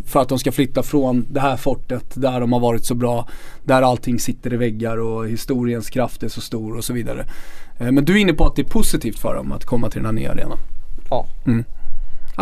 för 0.07 0.21
att 0.21 0.29
de 0.29 0.39
ska 0.39 0.53
flytta 0.53 0.83
från 0.83 1.27
det 1.31 1.41
här 1.41 1.57
fortet 1.57 2.05
där 2.15 2.41
de 2.41 2.53
har 2.53 2.61
varit 2.61 2.85
så 2.85 2.95
bra, 2.95 3.29
där 3.65 3.83
allting 3.83 4.19
sitter 4.19 4.53
i 4.53 4.57
väggar 4.57 4.97
och 4.97 5.29
historiens 5.29 5.91
kraft 5.91 6.23
är 6.23 6.29
så 6.29 6.41
stor 6.41 6.77
och 6.77 6.85
så 6.85 6.93
vidare. 6.93 7.25
Eh, 7.79 7.93
men 7.93 8.05
du 8.05 8.13
är 8.13 8.17
inne 8.17 8.33
på 8.33 8.47
att 8.47 8.57
det 8.57 8.63
är 8.63 8.71
positivt 8.71 9.19
för 9.19 9.35
dem 9.35 9.53
att 9.53 9.65
komma 9.65 9.91
till 9.91 9.99
den 9.99 10.07
här 10.07 10.13
nya 10.13 10.31
arenan. 10.31 10.59
Ja. 11.11 11.27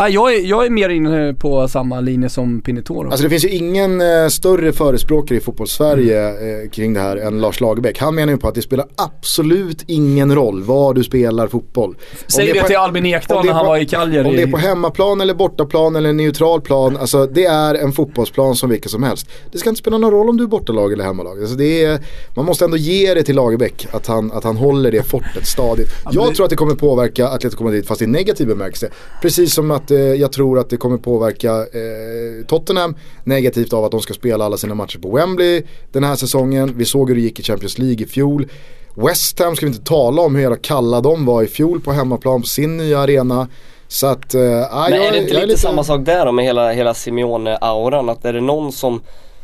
Ah, 0.03 0.09
jag, 0.09 0.35
är, 0.35 0.41
jag 0.41 0.67
är 0.67 0.71
mer 0.71 0.89
inne 0.89 1.35
på 1.35 1.69
samma 1.69 2.01
linje 2.01 2.29
som 2.29 2.61
Pinitoro. 2.61 3.07
Alltså 3.11 3.23
det 3.25 3.31
finns 3.31 3.45
ju 3.45 3.49
ingen 3.49 4.01
eh, 4.01 4.29
större 4.29 4.73
förespråkare 4.73 5.39
i 5.39 5.41
fotbollssverige 5.41 6.29
eh, 6.29 6.71
kring 6.71 6.95
det 6.95 7.01
här 7.01 7.17
än 7.17 7.41
Lars 7.41 7.61
Lagerbäck. 7.61 7.99
Han 7.99 8.15
menar 8.15 8.33
ju 8.33 8.39
på 8.39 8.49
att 8.49 8.55
det 8.55 8.63
spelar 8.63 8.87
absolut 8.97 9.85
ingen 9.87 10.35
roll 10.35 10.63
var 10.63 10.95
du 10.95 11.05
spelar 11.05 11.49
fotboll. 11.49 11.97
Säg 12.27 12.51
är 12.51 12.55
det 12.55 12.61
på- 12.61 12.67
till 12.67 12.77
Albin 12.77 13.07
Ekdal 13.07 13.39
det 13.43 13.43
när 13.43 13.51
är 13.51 13.57
han 13.57 13.67
var 13.67 13.77
i 13.79 13.87
Cagliari. 13.87 14.29
Om 14.29 14.37
det 14.37 14.43
är 14.43 14.47
på 14.47 14.57
hemmaplan 14.57 15.21
eller 15.21 15.35
bortaplan 15.35 15.97
eller 15.97 16.13
neutral 16.13 16.61
plan, 16.61 16.97
alltså 16.97 17.27
det 17.27 17.45
är 17.45 17.75
en 17.75 17.93
fotbollsplan 17.93 18.57
som 18.57 18.71
vilken 18.71 18.91
som 18.91 19.03
helst. 19.03 19.27
Det 19.53 19.59
ska 19.59 19.69
inte 19.69 19.79
spela 19.81 19.99
någon 19.99 20.11
roll 20.11 20.29
om 20.29 20.37
du 20.37 20.45
är 20.45 20.49
bortalag 20.49 20.93
eller 20.93 21.05
hemmalag. 21.05 21.41
Alltså 21.41 21.57
det 21.57 21.85
är, 21.85 21.99
man 22.35 22.45
måste 22.45 22.65
ändå 22.65 22.77
ge 22.77 23.15
det 23.15 23.23
till 23.23 23.37
Lagerbäck 23.37 23.87
att 23.93 24.07
han, 24.07 24.33
att 24.33 24.45
han 24.45 24.57
håller 24.57 24.91
det 24.93 25.03
fortet 25.03 25.47
stadigt. 25.47 25.89
Jag 26.13 26.29
det- 26.31 26.35
tror 26.35 26.45
att 26.45 26.51
det 26.51 26.57
kommer 26.57 26.75
påverka 26.75 27.29
Atletico 27.29 27.65
Madrid 27.65 27.87
fast 27.87 28.03
i 28.03 28.07
negativ 28.07 28.47
bemärkelse. 28.47 28.89
Precis 29.23 29.55
som 29.55 29.71
att 29.71 29.90
eh, 29.91 29.99
jag 29.99 30.33
tror 30.33 30.59
att 30.59 30.71
det 30.71 30.77
kommer 30.77 30.97
påverka 30.97 31.57
eh, 31.57 32.47
Tottenham 32.47 32.97
negativt 33.25 33.73
av 33.73 33.85
att 33.85 33.91
de 33.91 34.01
ska 34.01 34.15
spela 34.15 34.45
alla 34.45 34.57
sina 34.57 34.75
matcher 34.75 34.99
på 34.99 35.11
Wembley 35.11 35.63
den 35.93 36.05
här 36.05 36.17
säsongen. 36.17 36.73
Vi 36.77 36.85
såg 36.85 37.09
hur 37.09 37.17
det 37.17 37.23
gick 37.23 37.41
i 37.41 37.43
Champions 37.43 37.79
League 37.79 38.05
i 38.05 38.07
fjol. 38.07 38.49
West 38.95 39.39
Ham 39.39 39.57
ska 39.57 39.67
vi 39.67 39.73
inte 39.73 39.85
tala 39.85 40.23
om 40.23 40.35
hur 40.35 40.43
jävla 40.43 40.57
kalla 40.57 41.01
de 41.01 41.27
var 41.27 41.43
i 41.43 41.47
fjol 41.47 41.81
på 41.81 41.93
hemmaplan 41.93 42.41
på 42.41 42.47
sin 42.47 42.77
nya 42.77 42.99
arena. 42.99 43.49
Så 43.89 44.07
att, 44.07 44.35
eh, 44.35 44.41
Men 44.41 44.61
jag, 44.73 45.07
är 45.07 45.13
det 45.13 45.19
inte 45.19 45.35
jag 45.35 45.49
lite, 45.49 45.61
samma 45.61 45.85
sak 45.85 46.05
där 46.05 46.27
då 46.27 46.33
med 46.33 46.45
hela, 46.45 46.73
hela 46.73 46.93
Simeone-auran? 46.93 48.11
Att 48.11 48.25
är 48.25 48.33
det 48.33 48.41
någon 48.41 48.73
som, 48.73 49.01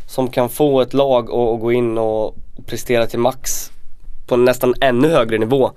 som 0.08 0.28
kan 0.28 0.48
få 0.48 0.80
ett 0.80 0.94
lag 0.94 1.30
att 1.30 1.54
att 1.54 1.60
gå 1.60 1.72
in 1.72 1.98
och 1.98 2.34
prestera 2.66 3.06
till 3.06 3.18
max 3.18 3.70
på 4.26 4.36
nästan 4.36 4.74
ännu 4.80 5.08
högre 5.08 5.38
nivå 5.38 5.70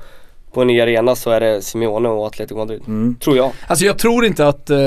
på 0.54 0.62
en 0.62 0.68
ny 0.68 0.82
arena 0.82 1.16
så 1.16 1.30
är 1.30 1.40
det 1.40 1.62
Simeone 1.62 2.10
och 2.10 2.28
Atletico 2.28 2.58
Madrid. 2.58 2.82
Mm. 2.88 3.16
Tror 3.16 3.38
jag. 3.38 3.52
Alltså 3.68 3.86
jag 3.86 3.98
tror 3.98 4.26
inte 4.26 4.48
att 4.48 4.70
eh, 4.70 4.78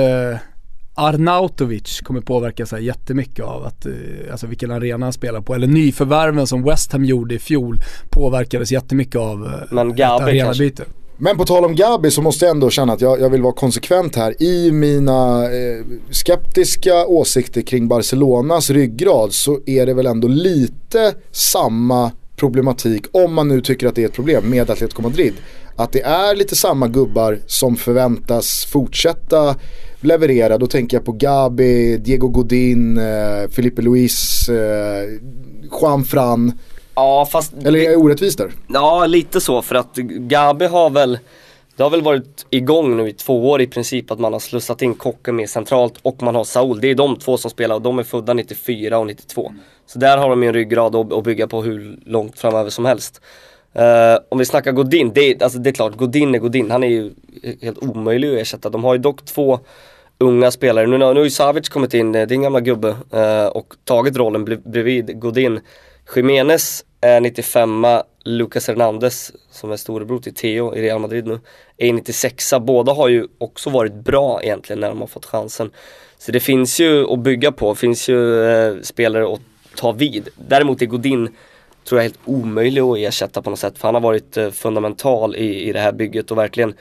Arnautovic 0.94 2.00
kommer 2.00 2.20
påverka 2.20 2.66
så 2.66 2.76
här 2.76 2.82
jättemycket 2.82 3.44
av 3.44 3.64
att, 3.64 3.86
eh, 3.86 3.92
alltså 4.30 4.46
vilken 4.46 4.70
arena 4.70 5.06
han 5.06 5.12
spelar 5.12 5.40
på. 5.40 5.54
Eller 5.54 5.66
nyförvärven 5.66 6.46
som 6.46 6.62
West 6.62 6.92
Ham 6.92 7.04
gjorde 7.04 7.34
i 7.34 7.38
fjol 7.38 7.80
påverkades 8.10 8.72
jättemycket 8.72 9.16
av 9.16 9.46
eh, 9.46 9.74
Men 9.74 9.90
ett 9.90 9.96
Gabi 9.96 10.24
arenabyte. 10.24 10.84
Men 11.16 11.36
på 11.36 11.44
tal 11.44 11.64
om 11.64 11.74
Gabi 11.74 12.10
så 12.10 12.22
måste 12.22 12.44
jag 12.44 12.54
ändå 12.54 12.70
känna 12.70 12.92
att 12.92 13.00
jag, 13.00 13.20
jag 13.20 13.30
vill 13.30 13.42
vara 13.42 13.52
konsekvent 13.52 14.16
här. 14.16 14.42
I 14.42 14.72
mina 14.72 15.44
eh, 15.44 15.84
skeptiska 16.10 17.06
åsikter 17.06 17.62
kring 17.62 17.88
Barcelonas 17.88 18.70
ryggrad 18.70 19.32
så 19.32 19.60
är 19.66 19.86
det 19.86 19.94
väl 19.94 20.06
ändå 20.06 20.28
lite 20.28 21.14
samma 21.30 22.10
problematik, 22.36 23.06
om 23.12 23.34
man 23.34 23.48
nu 23.48 23.60
tycker 23.60 23.86
att 23.86 23.94
det 23.94 24.02
är 24.02 24.06
ett 24.06 24.14
problem 24.14 24.50
med 24.50 24.70
Atletico 24.70 25.02
Madrid. 25.02 25.34
Att 25.76 25.92
det 25.92 26.02
är 26.02 26.36
lite 26.36 26.56
samma 26.56 26.88
gubbar 26.88 27.38
som 27.46 27.76
förväntas 27.76 28.64
fortsätta 28.64 29.56
leverera. 30.00 30.58
Då 30.58 30.66
tänker 30.66 30.96
jag 30.96 31.04
på 31.04 31.12
Gabi, 31.12 31.96
Diego 31.96 32.28
Godin, 32.28 32.98
eh, 32.98 33.48
Felipe 33.50 33.82
Luis, 33.82 34.48
eh, 34.48 35.08
Juan 35.80 36.04
Fran. 36.04 36.52
Ja 36.94 37.28
fast 37.32 37.52
Eller 37.64 37.78
är 37.78 37.90
jag 37.90 38.00
orättvis 38.00 38.36
där? 38.36 38.52
Ja, 38.68 39.06
lite 39.06 39.40
så 39.40 39.62
för 39.62 39.74
att 39.74 39.96
Gabi 39.96 40.66
har 40.66 40.90
väl 40.90 41.18
Det 41.76 41.82
har 41.82 41.90
väl 41.90 42.02
varit 42.02 42.46
igång 42.50 42.96
nu 42.96 43.08
i 43.08 43.12
två 43.12 43.50
år 43.50 43.60
i 43.60 43.66
princip 43.66 44.10
att 44.10 44.18
man 44.18 44.32
har 44.32 44.40
slussat 44.40 44.82
in 44.82 44.94
Kocke 44.94 45.32
mer 45.32 45.46
centralt 45.46 45.94
och 46.02 46.22
man 46.22 46.34
har 46.34 46.44
Saul. 46.44 46.80
Det 46.80 46.90
är 46.90 46.94
de 46.94 47.16
två 47.16 47.36
som 47.36 47.50
spelar 47.50 47.74
och 47.74 47.82
de 47.82 47.98
är 47.98 48.02
födda 48.02 48.34
94 48.34 48.98
och 48.98 49.06
92. 49.06 49.52
Så 49.86 49.98
där 49.98 50.18
har 50.18 50.30
de 50.30 50.42
ju 50.42 50.48
en 50.48 50.54
ryggrad 50.54 50.96
att, 50.96 51.24
bygga 51.24 51.46
på 51.46 51.62
hur 51.62 51.98
långt 52.06 52.38
framöver 52.38 52.70
som 52.70 52.84
helst. 52.84 53.20
Eh, 53.72 54.18
om 54.28 54.38
vi 54.38 54.44
snackar 54.44 54.72
Godin, 54.72 55.12
det 55.14 55.20
är, 55.20 55.42
alltså 55.42 55.58
det 55.58 55.70
är 55.70 55.74
klart, 55.74 55.96
Godin 55.96 56.34
är 56.34 56.38
Godin. 56.38 56.70
Han 56.70 56.84
är 56.84 56.88
ju 56.88 57.12
helt 57.62 57.78
omöjlig 57.78 58.34
att 58.34 58.40
ersätta. 58.40 58.70
De 58.70 58.84
har 58.84 58.94
ju 58.94 59.00
dock 59.00 59.24
två 59.24 59.60
unga 60.18 60.50
spelare. 60.50 60.86
Nu, 60.86 60.98
nu 60.98 61.04
har 61.04 61.14
ju 61.14 61.30
Savic 61.30 61.68
kommit 61.68 61.94
in, 61.94 62.14
eh, 62.14 62.26
din 62.26 62.42
gamla 62.42 62.60
gubbe, 62.60 62.96
eh, 63.12 63.46
och 63.46 63.74
tagit 63.84 64.16
rollen 64.16 64.44
bredvid 64.44 65.20
Godin. 65.20 65.60
Jiménez 66.16 66.84
är 67.02 67.20
95 67.20 67.86
Lucas 68.24 68.68
Hernandez 68.68 69.32
som 69.50 69.72
är 69.72 69.76
storebror 69.76 70.18
till 70.18 70.34
Theo 70.34 70.74
i 70.74 70.82
Real 70.82 71.00
Madrid 71.00 71.26
nu 71.26 71.40
är 71.76 71.92
96 71.92 72.52
Båda 72.60 72.92
har 72.92 73.08
ju 73.08 73.26
också 73.38 73.70
varit 73.70 73.94
bra 73.94 74.42
egentligen 74.42 74.80
när 74.80 74.88
de 74.88 75.00
har 75.00 75.06
fått 75.06 75.26
chansen. 75.26 75.70
Så 76.18 76.32
det 76.32 76.40
finns 76.40 76.80
ju 76.80 77.12
att 77.12 77.18
bygga 77.18 77.52
på, 77.52 77.74
finns 77.74 78.08
ju 78.08 78.44
eh, 78.44 78.80
spelare 78.82 79.34
att 79.34 79.40
ta 79.76 79.92
vid. 79.92 80.28
Däremot 80.48 80.82
är 80.82 80.86
Godin 80.86 81.28
tror 81.84 81.98
jag 81.98 82.02
helt 82.02 82.18
omöjlig 82.24 82.80
att 82.80 82.98
ersätta 82.98 83.42
på 83.42 83.50
något 83.50 83.58
sätt 83.58 83.78
för 83.78 83.88
han 83.88 83.94
har 83.94 84.02
varit 84.02 84.36
eh, 84.36 84.50
fundamental 84.50 85.36
i, 85.36 85.68
i 85.68 85.72
det 85.72 85.80
här 85.80 85.92
bygget 85.92 86.30
och 86.30 86.38
verkligen 86.38 86.74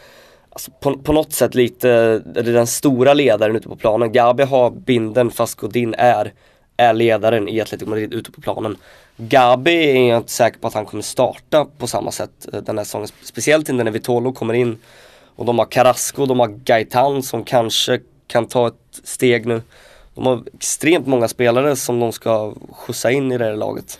Alltså 0.53 0.71
på, 0.71 0.97
på 0.97 1.13
något 1.13 1.33
sätt 1.33 1.55
lite, 1.55 1.89
eller 2.35 2.53
den 2.53 2.67
stora 2.67 3.13
ledaren 3.13 3.55
ute 3.55 3.69
på 3.69 3.75
planen. 3.75 4.11
Gabi 4.11 4.43
har 4.43 4.71
binden 4.71 5.31
fast 5.31 5.55
Godin 5.55 5.95
är, 5.97 6.33
är 6.77 6.93
ledaren 6.93 7.49
i 7.49 7.61
Atletico 7.61 7.89
Madrid 7.89 8.13
ute 8.13 8.31
på 8.31 8.41
planen. 8.41 8.77
Gabi 9.17 9.71
är 9.71 10.09
jag 10.09 10.17
inte 10.17 10.31
säker 10.31 10.59
på 10.59 10.67
att 10.67 10.73
han 10.73 10.85
kommer 10.85 11.03
starta 11.03 11.67
på 11.77 11.87
samma 11.87 12.11
sätt 12.11 12.47
eh, 12.53 12.61
den 12.61 12.77
här 12.77 12.85
säsongen. 12.85 13.07
Speciellt 13.23 13.69
inte 13.69 13.83
när 13.83 13.91
Vitolo 13.91 14.33
kommer 14.33 14.53
in 14.53 14.77
och 15.35 15.45
de 15.45 15.59
har 15.59 15.65
Carrasco, 15.65 16.25
de 16.25 16.39
har 16.39 16.47
Gaitan 16.47 17.23
som 17.23 17.43
kanske 17.43 17.99
kan 18.27 18.47
ta 18.47 18.67
ett 18.67 18.99
steg 19.03 19.45
nu. 19.45 19.61
De 20.15 20.25
har 20.25 20.43
extremt 20.53 21.07
många 21.07 21.27
spelare 21.27 21.75
som 21.75 21.99
de 21.99 22.11
ska 22.11 22.53
skjutsa 22.71 23.11
in 23.11 23.31
i 23.31 23.37
det 23.37 23.45
här 23.45 23.55
laget. 23.55 23.99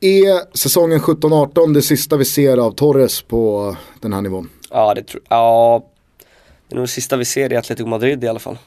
Är 0.00 0.56
säsongen 0.58 1.00
17-18 1.00 1.74
det 1.74 1.82
sista 1.82 2.16
vi 2.16 2.24
ser 2.24 2.58
av 2.58 2.70
Torres 2.70 3.22
på 3.22 3.76
den 4.00 4.12
här 4.12 4.20
nivån? 4.20 4.50
Ja, 4.70 4.94
det 4.94 5.02
tror 5.02 5.22
Ja, 5.28 5.84
det 6.68 6.74
är 6.74 6.76
nog 6.76 6.84
det 6.84 6.88
sista 6.88 7.16
vi 7.16 7.24
ser 7.24 7.52
i 7.52 7.56
Atletico 7.56 7.88
Madrid 7.88 8.24
i 8.24 8.28
alla 8.28 8.38
fall. 8.38 8.58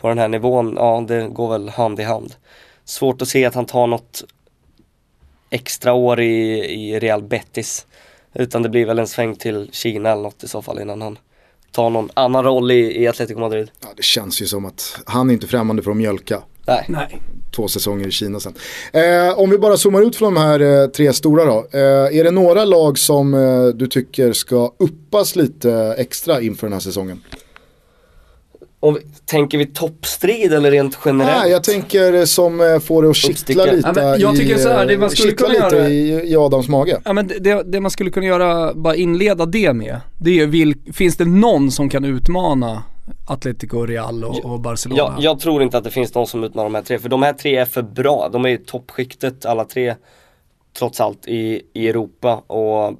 På 0.00 0.08
den 0.08 0.18
här 0.18 0.28
nivån, 0.28 0.74
ja 0.76 1.04
det 1.08 1.28
går 1.28 1.50
väl 1.50 1.68
hand 1.68 2.00
i 2.00 2.02
hand. 2.02 2.34
Svårt 2.84 3.22
att 3.22 3.28
se 3.28 3.44
att 3.44 3.54
han 3.54 3.66
tar 3.66 3.86
något 3.86 4.24
extra 5.50 5.92
år 5.92 6.20
i, 6.20 6.58
i 6.58 6.98
Real 6.98 7.22
Betis. 7.22 7.86
Utan 8.34 8.62
det 8.62 8.68
blir 8.68 8.86
väl 8.86 8.98
en 8.98 9.06
sväng 9.06 9.36
till 9.36 9.68
Kina 9.72 10.10
eller 10.10 10.22
något 10.22 10.44
i 10.44 10.48
så 10.48 10.62
fall 10.62 10.80
innan 10.80 11.02
han 11.02 11.18
tar 11.72 11.90
någon 11.90 12.10
annan 12.14 12.44
roll 12.44 12.70
i, 12.70 13.02
i 13.02 13.08
Atletico 13.08 13.40
Madrid. 13.40 13.70
Ja, 13.80 13.88
det 13.96 14.02
känns 14.02 14.42
ju 14.42 14.46
som 14.46 14.64
att 14.64 15.00
han 15.06 15.30
är 15.30 15.34
inte 15.34 15.46
främmande 15.46 15.82
för 15.82 15.90
att 15.90 15.96
mjölka 15.96 16.42
Nej. 16.66 16.84
Nej. 16.88 17.20
två 17.56 17.68
säsonger 17.68 18.08
i 18.08 18.10
Kina 18.10 18.40
sen. 18.40 18.54
Eh, 18.92 19.38
om 19.38 19.50
vi 19.50 19.58
bara 19.58 19.76
zoomar 19.76 20.02
ut 20.02 20.16
från 20.16 20.34
de 20.34 20.40
här 20.40 20.60
eh, 20.60 20.86
tre 20.86 21.12
stora 21.12 21.44
då. 21.44 21.68
Eh, 21.72 22.18
är 22.18 22.24
det 22.24 22.30
några 22.30 22.64
lag 22.64 22.98
som 22.98 23.34
eh, 23.34 23.66
du 23.66 23.86
tycker 23.86 24.32
ska 24.32 24.72
uppas 24.78 25.36
lite 25.36 25.94
extra 25.98 26.40
inför 26.40 26.66
den 26.66 26.72
här 26.72 26.80
säsongen? 26.80 27.22
Om 28.82 28.98
tänker 29.26 29.58
vi 29.58 29.66
toppstrid 29.66 30.52
eller 30.52 30.70
rent 30.70 30.98
generellt? 31.04 31.42
Nej, 31.42 31.50
jag 31.50 31.64
tänker 31.64 32.12
eh, 32.12 32.24
som 32.24 32.60
eh, 32.60 32.78
får 32.78 33.02
det 33.02 33.10
att 33.10 33.16
kittla 33.16 33.64
lite, 33.64 33.92
Ja, 33.96 34.16
jag 34.16 34.36
tycker 34.36 34.56
i, 34.56 34.58
så 34.58 34.68
här, 34.68 34.86
det 34.86 34.98
man 34.98 35.08
eh, 35.08 35.14
skulle 35.14 35.32
kunna 35.32 35.48
lite 35.48 35.76
göra- 35.76 35.88
i, 35.88 36.30
i 36.32 36.36
Adams 36.36 36.68
mage. 36.68 37.00
Ja 37.04 37.12
men 37.12 37.28
det, 37.40 37.62
det 37.62 37.80
man 37.80 37.90
skulle 37.90 38.10
kunna 38.10 38.26
göra, 38.26 38.74
bara 38.74 38.96
inleda 38.96 39.46
det 39.46 39.72
med, 39.72 40.00
det 40.20 40.40
är 40.40 40.46
vil, 40.46 40.74
finns 40.92 41.16
det 41.16 41.24
någon 41.24 41.70
som 41.70 41.88
kan 41.88 42.04
utmana 42.04 42.82
Atletico, 43.26 43.86
Real 43.86 44.24
och, 44.24 44.44
och 44.44 44.60
Barcelona? 44.60 44.98
Jag, 44.98 45.14
jag 45.18 45.40
tror 45.40 45.62
inte 45.62 45.78
att 45.78 45.84
det 45.84 45.90
finns 45.90 46.14
någon 46.14 46.26
som 46.26 46.44
utmanar 46.44 46.64
de 46.68 46.74
här 46.74 46.82
tre, 46.82 46.98
för 46.98 47.08
de 47.08 47.22
här 47.22 47.32
tre 47.32 47.56
är 47.56 47.64
för 47.64 47.82
bra. 47.82 48.28
De 48.32 48.44
är 48.44 48.48
i 48.48 48.58
toppskiktet 48.58 49.44
alla 49.46 49.64
tre, 49.64 49.94
trots 50.78 51.00
allt, 51.00 51.26
i, 51.28 51.62
i 51.72 51.88
Europa. 51.88 52.34
Och 52.34 52.96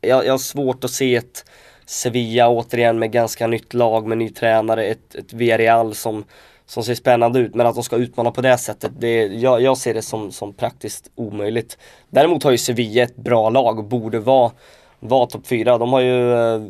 jag, 0.00 0.26
jag 0.26 0.32
har 0.32 0.38
svårt 0.38 0.84
att 0.84 0.90
se 0.90 1.14
ett 1.16 1.44
Sevilla 1.90 2.48
återigen 2.48 2.98
med 2.98 3.12
ganska 3.12 3.46
nytt 3.46 3.74
lag, 3.74 4.06
med 4.06 4.18
ny 4.18 4.28
tränare, 4.28 4.84
ett, 4.84 5.14
ett 5.14 5.32
Villarreal 5.32 5.94
som, 5.94 6.24
som 6.66 6.82
ser 6.82 6.94
spännande 6.94 7.38
ut. 7.38 7.54
Men 7.54 7.66
att 7.66 7.74
de 7.74 7.84
ska 7.84 7.96
utmana 7.96 8.30
på 8.30 8.40
det 8.40 8.58
sättet, 8.58 8.92
det, 8.98 9.26
jag, 9.26 9.62
jag 9.62 9.78
ser 9.78 9.94
det 9.94 10.02
som, 10.02 10.32
som 10.32 10.52
praktiskt 10.52 11.10
omöjligt. 11.14 11.78
Däremot 12.10 12.42
har 12.42 12.50
ju 12.50 12.58
Sevilla 12.58 13.02
ett 13.02 13.16
bra 13.16 13.50
lag 13.50 13.78
och 13.78 13.84
borde 13.84 14.18
vara, 14.18 14.50
vara 15.00 15.26
topp 15.26 15.46
4. 15.46 15.78
De 15.78 15.92
har 15.92 16.00
ju 16.00 16.34
eh, 16.34 16.62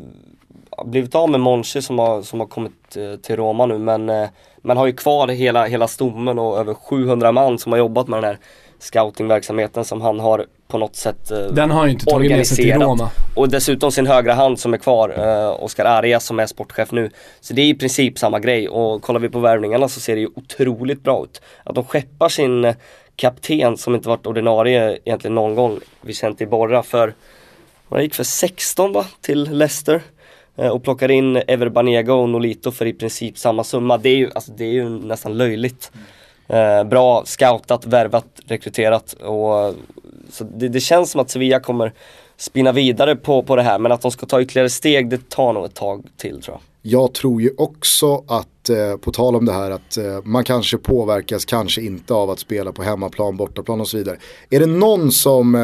blivit 0.84 1.14
av 1.14 1.30
med 1.30 1.40
Monchi 1.40 1.82
som 1.82 1.98
har, 1.98 2.22
som 2.22 2.40
har 2.40 2.46
kommit 2.46 2.96
eh, 2.96 3.16
till 3.16 3.36
Roma 3.36 3.66
nu 3.66 3.78
men 3.78 4.08
eh, 4.08 4.28
men 4.62 4.76
har 4.76 4.86
ju 4.86 4.92
kvar 4.92 5.28
hela, 5.28 5.66
hela 5.66 5.88
stommen 5.88 6.38
och 6.38 6.58
över 6.58 6.74
700 6.74 7.32
man 7.32 7.58
som 7.58 7.72
har 7.72 7.78
jobbat 7.78 8.08
med 8.08 8.16
den 8.16 8.24
här 8.24 8.38
scoutingverksamheten 8.80 9.84
som 9.84 10.00
han 10.00 10.20
har 10.20 10.46
på 10.68 10.78
något 10.78 10.96
sätt 10.96 11.30
eh, 11.30 11.38
Den 11.38 11.70
har 11.70 11.78
han 11.78 11.88
ju 11.88 11.92
inte 11.92 12.06
tagit 12.06 12.30
med 12.30 12.46
sig 12.46 12.56
till 12.56 12.74
Roma. 12.74 13.10
Och 13.34 13.48
dessutom 13.48 13.92
sin 13.92 14.06
högra 14.06 14.34
hand 14.34 14.58
som 14.58 14.74
är 14.74 14.78
kvar, 14.78 15.14
eh, 15.18 15.64
Oskar 15.64 15.84
Arias 15.84 16.24
som 16.24 16.40
är 16.40 16.46
sportchef 16.46 16.92
nu. 16.92 17.10
Så 17.40 17.54
det 17.54 17.62
är 17.62 17.66
i 17.66 17.74
princip 17.74 18.18
samma 18.18 18.40
grej 18.40 18.68
och 18.68 19.02
kollar 19.02 19.20
vi 19.20 19.28
på 19.28 19.38
värvningarna 19.38 19.88
så 19.88 20.00
ser 20.00 20.14
det 20.14 20.20
ju 20.20 20.28
otroligt 20.34 21.02
bra 21.02 21.24
ut. 21.24 21.42
Att 21.64 21.74
de 21.74 21.84
skeppar 21.84 22.28
sin 22.28 22.64
eh, 22.64 22.74
kapten 23.16 23.76
som 23.76 23.94
inte 23.94 24.08
varit 24.08 24.26
ordinarie 24.26 24.98
egentligen 25.04 25.34
någon 25.34 25.54
gång, 25.54 25.80
Vicente 26.00 26.46
Borra 26.46 26.82
för, 26.82 27.14
vad 27.88 28.02
gick 28.02 28.14
för 28.14 28.24
16 28.24 28.92
va, 28.92 29.06
till 29.20 29.58
Leicester. 29.58 30.02
Eh, 30.56 30.68
och 30.68 30.82
plockar 30.82 31.10
in 31.10 31.36
Ever 31.36 31.68
Banega 31.68 32.14
och 32.14 32.28
Nolito 32.28 32.70
för 32.70 32.86
i 32.86 32.92
princip 32.92 33.38
samma 33.38 33.64
summa. 33.64 33.98
Det 33.98 34.08
är 34.08 34.16
ju, 34.16 34.30
alltså, 34.34 34.52
det 34.52 34.64
är 34.64 34.72
ju 34.72 34.88
nästan 34.88 35.36
löjligt. 35.38 35.92
Eh, 36.52 36.84
bra 36.84 37.22
scoutat, 37.26 37.86
värvat, 37.86 38.26
rekryterat 38.46 39.12
och 39.12 39.74
så 40.30 40.44
det, 40.44 40.68
det, 40.68 40.80
känns 40.80 41.10
som 41.10 41.20
att 41.20 41.30
Sevilla 41.30 41.60
kommer 41.60 41.92
spinna 42.36 42.72
vidare 42.72 43.16
på, 43.16 43.42
på 43.42 43.56
det 43.56 43.62
här 43.62 43.78
men 43.78 43.92
att 43.92 44.00
de 44.00 44.10
ska 44.10 44.26
ta 44.26 44.42
ytterligare 44.42 44.70
steg 44.70 45.10
det 45.10 45.30
tar 45.30 45.52
nog 45.52 45.64
ett 45.64 45.74
tag 45.74 46.04
till 46.16 46.42
tror 46.42 46.54
jag. 46.54 46.60
Jag 46.82 47.14
tror 47.14 47.42
ju 47.42 47.50
också 47.58 48.24
att, 48.26 48.68
eh, 48.68 48.96
på 49.00 49.12
tal 49.12 49.36
om 49.36 49.44
det 49.44 49.52
här, 49.52 49.70
att 49.70 49.96
eh, 49.96 50.04
man 50.24 50.44
kanske 50.44 50.76
påverkas, 50.76 51.44
kanske 51.44 51.82
inte 51.82 52.14
av 52.14 52.30
att 52.30 52.38
spela 52.38 52.72
på 52.72 52.82
hemmaplan, 52.82 53.36
bortaplan 53.36 53.80
och 53.80 53.88
så 53.88 53.96
vidare. 53.96 54.16
Är 54.50 54.60
det 54.60 54.66
någon 54.66 55.12
som, 55.12 55.54
eh, 55.54 55.60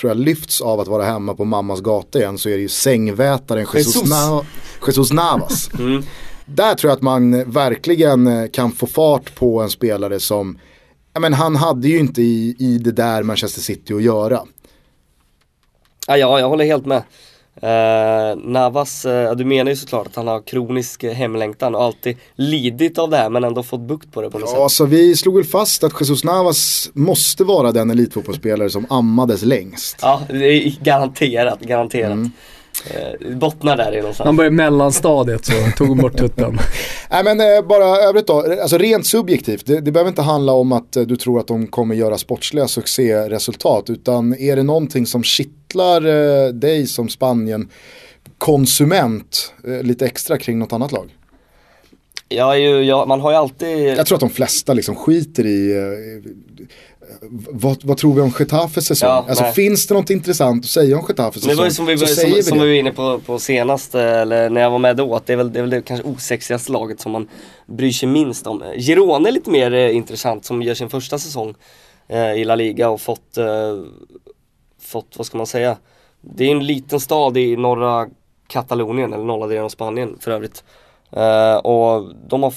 tror 0.00 0.10
jag, 0.10 0.16
lyfts 0.16 0.60
av 0.60 0.80
att 0.80 0.88
vara 0.88 1.04
hemma 1.04 1.34
på 1.34 1.44
mammas 1.44 1.80
gata 1.80 2.18
igen 2.18 2.38
så 2.38 2.48
är 2.48 2.54
det 2.54 2.62
ju 2.62 2.68
sängvätaren 2.68 3.66
Jesus, 3.74 3.96
Jesus. 3.96 4.10
Na 4.10 4.44
Jesus 4.86 5.12
Navas. 5.12 5.70
mm. 5.78 6.02
Där 6.46 6.74
tror 6.74 6.90
jag 6.90 6.96
att 6.96 7.02
man 7.02 7.50
verkligen 7.50 8.26
eh, 8.26 8.48
kan 8.50 8.72
få 8.72 8.86
fart 8.86 9.34
på 9.34 9.60
en 9.60 9.70
spelare 9.70 10.20
som, 10.20 10.58
ja 11.12 11.20
men 11.20 11.32
han 11.32 11.56
hade 11.56 11.88
ju 11.88 11.98
inte 11.98 12.22
i, 12.22 12.56
i 12.58 12.78
det 12.78 12.92
där 12.92 13.22
Manchester 13.22 13.60
City 13.60 13.94
att 13.94 14.02
göra. 14.02 14.40
Ja, 16.06 16.16
ja 16.16 16.40
jag 16.40 16.48
håller 16.48 16.64
helt 16.64 16.86
med. 16.86 17.02
Uh, 17.62 18.36
Navas, 18.36 19.04
uh, 19.06 19.32
du 19.32 19.44
menar 19.44 19.70
ju 19.70 19.76
såklart 19.76 20.06
att 20.06 20.16
han 20.16 20.26
har 20.26 20.40
kronisk 20.40 21.04
hemlängtan 21.04 21.74
och 21.74 21.82
alltid 21.82 22.16
lidit 22.34 22.98
av 22.98 23.10
det 23.10 23.16
här 23.16 23.30
men 23.30 23.44
ändå 23.44 23.62
fått 23.62 23.80
bukt 23.80 24.12
på 24.12 24.22
det 24.22 24.30
på 24.30 24.38
något 24.38 24.48
ja, 24.48 24.52
sätt. 24.52 24.60
Ja, 24.60 24.68
så 24.68 24.84
vi 24.84 25.16
slog 25.16 25.36
väl 25.36 25.44
fast 25.44 25.84
att 25.84 26.00
Jesus 26.00 26.24
Navas 26.24 26.90
måste 26.92 27.44
vara 27.44 27.72
den 27.72 27.90
elitfotbollsspelare 27.90 28.70
som 28.70 28.86
ammades 28.90 29.42
längst. 29.42 29.98
Ja, 30.02 30.22
det 30.28 30.46
är 30.46 30.84
garanterat, 30.84 31.60
garanterat. 31.60 32.12
Mm. 32.12 32.30
Eh, 32.86 33.36
bottnar 33.36 33.76
där 33.76 33.92
i 33.92 33.96
någonstans. 33.96 34.26
Han 34.26 34.36
började 34.36 34.56
mellanstadiet 34.56 35.44
så 35.44 35.52
tog 35.76 35.88
hon 35.88 35.98
bort 35.98 36.16
tutten. 36.16 36.58
Nej 37.10 37.24
men 37.24 37.40
eh, 37.40 37.62
bara 37.62 37.84
övrigt 37.84 38.26
då, 38.26 38.62
alltså 38.62 38.78
rent 38.78 39.06
subjektivt, 39.06 39.66
det, 39.66 39.80
det 39.80 39.92
behöver 39.92 40.08
inte 40.08 40.22
handla 40.22 40.52
om 40.52 40.72
att 40.72 40.96
eh, 40.96 41.02
du 41.02 41.16
tror 41.16 41.40
att 41.40 41.46
de 41.46 41.66
kommer 41.66 41.94
göra 41.94 42.18
sportsliga 42.18 42.68
succéresultat 42.68 43.90
utan 43.90 44.34
är 44.34 44.56
det 44.56 44.62
någonting 44.62 45.06
som 45.06 45.22
kittlar 45.22 46.06
eh, 46.06 46.48
dig 46.48 46.86
som 46.86 47.08
Spanien 47.08 47.68
konsument 48.38 49.54
eh, 49.66 49.82
lite 49.82 50.06
extra 50.06 50.38
kring 50.38 50.58
något 50.58 50.72
annat 50.72 50.92
lag? 50.92 51.10
Ja, 52.28 52.56
ju, 52.56 52.82
ja, 52.82 53.04
man 53.06 53.20
har 53.20 53.30
ju 53.30 53.36
alltid... 53.36 53.86
Jag 53.86 54.06
tror 54.06 54.16
att 54.16 54.20
de 54.20 54.30
flesta 54.30 54.74
liksom 54.74 54.94
skiter 54.94 55.46
i 55.46 55.76
eh, 55.76 56.66
vad, 57.50 57.84
vad, 57.84 57.96
tror 57.96 58.14
vi 58.14 58.20
om 58.20 58.32
Getafes 58.38 58.86
säsong? 58.86 59.08
Ja, 59.08 59.24
alltså 59.28 59.44
nej. 59.44 59.52
finns 59.52 59.86
det 59.86 59.94
något 59.94 60.10
intressant 60.10 60.64
att 60.64 60.70
säga 60.70 60.98
om 60.98 61.04
Getafes 61.08 61.34
säsong? 61.34 61.50
Det 61.50 61.56
var 61.56 61.64
ju 61.64 61.70
som 61.70 61.86
vi, 61.86 61.94
var, 61.94 62.06
som, 62.06 62.30
vi, 62.30 62.42
som 62.42 62.58
vi 62.58 62.64
var 62.64 62.72
inne 62.72 62.92
på, 62.92 63.18
på 63.26 63.38
senast, 63.38 63.94
eller 63.94 64.50
när 64.50 64.60
jag 64.60 64.70
var 64.70 64.78
med 64.78 64.96
då, 64.96 65.14
att 65.14 65.26
det 65.26 65.32
är 65.32 65.36
väl 65.36 65.52
det, 65.52 65.58
är 65.58 65.62
väl 65.62 65.70
det 65.70 65.82
kanske 65.82 66.08
osexigaste 66.08 66.72
laget 66.72 67.00
som 67.00 67.12
man 67.12 67.28
bryr 67.66 67.92
sig 67.92 68.08
minst 68.08 68.46
om. 68.46 68.62
Girona 68.76 69.28
är 69.28 69.32
lite 69.32 69.50
mer 69.50 69.74
eh, 69.74 69.96
intressant 69.96 70.44
som 70.44 70.62
gör 70.62 70.74
sin 70.74 70.90
första 70.90 71.18
säsong 71.18 71.54
eh, 72.08 72.32
i 72.32 72.44
La 72.44 72.54
Liga 72.54 72.90
och 72.90 73.00
fått, 73.00 73.36
eh, 73.36 73.46
fått, 74.80 75.14
vad 75.16 75.26
ska 75.26 75.36
man 75.36 75.46
säga, 75.46 75.76
det 76.20 76.44
är 76.44 76.50
en 76.50 76.66
liten 76.66 77.00
stad 77.00 77.36
i 77.36 77.56
norra 77.56 78.08
Katalonien, 78.46 79.12
eller 79.12 79.24
norra 79.24 79.46
delen 79.46 79.64
av 79.64 79.68
Spanien 79.68 80.18
för 80.20 80.30
övrigt. 80.30 80.64
Uh, 81.16 81.56
och 81.56 82.14
de 82.28 82.42
har 82.42 82.54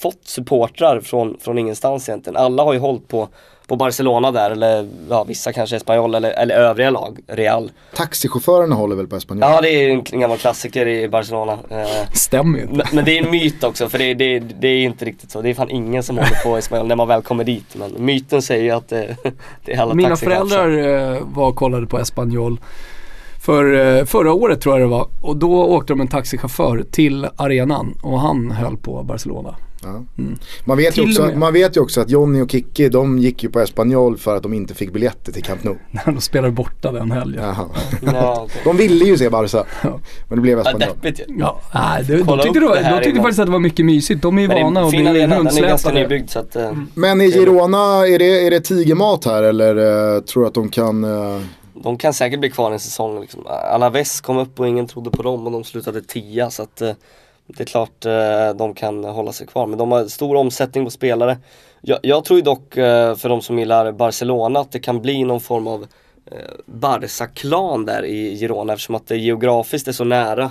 fått 0.00 0.20
supportrar 0.28 1.00
från, 1.00 1.36
från 1.40 1.58
ingenstans 1.58 2.08
egentligen. 2.08 2.36
Alla 2.36 2.62
har 2.62 2.72
ju 2.72 2.78
hållit 2.78 3.08
på, 3.08 3.28
på 3.66 3.76
Barcelona 3.76 4.32
där 4.32 4.50
eller 4.50 4.88
ja, 5.10 5.24
vissa 5.24 5.52
kanske 5.52 5.76
Espanyol 5.76 6.14
eller, 6.14 6.30
eller 6.30 6.54
övriga 6.54 6.90
lag, 6.90 7.18
Real. 7.26 7.70
Taxichaufförerna 7.94 8.74
håller 8.74 8.96
väl 8.96 9.06
på 9.06 9.16
Espanyol? 9.16 9.50
Ja 9.50 9.60
det 9.60 9.68
är 9.70 9.90
en, 9.90 10.02
en 10.12 10.20
gammal 10.20 10.38
klassiker 10.38 10.88
i 10.88 11.08
Barcelona. 11.08 11.58
Eh, 11.70 12.12
Stämmer 12.12 12.58
ju 12.58 12.66
men, 12.66 12.86
men, 12.92 13.04
det 13.04 13.18
är 13.18 13.24
en 13.24 13.30
myt 13.30 13.64
också 13.64 13.88
för 13.88 13.98
det, 13.98 14.14
det, 14.14 14.38
det 14.38 14.68
är 14.68 14.82
inte 14.82 15.04
riktigt 15.04 15.30
så. 15.30 15.42
Det 15.42 15.50
är 15.50 15.54
fan 15.54 15.70
ingen 15.70 16.02
som 16.02 16.18
håller 16.18 16.42
på 16.44 16.56
Espanyol 16.56 16.86
när 16.86 16.96
man 16.96 17.08
väl 17.08 17.22
kommer 17.22 17.44
dit. 17.44 17.74
Men 17.74 17.94
myten 17.98 18.42
säger 18.42 18.64
ju 18.64 18.70
att 18.70 18.88
det, 18.88 19.16
det 19.64 19.72
är 19.72 19.80
alla 19.80 19.94
Mina 19.94 20.16
föräldrar 20.16 20.78
eh, 20.78 21.22
var 21.24 21.48
och 21.48 21.56
kollade 21.56 21.86
på 21.86 21.98
Espanyol 21.98 22.60
för, 23.40 23.96
eh, 23.98 24.04
förra 24.04 24.32
året 24.32 24.60
tror 24.60 24.78
jag 24.78 24.88
det 24.88 24.90
var. 24.90 25.08
Och 25.20 25.36
då 25.36 25.64
åkte 25.64 25.92
de 25.92 26.00
en 26.00 26.08
taxichaufför 26.08 26.84
till 26.90 27.26
arenan 27.36 27.98
och 28.02 28.20
han 28.20 28.50
höll 28.50 28.76
på 28.76 29.02
Barcelona. 29.02 29.54
Ja. 29.82 30.04
Mm. 30.18 30.38
Man, 30.64 30.76
vet 30.76 30.98
ju 30.98 31.02
också, 31.02 31.30
man 31.36 31.52
vet 31.52 31.76
ju 31.76 31.80
också 31.80 32.00
att 32.00 32.10
Jonny 32.10 32.40
och 32.40 32.50
Kikki 32.50 32.88
de 32.88 33.18
gick 33.18 33.42
ju 33.42 33.50
på 33.50 33.60
Espanyol 33.60 34.18
för 34.18 34.36
att 34.36 34.42
de 34.42 34.52
inte 34.52 34.74
fick 34.74 34.92
biljetter 34.92 35.32
till 35.32 35.42
Camp 35.42 35.64
Nou. 35.64 35.76
Nej, 35.90 36.02
de 36.06 36.20
spelade 36.20 36.52
borta 36.52 36.92
den 36.92 37.10
helgen. 37.10 37.44
Ja, 38.02 38.42
okay. 38.42 38.62
De 38.64 38.76
ville 38.76 39.04
ju 39.04 39.18
se 39.18 39.30
Barca. 39.30 39.64
Ja. 39.82 40.00
Men 40.28 40.38
det 40.38 40.42
blev 40.42 40.58
Espanyol. 40.58 40.96
Ja, 41.38 41.60
nej, 41.74 42.04
det, 42.04 42.16
de 42.16 42.38
tyckte, 42.38 42.60
det 42.60 42.90
de 42.90 43.04
tyckte 43.04 43.20
faktiskt 43.20 43.38
att 43.38 43.46
det 43.46 43.52
var 43.52 43.58
mycket 43.58 43.86
mysigt. 43.86 44.22
De 44.22 44.38
är 44.38 44.42
ju 44.42 44.48
vana 44.48 44.82
att 44.82 44.90
bli 44.90 45.26
rundsläpade. 45.26 46.04
Uh, 46.56 46.66
mm. 46.66 46.88
Men 46.94 47.20
i 47.20 47.32
Girona, 47.32 48.06
är 48.06 48.18
det, 48.18 48.46
är 48.46 48.50
det 48.50 48.60
tigermat 48.60 49.24
här 49.24 49.42
eller 49.42 49.78
uh, 49.78 50.20
tror 50.20 50.42
du 50.42 50.48
att 50.48 50.54
de 50.54 50.68
kan 50.68 51.04
uh, 51.04 51.40
de 51.74 51.98
kan 51.98 52.14
säkert 52.14 52.40
bli 52.40 52.50
kvar 52.50 52.72
en 52.72 52.78
säsong. 52.78 53.20
Liksom. 53.20 53.46
Alaves 53.46 54.20
kom 54.20 54.38
upp 54.38 54.60
och 54.60 54.68
ingen 54.68 54.86
trodde 54.86 55.10
på 55.10 55.22
dem 55.22 55.46
och 55.46 55.52
de 55.52 55.64
slutade 55.64 56.02
tia 56.02 56.50
så 56.50 56.62
att 56.62 56.82
det 57.56 57.62
är 57.62 57.66
klart 57.66 58.06
eh, 58.06 58.50
de 58.56 58.74
kan 58.74 59.04
hålla 59.04 59.32
sig 59.32 59.46
kvar, 59.46 59.66
men 59.66 59.78
de 59.78 59.92
har 59.92 60.04
stor 60.04 60.36
omsättning 60.36 60.84
på 60.84 60.90
spelare. 60.90 61.38
Jag, 61.80 61.98
jag 62.02 62.24
tror 62.24 62.42
dock, 62.42 62.76
eh, 62.76 63.14
för 63.16 63.28
de 63.28 63.42
som 63.42 63.58
gillar 63.58 63.92
Barcelona, 63.92 64.60
att 64.60 64.72
det 64.72 64.78
kan 64.78 65.02
bli 65.02 65.24
någon 65.24 65.40
form 65.40 65.66
av 65.66 65.86
eh, 66.30 66.38
Barca-klan 66.66 67.86
där 67.86 68.04
i 68.04 68.38
Girona 68.38 68.72
eftersom 68.72 68.94
att 68.94 69.08
det 69.08 69.16
geografiskt 69.16 69.88
är 69.88 69.92
så 69.92 70.04
nära. 70.04 70.50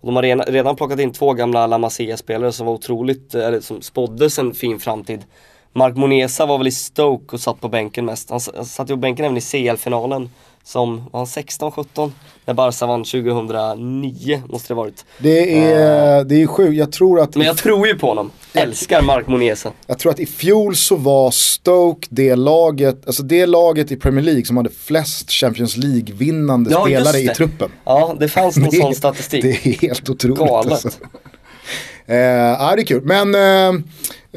De 0.00 0.16
har 0.16 0.22
redan, 0.22 0.46
redan 0.46 0.76
plockat 0.76 1.00
in 1.00 1.12
två 1.12 1.32
gamla 1.32 1.66
La 1.66 1.78
Masia-spelare 1.78 2.52
som 2.52 2.66
var 2.66 2.72
otroligt, 2.72 3.34
eller 3.34 3.60
som 3.60 3.82
spåddes 3.82 4.38
en 4.38 4.54
fin 4.54 4.78
framtid. 4.78 5.24
Mark 5.72 5.96
Monesa 5.96 6.46
var 6.46 6.58
väl 6.58 6.66
i 6.66 6.72
Stoke 6.72 7.36
och 7.36 7.40
satt 7.40 7.60
på 7.60 7.68
bänken 7.68 8.04
mest. 8.04 8.30
Han 8.30 8.40
satt 8.40 8.90
ju 8.90 8.94
på 8.94 9.00
bänken 9.00 9.24
även 9.24 9.36
i 9.36 9.40
CL-finalen 9.40 10.30
som 10.70 11.04
var 11.12 11.24
16-17 11.24 12.10
när 12.44 12.54
Barca 12.54 12.86
vann 12.86 13.04
2009 13.04 14.42
måste 14.48 14.68
det 14.68 14.74
varit. 14.74 15.04
Det 15.18 15.58
är, 15.58 16.18
uh, 16.18 16.26
det 16.26 16.42
är 16.42 16.46
sjukt, 16.46 16.76
jag 16.76 16.92
tror 16.92 17.20
att... 17.20 17.36
Men 17.36 17.46
jag 17.46 17.56
tror 17.56 17.86
ju 17.86 17.98
på 17.98 18.06
honom, 18.06 18.30
älskar 18.52 19.02
Mark 19.02 19.26
Monesa. 19.26 19.72
Jag 19.86 19.98
tror 19.98 20.12
att 20.12 20.20
i 20.20 20.26
fjol 20.26 20.76
så 20.76 20.96
var 20.96 21.30
Stoke 21.30 22.08
det 22.10 22.36
laget, 22.36 23.06
alltså 23.06 23.22
det 23.22 23.46
laget 23.46 23.92
i 23.92 23.96
Premier 23.96 24.24
League 24.24 24.44
som 24.44 24.56
hade 24.56 24.70
flest 24.70 25.30
Champions 25.30 25.76
League-vinnande 25.76 26.70
ja, 26.70 26.84
spelare 26.84 27.18
i 27.18 27.28
truppen. 27.28 27.70
Ja, 27.84 28.16
det 28.20 28.28
fanns 28.28 28.56
någon 28.56 28.72
sån 28.80 28.94
statistik. 28.94 29.42
Det 29.42 29.50
är 29.50 29.88
helt 29.88 30.10
otroligt. 30.10 30.38
Galet. 30.38 30.72
Alltså. 30.72 30.88
Uh, 32.08 32.16
ja, 32.16 32.72
det 32.76 32.82
är 32.82 32.86
kul, 32.86 33.02
men... 33.04 33.34
Uh, 33.34 33.80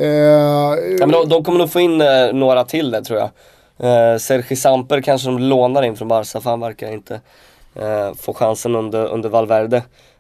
ja, 0.06 0.76
men 1.00 1.12
de, 1.12 1.30
de, 1.30 1.44
kommer 1.44 1.60
nog 1.60 1.72
få 1.72 1.80
in 1.80 1.98
några 2.34 2.64
till 2.64 2.92
där 2.92 3.02
tror 3.02 3.20
jag. 3.20 3.30
Eh, 3.80 4.18
Sergi 4.18 4.56
Samper 4.56 5.02
kanske 5.02 5.28
de 5.28 5.40
lånar 5.40 5.84
in 5.84 5.96
från 5.96 6.08
Barca 6.08 6.42
för 6.42 6.50
han 6.50 6.60
verkar 6.60 6.92
inte 6.92 7.22
eh, 7.76 8.14
få 8.14 8.34
chansen 8.34 8.76
under, 8.76 9.06
under 9.06 9.30
Valverde. 9.30 9.78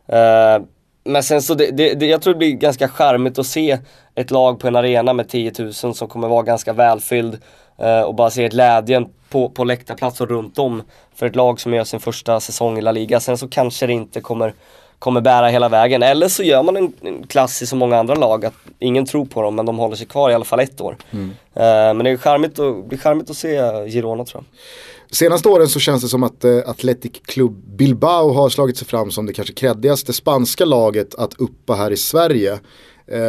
Eh, 0.07 0.59
men 1.05 1.23
sen 1.23 1.41
så, 1.41 1.53
det, 1.53 1.71
det, 1.71 1.93
det, 1.93 2.05
jag 2.05 2.21
tror 2.21 2.33
det 2.33 2.37
blir 2.37 2.51
ganska 2.51 2.87
charmigt 2.87 3.39
att 3.39 3.45
se 3.45 3.79
ett 4.15 4.31
lag 4.31 4.59
på 4.59 4.67
en 4.67 4.75
arena 4.75 5.13
med 5.13 5.29
10 5.29 5.51
000 5.59 5.73
som 5.73 6.07
kommer 6.07 6.27
vara 6.27 6.43
ganska 6.43 6.73
välfylld 6.73 7.37
eh, 7.77 8.01
och 8.01 8.15
bara 8.15 8.29
se 8.29 8.47
glädjen 8.47 9.09
på, 9.29 9.49
på 9.49 9.63
läktarplats 9.63 10.21
och 10.21 10.29
runt 10.29 10.59
om 10.59 10.83
för 11.15 11.25
ett 11.25 11.35
lag 11.35 11.59
som 11.59 11.73
gör 11.73 11.83
sin 11.83 11.99
första 11.99 12.39
säsong 12.39 12.77
i 12.77 12.81
La 12.81 12.91
Liga. 12.91 13.19
Sen 13.19 13.37
så 13.37 13.47
kanske 13.47 13.87
det 13.87 13.93
inte 13.93 14.21
kommer 14.21 14.53
kommer 14.99 15.21
bära 15.21 15.47
hela 15.47 15.69
vägen. 15.69 16.03
Eller 16.03 16.27
så 16.27 16.43
gör 16.43 16.63
man 16.63 16.77
en, 16.77 16.93
en 17.01 17.27
klass 17.27 17.61
i 17.61 17.65
så 17.65 17.75
många 17.75 17.97
andra 17.97 18.15
lag 18.15 18.45
att 18.45 18.53
ingen 18.79 19.05
tror 19.05 19.25
på 19.25 19.41
dem 19.41 19.55
men 19.55 19.65
de 19.65 19.77
håller 19.77 19.95
sig 19.95 20.07
kvar 20.07 20.31
i 20.31 20.33
alla 20.33 20.45
fall 20.45 20.59
ett 20.59 20.81
år. 20.81 20.97
Mm. 21.11 21.25
Uh, 21.29 21.33
men 21.95 22.03
det 22.03 22.09
är 22.09 22.17
charmigt, 22.17 22.59
att, 22.59 22.89
det 22.89 22.95
är 22.95 22.99
charmigt 22.99 23.29
att 23.29 23.37
se 23.37 23.57
Girona 23.89 24.25
tror 24.25 24.43
jag. 24.43 24.59
Senaste 25.15 25.49
åren 25.49 25.67
så 25.67 25.79
känns 25.79 26.01
det 26.01 26.07
som 26.07 26.23
att 26.23 26.45
uh, 26.45 26.69
Athletic 26.69 27.11
Club 27.25 27.51
Bilbao 27.77 28.33
har 28.33 28.49
slagit 28.49 28.77
sig 28.77 28.87
fram 28.87 29.11
som 29.11 29.25
det 29.25 29.33
kanske 29.33 29.53
kreddigaste 29.53 30.13
spanska 30.13 30.65
laget 30.65 31.15
att 31.15 31.33
uppa 31.33 31.73
här 31.73 31.91
i 31.91 31.97
Sverige. 31.97 32.59
Uh, 33.11 33.19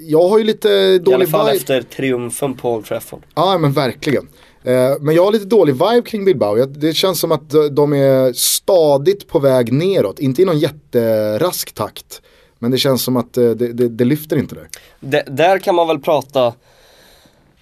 jag 0.00 0.28
har 0.28 0.38
ju 0.38 0.44
lite 0.44 0.98
dålig 0.98 1.10
I 1.10 1.14
alla 1.14 1.26
fall 1.26 1.48
efter 1.48 1.82
triumfen 1.82 2.54
på 2.54 2.72
Old 2.74 2.84
Trafford. 2.84 3.22
Ja 3.34 3.58
men 3.58 3.72
verkligen. 3.72 4.28
Eh, 4.66 4.94
men 5.00 5.14
jag 5.14 5.24
har 5.24 5.32
lite 5.32 5.44
dålig 5.44 5.72
vibe 5.72 6.02
kring 6.04 6.24
Bilbao. 6.24 6.66
Det 6.66 6.92
känns 6.92 7.20
som 7.20 7.32
att 7.32 7.50
de 7.70 7.92
är 7.92 8.32
stadigt 8.32 9.28
på 9.28 9.38
väg 9.38 9.72
neråt. 9.72 10.18
Inte 10.18 10.42
i 10.42 10.44
någon 10.44 10.58
jätterask 10.58 11.72
takt. 11.72 12.22
Men 12.58 12.70
det 12.70 12.78
känns 12.78 13.02
som 13.02 13.16
att 13.16 13.36
eh, 13.36 13.50
det, 13.50 13.72
det, 13.72 13.88
det 13.88 14.04
lyfter 14.04 14.36
inte 14.36 14.54
där. 14.54 14.68
Det, 15.00 15.24
där 15.26 15.58
kan 15.58 15.74
man 15.74 15.88
väl 15.88 15.98
prata 15.98 16.46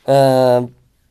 eh, 0.04 0.64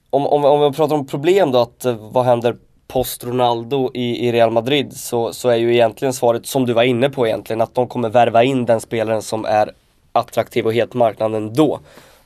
om, 0.09 0.27
om, 0.27 0.45
om 0.45 0.71
vi 0.71 0.77
pratar 0.77 0.95
om 0.95 1.07
problem 1.07 1.51
då, 1.51 1.59
att 1.59 1.85
eh, 1.85 1.95
vad 2.11 2.25
händer 2.25 2.55
post 2.87 3.23
Ronaldo 3.23 3.91
i, 3.93 4.27
i 4.27 4.31
Real 4.31 4.51
Madrid 4.51 4.97
så, 4.97 5.33
så 5.33 5.49
är 5.49 5.55
ju 5.55 5.73
egentligen 5.73 6.13
svaret, 6.13 6.45
som 6.45 6.65
du 6.65 6.73
var 6.73 6.83
inne 6.83 7.09
på 7.09 7.27
egentligen, 7.27 7.61
att 7.61 7.75
de 7.75 7.87
kommer 7.87 8.09
värva 8.09 8.43
in 8.43 8.65
den 8.65 8.81
spelaren 8.81 9.21
som 9.21 9.45
är 9.45 9.71
attraktiv 10.11 10.65
och 10.65 10.73
het 10.73 10.93
marknaden 10.93 11.53
då. 11.53 11.79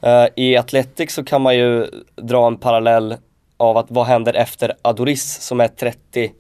Uh, 0.06 0.28
I 0.36 0.58
Atletic 0.58 1.12
så 1.12 1.24
kan 1.24 1.42
man 1.42 1.56
ju 1.56 1.88
dra 2.16 2.48
en 2.48 2.58
parallell 2.58 3.16
av 3.58 3.78
att 3.78 3.86
vad 3.90 4.06
händer 4.06 4.34
efter 4.34 4.74
Adoris 4.82 5.42
som 5.42 5.60
är 5.60 5.68
30, 5.68 6.32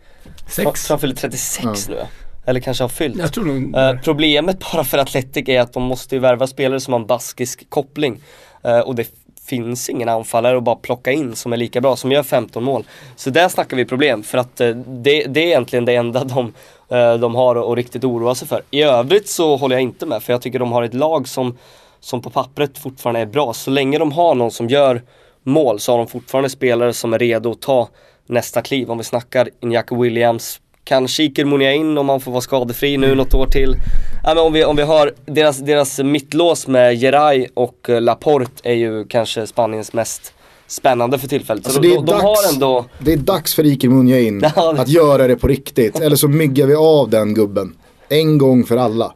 Sex. 0.49 0.89
han 0.89 0.99
fyller 0.99 1.15
36 1.15 1.65
Ja. 1.89 1.95
nu 1.95 2.05
eller 2.47 2.59
kanske 2.59 2.83
har 2.83 2.89
fyllt. 2.89 3.35
Nog... 3.37 3.75
Eh, 3.75 3.93
problemet 4.03 4.71
bara 4.71 4.83
för 4.83 4.97
Atletic 4.97 5.49
är 5.49 5.61
att 5.61 5.73
de 5.73 5.83
måste 5.83 6.15
ju 6.15 6.19
värva 6.19 6.47
spelare 6.47 6.79
som 6.79 6.93
har 6.93 6.99
en 6.99 7.05
baskisk 7.05 7.69
koppling. 7.69 8.21
Eh, 8.63 8.79
och 8.79 8.95
det 8.95 9.07
finns 9.45 9.89
ingen 9.89 10.09
anfallare 10.09 10.57
att 10.57 10.63
bara 10.63 10.75
plocka 10.75 11.11
in 11.11 11.35
som 11.35 11.53
är 11.53 11.57
lika 11.57 11.81
bra, 11.81 11.95
som 11.95 12.11
gör 12.11 12.23
15 12.23 12.63
mål. 12.63 12.83
Så 13.15 13.29
där 13.29 13.49
snackar 13.49 13.77
vi 13.77 13.85
problem, 13.85 14.23
för 14.23 14.37
att 14.37 14.61
eh, 14.61 14.69
det, 14.69 15.23
det 15.23 15.39
är 15.39 15.47
egentligen 15.47 15.85
det 15.85 15.95
enda 15.95 16.23
de, 16.23 16.53
eh, 16.89 17.13
de 17.13 17.35
har 17.35 17.71
att 17.71 17.77
riktigt 17.77 18.03
oroa 18.03 18.35
sig 18.35 18.47
för. 18.47 18.61
I 18.71 18.81
övrigt 18.81 19.29
så 19.29 19.55
håller 19.57 19.75
jag 19.75 19.83
inte 19.83 20.05
med, 20.05 20.23
för 20.23 20.33
jag 20.33 20.41
tycker 20.41 20.59
de 20.59 20.71
har 20.71 20.83
ett 20.83 20.93
lag 20.93 21.27
som, 21.27 21.57
som 21.99 22.21
på 22.21 22.29
pappret 22.29 22.77
fortfarande 22.77 23.19
är 23.19 23.25
bra. 23.25 23.53
Så 23.53 23.71
länge 23.71 23.97
de 23.97 24.11
har 24.11 24.35
någon 24.35 24.51
som 24.51 24.69
gör 24.69 25.01
mål 25.47 25.79
så 25.79 25.91
har 25.91 25.97
de 25.97 26.07
fortfarande 26.07 26.49
spelare 26.49 26.93
som 26.93 27.13
är 27.13 27.19
redo 27.19 27.51
att 27.51 27.61
ta 27.61 27.89
nästa 28.27 28.61
kliv. 28.61 28.91
Om 28.91 28.97
vi 28.97 29.03
snackar 29.03 29.49
Iñaki 29.61 30.01
Williams, 30.01 30.59
kan 30.83 31.07
Shiker 31.07 31.45
Munia 31.45 31.73
in 31.73 31.97
om 31.97 32.09
han 32.09 32.19
får 32.21 32.31
vara 32.31 32.41
skadefri 32.41 32.97
nu 32.97 33.15
något 33.15 33.33
år 33.33 33.47
till? 33.47 33.75
Ja, 34.23 34.33
men 34.35 34.43
om, 34.43 34.53
vi, 34.53 34.65
om 34.65 34.75
vi 34.75 34.81
har 34.83 35.13
deras, 35.25 35.57
deras 35.57 35.99
mittlås 35.99 36.67
med 36.67 36.99
Geray 36.99 37.47
och 37.53 37.89
eh, 37.89 38.01
Laporte 38.01 38.69
är 38.69 38.73
ju 38.73 39.05
kanske 39.05 39.47
Spaniens 39.47 39.93
mest 39.93 40.33
spännande 40.67 41.19
för 41.19 41.27
tillfället. 41.27 41.63
Så 41.63 41.69
Alltså, 41.69 41.81
de, 41.81 41.87
det 41.87 41.93
är 41.93 41.97
de, 41.97 42.05
dags. 42.05 42.53
ändå, 42.53 42.85
Det 42.99 43.13
är 43.13 43.17
dags 43.17 43.55
för 43.55 43.65
Iker 43.65 43.89
Munja 43.89 44.19
in 44.19 44.43
Ja, 44.55 44.73
det- 44.73 44.81
att 44.81 44.87
göra 44.89 45.27
det 45.27 45.35
på 45.35 45.47
riktigt. 45.47 45.99
Eller 46.01 46.15
så 46.15 46.27
myggar 46.27 46.67
vi 46.67 46.75
av 46.75 47.09
den 47.09 47.33
gubben. 47.33 47.75
En 48.09 48.37
gång 48.37 48.63
för 48.63 48.77
alla. 48.77 49.13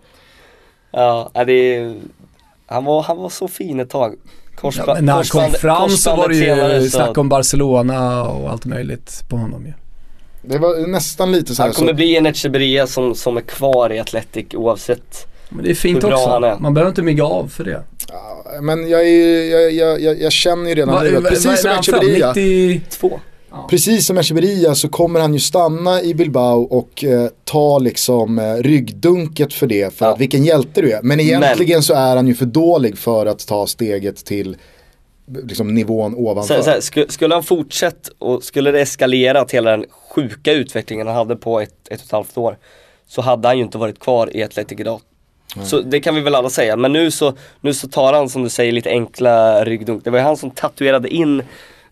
ja 0.92 1.32
ja, 1.34 1.46
det 1.46 1.76
är, 1.76 1.96
han, 2.66 2.86
var, 2.86 3.02
han 3.02 3.18
var 3.18 3.30
så 3.30 3.48
fin 3.48 3.80
ett 3.80 3.90
tag. 3.90 4.16
Korsba, 4.62 4.84
Ja, 4.88 5.02
när 5.02 5.14
han 5.14 5.24
kom 5.24 5.52
fram 5.52 5.90
så 5.90 6.16
var 6.16 6.30
det 6.30 6.36
ju 6.36 6.90
snack 6.90 7.18
om 7.18 7.30
Barcelona 7.30 8.24
och 8.24 8.50
allt 8.50 8.66
möjligt 8.66 9.24
på 9.30 9.36
honom 9.36 9.66
ju. 9.66 9.74
Det 10.42 10.58
var 10.58 10.88
nästan 10.88 11.32
lite 11.32 11.56
så 11.56 11.62
här 11.62 11.70
Han 11.70 11.74
kommer 11.76 11.92
så. 11.92 11.96
bli 11.96 12.18
en 12.18 12.26
Echeverria 12.26 12.88
som, 12.88 13.16
som 13.16 13.38
är 13.38 13.42
kvar 13.42 13.92
i 13.92 14.00
Atletic 14.00 14.46
oavsett. 14.54 15.28
Men 15.50 15.64
det 15.66 15.72
är 15.72 15.76
fint 15.76 16.04
Hur 16.04 16.08
bra 16.10 16.18
också. 16.18 16.30
han 16.30 16.44
är. 16.44 16.58
Man 16.60 16.74
behöver 16.74 16.90
inte 16.90 17.02
mygga 17.02 17.24
av 17.26 17.48
för 17.48 17.64
det. 17.64 17.84
Ja, 18.10 18.44
Men 18.62 18.90
jag, 18.90 19.08
är, 19.08 19.52
jag, 19.52 19.72
jag, 19.72 20.02
jag, 20.02 20.22
jag 20.22 20.32
känner 20.32 20.70
ju 20.70 20.76
redan 20.76 20.96
Va- 20.96 21.02
nu 21.04 21.18
att 21.18 21.24
precis 21.24 21.62
som? 21.62 21.70
Echeverria 21.72 22.28
90... 22.34 23.20
Precis 23.70 24.08
som 24.08 24.18
Echeverria 24.18 24.76
så 24.76 24.90
kommer 24.90 25.20
han 25.20 25.34
ju 25.34 25.40
stanna 25.40 26.02
i 26.02 26.14
Bilbao 26.14 26.62
och 26.62 27.04
eh, 27.04 27.28
ta 27.44 27.80
liksom 27.80 28.40
eh, 28.40 28.54
ryggdunket 28.56 29.54
för 29.54 29.68
det. 29.68 29.94
För 29.94 30.06
Ja. 30.06 30.14
att 30.14 30.20
vilken 30.20 30.44
hjälte 30.46 30.82
du 30.82 30.92
är. 30.92 31.02
Men 31.02 31.20
egentligen 31.20 31.84
så 31.84 31.94
är 31.94 32.16
han 32.16 32.28
ju 32.28 32.36
för 32.36 32.46
dålig 32.46 32.98
för 32.98 33.26
att 33.26 33.48
ta 33.48 33.68
steget 33.68 34.26
till 34.26 34.58
liksom, 35.44 35.74
nivån 35.76 36.16
ovanför. 36.16 36.58
Så, 36.58 36.64
så 36.64 36.70
här, 36.70 36.80
sku- 36.80 37.10
skulle 37.10 37.34
han 37.34 37.44
fortsätta 37.44 38.10
och 38.20 38.44
skulle 38.44 38.72
det 38.72 38.82
eskalera 38.82 39.46
till 39.46 39.58
hela 39.58 39.72
den 39.72 39.86
sjuka 40.10 40.52
utvecklingen 40.54 41.08
han 41.08 41.16
hade 41.16 41.36
på 41.36 41.60
ett, 41.60 41.74
ett 41.90 42.00
och 42.00 42.06
ett 42.06 42.12
halvt 42.12 42.38
år 42.38 42.58
så 43.08 43.22
hade 43.22 43.48
han 43.48 43.58
ju 43.58 43.64
inte 43.64 43.78
varit 43.78 44.00
kvar 44.00 44.36
i 44.38 44.44
Atletic 44.44 44.80
idag. 44.80 45.02
Så 45.64 45.82
det 45.82 46.00
kan 46.00 46.16
vi 46.16 46.22
väl 46.22 46.36
alla 46.36 46.50
säga, 46.50 46.76
men 46.76 46.94
nu 46.94 47.12
så, 47.12 47.34
nu 47.62 47.74
så 47.74 47.88
tar 47.88 48.14
han 48.14 48.30
som 48.30 48.44
du 48.44 48.50
säger 48.50 48.72
lite 48.72 48.90
enkla 48.90 49.66
ryggdunk. 49.66 50.04
Det 50.04 50.10
var 50.10 50.18
ju 50.20 50.24
han 50.26 50.38
som 50.38 50.52
tatuerade 50.52 51.10
in 51.10 51.44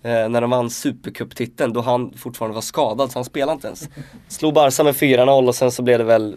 när 0.01 0.41
de 0.41 0.49
vann 0.49 0.69
Supercup-titeln 0.69 1.73
då 1.73 1.81
han 1.81 2.13
fortfarande 2.17 2.55
var 2.55 2.61
skadad 2.61 3.11
så 3.11 3.17
han 3.17 3.25
spelade 3.25 3.53
inte 3.53 3.67
ens. 3.67 3.89
Slog 4.27 4.53
Barca 4.53 4.83
med 4.83 4.95
4-0 4.95 5.47
och 5.47 5.55
sen 5.55 5.71
så 5.71 5.81
blev 5.81 5.97
det 5.97 6.03
väl 6.03 6.35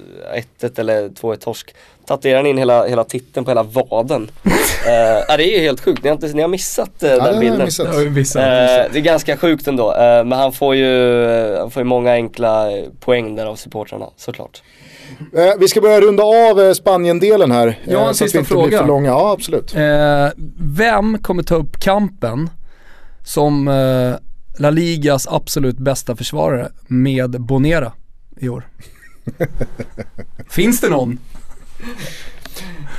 1-1 0.60 0.80
eller 0.80 1.08
2-1 1.08 1.36
torsk. 1.36 1.74
Tatuerade 2.06 2.38
han 2.38 2.46
in 2.46 2.58
hela, 2.58 2.86
hela 2.86 3.04
titeln 3.04 3.44
på 3.44 3.50
hela 3.50 3.62
vaden. 3.62 4.30
eh, 4.86 5.36
det 5.36 5.44
är 5.44 5.58
ju 5.58 5.58
helt 5.58 5.80
sjukt, 5.80 6.02
ni 6.02 6.08
har, 6.08 6.14
inte, 6.14 6.26
ni 6.26 6.42
har 6.42 6.48
missat 6.48 7.02
eh, 7.02 7.10
ja, 7.10 7.24
den 7.24 7.40
bilden. 7.40 7.68
jag 7.78 8.12
missat. 8.12 8.42
Eh, 8.42 8.92
det 8.92 8.98
är 8.98 9.00
ganska 9.00 9.36
sjukt 9.36 9.68
ändå, 9.68 9.92
eh, 9.92 10.24
men 10.24 10.32
han 10.32 10.52
får 10.52 10.74
ju 10.74 11.56
han 11.58 11.70
får 11.70 11.80
ju 11.80 11.84
många 11.84 12.12
enkla 12.12 12.78
eh, 12.78 12.84
poäng 13.00 13.36
där 13.36 13.46
av 13.46 13.56
supportrarna 13.56 14.06
såklart. 14.16 14.62
Eh, 15.36 15.52
vi 15.58 15.68
ska 15.68 15.80
börja 15.80 16.00
runda 16.00 16.22
av 16.22 16.60
eh, 16.60 16.72
Spanien-delen 16.72 17.50
här. 17.50 17.78
Jag 17.84 17.98
har 17.98 18.04
en 18.04 18.10
eh, 18.10 18.14
sista 18.14 18.44
fråga. 18.44 18.84
Ja, 18.88 19.32
absolut. 19.32 19.74
Eh, 19.74 20.28
vem 20.58 21.18
kommer 21.18 21.42
ta 21.42 21.54
upp 21.54 21.80
kampen 21.80 22.50
som 23.24 23.68
eh, 23.68 24.14
La 24.58 24.70
Ligas 24.70 25.26
absolut 25.30 25.78
bästa 25.78 26.16
försvarare 26.16 26.68
med 26.86 27.40
Bonera 27.40 27.92
i 28.40 28.48
år? 28.48 28.68
Finns 30.50 30.80
det 30.80 30.88
någon? 30.88 31.18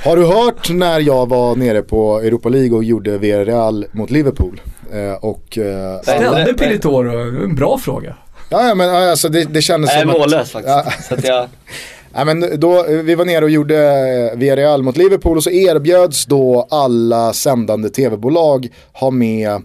Har 0.04 0.16
du 0.16 0.26
hört 0.26 0.70
när 0.70 1.00
jag 1.00 1.28
var 1.28 1.56
nere 1.56 1.82
på 1.82 2.18
Europa 2.20 2.48
League 2.48 2.76
och 2.76 2.84
gjorde 2.84 3.18
Villarreal 3.18 3.86
mot 3.92 4.10
Liverpool? 4.10 4.60
Eh, 4.92 5.12
och, 5.12 5.58
eh, 5.58 5.92
Nej, 6.06 6.18
Ställde. 6.18 6.54
Pilitoro, 6.54 7.44
en 7.44 7.54
bra 7.54 7.78
fråga. 7.78 8.16
ja, 8.48 8.74
men 8.74 8.90
alltså 8.90 9.28
det, 9.28 9.44
det 9.44 9.62
kändes 9.62 9.90
Jag 9.90 9.98
är 9.98 10.02
som 10.02 10.10
att... 10.10 10.18
mållös 10.18 10.50
faktiskt. 10.50 10.76
Ja. 10.76 10.92
Så 11.08 11.14
att 11.14 11.24
jag, 11.24 11.48
Ja, 12.16 12.24
men 12.24 12.60
då, 12.60 12.84
vi 12.88 13.14
var 13.14 13.24
nere 13.24 13.44
och 13.44 13.50
gjorde 13.50 13.76
eh, 14.32 14.38
Villarreal 14.38 14.82
mot 14.82 14.96
Liverpool 14.96 15.36
och 15.36 15.42
så 15.44 15.50
erbjöds 15.50 16.26
då 16.26 16.66
alla 16.70 17.32
sändande 17.32 17.88
tv-bolag 17.88 18.68
ha 18.92 19.10
med 19.10 19.62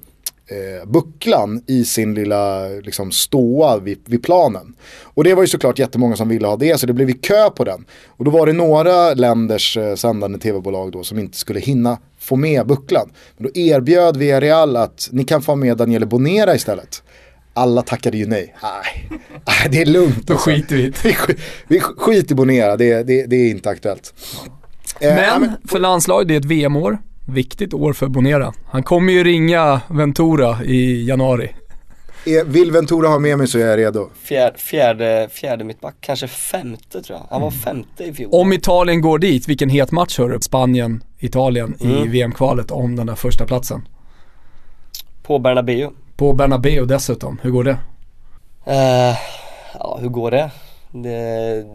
eh, 0.52 0.90
bucklan 0.90 1.64
i 1.68 1.86
sin 1.86 2.14
lilla 2.14 2.68
liksom, 2.68 3.12
ståa 3.12 3.78
vid, 3.78 4.00
vid 4.06 4.24
planen. 4.24 4.74
Och 5.04 5.24
det 5.24 5.34
var 5.34 5.44
ju 5.44 5.48
såklart 5.48 5.80
jättemånga 5.80 6.16
som 6.16 6.30
ville 6.30 6.48
ha 6.48 6.56
det 6.58 6.80
så 6.80 6.86
det 6.88 6.94
blev 6.94 7.10
ju 7.10 7.16
kö 7.18 7.50
på 7.50 7.64
den. 7.64 7.86
Och 8.08 8.26
då 8.26 8.32
var 8.32 8.46
det 8.46 8.54
några 8.54 9.14
länders 9.14 9.78
eh, 9.78 9.96
sändande 9.96 10.40
tv-bolag 10.40 10.92
då 10.92 11.04
som 11.04 11.20
inte 11.20 11.38
skulle 11.38 11.60
hinna 11.60 11.98
få 12.20 12.36
med 12.36 12.68
bucklan. 12.68 13.10
Men 13.38 13.52
då 13.52 13.60
erbjöd 13.60 14.18
Villarreal 14.18 14.76
att 14.76 15.10
ni 15.12 15.24
kan 15.24 15.42
få 15.42 15.56
med 15.56 15.78
Daniele 15.78 16.06
Bonera 16.06 16.56
istället. 16.56 17.04
Alla 17.54 17.82
tackade 17.82 18.18
ju 18.18 18.28
nej. 18.28 18.56
Nej, 18.64 19.10
nej 19.48 19.68
det 19.72 19.82
är 19.82 19.86
lugnt. 19.86 20.28
Då 20.28 20.34
alltså. 20.34 20.50
skiter 20.50 20.76
vi 20.76 20.82
i. 20.84 20.94
Vi, 21.04 21.12
sk- 21.12 21.40
vi 21.68 21.80
sk- 21.80 21.98
skiter 21.98 22.32
i 22.32 22.36
Bonera, 22.36 22.78
det, 22.78 23.04
det, 23.04 23.26
det 23.26 23.36
är 23.36 23.50
inte 23.50 23.70
aktuellt. 23.70 24.14
Eh, 25.00 25.16
Men 25.16 25.52
för 25.68 25.80
landslaget, 25.80 26.28
det 26.28 26.34
är 26.36 26.40
ett 26.40 26.46
VM-år. 26.46 26.98
Viktigt 27.30 27.74
år 27.74 27.94
för 27.94 28.08
Bonera. 28.08 28.54
Han 28.66 28.84
kommer 28.84 29.14
ju 29.14 29.24
ringa 29.24 29.82
Ventura 29.88 30.64
i 30.64 31.08
januari. 31.08 31.56
är, 32.26 32.44
vill 32.44 32.72
Ventura 32.72 33.08
ha 33.08 33.20
med 33.20 33.38
mig 33.38 33.48
så 33.48 33.60
är 33.60 33.66
jag 33.66 33.78
redo. 33.78 34.10
fjärde, 34.24 34.58
fjärde, 34.58 35.30
fjärde 35.32 35.64
mittback, 35.64 35.96
kanske 36.02 36.28
femte 36.28 37.02
tror 37.02 37.20
jag. 37.20 37.28
Han 37.30 37.42
var 37.42 37.52
femte 37.52 38.04
i 38.04 38.14
fjol. 38.14 38.30
Om 38.32 38.54
Italien 38.54 39.02
går 39.02 39.20
dit, 39.20 39.48
vilken 39.48 39.70
het 39.70 39.92
match 39.92 40.18
hörru? 40.20 40.40
Spanien, 40.42 41.04
Italien 41.20 41.76
i 41.80 41.86
Mm. 41.86 42.12
VM-kvalet 42.12 42.72
om 42.72 42.96
den 42.96 43.08
där 43.08 43.16
första 43.16 43.46
platsen. 43.46 43.88
På 45.24 45.40
Bernabéu. 45.40 45.90
På 46.16 46.34
Bernabéu 46.34 46.86
dessutom, 46.86 47.40
hur 47.42 47.52
går 47.52 47.64
det? 47.64 47.78
Eh, 48.66 49.18
ja, 49.74 49.98
hur 50.02 50.10
går 50.10 50.32
det? 50.32 50.52
det 50.92 51.66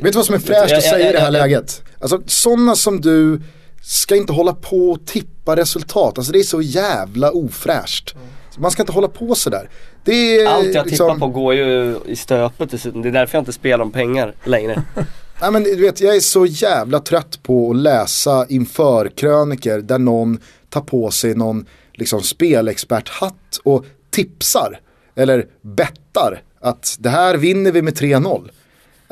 Vet 0.00 0.12
du 0.12 0.18
vad 0.18 0.26
som 0.26 0.34
är 0.34 0.38
fräscht 0.38 0.72
att 0.74 0.82
säga 0.82 1.10
i 1.10 1.12
det 1.12 1.20
här 1.20 1.30
läget? 1.30 1.82
Alltså 2.00 2.22
sådana 2.26 2.74
som 2.74 3.00
du 3.00 3.40
ska 3.82 4.16
inte 4.16 4.32
hålla 4.32 4.54
på 4.54 4.90
och 4.90 5.06
tippa 5.06 5.56
resultat. 5.56 6.18
Alltså 6.18 6.32
det 6.32 6.38
är 6.38 6.42
så 6.42 6.62
jävla 6.62 7.30
ofräscht. 7.30 8.14
Man 8.58 8.70
ska 8.70 8.82
inte 8.82 8.92
hålla 8.92 9.08
på 9.08 9.34
sådär. 9.34 9.70
Är 10.04 10.46
allt 10.46 10.74
jag 10.74 10.86
liksom, 10.86 11.08
tippar 11.08 11.18
på 11.18 11.28
går 11.28 11.54
ju 11.54 11.96
i 12.06 12.16
stöpet 12.16 12.70
dessutom. 12.70 13.02
Det 13.02 13.08
är 13.08 13.12
därför 13.12 13.38
jag 13.38 13.42
inte 13.42 13.52
spelar 13.52 13.84
om 13.84 13.90
pengar 13.90 14.34
längre. 14.44 14.82
Nej 15.40 15.50
men 15.50 15.62
du 15.62 15.76
vet, 15.76 16.00
jag 16.00 16.16
är 16.16 16.20
så 16.20 16.46
jävla 16.46 17.00
trött 17.00 17.42
på 17.42 17.70
att 17.70 17.76
läsa 17.76 18.46
inför 18.48 19.08
kröniker 19.08 19.78
där 19.78 19.98
någon 19.98 20.38
tar 20.68 20.80
på 20.80 21.10
sig 21.10 21.34
någon 21.34 21.66
liksom 21.92 22.22
spelexperthatt 22.22 23.60
och 23.62 23.84
tipsar 24.10 24.80
eller 25.14 25.46
bettar 25.62 26.42
att 26.60 26.96
det 26.98 27.10
här 27.10 27.36
vinner 27.36 27.72
vi 27.72 27.82
med 27.82 27.94
3-0. 27.94 28.50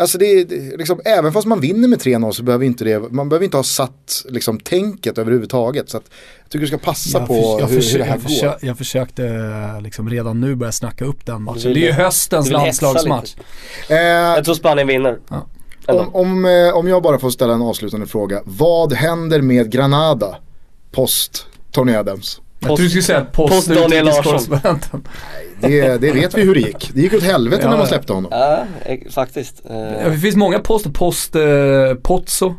Alltså 0.00 0.18
det 0.18 0.26
är 0.26 0.76
liksom, 0.78 1.00
även 1.04 1.32
fast 1.32 1.46
man 1.46 1.60
vinner 1.60 1.88
med 1.88 1.98
3-0 2.00 2.32
så 2.32 2.42
behöver 2.42 2.64
inte 2.66 2.84
det, 2.84 2.98
man 3.12 3.28
behöver 3.28 3.44
inte 3.44 3.56
ha 3.56 3.64
satt 3.64 4.24
liksom 4.28 4.60
tänket 4.60 5.18
överhuvudtaget. 5.18 5.90
Så 5.90 5.96
att 5.96 6.04
jag 6.42 6.50
tycker 6.50 6.60
du 6.60 6.66
ska 6.66 6.78
passa 6.78 7.26
på 7.26 7.34
förs- 7.34 7.60
jag, 7.60 7.66
hur, 7.66 7.92
hur 7.92 7.98
det 7.98 8.04
här 8.04 8.10
jag, 8.12 8.22
går. 8.22 8.28
försö- 8.28 8.66
jag 8.66 8.78
försökte 8.78 9.22
liksom 9.82 10.10
redan 10.10 10.40
nu 10.40 10.54
börja 10.54 10.72
snacka 10.72 11.04
upp 11.04 11.26
den 11.26 11.42
matchen. 11.42 11.60
Vill- 11.62 11.74
Det 11.74 11.80
är 11.80 11.86
ju 11.86 11.92
höstens 11.92 12.50
landslagsmatch. 12.50 13.34
Eh, 13.88 13.96
Jag 13.98 14.44
tror 14.44 14.54
Spanien 14.54 14.86
vinner. 14.88 15.18
Ja. 15.28 15.46
Om, 15.86 16.14
om, 16.14 16.44
eh, 16.44 16.76
om 16.76 16.88
jag 16.88 17.02
bara 17.02 17.18
får 17.18 17.30
ställa 17.30 17.54
en 17.54 17.62
avslutande 17.62 18.06
fråga. 18.06 18.42
Vad 18.44 18.92
händer 18.92 19.40
med 19.42 19.70
Granada 19.72 20.36
post 20.92 21.46
Tony 21.72 21.94
Adams? 21.94 22.40
Jag 22.60 22.68
tror 22.68 22.76
du 22.84 22.88
skulle 22.88 23.02
säga 23.02 23.24
post, 23.32 23.54
post 23.54 23.68
Daniel 23.68 24.04
Larsson. 24.04 24.58
Det, 25.60 26.00
det 26.00 26.12
vet 26.12 26.38
vi 26.38 26.42
hur 26.42 26.54
det 26.54 26.60
gick. 26.60 26.90
Det 26.94 27.00
gick 27.00 27.14
åt 27.14 27.22
helvete 27.22 27.62
Ja, 27.64 27.70
när 27.70 27.78
man 27.78 27.86
släppte 27.86 28.12
honom. 28.12 28.30
Ja, 28.34 28.64
faktiskt. 29.10 29.62
Eh, 29.70 30.10
Det 30.10 30.18
finns 30.18 30.36
många 30.36 30.58
poster, 30.58 30.90
post 30.90 31.36
eh, 31.36 31.42
Pozzo, 32.02 32.54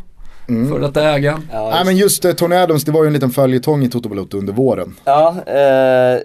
för 0.48 0.80
detta 0.80 1.04
ägaren. 1.10 1.48
ja, 1.52 1.70
Nej 1.70 1.86
men 1.86 1.98
just 1.98 2.26
eh, 2.26 2.32
Tony 2.32 2.56
Adams, 2.56 2.84
det 2.84 2.92
var 2.92 3.04
ju 3.04 3.08
en 3.08 3.14
liten 3.14 3.30
följetong 3.32 3.84
i 3.84 3.90
Toto 3.90 4.10
Balotto 4.10 4.38
under 4.38 4.54
våren. 4.54 4.96
Ja, 5.06 5.36
eh, 5.48 6.20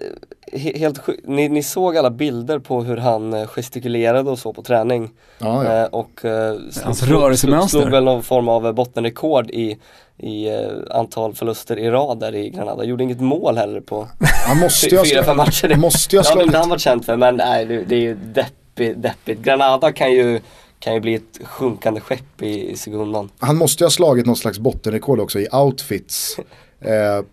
helt 0.53 0.99
ni, 1.23 1.49
ni 1.49 1.63
såg 1.63 1.97
alla 1.97 2.09
bilder 2.09 2.59
på 2.59 2.83
hur 2.83 2.97
han 2.97 3.33
eh, 3.33 3.47
gestikulerade 3.47 4.29
och 4.31 4.39
så 4.39 4.53
på 4.53 4.61
träning. 4.63 5.09
Ja, 5.39 5.63
ja. 5.63 5.81
Eh, 5.81 5.85
och 5.85 6.25
eh, 6.25 6.55
Hans 6.83 7.03
rörelsemönster. 7.03 7.69
slog, 7.69 7.81
slog 7.81 7.91
väl 7.91 8.03
någon 8.03 8.23
form 8.23 8.47
av 8.49 8.73
bottenrekord 8.73 9.49
i, 9.51 9.77
i 10.17 10.47
eh, 10.49 10.69
antal 10.89 11.33
förluster 11.33 11.79
i 11.79 11.89
rad 11.89 12.19
där 12.19 12.35
i 12.35 12.49
Granada. 12.49 12.83
Gjorde 12.83 13.03
inget 13.03 13.19
mål 13.21 13.57
heller 13.57 13.81
på 13.81 14.07
Han 14.47 14.59
måste 14.59 14.89
fyra, 15.05 15.23
fem 15.23 15.37
matcher. 15.37 15.75
Måste 15.75 16.15
ju 16.15 16.19
ha 16.19 16.23
Ja, 16.25 16.29
det 16.29 16.33
slagit. 16.41 16.53
har 16.53 16.59
han 16.59 16.69
varit 16.69 16.81
känd 16.81 17.05
för 17.05 17.17
men 17.17 17.35
nej, 17.35 17.65
det, 17.65 17.83
det 17.83 17.95
är 17.95 17.99
ju 17.99 18.15
deppigt, 18.15 19.01
deppigt. 19.01 19.41
Granada 19.41 19.91
kan 19.91 20.11
ju, 20.11 20.39
kan 20.79 20.93
ju 20.93 20.99
bli 20.99 21.13
ett 21.15 21.39
sjunkande 21.43 21.99
skepp 22.01 22.41
i, 22.41 22.71
i 22.71 22.77
sekundan. 22.77 23.29
Han 23.39 23.57
måste 23.57 23.83
ju 23.83 23.85
ha 23.85 23.91
slagit 23.91 24.25
något 24.25 24.37
slags 24.37 24.59
bottenrekord 24.59 25.19
också 25.19 25.39
i 25.39 25.47
outfits. 25.51 26.39
Eh, 26.81 27.25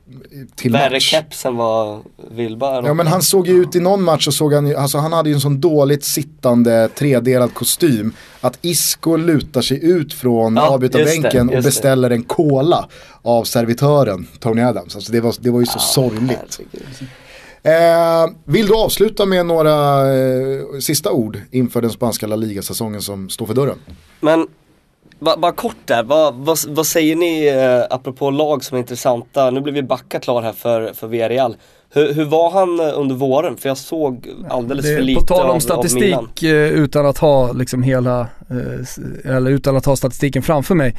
till 0.57 0.73
Värre 0.73 0.91
match. 0.95 1.11
keps 1.11 1.45
än 1.45 1.57
vad 1.57 2.03
Wilba 2.31 2.87
Ja 2.87 2.95
men 2.95 3.07
han 3.07 3.23
såg 3.23 3.47
ju 3.47 3.63
ut 3.63 3.77
i 3.77 3.81
någon 3.81 4.03
match 4.03 4.27
och 4.29 4.35
såg 4.35 4.53
han 4.55 4.67
ju, 4.67 4.75
alltså 4.77 4.99
han 4.99 5.13
hade 5.13 5.29
ju 5.29 5.35
en 5.35 5.41
sån 5.41 5.61
dåligt 5.61 6.05
sittande 6.05 6.89
tredelad 6.95 7.55
kostym. 7.55 8.13
Att 8.41 8.59
Isco 8.63 9.17
lutar 9.17 9.63
sig 9.63 9.85
ut 9.85 10.13
från 10.13 10.57
Ja, 10.57 10.69
avbytarbänken 10.69 11.47
det, 11.47 11.57
och 11.57 11.63
beställer 11.63 12.11
en 12.11 12.23
cola 12.23 12.89
av 13.23 13.45
servitören 13.45 14.27
Tony 14.41 14.63
Adams. 14.63 14.95
Alltså 14.97 15.13
det 15.13 15.21
var, 15.21 15.35
det 15.41 15.51
var 15.51 15.61
ju 15.61 15.67
så 15.67 15.79
sorgligt. 15.79 16.61
herregud. 16.73 17.09
Eh, 17.63 18.35
vill 18.45 18.67
du 18.67 18.75
avsluta 18.75 19.27
med 19.27 19.47
några 19.47 20.01
eh, 20.15 20.79
sista 20.81 21.11
ord 21.11 21.41
inför 21.51 21.83
den 21.83 21.91
spanska 21.91 22.27
La 22.27 22.37
Liga-säsongen 22.37 23.03
som 23.03 23.29
står 23.29 23.47
för 23.47 23.55
dörren? 23.55 23.79
Men 24.21 24.47
ba, 25.25 25.37
bara 25.37 25.53
kort 25.53 25.77
där, 25.85 26.03
vad, 26.03 26.35
vad, 26.35 26.59
vad 26.69 26.87
säger 26.87 27.17
ni 27.17 27.47
eh, 27.47 27.97
apropå 27.97 28.31
lag 28.31 28.65
som 28.65 28.75
är 28.77 28.81
intressanta? 28.81 29.51
Nu 29.51 29.61
blir 29.61 29.73
vi 29.73 29.83
backa 29.83 30.21
klar 30.21 30.43
här 30.43 30.53
för, 30.53 30.93
för 30.95 31.07
Villarreal. 31.07 31.57
Hur, 31.95 32.13
hur 32.15 32.25
var 32.25 32.51
han 32.51 32.81
eh, 32.81 32.99
under 33.01 33.15
våren? 33.15 33.57
För 33.57 33.69
jag 33.69 33.79
såg 33.79 34.29
alldeles 34.51 34.85
Det- 34.87 34.97
för 34.97 35.03
lite 35.03 35.21
På 35.21 35.27
tal 35.27 35.41
av, 35.41 35.51
om 35.51 35.57
av 35.57 35.61
statistik 35.61 36.43
eh, 36.43 36.51
utan 36.69 37.07
att 37.07 37.19
ha 37.19 37.53
liksom 37.53 37.83
hela, 37.83 38.21
eh, 38.21 39.37
eller 39.37 39.51
utan 39.51 39.77
att 39.77 39.85
ha 39.87 39.97
statistiken 39.97 40.43
framför 40.43 40.75
mig, 40.75 40.97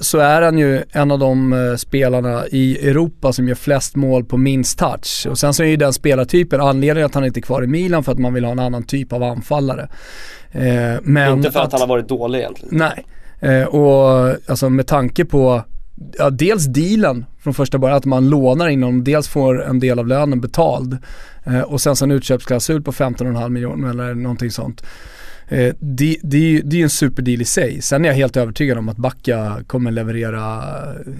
så 0.00 0.18
är 0.18 0.42
han 0.42 0.58
ju 0.58 0.82
en 0.92 1.10
av 1.10 1.18
de 1.18 1.76
spelarna 1.78 2.46
i 2.46 2.88
Europa 2.88 3.32
som 3.32 3.48
gör 3.48 3.54
flest 3.54 3.96
mål 3.96 4.24
på 4.24 4.36
minst 4.36 4.78
touch. 4.78 5.26
Och 5.30 5.38
sen 5.38 5.54
så 5.54 5.62
är 5.62 5.66
ju 5.66 5.76
den 5.76 5.92
spelartypen, 5.92 6.60
anledningen 6.60 7.06
att 7.06 7.14
han 7.14 7.24
inte 7.24 7.40
är 7.40 7.42
kvar 7.42 7.64
i 7.64 7.66
Milan 7.66 8.04
för 8.04 8.12
att 8.12 8.18
man 8.18 8.34
vill 8.34 8.44
ha 8.44 8.52
en 8.52 8.58
annan 8.58 8.82
typ 8.82 9.12
av 9.12 9.22
anfallare. 9.22 9.88
Men 11.02 11.32
Inte 11.32 11.50
för 11.52 11.60
att, 11.60 11.72
han 11.72 11.80
har 11.80 11.88
varit 11.88 12.08
dålig 12.08 12.38
egentligen. 12.38 12.78
Nej, 12.78 13.04
eh, 13.44 13.64
och 13.64 14.36
alltså 14.46 14.70
med 14.70 14.86
tanke 14.86 15.24
på 15.24 15.64
Ja, 16.18 16.30
dels 16.30 16.64
dealen 16.64 17.24
från 17.40 17.54
första 17.54 17.78
början, 17.78 17.96
att 17.96 18.04
man 18.04 18.30
lånar 18.30 18.68
in 18.68 18.82
honom, 18.82 19.04
dels 19.04 19.28
får 19.28 19.64
en 19.64 19.80
del 19.80 19.98
av 19.98 20.06
lönen 20.06 20.40
betald 20.40 20.98
eh, 21.44 21.60
och 21.60 21.80
sen 21.80 21.96
så 21.96 22.04
en 22.04 22.10
utköpsklausul 22.10 22.82
på 22.82 22.92
15,5 22.92 23.48
miljoner 23.48 23.90
eller 23.90 24.14
någonting 24.14 24.50
sånt. 24.50 24.82
Eh, 25.48 25.74
det, 25.80 26.16
det, 26.22 26.60
det 26.64 26.76
är 26.76 26.78
ju 26.78 26.82
en 26.82 26.90
superdeal 26.90 27.40
i 27.42 27.44
sig. 27.44 27.82
Sen 27.82 28.04
är 28.04 28.08
jag 28.08 28.14
helt 28.16 28.36
övertygad 28.36 28.78
om 28.78 28.88
att 28.88 28.96
Backa 28.96 29.56
kommer 29.66 29.90
leverera 29.90 30.62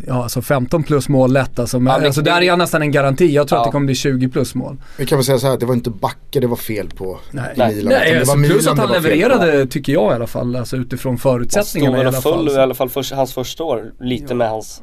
ja, 0.06 0.22
alltså 0.22 0.42
15 0.42 0.82
plus 0.82 1.08
mål 1.08 1.32
lätt. 1.32 1.58
Alltså, 1.58 1.80
men, 1.80 1.92
Ja, 1.92 1.98
men 1.98 2.06
alltså 2.06 2.22
det- 2.22 2.30
där 2.30 2.36
är 2.38 2.42
jag 2.42 2.58
nästan 2.58 2.82
en 2.82 2.90
garanti. 2.90 3.26
Jag 3.34 3.48
tror 3.48 3.58
att 3.58 3.60
Ja. 3.62 3.66
det 3.68 3.72
kommer 3.72 3.86
bli 3.86 3.94
20 3.94 4.28
plus 4.28 4.54
mål. 4.54 4.76
Vi 4.98 5.06
kan 5.06 5.18
väl 5.18 5.24
säga 5.24 5.38
så 5.38 5.46
här, 5.46 5.58
det 5.58 5.66
var 5.66 5.74
inte 5.74 5.90
Backe 5.90 6.40
det 6.40 6.46
var 6.46 6.56
fel 6.56 6.88
på 6.96 7.18
Nej, 7.30 7.44
Milan. 7.56 7.92
Nej 7.92 8.12
det 8.12 8.18
alltså, 8.18 8.36
var 8.36 8.44
plus 8.44 8.56
Milan 8.62 8.72
att 8.80 8.88
han 8.88 9.02
levererade 9.02 9.66
tycker 9.66 9.92
jag 9.92 10.12
i 10.12 10.14
alla 10.14 10.26
fall, 10.26 10.56
alltså 10.56 10.76
utifrån 10.76 11.10
Han 11.12 11.18
stod 11.18 11.32
förutsättningarna 11.32 11.96
i 11.96 12.00
alla 12.00 12.08
och 12.08 12.22
föll 12.22 12.32
fall. 12.32 12.48
i 12.48 12.56
alla 12.56 12.74
fall 12.74 12.88
för, 12.88 13.14
hans 13.16 13.34
första 13.34 13.64
år, 13.64 13.92
lite 14.00 14.34
med 14.34 14.48
hans 14.50 14.82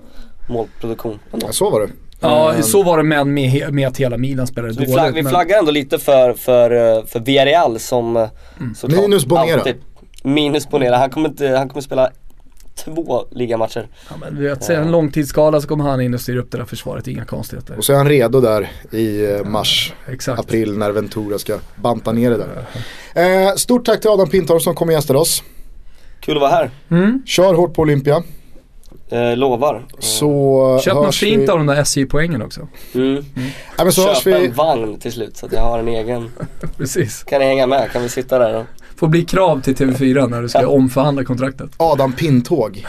målproduktion. 0.49 1.19
Ja, 1.41 1.51
så 1.51 1.69
var 1.69 1.81
det. 1.81 1.87
Ja, 2.21 2.53
Eh, 2.55 2.61
så 2.61 2.83
var 2.83 2.97
det 2.97 3.03
men 3.03 3.33
med, 3.33 3.73
med 3.73 3.87
att 3.87 3.97
hela 3.97 4.17
Milan 4.17 4.47
spelade 4.47 4.73
Så 4.73 4.79
vi, 4.79 4.85
dåligt. 4.85 4.99
flagg, 4.99 5.13
vi 5.13 5.23
flaggar 5.23 5.59
ändå 5.59 5.71
lite 5.71 5.99
för, 5.99 6.33
för, 6.33 6.69
för 7.05 7.19
Villarreal 7.19 7.79
som 7.79 8.15
Mm. 8.15 8.73
Minus 9.01 9.25
Bonera. 9.25 9.55
alltid- 9.57 9.75
Minus 10.23 10.69
Bonera, 10.69 10.97
han 10.97 11.09
kommer, 11.09 11.29
inte, 11.29 11.47
han 11.47 11.69
kommer 11.69 11.81
spela 11.81 12.09
två 12.75 13.25
ligamatcher. 13.31 13.87
Ja, 14.09 14.15
men 14.21 14.35
du 14.35 14.41
vet, 14.49 14.63
säga 14.63 14.79
en 14.81 14.91
långtidsskada 14.91 15.61
så 15.61 15.67
kommer 15.67 15.83
han 15.83 16.01
in 16.01 16.13
och 16.13 16.21
styra 16.21 16.39
upp 16.39 16.51
det 16.51 16.57
där 16.57 16.65
försvaret, 16.65 17.07
inga 17.07 17.25
konstigheter. 17.25 17.77
Och 17.77 17.85
så 17.85 17.93
är 17.93 17.97
han 17.97 18.09
redo 18.09 18.41
där 18.41 18.71
i 18.91 19.31
eh, 19.31 19.43
mars, 19.45 19.93
Exakt. 20.07 20.39
april 20.39 20.77
när 20.77 20.91
Ventura 20.91 21.39
ska 21.39 21.57
banta 21.75 22.11
ner 22.11 22.31
det 22.31 22.37
där. 22.37 22.65
Eh, 23.49 23.55
stort 23.55 23.85
tack 23.85 24.01
till 24.01 24.09
Adam 24.09 24.29
Pintorp 24.29 24.61
som 24.61 24.75
kom 24.75 24.87
och 24.87 24.93
gästade 24.93 25.19
oss. 25.19 25.43
Kul 26.19 26.35
att 26.35 26.41
vara 26.41 26.51
här, 26.51 26.69
Mm. 26.91 27.21
Kör 27.25 27.53
hårt 27.53 27.73
på 27.73 27.81
Olympia. 27.81 28.23
Eh, 29.11 29.37
lovar. 29.37 29.85
Så 29.99 30.79
Köp 30.85 30.93
något 30.93 31.15
fint 31.15 31.41
vi... 31.41 31.47
av 31.47 31.57
de 31.57 31.67
där 31.67 31.81
SJ-poängen 31.81 32.41
också. 32.41 32.67
Mm. 32.93 33.25
Ja, 33.77 33.83
men 33.83 33.93
så 33.93 34.15
Köpa 34.15 34.39
vi... 34.39 34.45
en 34.45 34.53
vagn 34.53 34.99
till 34.99 35.11
slut 35.11 35.37
så 35.37 35.45
att 35.45 35.51
jag 35.51 35.61
har 35.61 35.79
en 35.79 35.87
egen. 35.87 36.31
Precis. 36.77 37.23
Kan 37.23 37.39
ni 37.39 37.45
hänga 37.45 37.67
med? 37.67 37.91
Kan 37.91 38.01
vi 38.03 38.09
sitta 38.09 38.39
där 38.39 38.55
och 38.55 38.65
Får 38.95 39.07
bli 39.07 39.25
krav 39.25 39.61
till 39.61 39.75
TV4 39.75 40.29
när 40.29 40.41
du 40.41 40.49
ska 40.49 40.67
omförhandla 40.67 41.23
kontraktet. 41.23 41.71
Adam 41.77 42.13
Pintåg. 42.13 42.85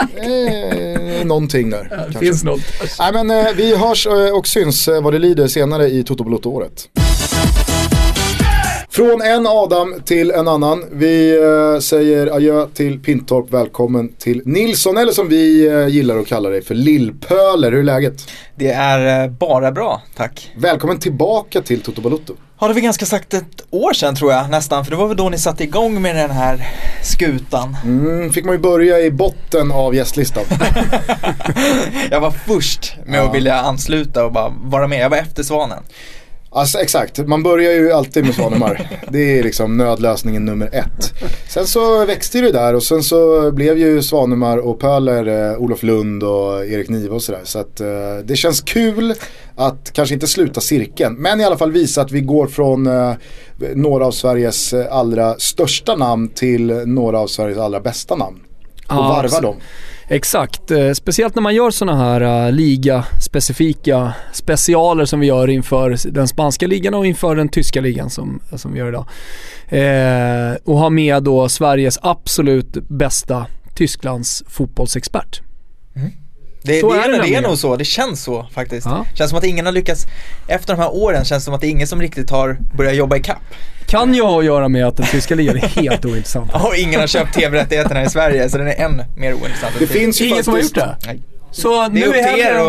eh, 0.16 1.24
någonting 1.26 1.70
där. 1.70 1.88
Ja, 1.90 1.96
det 1.96 2.02
kanske. 2.02 2.20
finns 2.20 2.44
något. 2.44 2.60
Nej 2.98 3.12
men 3.12 3.30
eh, 3.30 3.52
vi 3.56 3.76
hörs 3.76 4.06
eh, 4.06 4.36
och 4.36 4.46
syns 4.46 4.88
eh, 4.88 5.02
vad 5.02 5.12
det 5.12 5.18
lider 5.18 5.48
senare 5.48 5.88
i 5.88 6.04
Toto 6.04 6.24
Balotto-året. 6.24 6.88
Från 8.92 9.22
en 9.22 9.46
Adam 9.46 9.94
till 10.04 10.30
en 10.30 10.48
annan. 10.48 10.84
Vi 10.92 11.38
eh, 11.42 11.80
säger 11.80 12.26
adjö 12.36 12.66
till 12.74 12.98
Pintorp, 13.00 13.50
välkommen 13.50 14.12
till 14.18 14.42
Nilsson 14.44 14.96
eller 14.96 15.12
som 15.12 15.28
vi 15.28 15.66
eh, 15.66 15.86
gillar 15.88 16.18
att 16.18 16.26
kalla 16.26 16.48
dig 16.48 16.62
för 16.62 16.74
Lillpöler. 16.74 17.70
Hur 17.72 17.78
är 17.78 17.82
läget? 17.82 18.28
Det 18.54 18.70
är 18.72 19.24
eh, 19.24 19.30
bara 19.30 19.72
bra, 19.72 20.02
tack. 20.16 20.50
Välkommen 20.56 20.98
tillbaka 20.98 21.62
till 21.62 21.80
Toto 21.80 22.00
Balotto. 22.00 22.34
Har 22.56 22.68
det 22.68 22.74
väl 22.74 22.82
ganska 22.82 23.06
sagt 23.06 23.34
ett 23.34 23.44
år 23.70 23.92
sedan 23.92 24.14
tror 24.14 24.32
jag 24.32 24.50
nästan, 24.50 24.84
för 24.84 24.90
det 24.90 24.96
var 24.96 25.08
väl 25.08 25.16
då 25.16 25.28
ni 25.28 25.38
satte 25.38 25.64
igång 25.64 26.02
med 26.02 26.16
den 26.16 26.30
här 26.30 26.68
skutan. 27.02 27.76
Mm, 27.84 28.32
fick 28.32 28.44
man 28.44 28.54
ju 28.54 28.58
börja 28.60 29.00
i 29.00 29.10
botten 29.10 29.72
av 29.72 29.94
gästlistan. 29.94 30.44
Jag 32.10 32.20
var 32.20 32.30
först 32.30 32.94
med 33.06 33.18
Ja. 33.20 33.28
att 33.28 33.34
vilja 33.34 33.54
ansluta 33.60 34.24
och 34.24 34.32
bara 34.32 34.52
vara 34.64 34.86
med, 34.88 35.00
jag 35.00 35.10
var 35.10 35.16
efter 35.16 35.42
Svanen. 35.42 35.82
Alltså 36.52 36.78
exakt, 36.78 37.18
man 37.26 37.42
börjar 37.42 37.72
ju 37.72 37.92
alltid 37.92 38.24
med 38.24 38.34
Svanemar. 38.34 38.90
Det 39.08 39.38
är 39.38 39.42
liksom 39.42 39.76
nödlösningen 39.76 40.44
nummer 40.44 40.68
ett. 40.72 41.12
Sen 41.48 41.66
så 41.66 42.04
växte 42.06 42.40
det 42.40 42.52
där 42.52 42.74
och 42.74 42.82
sen 42.82 43.02
så 43.02 43.50
blev 43.52 43.78
ju 43.78 44.02
Svanemar 44.02 44.58
och 44.58 44.80
Pöler, 44.80 45.50
eh, 45.52 45.58
Olof 45.58 45.82
Lund 45.82 46.22
och 46.22 46.66
Erik 46.66 46.88
Niva 46.88 47.14
och 47.14 47.22
sådär. 47.22 47.40
Så 47.44 47.58
att 47.58 47.80
eh, 47.80 47.86
det 48.24 48.36
känns 48.36 48.60
kul 48.60 49.14
att 49.56 49.90
kanske 49.92 50.14
inte 50.14 50.26
sluta 50.26 50.60
cirkeln. 50.60 51.14
Men 51.14 51.40
i 51.40 51.44
alla 51.44 51.58
fall 51.58 51.72
visa 51.72 52.02
att 52.02 52.12
vi 52.12 52.20
går 52.20 52.46
från 52.46 52.86
eh, 52.86 53.12
några 53.74 54.06
av 54.06 54.10
Sveriges 54.12 54.72
eh, 54.72 54.86
allra 54.96 55.34
största 55.38 55.96
namn 55.96 56.28
till 56.28 56.66
några 56.86 57.18
av 57.18 57.26
Sveriges 57.26 57.58
allra 57.58 57.80
bästa 57.80 58.16
namn. 58.16 58.36
Och 58.88 58.94
Ja, 58.94 59.08
varva 59.08 59.28
så- 59.28 59.40
dem. 59.42 59.56
Exakt, 60.12 60.70
eh, 60.70 60.92
speciellt 60.92 61.34
när 61.34 61.42
man 61.42 61.54
gör 61.54 61.70
sådana 61.70 61.98
här 61.98 62.48
uh, 62.48 64.12
specialer 64.32 65.04
som 65.04 65.20
vi 65.20 65.26
gör 65.26 65.48
inför 65.48 65.96
den 66.10 66.28
spanska 66.28 66.66
ligan 66.66 66.94
och 66.94 67.06
inför 67.06 67.36
den 67.36 67.48
tyska 67.48 67.80
ligan 67.80 68.10
som, 68.10 68.40
som 68.52 68.72
vi 68.72 68.78
gör 68.78 68.88
idag. 68.88 69.06
Eh, 69.68 70.56
och 70.64 70.78
ha 70.78 70.90
med 70.90 71.22
då 71.22 71.48
Sveriges 71.48 71.98
absolut 72.02 72.88
bästa 72.88 73.46
Tysklands 73.74 74.42
fotbollsexpert. 74.48 75.40
Mm. 75.94 76.10
Det, 76.62 76.80
Så 76.80 76.92
det, 76.92 77.00
är 77.00 77.08
det 77.12 77.22
det, 77.22 77.34
är 77.34 77.42
nog 77.42 77.58
så, 77.58 77.76
det 77.76 77.84
känns 77.84 78.22
så 78.22 78.46
faktiskt. 78.52 78.86
Ja. 78.86 79.06
Känns 79.14 79.30
som 79.30 79.38
att 79.38 79.44
ingen 79.44 79.66
har 79.66 79.72
lyckats, 79.72 80.06
efter 80.48 80.74
de 80.74 80.82
här 80.82 80.94
åren 80.94 81.24
känns 81.24 81.42
det 81.42 81.44
som 81.44 81.54
att 81.54 81.60
det 81.60 81.66
är 81.66 81.70
ingen 81.70 81.86
som 81.86 82.00
riktigt 82.00 82.30
har 82.30 82.56
börjat 82.76 82.94
jobba 82.96 83.16
i 83.16 83.22
kapp. 83.22 83.42
Kan 83.86 84.14
ju 84.14 84.22
ha 84.22 84.38
att 84.38 84.44
göra 84.44 84.68
med 84.68 84.86
att 84.86 84.96
den 84.96 85.06
tyska 85.06 85.34
ligan 85.34 85.56
är 85.56 85.60
helt 85.60 86.04
ointressant. 86.04 86.54
Och 86.54 86.76
ingen 86.76 87.00
har 87.00 87.06
köpt 87.06 87.34
tv-rättigheterna 87.34 88.02
i 88.02 88.08
Sverige 88.08 88.48
så 88.48 88.58
den 88.58 88.66
är 88.66 88.74
än 88.74 89.02
mer 89.16 89.32
ointressant. 89.34 89.72
Det 89.78 89.86
finns 89.86 90.20
ju 90.20 90.26
Ingen 90.28 90.44
som 90.44 90.52
har 90.52 90.60
faktiskt... 90.60 90.76
gjort 90.76 90.84
det. 90.84 91.06
Nej. 91.06 91.20
Så 91.52 91.82
Det 91.82 91.88
nu 91.88 92.00
är 92.00 92.08
upp 92.08 92.14
i 92.14 92.18
till 92.18 92.28
er 92.40 92.44
helgen, 92.44 92.66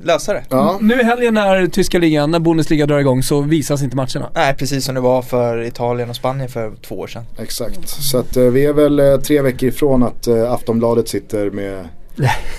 att 0.00 0.06
lösa 0.06 0.32
det. 0.32 0.42
Ja. 0.48 0.78
nu 0.80 1.00
i 1.00 1.04
helgen 1.04 1.34
när 1.34 1.66
tyska 1.66 1.98
ligan, 1.98 2.30
när 2.30 2.38
Bundesliga 2.38 2.86
drar 2.86 2.98
igång 2.98 3.22
så 3.22 3.40
visas 3.40 3.82
inte 3.82 3.96
matcherna. 3.96 4.30
Nej, 4.34 4.54
precis 4.54 4.84
som 4.84 4.94
det 4.94 5.00
var 5.00 5.22
för 5.22 5.62
Italien 5.62 6.10
och 6.10 6.16
Spanien 6.16 6.48
för 6.48 6.72
två 6.88 6.98
år 6.98 7.06
sedan. 7.06 7.24
Exakt, 7.38 7.88
så 7.88 8.18
att 8.18 8.36
eh, 8.36 8.44
vi 8.44 8.64
är 8.66 8.72
väl 8.72 9.00
eh, 9.00 9.16
tre 9.16 9.42
veckor 9.42 9.68
ifrån 9.68 10.02
att 10.02 10.26
eh, 10.26 10.52
Aftonbladet 10.52 11.08
sitter 11.08 11.50
med 11.50 11.88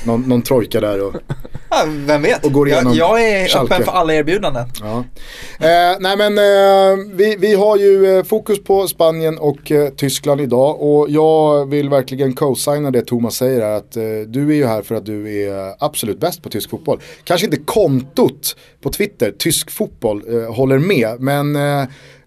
någon, 0.06 0.22
någon 0.22 0.42
trojka 0.42 0.80
där 0.82 1.04
och 1.08 1.14
Ja, 1.70 1.84
vem 1.88 2.22
vet? 2.22 2.46
Och 2.46 2.52
går 2.54 2.68
igenom 2.68 2.94
jag, 2.94 3.20
jag 3.20 3.30
är 3.30 3.48
Schalke. 3.48 3.74
öppen 3.74 3.86
för 3.86 3.92
alla 3.92 4.14
erbjudanden. 4.14 4.68
Ja. 4.82 4.98
Eh, 5.60 5.98
nej 6.00 6.18
men 6.18 6.38
eh, 6.38 7.06
vi, 7.14 7.36
vi 7.40 7.56
har 7.56 7.78
ju 7.78 8.18
eh, 8.18 8.24
fokus 8.24 8.64
på 8.64 8.88
Spanien 8.88 9.38
och 9.38 9.72
eh, 9.72 9.90
Tyskland 9.90 10.42
idag 10.42 10.82
och 10.82 11.10
jag 11.10 11.70
vill 11.70 11.90
verkligen 11.90 12.34
co-signa 12.36 12.92
det 12.92 13.02
Thomas 13.02 13.36
säger 13.36 13.62
här 13.62 13.78
att 13.78 13.96
eh, 13.98 14.04
du 14.28 14.50
är 14.50 14.56
ju 14.56 14.66
här 14.66 14.82
för 14.82 14.96
att 14.96 15.06
du 15.06 15.44
är 15.50 15.76
absolut 15.80 16.20
bäst 16.20 16.44
på 16.44 16.50
tysk 16.50 16.70
fotboll. 16.70 17.00
Kanske 17.24 17.46
inte 17.48 17.58
kontot 17.58 18.56
på 18.82 18.90
Twitter, 18.90 19.32
tysk 19.38 19.72
fotboll, 19.72 20.24
eh, 20.28 20.54
håller 20.54 20.80
med 20.80 21.20
men 21.20 21.56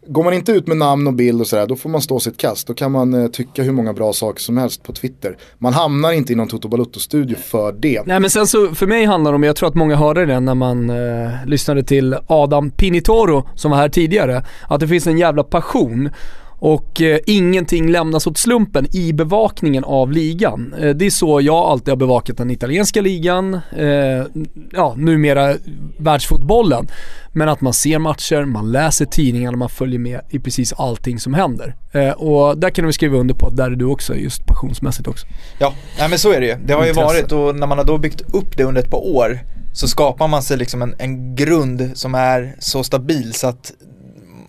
Går 0.06 0.24
man 0.24 0.34
inte 0.34 0.52
ut 0.52 0.66
med 0.66 0.76
namn 0.76 1.06
och 1.06 1.12
bild 1.12 1.40
och 1.40 1.46
sådär, 1.46 1.66
då 1.66 1.76
får 1.76 1.90
man 1.90 2.00
stå 2.00 2.20
sitt 2.20 2.36
kast. 2.36 2.66
Då 2.66 2.74
kan 2.74 2.92
man 2.92 3.14
eh, 3.14 3.26
tycka 3.26 3.62
hur 3.62 3.72
många 3.72 3.92
bra 3.92 4.12
saker 4.12 4.40
som 4.40 4.56
helst 4.56 4.82
på 4.82 4.92
Twitter. 4.92 5.36
Man 5.58 5.72
hamnar 5.72 6.12
inte 6.12 6.32
i 6.32 6.36
någon 6.36 6.48
Toto 6.48 6.68
Balutto-studio 6.68 7.36
för 7.36 7.72
det. 7.72 8.06
Nej 8.06 8.20
men 8.20 8.30
sen 8.30 8.46
så, 8.46 8.74
för 8.74 8.86
mig 8.86 9.04
handlar 9.04 9.32
det 9.32 9.36
om, 9.36 9.42
jag 9.42 9.56
tror 9.56 9.68
att 9.68 9.74
många 9.74 9.96
hörde 9.96 10.26
det 10.26 10.40
när 10.40 10.54
man 10.54 10.90
eh, 10.90 11.30
lyssnade 11.46 11.82
till 11.82 12.16
Adam 12.26 12.70
Pinitoro 12.70 13.48
som 13.54 13.70
var 13.70 13.78
här 13.78 13.88
tidigare, 13.88 14.44
att 14.68 14.80
det 14.80 14.88
finns 14.88 15.06
en 15.06 15.18
jävla 15.18 15.44
passion 15.44 16.10
och 16.64 17.00
eh, 17.00 17.18
ingenting 17.26 17.90
lämnas 17.90 18.26
åt 18.26 18.38
slumpen 18.38 18.96
i 18.96 19.12
bevakningen 19.12 19.84
av 19.84 20.12
ligan. 20.12 20.74
Eh, 20.80 20.90
det 20.90 21.06
är 21.06 21.10
så 21.10 21.40
jag 21.40 21.54
alltid 21.54 21.88
har 21.88 21.96
bevakat 21.96 22.36
den 22.36 22.50
italienska 22.50 23.00
ligan, 23.00 23.54
eh, 23.54 24.26
ja 24.72 24.94
numera 24.96 25.54
världsfotbollen. 25.98 26.86
Men 27.32 27.48
att 27.48 27.60
man 27.60 27.72
ser 27.72 27.98
matcher, 27.98 28.44
man 28.44 28.72
läser 28.72 29.04
tidningarna, 29.04 29.56
man 29.56 29.68
följer 29.68 29.98
med 29.98 30.20
i 30.30 30.38
precis 30.38 30.72
allting 30.72 31.18
som 31.18 31.34
händer. 31.34 31.76
Eh, 31.92 32.10
och 32.10 32.58
där 32.58 32.70
kan 32.70 32.86
vi 32.86 32.92
skriva 32.92 33.18
under 33.18 33.34
på 33.34 33.46
att 33.46 33.56
där 33.56 33.70
är 33.70 33.76
du 33.76 33.84
också, 33.84 34.14
just 34.14 34.46
passionsmässigt 34.46 35.08
också. 35.08 35.26
Ja, 35.58 35.74
nej 35.98 36.08
men 36.08 36.18
så 36.18 36.32
är 36.32 36.40
det 36.40 36.46
ju. 36.46 36.56
Det 36.66 36.72
har 36.72 36.86
ju 36.86 36.92
varit 36.92 37.32
och 37.32 37.56
när 37.56 37.66
man 37.66 37.78
har 37.78 37.84
då 37.84 37.98
byggt 37.98 38.34
upp 38.34 38.56
det 38.56 38.64
under 38.64 38.82
ett 38.82 38.90
par 38.90 39.06
år 39.06 39.38
så 39.72 39.88
skapar 39.88 40.28
man 40.28 40.42
sig 40.42 40.56
liksom 40.56 40.82
en, 40.82 40.94
en 40.98 41.34
grund 41.36 41.90
som 41.94 42.14
är 42.14 42.56
så 42.58 42.84
stabil 42.84 43.34
så 43.34 43.46
att 43.46 43.72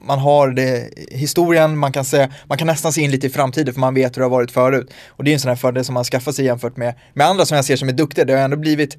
man 0.05 0.19
har 0.19 0.49
det, 0.49 0.89
historien, 1.11 1.77
man 1.77 1.91
kan, 1.91 2.05
se, 2.05 2.27
man 2.45 2.57
kan 2.57 2.67
nästan 2.67 2.93
se 2.93 3.01
in 3.01 3.11
lite 3.11 3.27
i 3.27 3.29
framtiden 3.29 3.73
för 3.73 3.81
man 3.81 3.93
vet 3.93 4.17
hur 4.17 4.19
det 4.19 4.25
har 4.25 4.29
varit 4.29 4.51
förut. 4.51 4.93
Och 5.07 5.23
det 5.23 5.31
är 5.31 5.33
en 5.33 5.39
sån 5.39 5.49
här 5.49 5.55
fördel 5.55 5.85
som 5.85 5.93
man 5.93 6.03
skaffar 6.03 6.31
sig 6.31 6.45
jämfört 6.45 6.77
med, 6.77 6.93
med 7.13 7.27
andra 7.27 7.45
som 7.45 7.55
jag 7.55 7.65
ser 7.65 7.75
som 7.75 7.89
är 7.89 7.93
duktiga. 7.93 8.25
Det 8.25 8.33
har 8.33 8.39
ändå 8.39 8.57
blivit 8.57 8.97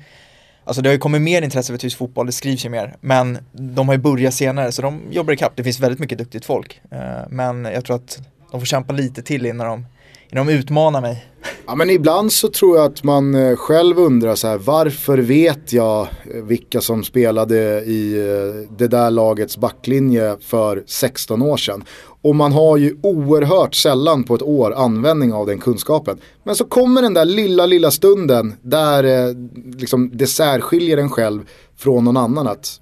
Alltså 0.65 0.83
det 0.83 0.89
har 0.89 0.93
ju 0.93 0.99
kommit 0.99 1.23
mer 1.23 1.43
intresse 1.43 1.73
för 1.73 1.79
tysk 1.79 1.99
fotboll, 1.99 2.27
det 2.27 2.33
skrivs 2.33 2.65
ju 2.65 2.69
mer. 2.69 2.97
Men 3.01 3.39
de 3.53 3.89
har 3.89 3.95
ju 3.95 4.01
börjat 4.01 4.35
senare 4.35 4.73
så 4.73 4.83
de 4.83 5.03
jobbar 5.11 5.33
ikapp. 5.33 5.53
Det 5.57 5.65
finns 5.65 5.81
väldigt 5.81 5.99
mycket 5.99 6.19
duktigt 6.19 6.45
folk. 6.45 6.81
Eh, 6.91 7.29
men 7.31 7.65
jag 7.65 7.85
tror 7.85 7.97
att 7.97 8.19
de 8.51 8.61
får 8.61 8.67
kämpa 8.67 8.93
lite 8.93 9.23
till 9.23 9.47
innan 9.47 9.67
de, 9.67 9.87
de 10.31 10.49
utmanar 10.49 11.01
mig. 11.01 11.25
Ja 11.67 11.75
men 11.75 11.91
ibland 11.91 12.33
så 12.33 12.49
tror 12.49 12.77
jag 12.77 12.87
att 12.87 13.05
man 13.05 13.35
eh, 13.35 13.57
själv 13.57 13.99
undrar 13.99 14.35
så 14.35 14.49
här, 14.49 14.59
varför 14.59 15.19
vet 15.19 15.73
jag 15.73 16.01
eh, 16.35 16.43
vilka 16.43 16.81
som 16.81 17.05
spelade 17.05 17.85
i 17.85 18.15
eh, 18.19 18.77
det 18.77 18.89
där 18.89 19.11
lagets 19.11 19.57
backlinje 19.57 20.37
för 20.41 20.85
16 20.87 21.43
år 21.43 21.57
sedan. 21.57 21.85
Och 22.23 22.37
man 22.37 22.53
har 22.53 22.77
ju 22.77 22.97
oerhört 23.03 23.75
sällan 23.75 24.25
på 24.25 24.35
ett 24.35 24.43
år 24.43 24.75
användning 24.75 25.33
av 25.33 25.47
den 25.47 25.59
kunskapen. 25.59 26.19
Men 26.45 26.55
så 26.55 26.65
kommer 26.65 27.03
den 27.03 27.15
där 27.15 27.25
lilla, 27.25 27.67
lilla 27.67 27.91
stunden 27.91 28.55
där 28.63 29.35
liksom, 29.79 30.11
det 30.15 30.27
särskiljer 30.27 30.97
en 30.97 31.11
själv 31.11 31.41
från 31.77 32.05
någon 32.05 32.17
annan. 32.17 32.47
Att, 32.47 32.81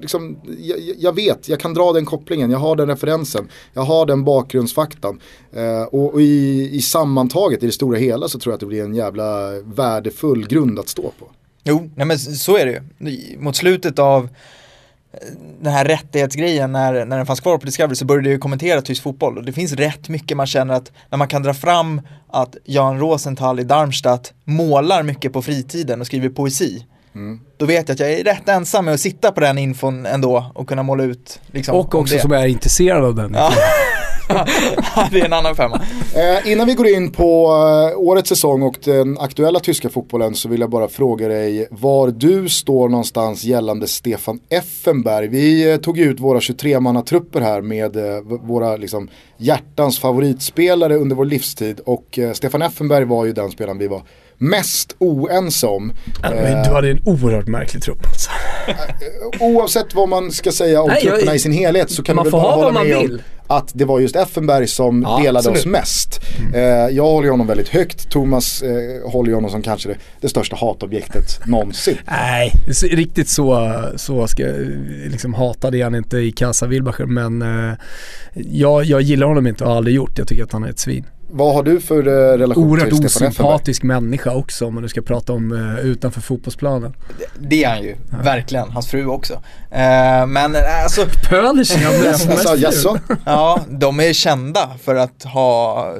liksom, 0.00 0.38
jag, 0.58 0.78
jag, 0.98 1.14
vet, 1.14 1.48
jag 1.48 1.60
kan 1.60 1.74
dra 1.74 1.92
den 1.92 2.04
kopplingen, 2.04 2.50
jag 2.50 2.58
har 2.58 2.76
den 2.76 2.88
referensen, 2.88 3.48
jag 3.72 3.82
har 3.82 4.06
den 4.06 4.24
bakgrundsfaktan. 4.24 5.20
Eh, 5.52 5.82
och, 5.82 6.14
och 6.14 6.22
i, 6.22 6.68
i 6.72 6.82
sammantaget, 6.82 7.62
i 7.62 7.66
det 7.66 7.72
stora 7.72 7.98
hela, 7.98 8.28
så 8.28 8.38
tror 8.38 8.52
jag 8.52 8.54
att 8.54 8.60
det 8.60 8.66
blir 8.66 8.84
en 8.84 8.94
jävla 8.94 9.50
värdefull 9.64 10.46
grund 10.46 10.78
att 10.78 10.88
stå 10.88 11.02
på. 11.02 11.30
Jo, 11.64 11.90
nej 11.94 12.06
men 12.06 12.18
så 12.18 12.56
är 12.56 12.66
det 12.66 12.82
ju. 12.98 13.38
Mot 13.38 13.56
slutet 13.56 13.98
av 13.98 14.24
eh, 15.12 15.18
den 15.60 15.72
här 15.72 15.84
rättighetsgrejen 15.84 16.72
när, 16.72 17.04
när 17.04 17.16
den 17.16 17.26
fanns 17.26 17.40
kvar 17.40 17.58
på 17.58 17.66
Discovery 17.66 17.96
så 17.96 18.04
började 18.04 18.30
jag 18.30 18.40
kommentera 18.40 18.82
tysk 18.82 19.02
fotboll 19.02 19.38
och 19.38 19.44
det 19.44 19.52
finns 19.52 19.72
rätt 19.72 20.08
mycket 20.08 20.36
man 20.36 20.46
känner 20.46 20.74
att 20.74 20.92
när 21.10 21.18
man 21.18 21.28
kan 21.28 21.42
dra 21.42 21.54
fram 21.54 22.00
att 22.28 22.56
Jan 22.64 23.00
Rosenthal 23.00 23.60
i 23.60 23.64
Darmstadt 23.64 24.32
målar 24.44 25.02
mycket 25.02 25.32
på 25.32 25.42
fritiden 25.42 26.00
och 26.00 26.06
skriver 26.06 26.28
poesi. 26.28 26.84
Mm. 27.16 27.40
Då 27.56 27.66
vet 27.66 27.88
jag 27.88 27.94
att 27.94 28.00
jag 28.00 28.12
är 28.12 28.24
rätt 28.24 28.48
ensam 28.48 28.84
med 28.84 28.94
att 28.94 29.00
sitta 29.00 29.32
på 29.32 29.40
den 29.40 29.58
infon 29.58 30.06
ändå 30.06 30.50
och 30.54 30.68
kunna 30.68 30.82
måla 30.82 31.04
ut. 31.04 31.40
Liksom, 31.46 31.76
och 31.76 31.94
också 31.94 32.14
det. 32.14 32.20
som 32.20 32.32
är 32.32 32.46
intresserad 32.46 33.04
av 33.04 33.14
den. 33.14 33.34
Ja. 33.34 33.52
det 35.10 35.20
är 35.20 35.24
en 35.24 35.32
annan 35.32 35.56
femma. 35.56 35.80
Eh, 36.14 36.52
innan 36.52 36.66
vi 36.66 36.74
går 36.74 36.86
in 36.86 37.12
på 37.12 37.46
eh, 37.92 37.98
årets 37.98 38.28
säsong 38.28 38.62
och 38.62 38.78
den 38.84 39.18
aktuella 39.18 39.60
tyska 39.60 39.88
fotbollen 39.88 40.34
så 40.34 40.48
vill 40.48 40.60
jag 40.60 40.70
bara 40.70 40.88
fråga 40.88 41.28
dig 41.28 41.68
var 41.70 42.08
du 42.10 42.48
står 42.48 42.88
någonstans 42.88 43.44
gällande 43.44 43.86
Stefan 43.86 44.40
Effenberg. 44.48 45.28
Vi 45.28 45.72
eh, 45.72 45.76
tog 45.76 45.98
ut 45.98 46.20
våra 46.20 46.38
23-mannatrupper 46.38 47.40
här 47.40 47.60
med 47.60 47.96
eh, 47.96 48.20
våra 48.22 48.76
liksom, 48.76 49.08
hjärtans 49.38 49.98
favoritspelare 49.98 50.96
under 50.96 51.16
vår 51.16 51.24
livstid 51.24 51.80
och 51.80 52.18
eh, 52.18 52.32
Stefan 52.32 52.62
Effenberg 52.62 53.04
var 53.04 53.24
ju 53.24 53.32
den 53.32 53.50
spelaren 53.50 53.78
vi 53.78 53.86
var 53.86 54.02
mest 54.38 54.96
oense 54.98 55.66
om. 55.66 55.92
Men 56.22 56.62
du 56.62 56.70
hade 56.70 56.90
en 56.90 57.00
oerhört 57.04 57.46
märklig 57.46 57.82
trupp 57.82 58.06
alltså. 58.06 58.30
Oavsett 59.40 59.94
vad 59.94 60.08
man 60.08 60.32
ska 60.32 60.52
säga 60.52 60.82
om 60.82 60.88
Nej, 60.88 61.02
trupperna 61.02 61.26
jag, 61.26 61.36
i 61.36 61.38
sin 61.38 61.52
helhet 61.52 61.90
så 61.90 62.02
kan 62.02 62.16
man 62.16 62.24
väl 62.24 62.32
bara 62.32 62.54
hålla 62.54 62.84
med 62.84 62.96
om 62.96 63.18
att 63.46 63.70
det 63.74 63.84
var 63.84 64.00
just 64.00 64.16
Effenberg 64.16 64.66
som 64.66 65.02
ja, 65.02 65.18
delade 65.18 65.38
absolut. 65.38 65.58
oss 65.58 65.66
mest. 65.66 66.20
Mm. 66.38 66.54
Eh, 66.54 66.96
jag 66.96 67.04
håller 67.04 67.30
honom 67.30 67.46
väldigt 67.46 67.68
högt, 67.68 68.10
Thomas 68.10 68.62
eh, 68.62 69.10
håller 69.10 69.32
honom 69.32 69.50
som 69.50 69.62
kanske 69.62 69.88
det, 69.88 69.96
det 70.20 70.28
största 70.28 70.56
hatobjektet 70.56 71.46
någonsin. 71.46 71.96
Nej, 72.06 72.52
riktigt 72.90 73.28
så, 73.28 73.74
så 73.96 74.26
ska, 74.26 74.42
liksom 75.06 75.34
hatade 75.34 75.84
han 75.84 75.94
inte 75.94 76.18
i 76.18 76.32
Casa 76.32 76.66
Wilbacher 76.66 77.06
men 77.06 77.42
eh, 77.42 77.74
jag, 78.34 78.84
jag 78.84 79.02
gillar 79.02 79.26
honom 79.26 79.46
inte 79.46 79.64
och 79.64 79.70
har 79.70 79.76
aldrig 79.76 79.96
gjort. 79.96 80.18
Jag 80.18 80.28
tycker 80.28 80.44
att 80.44 80.52
han 80.52 80.64
är 80.64 80.68
ett 80.68 80.78
svin. 80.78 81.04
Vad 81.30 81.54
har 81.54 81.62
du 81.62 81.80
för 81.80 82.08
uh, 82.08 82.38
relation 82.38 82.64
Oerhört 82.64 82.88
till 82.88 83.08
Stefan 83.08 83.28
osympatisk 83.28 83.82
människa 83.82 84.34
också 84.34 84.66
om 84.66 84.74
man 84.74 84.82
nu 84.82 84.88
ska 84.88 85.02
prata 85.02 85.32
om 85.32 85.52
uh, 85.52 85.78
utanför 85.78 86.20
fotbollsplanen. 86.20 86.96
Det, 87.18 87.48
det 87.48 87.64
är 87.64 87.68
han 87.68 87.82
ju, 87.82 87.96
ja. 88.10 88.16
verkligen. 88.22 88.70
Hans 88.70 88.86
fru 88.86 89.06
också. 89.06 89.34
Uh, 89.34 90.26
men 90.26 90.56
alltså... 90.84 91.06
Pölish 91.28 91.86
alltså, 91.86 92.56
jaså? 92.56 92.98
Ja, 93.24 93.60
de 93.68 94.00
är 94.00 94.12
kända 94.12 94.70
för 94.82 94.94
att 94.94 95.24
ha, 95.24 95.92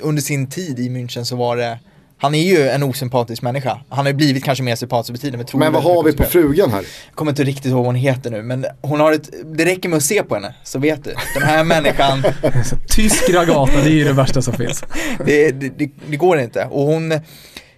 under 0.00 0.22
sin 0.22 0.46
tid 0.46 0.78
i 0.78 0.88
München 0.88 1.24
så 1.24 1.36
var 1.36 1.56
det 1.56 1.78
han 2.24 2.34
är 2.34 2.42
ju 2.42 2.68
en 2.68 2.82
osympatisk 2.82 3.42
människa. 3.42 3.80
Han 3.88 3.98
har 3.98 4.06
ju 4.06 4.16
blivit 4.16 4.44
kanske 4.44 4.64
mer 4.64 4.76
sympatisk 4.76 5.10
med 5.10 5.20
tiden. 5.20 5.44
Men, 5.52 5.58
men 5.58 5.72
vad 5.72 5.82
har 5.82 6.02
vi 6.02 6.12
på 6.12 6.22
frugan 6.24 6.70
här? 6.70 6.78
Jag 6.78 7.14
kommer 7.14 7.32
inte 7.32 7.44
riktigt 7.44 7.66
ihåg 7.66 7.76
vad 7.76 7.86
hon 7.86 7.94
heter 7.94 8.30
nu 8.30 8.42
men 8.42 8.66
hon 8.82 9.00
har 9.00 9.12
ett, 9.12 9.30
det 9.44 9.64
räcker 9.64 9.88
med 9.88 9.96
att 9.96 10.02
se 10.02 10.22
på 10.22 10.34
henne 10.34 10.54
så 10.62 10.78
vet 10.78 11.04
du. 11.04 11.14
Den 11.34 11.42
här 11.42 11.64
människan 11.64 12.24
Tysk 12.88 13.30
ragata, 13.30 13.72
det 13.72 13.88
är 13.88 13.94
ju 13.94 14.04
det 14.04 14.12
värsta 14.12 14.42
som 14.42 14.54
finns. 14.54 14.84
det, 15.24 15.52
det, 15.52 15.68
det, 15.68 15.90
det, 16.06 16.16
går 16.16 16.38
inte. 16.38 16.64
Och 16.70 16.82
hon, 16.82 17.20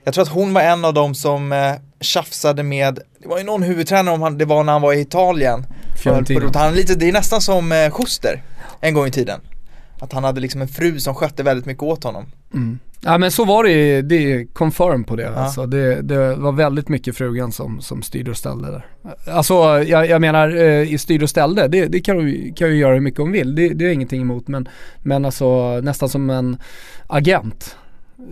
jag 0.04 0.14
tror 0.14 0.22
att 0.22 0.28
hon 0.28 0.54
var 0.54 0.62
en 0.62 0.84
av 0.84 0.94
dem 0.94 1.14
som 1.14 1.52
eh, 1.52 1.72
tjafsade 2.00 2.62
med, 2.62 2.98
det 3.22 3.28
var 3.28 3.38
ju 3.38 3.44
någon 3.44 3.62
huvudtränare 3.62 4.14
om 4.14 4.22
han, 4.22 4.38
det 4.38 4.44
var 4.44 4.64
när 4.64 4.72
han 4.72 4.82
var 4.82 4.92
i 4.92 5.00
Italien. 5.00 5.66
För, 6.02 6.58
han, 6.58 6.74
lite, 6.74 6.94
det 6.94 7.08
är 7.08 7.12
nästan 7.12 7.40
som 7.40 7.72
eh, 7.72 7.90
Schuster 7.90 8.42
en 8.80 8.94
gång 8.94 9.06
i 9.06 9.10
tiden. 9.10 9.40
Att 10.00 10.12
han 10.12 10.24
hade 10.24 10.40
liksom 10.40 10.62
en 10.62 10.68
fru 10.68 11.00
som 11.00 11.14
skötte 11.14 11.42
väldigt 11.42 11.66
mycket 11.66 11.82
åt 11.82 12.04
honom. 12.04 12.26
Mm. 12.56 12.78
Ja 13.00 13.18
men 13.18 13.30
så 13.30 13.44
var 13.44 13.64
det, 13.64 14.02
det 14.02 14.32
är 14.32 14.44
confirm 14.52 15.04
på 15.04 15.16
det. 15.16 15.22
Ja. 15.22 15.30
Alltså, 15.30 15.66
det, 15.66 16.02
det, 16.02 16.34
var 16.34 16.52
väldigt 16.52 16.88
mycket 16.88 17.16
frugan 17.16 17.52
som, 17.52 17.80
som 17.80 18.02
styrde 18.02 18.30
och 18.30 18.36
ställde 18.36 18.70
där. 18.70 18.86
Alltså 19.32 19.54
jag, 19.82 20.08
jag 20.08 20.20
menar 20.20 20.56
eh, 20.56 20.92
i 20.92 20.98
styrde 20.98 21.24
och 21.24 21.30
ställde, 21.30 21.68
det, 21.68 21.86
det 21.86 22.00
kan 22.00 22.16
du 22.16 22.52
kan 22.56 22.68
ju 22.68 22.76
göra 22.76 22.94
hur 22.94 23.00
mycket 23.00 23.20
hon 23.20 23.32
vill. 23.32 23.54
Det, 23.54 23.68
det 23.68 23.84
är 23.84 23.92
ingenting 23.92 24.22
emot 24.22 24.48
men, 24.48 24.68
men 25.02 25.24
alltså 25.24 25.80
nästan 25.80 26.08
som 26.08 26.30
en 26.30 26.56
agent. 27.06 27.76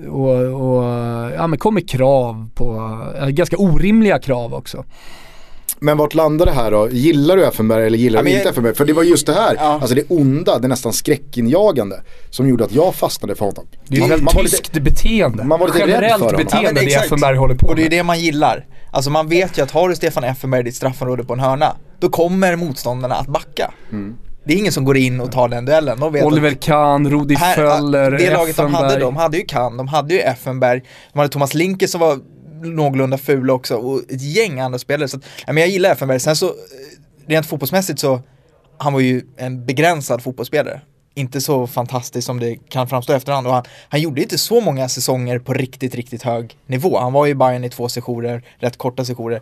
Och, 0.09 0.31
och 0.31 0.85
ja 1.37 1.47
men 1.47 1.59
kom 1.59 1.75
med 1.75 1.89
krav 1.89 2.49
på, 2.55 2.99
äh, 3.21 3.29
ganska 3.29 3.57
orimliga 3.57 4.19
krav 4.19 4.55
också. 4.55 4.85
Men 5.85 5.97
vart 5.97 6.15
landar 6.15 6.47
det 6.47 6.53
här 6.53 6.71
då? 6.71 6.89
Gillar 6.91 7.37
du 7.37 7.47
Effenberg 7.47 7.87
eller 7.87 7.99
gillar 7.99 8.19
ja, 8.19 8.25
du 8.25 8.31
inte. 8.31 8.49
Effenberg? 8.49 8.75
För 8.75 8.85
det 8.85 8.93
var 8.93 9.03
just 9.03 9.27
det 9.27 9.33
här, 9.33 9.55
ja. 9.59 9.63
alltså 9.63 9.95
det 9.95 10.05
onda, 10.09 10.59
det 10.59 10.69
nästan 10.69 10.93
skräckinjagande 10.93 12.03
som 12.31 12.49
gjorde 12.49 12.65
att 12.65 12.73
jag 12.73 12.95
fastnade 12.95 13.35
för 13.35 13.45
honom. 13.45 13.67
Det 13.89 13.97
är 13.97 14.15
ett 14.15 14.29
tyskt 14.29 14.73
beteende. 14.73 15.45
Man 15.45 15.61
var 15.61 15.67
lite 15.67 15.79
Generellt 15.79 16.23
rädd 16.23 16.31
för 16.31 16.37
beteende 16.37 16.83
ja, 16.83 16.89
det 16.89 16.95
Effenberg 16.95 17.37
håller 17.37 17.55
på 17.55 17.67
med. 17.67 17.71
Och 17.71 17.77
det 17.77 17.87
är 17.87 17.91
det 17.91 18.03
man 18.03 18.21
gillar. 18.21 18.67
Alltså 18.91 19.11
man 19.11 19.29
vet 19.29 19.59
ju 19.59 19.63
att 19.63 19.71
har 19.71 19.89
du 19.89 19.97
Stefan 19.97 20.25
Effenberg 20.25 20.61
i 20.61 20.65
ditt 20.65 20.75
straffområde 20.75 21.25
på 21.25 21.33
en 21.33 21.41
hörna, 21.41 21.77
då 22.01 22.09
kommer 22.09 22.57
motståndarna 22.57 23.15
att 23.15 23.27
backa. 23.27 23.71
Mm. 23.93 24.17
Det 24.45 24.55
är 24.55 24.59
ingen 24.59 24.73
som 24.73 24.85
går 24.85 24.97
in 24.97 25.21
och 25.21 25.33
tar 25.33 25.49
den 25.49 25.65
duellen. 25.65 26.01
De 26.01 26.13
vet 26.13 26.25
Oliver 26.25 26.51
Kahn, 26.51 27.11
Rudi 27.11 27.37
Föller, 27.37 28.11
Det 28.11 28.31
laget 28.31 28.57
de 28.57 28.75
hade, 28.75 28.99
de 28.99 29.17
hade 29.17 29.37
ju 29.37 29.45
Kahn, 29.45 29.77
de 29.77 29.89
hade 29.89 30.15
ju 30.15 30.21
Effenberg, 30.21 30.83
de 31.13 31.19
hade 31.19 31.29
Thomas 31.33 31.55
Linke 31.55 31.89
som 31.89 32.01
var 32.01 32.19
någorlunda 32.65 33.19
fula 33.19 33.53
också 33.53 33.77
och 33.77 33.99
ett 33.99 34.23
gäng 34.23 34.61
andra 34.61 34.79
spelare. 34.79 35.09
Så 35.09 35.17
att, 35.17 35.25
ja, 35.47 35.53
men 35.53 35.61
jag 35.61 35.71
gillar 35.71 35.91
Effenberg. 35.91 36.21
Sen 36.21 36.37
så, 36.37 36.47
eh, 36.47 36.53
rent 37.27 37.47
fotbollsmässigt 37.47 37.99
så, 37.99 38.21
han 38.79 38.93
var 38.93 39.01
ju 39.01 39.23
en 39.37 39.67
begränsad 39.67 40.23
fotbollsspelare. 40.23 40.81
Inte 41.15 41.41
så 41.41 41.67
fantastisk 41.67 42.27
som 42.27 42.41
det 42.41 42.57
kan 42.69 42.89
framstå 42.89 43.13
efterhand. 43.13 43.47
Och 43.47 43.53
han, 43.53 43.65
han 43.89 44.01
gjorde 44.01 44.23
inte 44.23 44.39
så 44.39 44.61
många 44.61 44.89
säsonger 44.89 45.39
på 45.39 45.53
riktigt, 45.53 45.95
riktigt 45.95 46.23
hög 46.23 46.57
nivå. 46.67 46.99
Han 46.99 47.13
var 47.13 47.27
ju 47.27 47.35
Bayern 47.35 47.65
i 47.65 47.71
två 47.71 47.89
sessioner, 47.89 48.43
rätt 48.59 48.77
korta 48.77 49.05
sessioner. 49.05 49.41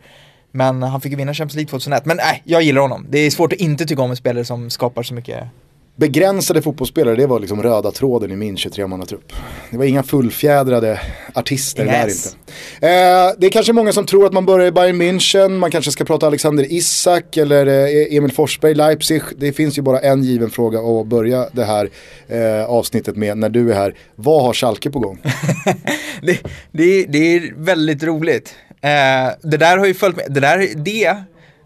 Men 0.50 0.82
han 0.82 1.00
fick 1.00 1.12
ju 1.12 1.16
vinna 1.16 1.34
Champions 1.34 1.54
League 1.54 1.70
2001. 1.70 2.06
Men 2.06 2.16
nej, 2.16 2.42
jag 2.44 2.62
gillar 2.62 2.82
honom. 2.82 3.06
Det 3.08 3.18
är 3.18 3.30
svårt 3.30 3.52
att 3.52 3.58
inte 3.58 3.86
tycka 3.86 4.02
om 4.02 4.10
en 4.10 4.16
spelare 4.16 4.44
som 4.44 4.70
skapar 4.70 5.02
så 5.02 5.14
mycket 5.14 5.44
begränsade 6.02 6.62
fotbollsspelare, 6.62 7.16
det 7.16 7.26
var 7.26 7.40
liksom 7.40 7.62
röda 7.62 7.90
tråden 7.90 8.30
i 8.32 8.36
min 8.36 8.56
23-mannatrupp. 8.56 9.32
Det 9.70 9.76
var 9.76 9.84
inga 9.84 10.02
fullfjädrade 10.02 11.00
artister 11.34 11.84
yes. 11.84 11.92
där 11.92 12.08
inte. 12.08 12.28
Eh, 12.86 13.38
det 13.38 13.46
är 13.46 13.50
kanske 13.50 13.72
många 13.72 13.92
som 13.92 14.06
tror 14.06 14.26
att 14.26 14.32
man 14.32 14.46
börjar 14.46 14.66
i 14.66 14.72
Bayern 14.72 15.02
München, 15.02 15.48
man 15.48 15.70
kanske 15.70 15.90
ska 15.90 16.04
prata 16.04 16.26
Alexander 16.26 16.72
Isak 16.72 17.36
eller 17.36 17.66
eh, 17.66 18.16
Emil 18.16 18.32
Forsberg, 18.32 18.74
Leipzig. 18.74 19.22
Det 19.36 19.52
finns 19.52 19.78
ju 19.78 19.82
bara 19.82 20.00
en 20.00 20.22
given 20.22 20.50
fråga 20.50 20.78
att 20.78 21.06
börja 21.06 21.48
det 21.52 21.64
här 21.64 21.90
eh, 22.28 22.64
avsnittet 22.64 23.16
med 23.16 23.38
när 23.38 23.48
du 23.48 23.70
är 23.70 23.74
här. 23.74 23.94
Vad 24.14 24.42
har 24.42 24.52
Schalke 24.52 24.90
på 24.90 24.98
gång? 24.98 25.18
det, 26.22 26.38
det, 26.72 27.04
det, 27.04 27.36
är 27.36 27.52
väldigt 27.56 28.02
roligt. 28.02 28.54
Eh, 28.68 28.88
det 29.42 29.56
där 29.56 29.78
har 29.78 29.86
ju 29.86 29.94
följt 29.94 30.16
med, 30.16 30.26
det 30.28 30.40
där, 30.40 30.68
det 30.76 31.16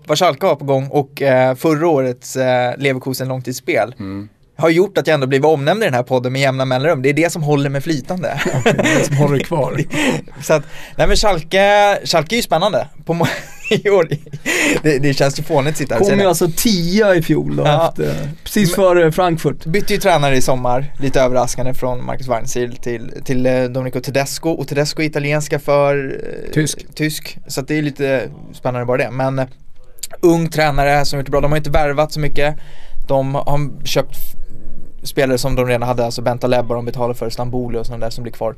vad 0.07 0.19
Schalke 0.19 0.47
har 0.47 0.57
på 0.57 0.65
gång 0.65 0.89
och 0.91 1.23
eh, 1.23 1.55
förra 1.55 1.89
årets 1.89 2.37
eh, 2.37 2.75
Leverkusen 2.79 3.29
långtidsspel 3.29 3.95
mm. 3.99 4.29
har 4.57 4.71
gjort 4.71 4.99
att 4.99 5.07
jag 5.07 5.15
ändå 5.15 5.27
blivit 5.27 5.47
omnämnd 5.47 5.83
i 5.83 5.87
den 5.87 5.95
här 5.95 6.03
podden 6.03 6.33
med 6.33 6.43
jämna 6.43 6.65
mellanrum. 6.65 7.03
Det 7.03 7.09
är 7.09 7.15
det 7.15 7.33
som 7.33 7.43
håller 7.43 7.71
mig 7.71 7.81
flytande. 7.81 8.41
Okay, 8.59 8.73
det 8.73 9.07
som 9.07 9.17
håller 9.17 9.39
kvar. 9.39 9.81
Så 10.43 10.55
att, 10.55 10.65
nej 10.97 11.07
men 11.07 11.17
Schalke, 11.17 11.99
Schalke 12.05 12.35
är 12.35 12.37
ju 12.37 12.43
spännande. 12.43 12.89
På. 13.05 13.27
Det, 14.83 14.99
det 14.99 15.15
känns 15.15 15.39
ju 15.39 15.43
fånigt 15.43 15.71
att 15.71 15.77
sitta 15.77 15.95
här 15.95 16.03
Kom 16.03 16.21
ju 16.21 16.27
alltså 16.27 16.51
tia 16.57 17.15
i 17.15 17.23
fjol 17.23 17.57
då, 17.57 17.63
ja. 17.63 17.89
efter, 17.89 18.29
precis 18.45 18.75
före 18.75 19.13
Frankfurt. 19.13 19.65
Bytte 19.65 19.95
ju 19.95 20.01
tränare 20.01 20.37
i 20.37 20.43
sommar, 20.43 20.93
lite 21.01 21.21
överraskande 21.21 21.75
från 21.75 22.05
Marcus 22.05 22.29
Weinziel 22.29 22.77
till, 22.77 23.13
till 23.25 23.47
eh, 23.47 23.65
Domenico 23.65 24.01
Tedesco 24.01 24.51
och 24.51 24.69
Tedesco 24.69 25.03
är 25.03 25.07
italienska 25.07 25.59
för 25.59 26.21
eh, 26.47 26.53
tysk. 26.53 26.95
tysk. 26.95 27.39
Så 27.47 27.61
det 27.61 27.79
är 27.79 27.83
lite 27.83 28.29
spännande 28.53 28.87
bara 28.87 28.97
det. 28.97 29.11
Men 29.11 29.47
ung 30.23 30.49
tränare 30.49 31.05
som 31.05 31.19
gjort 31.19 31.27
det 31.27 31.31
bra. 31.31 31.41
De 31.41 31.51
har 31.51 31.59
inte 31.59 31.71
värvat 31.71 32.13
så 32.13 32.21
mycket. 32.21 32.57
De 33.09 33.35
har 33.35 33.85
köpt 33.85 34.17
spelare 35.03 35.39
som 35.39 35.55
de 35.55 35.67
redan 35.67 35.89
hade, 35.89 36.05
alltså 36.05 36.23
Benta 36.23 36.47
Lebba 36.47 36.75
de 36.75 36.85
betalar 36.85 37.15
för, 37.15 37.31
Stamboli 37.31 37.79
och 37.79 37.87
sådana 37.87 38.05
där 38.07 38.11
som 38.11 38.23
blir 38.23 38.33
kvar. 38.33 38.55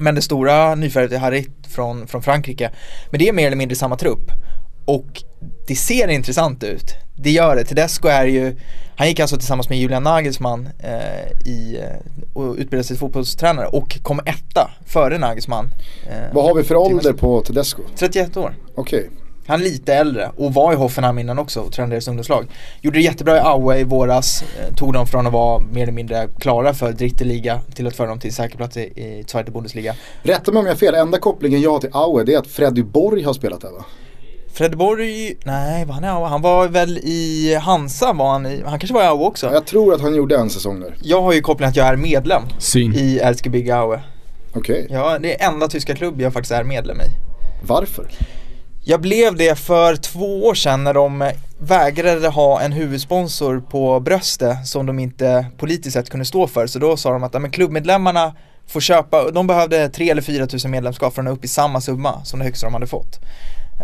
Men 0.00 0.14
det 0.14 0.22
stora 0.22 0.74
nyförvärvet 0.74 1.12
är 1.12 1.18
Harit 1.18 1.66
från, 1.68 2.06
från 2.06 2.22
Frankrike. 2.22 2.70
Men 3.10 3.18
det 3.18 3.28
är 3.28 3.32
mer 3.32 3.46
eller 3.46 3.56
mindre 3.56 3.76
samma 3.76 3.96
trupp. 3.96 4.30
Och 4.84 5.22
det 5.66 5.74
ser 5.74 6.08
intressant 6.08 6.64
ut. 6.64 6.94
Det 7.16 7.30
gör 7.30 7.56
det. 7.56 7.64
Tedesco 7.64 8.08
är 8.08 8.26
ju, 8.26 8.56
han 8.96 9.08
gick 9.08 9.20
alltså 9.20 9.36
tillsammans 9.36 9.68
med 9.68 9.78
Julian 9.78 10.02
Nagelsmann 10.02 10.68
eh, 10.78 11.48
i, 11.52 11.78
eh, 11.80 12.32
och 12.32 12.52
utbildade 12.52 12.84
sig 12.84 12.96
till 12.96 13.00
fotbollstränare 13.00 13.66
och 13.66 13.98
kom 14.02 14.20
etta 14.26 14.70
före 14.86 15.18
Nagelsmann. 15.18 15.74
Eh, 16.10 16.34
Vad 16.34 16.44
har 16.44 16.54
vi 16.54 16.62
för 16.62 16.74
ålder 16.74 17.12
på 17.12 17.40
Tedesco? 17.40 17.82
31 17.96 18.36
år. 18.36 18.54
Okej. 18.74 18.98
Okay. 18.98 19.10
Han 19.46 19.60
är 19.60 19.64
lite 19.64 19.94
äldre 19.94 20.30
och 20.36 20.54
var 20.54 20.72
i 20.72 20.76
Hoffenheim 20.76 21.18
innan 21.18 21.38
också 21.38 21.60
och 21.60 21.72
tränade 21.72 21.94
deras 21.94 22.08
ungdomslag. 22.08 22.46
Gjorde 22.80 22.98
det 22.98 23.02
jättebra 23.02 23.36
i 23.36 23.40
Aue 23.40 23.78
i 23.78 23.84
våras. 23.84 24.42
Eh, 24.42 24.74
tog 24.74 24.92
dem 24.92 25.06
från 25.06 25.26
att 25.26 25.32
vara 25.32 25.62
mer 25.72 25.82
eller 25.82 25.92
mindre 25.92 26.28
klara 26.38 26.74
för 26.74 26.92
Dritte 26.92 27.24
Liga 27.24 27.60
till 27.74 27.86
att 27.86 27.96
föra 27.96 28.06
dem 28.06 28.18
till 28.18 28.34
säker 28.34 28.56
plats 28.56 28.76
i, 28.76 28.80
i 28.80 29.24
Zweite 29.26 29.50
Bundesliga. 29.50 29.94
Rätta 30.22 30.52
mig 30.52 30.60
om 30.60 30.66
jag 30.66 30.72
har 30.72 30.78
fel, 30.78 30.94
enda 30.94 31.18
kopplingen 31.18 31.60
jag 31.60 31.72
har 31.72 31.78
till 31.78 31.90
Aue 31.92 32.24
det 32.24 32.34
är 32.34 32.38
att 32.38 32.46
Freddy 32.46 32.82
Borg 32.82 33.22
har 33.22 33.32
spelat 33.32 33.60
där 33.60 33.70
va? 33.70 33.84
Freddy 34.52 34.76
Borg, 34.76 35.36
nej 35.44 35.84
var 35.84 35.94
han 35.94 36.04
i 36.04 36.08
Aue? 36.08 36.26
Han 36.26 36.42
var 36.42 36.68
väl 36.68 36.98
i 36.98 37.54
Hansa 37.62 38.12
var 38.12 38.32
han 38.32 38.46
i, 38.46 38.62
han 38.66 38.78
kanske 38.78 38.94
var 38.94 39.02
i 39.02 39.06
Aue 39.06 39.26
också? 39.26 39.52
Jag 39.52 39.66
tror 39.66 39.94
att 39.94 40.00
han 40.00 40.14
gjorde 40.14 40.36
en 40.36 40.50
säsong 40.50 40.80
där. 40.80 40.94
Jag 41.02 41.22
har 41.22 41.32
ju 41.32 41.40
kopplingen 41.40 41.70
att 41.70 41.76
jag 41.76 41.86
är 41.86 41.96
medlem 41.96 42.42
Syn. 42.58 42.94
i 42.94 43.18
Erzgebirge 43.18 43.76
Aue. 43.76 44.00
Okej. 44.54 44.84
Okay. 44.84 44.96
Ja, 44.96 45.18
det 45.18 45.42
är 45.42 45.48
enda 45.48 45.68
tyska 45.68 45.94
klubb 45.94 46.20
jag 46.20 46.32
faktiskt 46.32 46.52
är 46.52 46.64
medlem 46.64 47.00
i. 47.00 47.04
Varför? 47.66 48.06
Jag 48.84 49.00
blev 49.00 49.36
det 49.36 49.58
för 49.58 49.96
två 49.96 50.46
år 50.46 50.54
sedan 50.54 50.84
när 50.84 50.94
de 50.94 51.30
vägrade 51.58 52.28
ha 52.28 52.60
en 52.60 52.72
huvudsponsor 52.72 53.60
på 53.70 54.00
bröstet 54.00 54.66
som 54.66 54.86
de 54.86 54.98
inte 54.98 55.46
politiskt 55.58 55.92
sett 55.92 56.10
kunde 56.10 56.24
stå 56.24 56.46
för. 56.46 56.66
Så 56.66 56.78
då 56.78 56.96
sa 56.96 57.12
de 57.12 57.24
att 57.24 57.32
men 57.32 57.50
klubbmedlemmarna 57.50 58.34
får 58.66 58.80
köpa, 58.80 59.30
de 59.30 59.46
behövde 59.46 59.88
3 59.88 60.10
eller 60.10 60.22
4 60.22 60.46
tusen 60.46 60.70
medlemskap 60.70 61.14
för 61.14 61.22
att 61.22 61.24
nå 61.24 61.30
upp 61.32 61.44
i 61.44 61.48
samma 61.48 61.80
summa 61.80 62.24
som 62.24 62.38
det 62.38 62.44
högsta 62.44 62.66
de 62.66 62.74
hade 62.74 62.86
fått. 62.86 63.20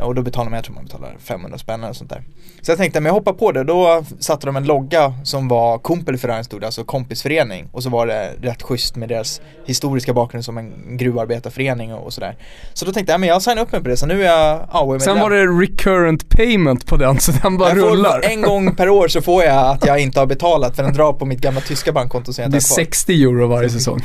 Och 0.03 0.15
då 0.15 0.23
betalar 0.23 0.51
man, 0.51 0.57
jag 0.57 0.65
tror 0.65 0.75
man 0.75 0.85
betalar 0.85 1.17
500 1.19 1.59
spänn 1.59 1.83
eller 1.85 1.93
sånt 1.93 2.11
där. 2.11 2.23
Så 2.63 2.71
jag 2.71 2.79
tänkte, 2.79 3.01
men 3.01 3.07
jag 3.07 3.15
hoppar 3.15 3.33
på 3.33 3.53
det. 3.53 3.65
Då 3.65 4.05
satte 4.19 4.47
de 4.47 4.57
en 4.57 4.65
logga 4.65 5.15
som 5.25 5.49
var 5.49 5.79
Kumpelverein 5.79 6.45
stod 6.45 6.65
alltså 6.65 6.85
kompisförening. 6.85 7.69
Och 7.73 7.83
så 7.83 7.91
var 7.91 8.07
det 8.07 8.33
rätt 8.43 8.63
schysst 8.63 8.97
med 8.97 9.09
deras 9.09 9.41
historiska 9.67 10.13
bakgrund 10.13 10.45
som 10.45 10.59
en 10.59 10.97
gruvarbetarförening 10.97 11.95
och, 11.95 12.13
sådär. 12.13 12.37
Så 12.73 12.85
då 12.85 12.93
tänkte 12.93 13.13
jag, 13.13 13.21
men 13.21 13.29
jag 13.29 13.43
signar 13.43 13.63
upp 13.63 13.73
mig 13.73 13.83
på 13.83 13.89
det, 13.89 13.97
så 13.97 14.07
nu 14.07 14.23
är 14.23 14.27
jag 14.27 14.69
AOE 14.71 15.01
Sen 15.01 15.21
var 15.21 15.31
det 15.31 15.47
recurrent 15.47 16.29
payment 16.29 16.87
på 16.87 16.97
den, 16.97 17.21
så 17.21 17.33
den 17.33 17.59
bara 17.59 17.69
jag 17.69 17.79
rullar. 17.79 18.21
en 18.25 18.43
gång 18.43 18.77
per 18.77 18.89
år 18.89 19.09
så 19.09 19.23
får 19.23 19.45
jag 19.45 19.67
att 19.67 19.87
jag 19.87 20.01
inte 20.01 20.21
har 20.21 20.27
betalat 20.27 20.77
för 20.77 20.83
den 20.83 20.93
drar 20.93 21.13
på 21.13 21.25
mitt 21.25 21.41
gamla 21.41 21.61
tyska 21.61 21.93
bankkonto 21.93 22.33
som 22.33 22.43
jag 22.43 22.49
inte 22.49 22.57
Det 22.57 22.83
är 22.83 22.85
60 22.85 23.23
euro 23.23 23.47
varje 23.47 23.71
säsong. 23.71 24.05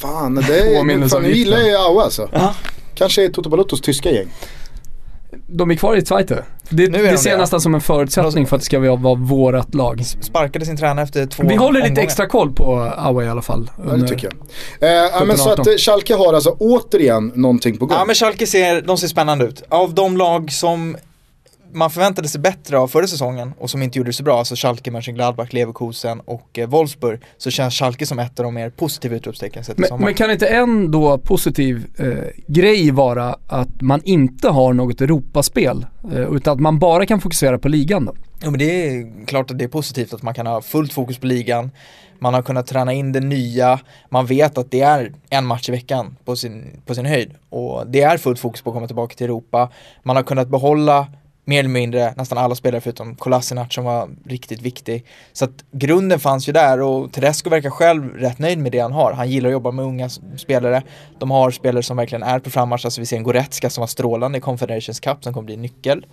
Fan, 0.00 0.34
det 0.34 0.58
är, 0.58 1.08
fan, 1.08 1.22
ni 1.22 1.30
gillar 1.30 1.58
ju 1.58 1.76
AOE 1.76 2.02
alltså. 2.02 2.28
Aha. 2.32 2.54
Kanske 2.94 3.24
är 3.24 3.28
Toto 3.28 3.50
Balottos 3.50 3.80
tyska 3.80 4.10
gäng. 4.10 4.28
De 5.52 5.70
är 5.70 5.74
kvar 5.74 5.96
i 5.96 6.04
Zweite. 6.04 6.44
Det, 6.68 6.86
det 6.86 7.10
de 7.10 7.18
ser 7.18 7.30
jag 7.30 7.38
nästan 7.38 7.60
som 7.60 7.74
en 7.74 7.80
förutsättning 7.80 8.46
för 8.46 8.56
att 8.56 8.62
det 8.62 8.66
ska 8.66 8.78
vara 8.78 9.14
vårat 9.14 9.74
lag. 9.74 10.04
Sparkade 10.20 10.66
sin 10.66 10.76
tränare 10.76 11.02
efter 11.02 11.26
två 11.26 11.42
Vi 11.48 11.56
håller 11.56 11.88
lite 11.88 12.00
extra 12.00 12.26
koll 12.26 12.52
på 12.52 12.92
Aue 12.96 13.24
i 13.24 13.28
alla 13.28 13.42
fall. 13.42 13.70
Ja 13.86 13.96
det 13.96 14.08
tycker 14.08 14.28
jag. 14.80 15.06
Eh, 15.16 15.24
men 15.26 15.38
så 15.38 15.50
att 15.50 15.66
eh, 15.66 15.74
Schalke 15.74 16.14
har 16.14 16.34
alltså 16.34 16.56
återigen 16.58 17.32
någonting 17.34 17.76
på 17.76 17.86
gång. 17.86 17.98
Ja 17.98 18.04
men 18.04 18.14
Schalke 18.14 18.46
ser, 18.46 18.82
de 18.82 18.98
ser 18.98 19.08
spännande 19.08 19.44
ut. 19.44 19.62
Av 19.68 19.94
de 19.94 20.16
lag 20.16 20.52
som 20.52 20.96
man 21.72 21.90
förväntade 21.90 22.28
sig 22.28 22.40
bättre 22.40 22.78
av 22.78 22.88
förra 22.88 23.06
säsongen 23.06 23.52
och 23.58 23.70
som 23.70 23.82
inte 23.82 23.98
gjorde 23.98 24.08
det 24.08 24.12
så 24.12 24.22
bra, 24.22 24.38
alltså 24.38 24.54
Schalke, 24.56 24.90
Mönchengladbach, 24.90 25.52
Leverkusen 25.52 26.20
och 26.20 26.58
eh, 26.58 26.68
Wolfsburg, 26.68 27.20
så 27.38 27.50
känns 27.50 27.74
Schalke 27.74 28.06
som 28.06 28.18
ett 28.18 28.40
av 28.40 28.44
de 28.44 28.54
mer 28.54 28.70
positiva 28.70 29.16
utropstecken 29.16 29.64
sett 29.64 29.78
men, 29.78 30.00
men 30.00 30.14
kan 30.14 30.30
inte 30.30 30.46
en 30.46 30.90
då 30.90 31.18
positiv 31.18 31.86
eh, 31.98 32.06
grej 32.46 32.90
vara 32.90 33.36
att 33.46 33.80
man 33.80 34.00
inte 34.04 34.48
har 34.48 34.72
något 34.72 35.00
Europaspel, 35.00 35.86
eh, 36.12 36.34
utan 36.34 36.54
att 36.54 36.60
man 36.60 36.78
bara 36.78 37.06
kan 37.06 37.20
fokusera 37.20 37.58
på 37.58 37.68
ligan 37.68 38.04
då? 38.04 38.14
Jo 38.42 38.50
men 38.50 38.58
det 38.58 38.64
är 38.64 39.26
klart 39.26 39.50
att 39.50 39.58
det 39.58 39.64
är 39.64 39.68
positivt 39.68 40.14
att 40.14 40.22
man 40.22 40.34
kan 40.34 40.46
ha 40.46 40.62
fullt 40.62 40.92
fokus 40.92 41.18
på 41.18 41.26
ligan, 41.26 41.70
man 42.18 42.34
har 42.34 42.42
kunnat 42.42 42.66
träna 42.66 42.92
in 42.92 43.12
det 43.12 43.20
nya, 43.20 43.80
man 44.08 44.26
vet 44.26 44.58
att 44.58 44.70
det 44.70 44.80
är 44.80 45.12
en 45.30 45.46
match 45.46 45.68
i 45.68 45.72
veckan 45.72 46.16
på 46.24 46.36
sin, 46.36 46.80
på 46.86 46.94
sin 46.94 47.06
höjd 47.06 47.34
och 47.50 47.86
det 47.86 48.02
är 48.02 48.18
fullt 48.18 48.38
fokus 48.38 48.62
på 48.62 48.70
att 48.70 48.74
komma 48.74 48.86
tillbaka 48.86 49.14
till 49.14 49.24
Europa. 49.24 49.70
Man 50.02 50.16
har 50.16 50.22
kunnat 50.22 50.48
behålla 50.48 51.06
mer 51.44 51.58
eller 51.58 51.68
mindre 51.68 52.14
nästan 52.16 52.38
alla 52.38 52.54
spelare 52.54 52.80
förutom 52.80 53.14
Kolasinac 53.14 53.74
som 53.74 53.84
var 53.84 54.08
riktigt 54.26 54.62
viktig. 54.62 55.04
Så 55.32 55.44
att 55.44 55.64
grunden 55.72 56.20
fanns 56.20 56.48
ju 56.48 56.52
där 56.52 56.80
och 56.80 57.12
Tedesco 57.12 57.50
verkar 57.50 57.70
själv 57.70 58.14
rätt 58.14 58.38
nöjd 58.38 58.58
med 58.58 58.72
det 58.72 58.78
han 58.78 58.92
har. 58.92 59.12
Han 59.12 59.30
gillar 59.30 59.48
att 59.48 59.52
jobba 59.52 59.70
med 59.70 59.84
unga 59.84 60.08
spelare. 60.36 60.82
De 61.18 61.30
har 61.30 61.50
spelare 61.50 61.82
som 61.82 61.96
verkligen 61.96 62.22
är 62.22 62.38
på 62.38 62.50
frammarsch. 62.50 62.84
Alltså 62.84 63.00
vi 63.00 63.06
ser 63.06 63.16
en 63.16 63.22
Goretzka 63.22 63.70
som 63.70 63.82
var 63.82 63.86
strålande 63.86 64.38
i 64.38 64.40
Confederations 64.40 65.00
Cup 65.00 65.24
som 65.24 65.34
kommer 65.34 65.46
bli 65.46 65.56
nyckel. 65.56 66.06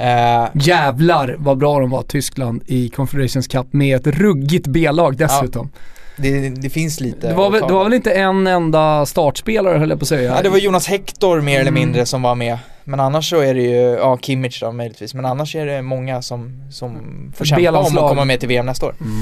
Uh, 0.00 0.48
Jävlar 0.54 1.36
vad 1.38 1.58
bra 1.58 1.80
de 1.80 1.90
var 1.90 2.02
Tyskland 2.02 2.62
i 2.66 2.88
Confederations 2.88 3.46
Cup 3.46 3.72
med 3.72 3.96
ett 3.96 4.06
ruggigt 4.06 4.66
B-lag 4.66 5.16
dessutom. 5.16 5.70
Ja. 5.74 5.80
Det, 6.16 6.48
det, 6.48 6.70
finns 6.70 7.00
lite 7.00 7.28
det 7.28 7.34
var, 7.34 7.50
väl, 7.50 7.62
det 7.66 7.72
var 7.72 7.84
väl 7.84 7.94
inte 7.94 8.12
en 8.12 8.46
enda 8.46 9.06
startspelare 9.06 9.78
höll 9.78 9.90
jag 9.90 9.98
på 9.98 10.02
att 10.02 10.08
säga? 10.08 10.36
Ja, 10.36 10.42
det 10.42 10.48
var 10.48 10.58
Jonas 10.58 10.86
Hector 10.86 11.40
mer 11.40 11.60
eller 11.60 11.70
mm. 11.70 11.74
mindre 11.74 12.06
som 12.06 12.22
var 12.22 12.34
med. 12.34 12.58
Men 12.88 13.00
annars 13.00 13.30
så 13.30 13.40
är 13.40 13.54
det 13.54 13.62
ju, 13.62 13.76
ja 13.76 14.18
Kimmich 14.22 14.60
då 14.60 14.72
möjligtvis, 14.72 15.14
men 15.14 15.24
annars 15.24 15.56
är 15.56 15.66
det 15.66 15.82
många 15.82 16.22
som, 16.22 16.62
som 16.70 16.92
får 17.36 17.44
kämpa 17.44 17.78
om 17.78 17.98
att 17.98 18.08
komma 18.08 18.24
med 18.24 18.40
till 18.40 18.48
VM 18.48 18.66
nästa 18.66 18.86
år. 18.86 18.94
Mm. 19.00 19.18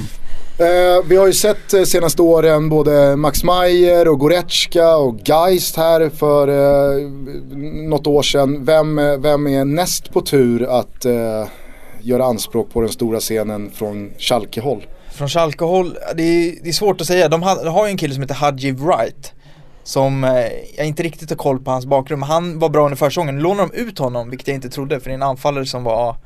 Uh, 0.61 1.05
vi 1.09 1.17
har 1.17 1.27
ju 1.27 1.33
sett 1.33 1.75
uh, 1.75 1.85
senaste 1.85 2.23
åren 2.23 2.69
både 2.69 3.17
Max 3.17 3.45
Meyer 3.45 4.09
och 4.09 4.19
Goretzka 4.19 4.97
och 4.97 5.17
Geist 5.25 5.77
här 5.77 6.11
för 6.11 6.49
uh, 6.49 7.11
något 7.89 8.07
år 8.07 8.23
sedan. 8.23 8.65
Vem, 8.65 8.97
vem 9.23 9.47
är 9.47 9.65
näst 9.65 10.13
på 10.13 10.21
tur 10.21 10.79
att 10.81 11.07
uh, 11.07 11.13
göra 12.01 12.25
anspråk 12.25 12.73
på 12.73 12.81
den 12.81 12.91
stora 12.91 13.21
scenen 13.21 13.71
från 13.75 14.11
Schalke-håll? 14.19 14.87
Från 15.13 15.29
Schalke-håll, 15.29 15.99
det, 16.15 16.55
det, 16.63 16.69
är 16.69 16.73
svårt 16.73 17.01
att 17.01 17.07
säga. 17.07 17.29
De 17.29 17.43
har, 17.43 17.65
de 17.65 17.75
har 17.75 17.87
ju 17.87 17.91
en 17.91 17.99
kille 17.99 18.15
som 18.15 18.23
heter 18.23 18.35
Hajiv 18.35 18.75
Wright 18.75 19.33
som 19.87 20.25
eh, 20.25 20.31
jag 20.77 20.87
inte 20.87 21.03
riktigt 21.03 21.31
har 21.31 21.37
koll 21.37 21.61
på 21.61 21.71
hans 21.71 21.87
bakgrund, 21.87 22.21
men 22.21 22.29
han 22.29 22.59
var 22.59 22.69
bra 22.69 22.85
under 22.85 22.97
försäsongen. 22.97 23.39
Lånar 23.39 23.67
de 23.67 23.79
ut 23.79 23.99
honom, 23.99 24.31
vilket 24.31 24.49
jag 24.49 24.55
inte 24.55 24.69
trodde, 24.69 25.01
för 25.01 25.11
det 25.11 25.13
är 25.13 25.15
en 25.15 25.23
anfallare 25.23 25.67
som 25.67 25.85
var 25.85 26.17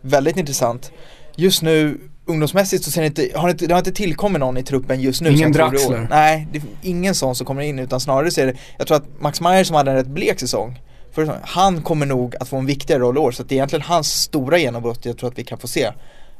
väldigt 0.00 0.36
intressant. 0.36 0.92
Just 1.36 1.62
nu, 1.62 2.00
ungdomsmässigt 2.26 2.84
så 2.84 2.90
ser 2.90 3.00
det 3.00 3.06
inte, 3.06 3.30
har 3.34 3.48
det, 3.48 3.52
inte, 3.52 3.66
det 3.66 3.74
har 3.74 3.78
inte 3.78 3.92
tillkommit 3.92 4.40
någon 4.40 4.56
i 4.56 4.62
truppen 4.62 5.00
just 5.00 5.20
nu 5.20 5.30
Ingen 5.30 5.52
Draxler? 5.52 6.06
Nej, 6.10 6.48
det 6.52 6.58
är 6.58 6.64
ingen 6.82 7.14
sån 7.14 7.34
som 7.34 7.46
kommer 7.46 7.62
in 7.62 7.78
utan 7.78 8.00
snarare 8.00 8.30
så 8.30 8.40
är 8.40 8.46
det, 8.46 8.54
jag 8.78 8.86
tror 8.86 8.96
att 8.96 9.20
Max 9.20 9.40
Meyer 9.40 9.64
som 9.64 9.76
hade 9.76 9.90
en 9.90 9.96
rätt 9.96 10.06
blek 10.06 10.40
säsong 10.40 10.80
för 11.12 11.40
han 11.42 11.82
kommer 11.82 12.06
nog 12.06 12.36
att 12.40 12.48
få 12.48 12.56
en 12.56 12.66
viktigare 12.66 13.00
roll 13.00 13.16
i 13.16 13.20
år 13.20 13.30
så 13.30 13.42
att 13.42 13.48
det 13.48 13.54
är 13.54 13.56
egentligen 13.56 13.82
hans 13.82 14.12
stora 14.22 14.58
genombrott 14.58 15.04
jag 15.04 15.18
tror 15.18 15.30
att 15.30 15.38
vi 15.38 15.44
kan 15.44 15.58
få 15.58 15.68
se 15.68 15.92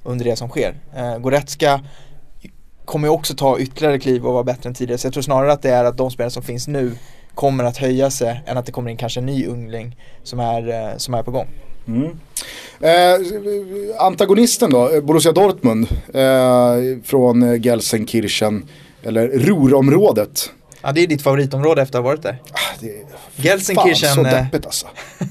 under 0.02 0.24
det 0.24 0.36
som 0.36 0.48
sker. 0.48 0.74
Eh, 0.96 1.18
Goretzka 1.18 1.80
kommer 2.84 3.08
ju 3.08 3.12
också 3.12 3.34
ta 3.34 3.58
ytterligare 3.58 3.98
kliv 3.98 4.26
och 4.26 4.32
vara 4.32 4.44
bättre 4.44 4.68
än 4.68 4.74
tidigare. 4.74 4.98
Så 4.98 5.06
jag 5.06 5.12
tror 5.12 5.22
snarare 5.22 5.52
att 5.52 5.62
det 5.62 5.70
är 5.70 5.84
att 5.84 5.96
de 5.96 6.10
spelare 6.10 6.30
som 6.30 6.42
finns 6.42 6.68
nu 6.68 6.92
kommer 7.34 7.64
att 7.64 7.76
höja 7.76 8.10
sig 8.10 8.42
än 8.46 8.56
att 8.56 8.66
det 8.66 8.72
kommer 8.72 8.90
in 8.90 8.96
kanske 8.96 9.20
en 9.20 9.26
ny 9.26 9.46
ungling 9.46 9.96
som 10.22 10.40
är, 10.40 10.68
eh, 10.68 10.96
som 10.96 11.14
är 11.14 11.22
på 11.22 11.30
gång. 11.30 11.48
Mm. 11.88 12.10
Eh, 12.80 13.26
antagonisten 13.98 14.70
då, 14.70 15.00
Borussia 15.02 15.32
Dortmund 15.32 15.86
eh, 16.14 17.02
från 17.04 17.62
Gelsenkirchen, 17.62 18.68
eller 19.02 19.28
Ruhrområdet. 19.28 20.50
Ja 20.82 20.92
det 20.92 21.00
är 21.00 21.06
ditt 21.06 21.22
favoritområde 21.22 21.82
efter 21.82 21.98
att 21.98 22.04
ha 22.04 22.10
varit 22.10 22.22
där. 22.22 22.38
Ah, 22.52 22.58
det 22.80 22.92
Gelsenkirchen. 23.36 24.14
Fan 24.14 24.24
så 24.24 24.30
deppigt 24.30 24.66
alltså. 24.66 24.86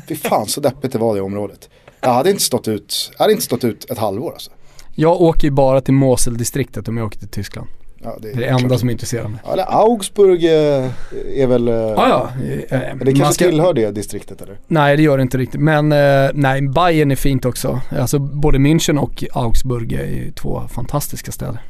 Fy 0.08 0.16
fan 0.16 0.48
så 0.48 0.62
deppigt 0.62 0.94
det 0.94 1.00
var 1.00 1.16
det 1.16 1.22
området. 1.22 1.70
Jag 2.02 2.14
hade 2.14 2.30
inte 2.30 2.44
stått 2.44 2.68
ut, 2.68 3.12
jag 3.12 3.20
hade 3.20 3.34
inte 3.34 3.46
stått 3.46 3.64
ut 3.64 3.92
ett 3.92 3.98
halvår 3.98 4.32
alltså. 4.32 4.52
Jag 4.96 5.22
åker 5.22 5.44
ju 5.44 5.52
bara 5.52 5.82
till 5.82 5.94
Moseldistriktet 5.94 6.88
om 6.88 6.98
jag 6.98 7.06
åker 7.06 7.20
till 7.20 7.28
Tyskland. 7.28 7.68
Ja, 8.04 8.18
det 8.22 8.30
är 8.32 8.36
det 8.36 8.46
enda 8.46 8.78
som 8.78 8.90
intresserar 8.90 9.28
mig. 9.28 9.40
Ja, 9.46 9.54
eller 9.54 9.66
Augsburg 9.70 10.46
eh, 10.46 10.90
är 11.36 11.48
väl... 11.48 11.68
Eh, 11.68 11.74
ja, 11.74 12.30
ja. 12.70 12.80
Men 12.96 13.06
det 13.06 13.14
kanske 13.14 13.34
ska... 13.34 13.46
tillhör 13.46 13.74
det 13.74 13.92
distriktet 13.92 14.42
eller? 14.42 14.58
Nej 14.68 14.98
det 14.98 15.04
gör 15.04 15.18
det 15.18 15.22
inte 15.22 15.38
riktigt. 15.38 15.62
Men 15.62 15.92
eh, 15.92 16.30
nej, 16.34 16.62
Bayern 16.62 17.12
är 17.12 17.16
fint 17.16 17.46
också. 17.46 17.82
Alltså 18.00 18.20
både 18.20 18.58
München 18.58 18.98
och 18.98 19.24
Augsburg 19.32 19.94
är 19.94 20.32
två 20.32 20.62
fantastiska 20.74 21.32
städer. 21.32 21.62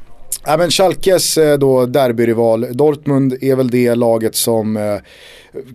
Ja, 0.46 0.58
men 0.58 0.72
Schalkes 0.72 1.38
då 1.60 1.86
derbyrival, 1.86 2.68
Dortmund 2.72 3.38
är 3.42 3.56
väl 3.56 3.70
det 3.70 3.96
laget 3.96 4.36
som 4.36 4.78
eh, 4.78 4.98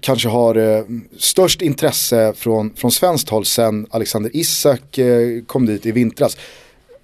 kanske 0.00 0.28
har 0.28 0.54
eh, 0.54 0.82
störst 1.18 1.62
intresse 1.62 2.32
från, 2.36 2.70
från 2.76 2.90
svenskt 2.90 3.28
håll 3.28 3.44
sen 3.44 3.86
Alexander 3.90 4.30
Isak 4.36 4.98
eh, 4.98 5.42
kom 5.46 5.66
dit 5.66 5.86
i 5.86 5.92
vintras. 5.92 6.36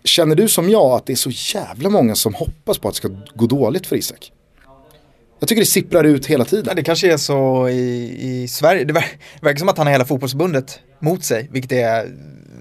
Känner 0.05 0.36
du 0.36 0.48
som 0.48 0.70
jag 0.70 0.92
att 0.92 1.07
det 1.07 1.12
är 1.12 1.16
så 1.16 1.30
jävla 1.30 1.88
många 1.88 2.14
som 2.14 2.34
hoppas 2.34 2.78
på 2.78 2.88
att 2.88 2.94
det 2.94 2.98
ska 2.98 3.09
gå 3.34 3.46
dåligt 3.46 3.86
för 3.86 3.96
Isak? 3.96 4.32
Jag 5.38 5.48
tycker 5.48 5.62
det 5.62 5.66
sipprar 5.66 6.05
ut 6.05 6.26
hela 6.26 6.44
tiden. 6.44 6.64
Ja, 6.68 6.74
det 6.74 6.82
kanske 6.82 7.12
är 7.12 7.16
så 7.16 7.68
i, 7.68 8.16
i 8.20 8.48
Sverige. 8.48 8.84
Det, 8.84 8.92
ver 8.92 9.05
det 9.40 9.46
verkar 9.46 9.59
som 9.59 9.68
att 9.68 9.78
han 9.78 9.86
har 9.86 9.92
hela 9.92 10.05
fotbollsförbundet 10.05 10.80
mot 10.98 11.24
sig, 11.24 11.48
vilket 11.52 11.72
är 11.72 12.09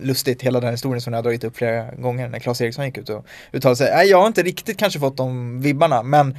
lustigt, 0.02 0.42
hela 0.42 0.60
den 0.60 0.72
historien 0.72 1.02
som 1.02 1.14
jag 1.14 1.18
har 1.18 1.24
dragit 1.24 1.44
upp 1.44 1.58
flera 1.58 1.92
gånger 1.92 2.30
när 2.30 2.40
Claes 2.40 2.62
Eriksson 2.62 2.86
gick 2.86 2.98
ut 2.98 3.10
och 3.10 3.26
uttalade 3.52 3.76
sig. 3.76 3.92
Nej, 3.96 4.08
jag 4.08 4.20
har 4.20 4.28
inte 4.28 4.44
riktigt 4.44 4.78
kanske 4.78 5.00
fått 5.00 5.18
de 5.18 5.62
vibbarna, 5.62 6.04
men 6.04 6.38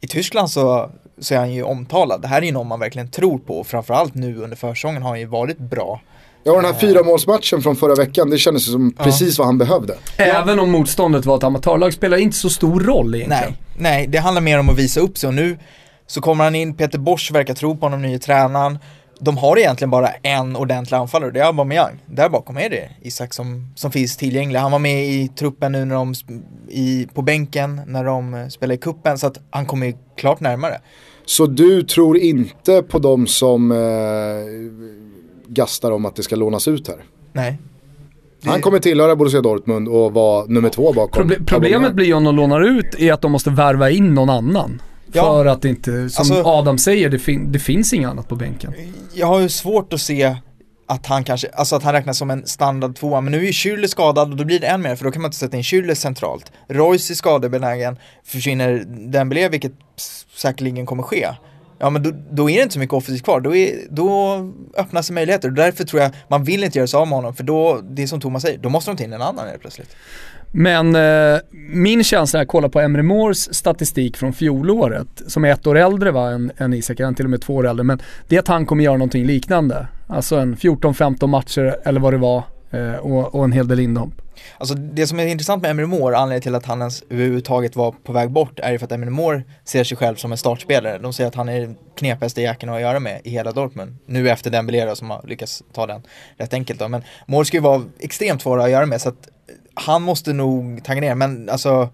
i 0.00 0.06
Tyskland 0.06 0.50
så, 0.50 0.90
så 1.18 1.34
är 1.34 1.38
han 1.38 1.52
ju 1.52 1.62
omtalad. 1.62 2.22
Det 2.22 2.28
här 2.28 2.42
är 2.42 2.46
ju 2.46 2.52
någon 2.52 2.66
man 2.66 2.80
verkligen 2.80 3.10
tror 3.10 3.38
på 3.38 3.54
och 3.60 3.66
framförallt 3.66 4.14
nu 4.14 4.36
under 4.36 4.56
försäsongen 4.56 5.02
har 5.02 5.10
han 5.10 5.20
ju 5.20 5.26
varit 5.26 5.58
bra. 5.58 6.00
Ja, 6.44 6.54
den 6.54 6.64
här 6.64 6.72
fyra 6.72 7.02
målsmatchen 7.02 7.62
från 7.62 7.76
förra 7.76 7.94
veckan, 7.94 8.30
det 8.30 8.38
kändes 8.38 8.72
som 8.72 8.94
ja. 8.98 9.04
precis 9.04 9.38
vad 9.38 9.46
han 9.46 9.58
behövde. 9.58 9.94
Även 10.16 10.60
om 10.60 10.70
motståndet 10.70 11.26
var 11.26 11.36
ett 11.36 11.44
amatörlag 11.44 11.92
spelar 11.92 12.16
inte 12.16 12.36
så 12.36 12.50
stor 12.50 12.80
roll 12.80 13.14
egentligen. 13.14 13.44
Nej, 13.44 13.56
nej, 13.78 14.06
det 14.06 14.18
handlar 14.18 14.42
mer 14.42 14.58
om 14.58 14.68
att 14.68 14.78
visa 14.78 15.00
upp 15.00 15.18
sig 15.18 15.28
och 15.28 15.34
nu 15.34 15.58
så 16.06 16.20
kommer 16.20 16.44
han 16.44 16.54
in, 16.54 16.74
Peter 16.74 16.98
Bosch 16.98 17.30
verkar 17.32 17.54
tro 17.54 17.76
på 17.76 17.86
honom, 17.86 18.02
nye 18.02 18.18
tränaren. 18.18 18.78
De 19.20 19.36
har 19.38 19.58
egentligen 19.58 19.90
bara 19.90 20.08
en 20.08 20.56
ordentlig 20.56 20.96
anfallare 20.96 21.30
det 21.30 21.40
är 21.40 21.44
Aubameyang. 21.44 22.02
Där 22.06 22.28
bakom 22.28 22.56
är 22.56 22.70
det 22.70 22.90
Isak 23.02 23.34
som, 23.34 23.72
som 23.76 23.92
finns 23.92 24.16
tillgänglig. 24.16 24.58
Han 24.58 24.72
var 24.72 24.78
med 24.78 25.06
i 25.06 25.28
truppen 25.28 25.72
nu 25.72 25.84
när 25.84 25.94
de, 25.94 26.14
i, 26.68 27.08
på 27.14 27.22
bänken 27.22 27.80
när 27.86 28.04
de 28.04 28.50
spelade 28.50 28.74
i 28.74 28.78
kuppen 28.78 29.18
så 29.18 29.26
att 29.26 29.40
han 29.50 29.66
kommer 29.66 29.94
klart 30.16 30.40
närmare. 30.40 30.80
Så 31.24 31.46
du 31.46 31.82
tror 31.82 32.18
inte 32.18 32.82
på 32.82 32.98
de 32.98 33.26
som 33.26 33.72
eh, 33.72 33.78
gastar 35.54 35.90
om 35.90 36.04
att 36.04 36.16
det 36.16 36.22
ska 36.22 36.36
lånas 36.36 36.68
ut 36.68 36.88
här? 36.88 37.04
Nej. 37.32 37.58
Det... 38.42 38.48
Han 38.48 38.60
kommer 38.60 38.78
tillhöra 38.78 39.16
Borussia 39.16 39.40
Dortmund 39.40 39.88
och 39.88 40.12
vara 40.12 40.46
nummer 40.46 40.68
två 40.68 40.92
bakom. 40.92 41.28
Proble 41.28 41.44
problemet 41.46 41.94
blir 41.94 42.06
ju 42.06 42.14
om 42.14 42.24
de 42.24 42.36
lånar 42.36 42.60
ut 42.60 42.94
är 42.98 43.12
att 43.12 43.22
de 43.22 43.32
måste 43.32 43.50
värva 43.50 43.90
in 43.90 44.14
någon 44.14 44.30
annan. 44.30 44.82
Ja. 45.12 45.22
För 45.22 45.46
att 45.46 45.64
inte, 45.64 46.10
som 46.10 46.20
alltså, 46.20 46.42
Adam 46.44 46.78
säger, 46.78 47.08
det, 47.08 47.18
fin 47.18 47.52
det, 47.52 47.58
finns 47.58 47.92
inget 47.92 48.10
annat 48.10 48.28
på 48.28 48.36
bänken. 48.36 48.72
Jag 49.14 49.26
har 49.26 49.40
ju 49.40 49.48
svårt 49.48 49.92
att 49.92 50.00
se 50.00 50.36
att 50.86 51.06
han 51.06 51.24
kanske, 51.24 51.48
alltså 51.48 51.76
att 51.76 51.82
han 51.82 51.92
räknas 51.92 52.18
som 52.18 52.30
en 52.30 52.46
standard 52.46 52.96
tvåa, 52.96 53.20
men 53.20 53.32
nu 53.32 53.38
är 53.38 53.42
ju 53.42 53.50
Schürrle 53.50 53.86
skadad 53.86 54.30
och 54.30 54.36
då 54.36 54.44
blir 54.44 54.60
det 54.60 54.66
än 54.66 54.82
mer 54.82 54.96
för 54.96 55.04
då 55.04 55.10
kan 55.10 55.22
man 55.22 55.28
inte 55.28 55.38
sätta 55.38 55.56
in 55.56 55.62
Schürrle 55.62 55.94
centralt. 55.94 56.52
Royce 56.68 57.10
är 57.10 57.14
skadebenägen, 57.14 57.96
försvinner 58.24 58.84
Dembélé, 58.86 59.48
vilket 59.48 59.72
säkerligen 60.36 60.86
kommer 60.86 61.02
ske. 61.02 61.28
Ja 61.80 61.90
men 61.90 62.02
då, 62.02 62.12
då, 62.30 62.50
är 62.50 62.56
det 62.56 62.62
inte 62.62 62.72
så 62.72 62.78
mycket 62.78 62.94
offensivt 62.94 63.24
kvar, 63.24 63.40
då, 63.40 63.56
är, 63.56 63.72
då 63.90 64.36
öppnar 64.76 65.02
sig 65.02 65.14
möjligheter 65.14 65.48
och 65.48 65.54
därför 65.54 65.84
tror 65.84 66.02
jag 66.02 66.10
man 66.28 66.44
vill 66.44 66.64
inte 66.64 66.78
göra 66.78 66.86
sig 66.86 66.98
av 66.98 67.08
med 67.08 67.16
honom 67.16 67.34
för 67.34 67.44
då, 67.44 67.80
det 67.90 68.02
är 68.02 68.06
som 68.06 68.20
Thomas 68.20 68.42
säger, 68.42 68.58
då 68.58 68.68
måste 68.68 68.90
de 68.90 68.96
ta 68.96 69.04
in 69.04 69.12
en 69.12 69.22
annan 69.22 69.48
helt 69.48 69.60
plötsligt. 69.60 69.96
Men 70.52 70.96
eh, 70.96 71.40
min 71.72 72.04
känsla 72.04 72.36
när 72.36 72.40
jag 72.40 72.48
kollar 72.48 72.68
på 72.68 72.80
Emre 72.80 73.02
Moores 73.02 73.54
statistik 73.54 74.16
från 74.16 74.32
fjolåret, 74.32 75.22
som 75.26 75.44
är 75.44 75.52
ett 75.52 75.66
år 75.66 75.78
äldre 75.78 76.10
va, 76.10 76.30
än, 76.30 76.52
än 76.56 76.74
Isak, 76.74 77.00
han 77.00 77.14
till 77.14 77.24
och 77.26 77.30
med 77.30 77.42
två 77.42 77.54
år 77.54 77.66
äldre, 77.66 77.84
men 77.84 78.00
det 78.28 78.36
är 78.36 78.40
att 78.40 78.48
han 78.48 78.66
kommer 78.66 78.84
göra 78.84 78.96
någonting 78.96 79.26
liknande. 79.26 79.86
Alltså 80.06 80.36
en 80.36 80.56
14-15 80.56 81.26
matcher 81.26 81.76
eller 81.84 82.00
vad 82.00 82.12
det 82.12 82.18
var 82.18 82.42
eh, 82.70 82.94
och, 82.94 83.34
och, 83.34 83.44
en 83.44 83.52
hel 83.52 83.68
del 83.68 83.80
inhopp. 83.80 84.22
Alltså 84.58 84.74
det 84.74 85.06
som 85.06 85.20
är 85.20 85.26
intressant 85.26 85.62
med 85.62 85.70
Emre 85.70 85.86
Moore, 85.86 86.16
anledningen 86.16 86.42
till 86.42 86.54
att 86.54 86.66
han 86.66 86.78
ens 86.78 87.02
överhuvudtaget 87.10 87.76
var 87.76 87.92
på 87.92 88.12
väg 88.12 88.30
bort, 88.30 88.60
är 88.60 88.72
ju 88.72 88.78
för 88.78 88.86
att 88.86 88.92
Emre 88.92 89.10
Moore 89.10 89.42
ser 89.64 89.84
sig 89.84 89.96
själv 89.96 90.16
som 90.16 90.32
en 90.32 90.38
startspelare. 90.38 90.98
De 90.98 91.12
säger 91.12 91.28
att 91.28 91.34
han 91.34 91.48
är 91.48 91.60
den 91.60 91.76
knepigaste 91.96 92.42
jäkeln 92.42 92.72
att 92.72 92.80
göra 92.80 93.00
med 93.00 93.20
i 93.24 93.30
hela 93.30 93.52
Dortmund. 93.52 93.96
Nu 94.06 94.30
efter 94.30 94.50
den 94.50 94.96
som 94.96 95.10
har 95.10 95.24
lyckats 95.26 95.62
ta 95.72 95.86
den 95.86 96.02
rätt 96.36 96.54
enkelt 96.54 96.80
då. 96.80 96.88
Men 96.88 97.02
Moore 97.26 97.44
ska 97.44 97.56
ju 97.56 97.62
vara 97.62 97.82
extremt 97.98 98.42
svår 98.42 98.60
att 98.60 98.70
göra 98.70 98.86
med 98.86 99.00
så 99.00 99.08
att 99.08 99.28
han 99.74 100.02
måste 100.02 100.32
nog 100.32 100.84
tagga 100.84 101.00
ner, 101.00 101.14
men 101.14 101.48
alltså 101.48 101.88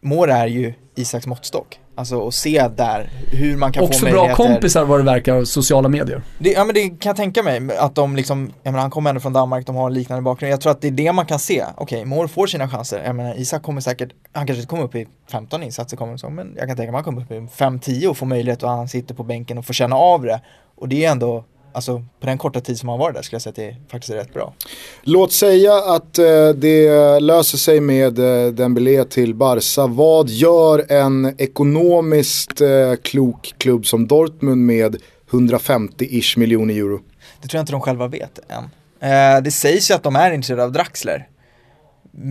Moore 0.00 0.32
är 0.32 0.46
ju 0.46 0.74
Isaks 0.94 1.26
måttstock. 1.26 1.80
Alltså 1.98 2.28
att 2.28 2.34
se 2.34 2.68
där 2.68 3.10
hur 3.30 3.56
man 3.56 3.72
kan 3.72 3.84
Också 3.84 3.98
få 3.98 4.04
möjligheter. 4.04 4.32
Också 4.32 4.42
bra 4.42 4.52
kompisar 4.54 4.84
vad 4.84 5.00
det 5.00 5.04
verkar, 5.04 5.44
sociala 5.44 5.88
medier. 5.88 6.22
Det, 6.38 6.50
ja 6.50 6.64
men 6.64 6.74
det 6.74 6.88
kan 6.88 7.10
jag 7.10 7.16
tänka 7.16 7.42
mig, 7.42 7.76
att 7.78 7.94
de 7.94 8.16
liksom, 8.16 8.52
jag 8.62 8.72
menar 8.72 8.82
han 8.82 8.90
kommer 8.90 9.10
ändå 9.10 9.20
från 9.20 9.32
Danmark, 9.32 9.66
de 9.66 9.76
har 9.76 9.86
en 9.86 9.94
liknande 9.94 10.22
bakgrund. 10.22 10.52
Jag 10.52 10.60
tror 10.60 10.72
att 10.72 10.80
det 10.80 10.88
är 10.88 10.92
det 10.92 11.12
man 11.12 11.26
kan 11.26 11.38
se. 11.38 11.64
Okej, 11.76 11.98
okay, 11.98 12.04
Moore 12.04 12.28
får 12.28 12.46
sina 12.46 12.68
chanser. 12.68 13.02
Jag 13.04 13.16
menar 13.16 13.38
Isak 13.38 13.62
kommer 13.62 13.80
säkert, 13.80 14.08
han 14.32 14.46
kanske 14.46 14.60
inte 14.60 14.70
kommer 14.70 14.84
upp 14.84 14.94
i 14.94 15.06
15 15.30 15.62
insatser 15.62 15.96
kommer 15.96 16.16
så, 16.16 16.30
men 16.30 16.54
jag 16.56 16.68
kan 16.68 16.76
tänka 16.76 16.92
mig 16.92 16.98
att 16.98 17.06
han 17.06 17.14
kommer 17.14 17.40
upp 17.40 17.50
i 17.52 17.62
5-10 17.62 18.06
och 18.06 18.16
får 18.16 18.26
möjlighet 18.26 18.62
och 18.62 18.70
han 18.70 18.88
sitter 18.88 19.14
på 19.14 19.22
bänken 19.22 19.58
och 19.58 19.64
får 19.64 19.74
känna 19.74 19.96
av 19.96 20.22
det. 20.22 20.40
Och 20.76 20.88
det 20.88 21.04
är 21.04 21.10
ändå 21.10 21.44
alltså 21.76 22.02
på 22.20 22.26
den 22.26 22.38
korta 22.38 22.60
tid 22.60 22.78
som 22.78 22.88
han 22.88 22.98
var 22.98 23.12
där 23.12 23.22
skulle 23.22 23.34
jag 23.34 23.42
säga 23.42 23.50
att 23.50 23.56
det 23.56 23.76
faktiskt 23.90 24.12
är 24.12 24.16
rätt 24.16 24.34
bra. 24.34 24.54
Låt 25.02 25.32
säga 25.32 25.74
att 25.74 26.18
eh, 26.18 26.48
det 26.48 27.20
löser 27.20 27.58
sig 27.58 27.80
med 27.80 28.18
eh, 28.18 28.52
Dembélé 28.52 29.04
till 29.04 29.34
Barca. 29.34 29.86
Vad 29.86 30.28
gör 30.28 30.92
en 30.92 31.34
ekonomiskt 31.38 32.60
eh, 32.60 32.94
klok 33.02 33.54
klubb 33.58 33.86
som 33.86 34.06
Dortmund 34.06 34.66
med 34.66 34.96
150-ish 35.30 36.38
miljoner 36.38 36.74
euro? 36.74 37.00
Det 37.42 37.48
tror 37.48 37.58
jag 37.58 37.62
inte 37.62 37.72
de 37.72 37.80
själva 37.80 38.08
vet 38.08 38.38
än. 38.48 38.64
Eh, 39.10 39.42
det 39.42 39.50
sägs 39.50 39.90
ju 39.90 39.94
att 39.94 40.02
de 40.02 40.16
är 40.16 40.30
intresserade 40.30 40.64
av 40.64 40.72
Draxler. 40.72 41.28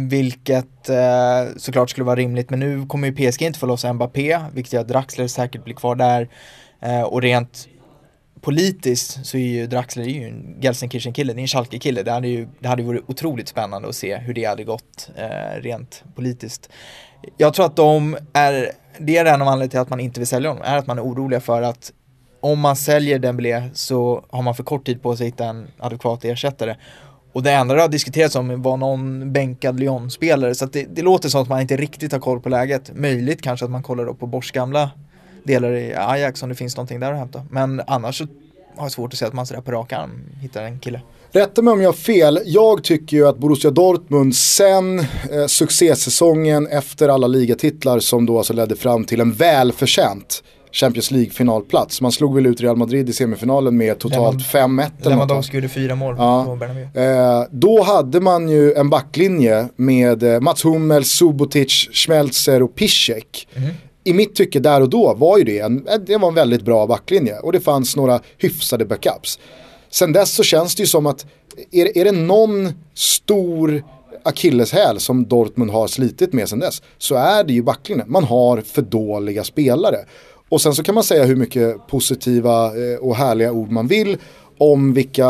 Vilket 0.10 0.90
eh, 0.90 1.56
såklart 1.58 1.90
skulle 1.90 2.06
vara 2.06 2.16
rimligt, 2.16 2.50
men 2.50 2.60
nu 2.60 2.86
kommer 2.86 3.08
ju 3.08 3.32
PSG 3.32 3.42
inte 3.42 3.60
få 3.60 3.66
lossa 3.66 3.94
Mbappé, 3.94 4.40
vilket 4.54 4.74
gör 4.74 4.82
att 4.82 4.88
Draxler 4.88 5.28
säkert 5.28 5.64
blir 5.64 5.76
kvar 5.76 5.96
där. 5.96 6.30
Eh, 6.82 7.02
och 7.02 7.22
rent 7.22 7.68
politiskt 8.46 9.26
så 9.26 9.38
är 9.38 9.42
ju 9.42 9.68
Draxler 9.68 10.04
är 10.04 10.10
ju 10.10 10.28
en 10.28 10.62
Gelsenkirchen-kille, 10.62 11.34
det 11.34 11.40
är 11.40 11.42
en 11.42 11.48
Schalke-kille. 11.48 12.04
Det 12.04 12.12
hade 12.12 12.28
ju 12.28 12.48
det 12.60 12.68
hade 12.68 12.84
varit 12.84 13.04
otroligt 13.08 13.48
spännande 13.48 13.88
att 13.90 13.96
se 13.96 14.18
hur 14.18 14.34
det 14.34 14.46
hade 14.46 14.64
gått 14.64 15.10
eh, 15.16 15.62
rent 15.62 16.04
politiskt. 16.16 16.70
Jag 17.38 17.54
tror 17.54 17.66
att 17.66 17.76
de 17.76 18.18
är, 18.34 18.72
det 18.98 19.18
är 19.18 19.26
en 19.26 19.42
av 19.42 19.48
anledningarna 19.48 19.70
till 19.70 19.80
att 19.80 19.90
man 19.90 20.00
inte 20.00 20.20
vill 20.20 20.28
sälja 20.28 20.50
honom, 20.50 20.64
är 20.66 20.78
att 20.78 20.88
man 20.88 20.98
är 20.98 21.04
oroliga 21.04 21.40
för 21.40 21.62
att 21.62 21.92
om 22.40 22.60
man 22.60 22.76
säljer 22.76 23.20
Dembélé 23.20 23.70
så 23.74 24.26
har 24.30 24.42
man 24.42 24.56
för 24.56 24.64
kort 24.64 24.86
tid 24.86 25.02
på 25.02 25.16
sig 25.16 25.28
att 25.28 25.34
hitta 25.34 25.46
en 25.46 25.68
adekvat 25.78 26.26
ersättare. 26.26 26.76
Och 27.34 27.44
det 27.44 27.52
enda 27.52 27.76
det 27.76 27.82
har 27.82 27.90
diskuterats 27.90 28.36
om 28.36 28.62
var 28.62 28.78
någon 28.78 29.34
bänkad 29.34 29.80
Lyon-spelare, 29.80 30.56
så 30.56 30.66
det, 30.66 30.96
det, 30.96 31.02
låter 31.02 31.30
som 31.30 31.42
att 31.42 31.50
man 31.50 31.62
inte 31.62 31.78
riktigt 31.78 32.12
har 32.12 32.20
koll 32.20 32.40
på 32.40 32.50
läget. 32.50 32.92
Möjligt 32.96 33.42
kanske 33.42 33.66
att 33.66 33.72
man 33.72 33.84
kollar 33.84 34.06
då 34.06 34.14
på 34.14 34.28
Bors 34.28 34.52
gamla 34.52 34.92
delar 35.46 35.72
i 35.72 35.94
Ajax 35.96 36.44
om 36.44 36.50
det 36.50 36.56
finns 36.56 36.78
någonting 36.78 37.00
där 37.00 37.12
att 37.12 37.18
hämta. 37.18 37.46
Men 37.50 37.82
annars 37.88 38.18
så 38.18 38.28
har 38.78 38.86
jag 38.86 38.92
svårt 38.92 39.14
att 39.14 39.20
se 39.20 39.26
att 39.26 39.34
man 39.34 39.46
sådär 39.46 39.62
på 39.62 39.72
rak 39.72 39.94
arm 39.94 40.12
hittar 40.42 40.64
en 40.64 40.80
kille. 40.80 41.02
Rätta 41.32 41.62
mig 41.62 41.72
om 41.72 41.82
jag 41.82 41.88
har 41.88 41.94
fel, 41.94 42.40
jag 42.46 42.84
tycker 42.84 43.18
ju 43.18 43.28
att 43.28 43.38
Borussia 43.38 43.72
Dortmund 43.72 44.36
sen 44.36 45.00
eh, 45.00 45.06
succésäsongen 45.48 46.68
efter 46.68 47.10
alla 47.10 47.28
ligatitlar 47.28 48.00
som 48.00 48.26
då 48.26 48.38
alltså 48.38 48.54
ledde 48.54 48.76
fram 48.76 49.06
till 49.06 49.22
en 49.22 49.34
välförtjänt 49.34 50.44
Champions 50.72 51.12
League-finalplats. 51.12 52.02
Man 52.02 52.12
slog 52.12 52.36
väl 52.36 52.46
ut 52.46 52.62
Real 52.62 52.76
Madrid 52.76 53.10
i 53.10 53.14
semifinalen 53.14 53.78
med 53.78 54.00
totalt 54.00 54.38
5-1. 54.38 54.90
Lewandowski 55.02 55.58
gjorde 55.58 55.70
fyra 55.70 55.96
mål 55.96 56.16
ja. 56.18 56.58
Eh, 56.94 57.44
då 57.52 57.84
hade 57.84 58.20
man 58.20 58.50
ju 58.50 58.74
en 58.74 58.90
backlinje 58.90 59.68
med 59.76 60.24
eh, 60.24 60.40
Mats 60.40 60.66
Hummels, 60.66 61.08
Subotic, 61.08 61.90
Schmelzer 61.94 62.64
och 62.64 62.76
Piszek. 62.76 63.48
Mm 63.56 63.72
i 64.06 64.14
mitt 64.14 64.36
tycke 64.36 64.60
där 64.60 64.82
och 64.82 64.90
då 64.90 65.14
var 65.14 65.38
ju 65.38 65.44
det 65.44 65.60
en, 65.60 65.88
det 66.06 66.18
var 66.18 66.28
en 66.28 66.36
väldigt 66.36 66.62
bra 66.62 66.88
backlinje 66.88 67.40
och 67.40 67.52
det 67.52 67.60
fanns 67.60 67.96
några 67.96 68.20
hyfsade 68.38 68.86
backups. 68.86 69.40
Sen 69.90 70.14
dess 70.14 70.32
så 70.32 70.44
känns 70.44 70.76
det 70.76 70.84
ju 70.84 70.88
som 70.88 71.06
att 71.06 71.26
är, 71.72 71.98
är 71.98 72.06
det 72.06 72.12
någon 72.12 72.72
stor 72.94 73.84
akilleshäl 74.24 75.00
som 75.00 75.28
Dortmund 75.28 75.72
har 75.72 75.88
slitit 75.88 76.34
med 76.34 76.50
sen 76.50 76.60
dess 76.60 76.82
så 76.98 77.16
är 77.16 77.44
det 77.44 77.54
ju 77.54 77.64
backlinjen. 77.64 78.12
Man 78.12 78.24
har 78.24 78.62
för 78.62 78.82
dåliga 78.82 79.44
spelare. 79.44 79.98
Och 80.50 80.62
sen 80.62 80.76
så 80.76 80.84
kan 80.84 80.96
man 80.96 81.04
säga 81.04 81.24
hur 81.24 81.36
mycket 81.36 81.88
positiva 81.88 82.66
eh, 82.66 82.98
och 83.00 83.16
härliga 83.16 83.52
ord 83.52 83.72
man 83.72 83.88
vill 83.88 84.18
om 84.58 84.94
vilka 84.94 85.30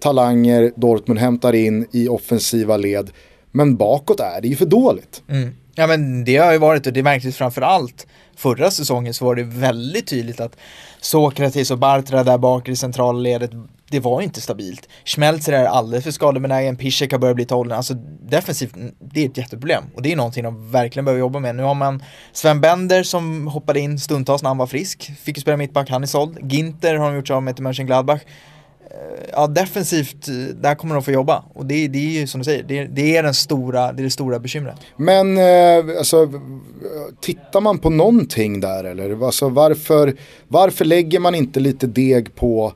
talanger 0.00 0.72
Dortmund 0.76 1.20
hämtar 1.20 1.52
in 1.52 1.86
i 1.92 2.08
offensiva 2.08 2.76
led. 2.76 3.10
Men 3.52 3.76
bakåt 3.76 4.20
är 4.20 4.40
det 4.40 4.48
ju 4.48 4.56
för 4.56 4.66
dåligt. 4.66 5.22
Mm. 5.28 5.54
Ja 5.78 5.86
men 5.86 6.24
det 6.24 6.36
har 6.36 6.52
ju 6.52 6.58
varit 6.58 6.86
och 6.86 6.92
det 6.92 7.02
märktes 7.02 7.36
framförallt 7.36 8.06
förra 8.36 8.70
säsongen 8.70 9.14
så 9.14 9.24
var 9.24 9.34
det 9.34 9.42
väldigt 9.42 10.06
tydligt 10.06 10.40
att 10.40 10.56
Sokratis 11.00 11.70
och 11.70 11.78
Bartra 11.78 12.24
där 12.24 12.38
bak 12.38 12.68
i 12.68 12.76
centrala 12.76 13.18
ledet 13.18 13.50
det 13.90 14.00
var 14.00 14.20
inte 14.20 14.40
stabilt. 14.40 14.88
Schmelzer 15.04 15.52
är 15.52 15.64
alldeles 15.64 16.04
för 16.04 16.10
skadebenägen, 16.10 16.76
Piszek 16.76 17.12
har 17.12 17.18
börjat 17.18 17.36
bli 17.36 17.44
tolv. 17.44 17.72
Alltså 17.72 17.94
defensivt, 18.30 18.74
det 19.00 19.24
är 19.24 19.28
ett 19.28 19.36
jätteproblem. 19.36 19.84
Och 19.94 20.02
det 20.02 20.12
är 20.12 20.16
någonting 20.16 20.44
de 20.44 20.70
verkligen 20.70 21.04
behöver 21.04 21.20
jobba 21.20 21.38
med. 21.38 21.56
Nu 21.56 21.62
har 21.62 21.74
man 21.74 22.02
Sven 22.32 22.60
Bender 22.60 23.02
som 23.02 23.46
hoppade 23.46 23.80
in 23.80 23.98
stundtals 23.98 24.42
när 24.42 24.50
han 24.50 24.58
var 24.58 24.66
frisk. 24.66 25.12
Fick 25.22 25.36
ju 25.36 25.40
spela 25.40 25.56
mittback, 25.56 25.90
han 25.90 26.02
är 26.02 26.06
såld. 26.06 26.52
Ginter 26.52 26.94
har 26.94 27.06
de 27.06 27.16
gjort 27.16 27.26
sig 27.26 27.36
av 27.36 27.42
med 27.42 27.54
till 27.56 27.62
Mönchengladbach. 27.62 28.20
Gladbach 28.20 28.55
ja, 29.32 29.46
defensivt, 29.46 30.26
där 30.54 30.74
kommer 30.74 30.94
de 30.94 31.02
få 31.02 31.10
jobba. 31.10 31.44
Och 31.54 31.66
det, 31.66 31.88
det 31.88 31.98
är 31.98 32.20
ju 32.20 32.26
som 32.26 32.40
du 32.40 32.44
säger, 32.44 32.62
det, 32.62 32.84
det, 32.84 33.16
är 33.16 33.22
den 33.22 33.34
stora, 33.34 33.92
det 33.92 34.02
är 34.02 34.04
det 34.04 34.10
stora 34.10 34.38
bekymret. 34.38 34.76
Men 34.96 35.38
eh, 35.38 35.98
alltså, 35.98 36.32
tittar 37.20 37.60
man 37.60 37.78
på 37.78 37.90
någonting 37.90 38.60
där 38.60 38.84
eller? 38.84 39.26
Alltså, 39.26 39.48
varför, 39.48 40.16
varför 40.48 40.84
lägger 40.84 41.20
man 41.20 41.34
inte 41.34 41.60
lite 41.60 41.86
deg 41.86 42.34
på 42.34 42.72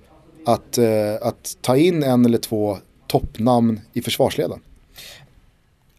att, 0.47 0.78
eh, 0.78 1.15
att 1.23 1.57
ta 1.61 1.77
in 1.77 2.03
en 2.03 2.24
eller 2.24 2.39
två 2.39 2.78
toppnamn 3.07 3.81
i 3.93 4.03
försvarsleden? 4.03 4.61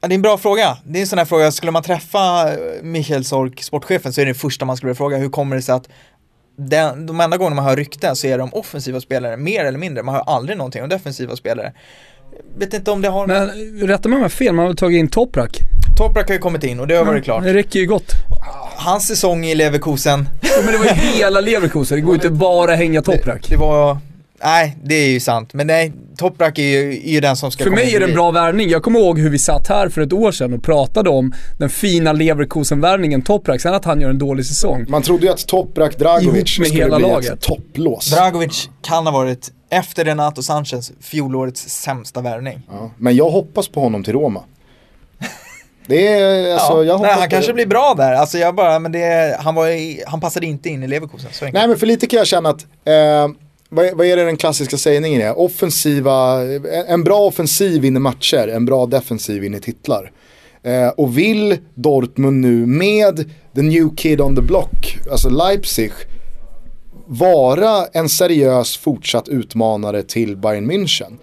Ja, 0.01 0.07
det 0.07 0.13
är 0.13 0.15
en 0.15 0.21
bra 0.21 0.37
fråga. 0.37 0.77
Det 0.85 0.99
är 0.99 1.01
en 1.01 1.07
sån 1.07 1.17
här 1.17 1.25
fråga, 1.25 1.51
skulle 1.51 1.71
man 1.71 1.83
träffa 1.83 2.49
Michael 2.81 3.25
Sork, 3.25 3.63
sportchefen, 3.63 4.13
så 4.13 4.21
är 4.21 4.25
det 4.25 4.33
första 4.33 4.65
man 4.65 4.77
skulle 4.77 4.95
fråga, 4.95 5.17
hur 5.17 5.29
kommer 5.29 5.55
det 5.55 5.61
sig 5.61 5.75
att 5.75 5.89
den, 6.69 7.05
de 7.05 7.21
enda 7.21 7.37
gångerna 7.37 7.55
man 7.55 7.65
hör 7.65 7.75
rykten 7.75 8.15
så 8.15 8.27
är 8.27 8.37
de 8.37 8.53
offensiva 8.53 9.01
spelare, 9.01 9.37
mer 9.37 9.65
eller 9.65 9.79
mindre. 9.79 10.03
Man 10.03 10.15
hör 10.15 10.23
aldrig 10.27 10.57
någonting 10.57 10.83
om 10.83 10.89
defensiva 10.89 11.35
spelare. 11.35 11.73
Vet 12.57 12.73
inte 12.73 12.91
om 12.91 13.01
det 13.01 13.09
har... 13.09 13.27
Men 13.27 13.49
rätta 13.87 14.09
mig 14.09 14.15
om 14.15 14.21
jag 14.21 14.25
har 14.25 14.29
fel, 14.29 14.53
man 14.53 14.65
har 14.65 14.73
tagit 14.73 14.99
in 14.99 15.07
Toprak? 15.07 15.57
Toprak 15.97 16.27
har 16.27 16.33
ju 16.33 16.39
kommit 16.39 16.63
in 16.63 16.79
och 16.79 16.87
det 16.87 16.95
har 16.95 17.05
varit 17.05 17.23
klart. 17.23 17.43
Det 17.43 17.53
räcker 17.53 17.79
ju 17.79 17.85
gott. 17.85 18.11
Hans 18.75 19.07
säsong 19.07 19.45
i 19.45 19.55
Leverkusen. 19.55 20.29
Ja, 20.41 20.49
men 20.63 20.71
det 20.73 20.77
var 20.77 20.85
ju 20.85 20.91
hela 20.91 21.41
Leverkusen, 21.41 21.97
det 21.97 22.01
går 22.01 22.11
ju 22.11 22.15
inte 22.15 22.29
bara 22.39 22.75
hänga 22.75 23.01
Toprak. 23.01 23.41
Det, 23.49 23.55
det 23.55 23.59
var 23.59 23.97
Nej, 24.43 24.77
det 24.83 24.95
är 24.95 25.09
ju 25.09 25.19
sant. 25.19 25.53
Men 25.53 25.67
nej, 25.67 25.93
Toprak 26.17 26.59
är 26.59 26.63
ju, 26.63 26.93
är 26.93 27.11
ju 27.11 27.19
den 27.19 27.35
som 27.35 27.51
ska 27.51 27.63
För 27.63 27.71
mig 27.71 27.95
är 27.95 27.99
det 27.99 28.05
en 28.05 28.13
bra 28.13 28.31
värvning. 28.31 28.69
Jag 28.69 28.83
kommer 28.83 28.99
ihåg 28.99 29.19
hur 29.19 29.29
vi 29.29 29.39
satt 29.39 29.67
här 29.67 29.89
för 29.89 30.01
ett 30.01 30.13
år 30.13 30.31
sedan 30.31 30.53
och 30.53 30.63
pratade 30.63 31.09
om 31.09 31.33
den 31.57 31.69
fina 31.69 32.13
Leverkusen-värvningen 32.13 33.21
Toprak, 33.21 33.61
sen 33.61 33.73
att 33.73 33.85
han 33.85 34.01
gör 34.01 34.09
en 34.09 34.17
dålig 34.17 34.45
säsong. 34.45 34.85
Man 34.89 35.01
trodde 35.01 35.25
ju 35.25 35.31
att 35.31 35.47
Toprak 35.47 35.97
Dragovic 35.97 36.49
skulle 36.49 36.69
hela 36.69 36.97
bli 36.97 37.07
laget. 37.07 37.33
ett 37.33 37.41
topplås. 37.41 38.09
Dragovic 38.11 38.69
kan 38.81 39.07
ha 39.07 39.13
varit, 39.13 39.51
efter 39.69 40.05
Renato 40.05 40.43
Sanchez, 40.43 40.91
fjolårets 41.01 41.69
sämsta 41.69 42.21
värvning. 42.21 42.61
Ja, 42.71 42.91
men 42.97 43.15
jag 43.15 43.29
hoppas 43.29 43.67
på 43.67 43.81
honom 43.81 44.03
till 44.03 44.13
Roma. 44.13 44.43
Det 45.87 46.07
är, 46.07 46.53
alltså, 46.53 46.73
ja, 46.73 46.83
jag 46.83 47.01
nej, 47.01 47.13
han 47.13 47.29
kanske 47.29 47.53
blir 47.53 47.65
bra 47.65 47.93
där. 47.97 48.13
Alltså 48.13 48.37
jag 48.37 48.55
bara, 48.55 48.79
men 48.79 48.91
det, 48.91 49.37
han, 49.39 49.55
var, 49.55 49.67
han 50.09 50.21
passade 50.21 50.45
inte 50.45 50.69
in 50.69 50.83
i 50.83 50.87
Leverkusen. 50.87 51.51
nej 51.53 51.67
men 51.67 51.77
för 51.77 51.87
lite 51.87 52.07
kan 52.07 52.17
jag 52.17 52.27
känna 52.27 52.49
att 52.49 52.65
eh, 52.85 53.27
vad, 53.73 53.97
vad 53.97 54.07
är 54.07 54.17
det 54.17 54.23
den 54.23 54.37
klassiska 54.37 54.77
sägningen 54.77 55.21
är? 55.21 55.39
Offensiva, 55.39 56.43
en 56.87 57.03
bra 57.03 57.19
offensiv 57.19 57.81
vinner 57.81 57.99
matcher, 57.99 58.47
en 58.47 58.65
bra 58.65 58.85
defensiv 58.85 59.41
vinner 59.41 59.59
titlar. 59.59 60.11
Eh, 60.63 60.87
och 60.87 61.17
vill 61.17 61.57
Dortmund 61.73 62.41
nu 62.41 62.65
med 62.65 63.29
the 63.55 63.61
new 63.61 63.95
kid 63.95 64.21
on 64.21 64.35
the 64.35 64.41
block, 64.41 64.97
alltså 65.11 65.29
Leipzig, 65.29 65.91
vara 67.05 67.85
en 67.85 68.09
seriös 68.09 68.77
fortsatt 68.77 69.29
utmanare 69.29 70.03
till 70.03 70.37
Bayern 70.37 70.71
München. 70.71 71.17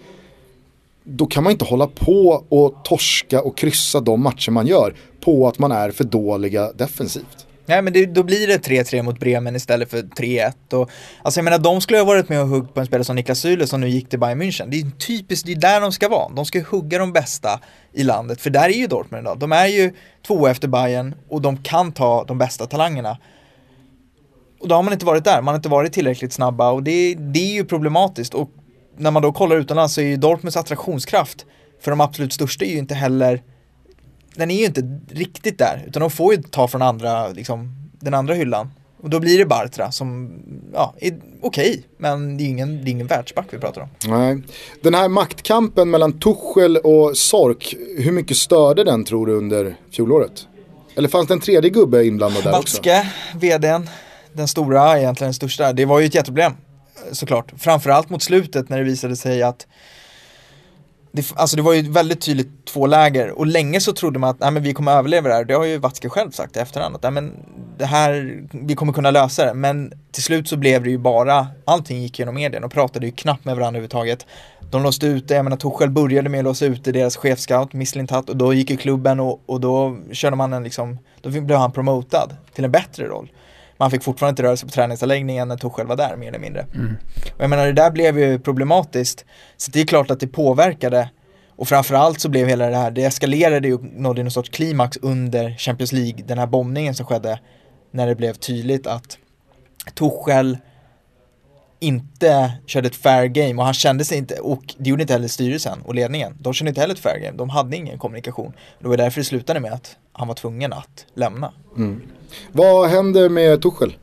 Då 1.05 1.27
kan 1.27 1.45
man 1.45 1.53
inte 1.53 1.65
hålla 1.65 1.87
på 1.87 2.45
och 2.49 2.75
torska 2.85 3.43
och 3.43 3.57
kryssa 3.57 4.01
de 4.01 4.23
matcher 4.23 4.51
man 4.51 4.67
gör 4.67 4.95
på 5.21 5.49
att 5.49 5.59
man 5.59 5.73
är 5.73 5.91
för 5.91 6.05
dåliga 6.05 6.73
defensivt. 6.73 7.48
Nej 7.69 7.83
men 7.83 7.93
det, 7.93 8.07
då 8.07 8.23
blir 8.23 8.47
det 8.47 8.67
3-3 8.67 9.03
mot 9.03 9.21
Bremen 9.21 9.57
istället 9.57 9.91
för 9.91 10.03
3-1 10.03 10.75
och 10.75 10.91
Alltså 11.23 11.39
jag 11.39 11.45
menar 11.45 11.59
de 11.59 11.81
skulle 11.81 11.99
ha 11.99 12.05
varit 12.05 12.29
med 12.29 12.41
och 12.41 12.49
huggt 12.49 12.75
på 12.75 12.81
en 12.81 12.87
spelare 12.87 13.05
som 13.05 13.17
Niklas 13.17 13.41
Syle 13.41 13.67
som 13.67 13.81
nu 13.81 13.89
gick 13.89 14.09
till 14.09 14.19
Bayern 14.19 14.43
München. 14.43 14.67
Det 14.71 14.81
är 14.81 14.91
typiskt, 14.91 15.47
det 15.47 15.53
är 15.53 15.57
där 15.57 15.81
de 15.81 15.93
ska 15.93 16.09
vara. 16.09 16.29
De 16.29 16.45
ska 16.45 16.63
hugga 16.63 16.99
de 16.99 17.13
bästa 17.13 17.61
i 17.93 18.03
landet, 18.03 18.41
för 18.41 18.51
där 18.51 18.69
är 18.69 18.73
ju 18.73 18.87
Dortmund 18.87 19.23
idag. 19.23 19.39
De 19.39 19.53
är 19.53 19.67
ju 19.67 19.95
två 20.27 20.47
efter 20.47 20.69
Bayern 20.69 21.15
och 21.29 21.43
de 21.43 21.57
kan 21.57 21.93
ta 21.93 22.25
de 22.25 22.39
bästa 22.39 22.67
talangerna. 22.67 23.19
Och 24.61 24.69
då 24.69 24.75
har 24.75 24.83
man 24.83 24.93
inte 24.93 25.07
varit 25.07 25.25
där, 25.25 25.43
man 25.43 25.53
har 25.53 25.57
inte 25.57 25.69
varit 25.69 25.93
tillräckligt 25.93 26.33
snabba 26.33 26.71
och 26.71 26.83
det, 26.83 27.15
det 27.15 27.41
är 27.41 27.53
ju 27.53 27.65
problematiskt. 27.65 28.35
Och 28.35 28.51
när 28.97 29.11
man 29.11 29.23
då 29.23 29.33
kollar 29.33 29.57
utomlands 29.57 29.95
så 29.95 30.01
är 30.01 30.05
ju 30.05 30.17
Dortmunds 30.17 30.57
attraktionskraft 30.57 31.47
för 31.81 31.91
de 31.91 32.01
absolut 32.01 32.33
största 32.33 32.65
är 32.65 32.69
ju 32.69 32.79
inte 32.79 32.95
heller 32.95 33.43
den 34.39 34.51
är 34.51 34.59
ju 34.59 34.65
inte 34.65 35.01
riktigt 35.11 35.59
där, 35.59 35.85
utan 35.87 36.01
de 36.01 36.11
får 36.11 36.35
ju 36.35 36.43
ta 36.43 36.69
från 36.69 36.83
andra, 36.83 37.29
liksom, 37.29 37.73
den 38.01 38.15
andra 38.15 38.35
hyllan. 38.35 38.71
Och 39.03 39.11
då 39.11 39.21
blir 39.21 39.39
det 39.39 39.47
Bartra 39.47 39.93
som, 39.93 40.33
ja, 40.73 40.95
är 40.99 41.21
okej, 41.43 41.71
okay, 41.71 41.83
men 41.99 42.37
det 42.37 42.45
är 42.45 42.49
ingen, 42.49 42.85
det 42.85 42.91
är 42.91 42.93
ingen 42.93 43.07
världsback 43.07 43.47
vi 43.51 43.59
pratar 43.59 43.81
om. 43.81 43.89
Nej. 44.07 44.43
Den 44.83 44.95
här 44.95 45.09
maktkampen 45.09 45.91
mellan 45.91 46.21
Tuchel 46.21 46.77
och 46.77 47.17
Sork, 47.17 47.75
hur 47.99 48.13
mycket 48.13 48.37
störde 48.37 48.85
den 48.85 49.05
tror 49.05 49.27
du 49.27 49.33
under 49.33 49.77
fjolåret? 49.91 50.47
Eller 50.97 51.09
fanns 51.09 51.29
det 51.29 51.35
en 51.35 51.41
tredje 51.41 51.71
gubbe 51.71 52.05
inblandad 52.05 52.45
där 52.45 52.59
också? 52.59 52.77
Batske, 52.77 53.13
vdn, 53.35 53.89
den 54.33 54.49
stora, 54.49 54.99
egentligen 54.99 55.29
den 55.29 55.35
största. 55.35 55.73
Det 55.73 55.85
var 55.85 56.01
ju 56.01 56.07
ett 56.07 56.15
jätteproblem, 56.15 56.53
såklart. 57.13 57.53
Framförallt 57.59 58.11
mot 58.11 58.23
slutet 58.23 58.69
när 58.69 58.79
det 58.79 58.85
visade 58.85 59.17
sig 59.17 59.43
att 59.43 59.67
det, 61.19 61.33
alltså 61.37 61.57
det 61.57 61.63
var 61.63 61.73
ju 61.73 61.91
väldigt 61.91 62.21
tydligt 62.21 62.67
två 62.67 62.87
läger 62.87 63.39
och 63.39 63.47
länge 63.47 63.81
så 63.81 63.93
trodde 63.93 64.19
man 64.19 64.31
att 64.31 64.41
nej, 64.41 64.51
men 64.51 64.63
vi 64.63 64.75
kommer 64.75 64.93
överleva 64.93 65.29
det 65.29 65.35
här. 65.35 65.45
Det 65.45 65.55
har 65.55 65.65
ju 65.65 65.79
Watzke 65.79 66.09
själv 66.09 66.31
sagt 66.31 66.57
i 66.57 66.61
efterhand 66.61 66.97
att 66.97 67.03
nej, 67.03 67.13
men 67.13 67.33
det 67.79 67.87
här, 67.87 68.43
vi 68.53 68.75
kommer 68.75 68.93
kunna 68.93 69.11
lösa 69.11 69.45
det. 69.45 69.55
Men 69.55 69.93
till 70.13 70.23
slut 70.23 70.49
så 70.49 70.57
blev 70.57 70.85
det 70.85 70.91
ju 70.91 70.99
bara, 70.99 71.47
allting 71.65 72.03
gick 72.03 72.19
genom 72.19 72.35
medien 72.35 72.65
och 72.65 72.73
pratade 72.73 73.07
ju 73.07 73.13
knappt 73.13 73.45
med 73.45 73.57
varandra 73.57 73.69
överhuvudtaget. 73.79 74.27
De 74.71 74.83
låste 74.83 75.07
ute, 75.07 75.35
jag 75.35 75.45
menar 75.45 75.57
Torshäll 75.57 75.91
började 75.91 76.29
med 76.29 76.39
att 76.39 76.45
låsa 76.45 76.67
ute 76.67 76.93
deras 76.93 77.17
chefscout, 77.17 77.73
Misslintat 77.73 78.31
och 78.31 78.37
då 78.37 78.55
gick 78.55 78.71
ju 78.71 78.77
klubben 78.77 79.21
och, 79.21 79.41
och 79.47 79.61
då 79.61 79.97
körde 80.13 80.37
man 80.37 80.53
en 80.53 80.65
liksom, 80.65 80.99
då 81.21 81.31
blev 81.31 81.59
han 81.59 81.73
promotad 81.73 82.37
till 82.55 82.65
en 82.65 82.71
bättre 82.71 83.05
roll 83.05 83.31
man 83.79 83.91
fick 83.91 84.03
fortfarande 84.03 84.31
inte 84.31 84.43
röra 84.43 84.57
sig 84.57 84.69
på 84.69 84.73
träningsanläggningen 84.73 85.49
när 85.49 85.57
Torshäll 85.57 85.87
var 85.87 85.97
där 85.97 86.17
mer 86.17 86.29
eller 86.29 86.39
mindre. 86.39 86.67
Mm. 86.75 86.97
Och 87.37 87.43
jag 87.43 87.51
menar 87.51 87.67
det 87.67 87.73
där 87.73 87.91
blev 87.91 88.19
ju 88.19 88.39
problematiskt. 88.39 89.25
Så 89.57 89.71
det 89.71 89.81
är 89.81 89.85
klart 89.85 90.11
att 90.11 90.21
det 90.21 90.27
påverkade 90.27 91.11
och 91.57 91.69
framförallt 91.69 92.21
så 92.21 92.29
blev 92.29 92.49
hela 92.49 92.67
det 92.67 92.77
här, 92.77 92.91
det 92.91 93.05
eskalerade 93.05 93.75
och 93.75 93.85
nådde 93.85 94.23
någon 94.23 94.31
sorts 94.31 94.49
klimax 94.49 94.97
under 95.03 95.51
Champions 95.59 95.93
League, 95.93 96.25
den 96.27 96.39
här 96.39 96.47
bombningen 96.47 96.95
som 96.95 97.07
skedde 97.07 97.41
när 97.91 98.07
det 98.07 98.15
blev 98.15 98.33
tydligt 98.33 98.87
att 98.87 99.19
Torshäll 99.95 100.59
inte 101.81 102.53
körde 102.67 102.89
ett 102.89 102.97
fair 102.97 103.27
game 103.27 103.55
och 103.55 103.65
han 103.65 103.75
kände 103.75 104.05
sig 104.05 104.19
inte, 104.19 104.35
och 104.35 104.75
det 104.79 104.91
gjorde 104.91 105.03
inte 105.03 105.13
heller 105.13 105.29
styrelsen 105.29 105.83
och 105.83 105.95
ledningen. 105.95 106.37
De 106.41 106.53
kände 106.53 106.69
inte 106.69 106.81
heller 106.81 106.95
ett 106.95 107.01
fair 107.01 107.19
game, 107.19 107.37
de 107.37 107.49
hade 107.49 107.77
ingen 107.77 107.99
kommunikation. 107.99 108.53
Det 108.79 108.89
var 108.89 108.97
därför 108.97 109.21
det 109.21 109.25
slutade 109.25 109.61
med 109.61 109.73
att 109.73 109.97
han 110.13 110.29
var 110.29 110.35
tvungen 110.35 110.73
att 110.73 111.07
lämna. 111.15 111.53
Mm. 111.77 112.03
Vad 112.53 112.89
händer 112.91 113.29
med 113.29 113.63
Tuchel? 113.63 113.97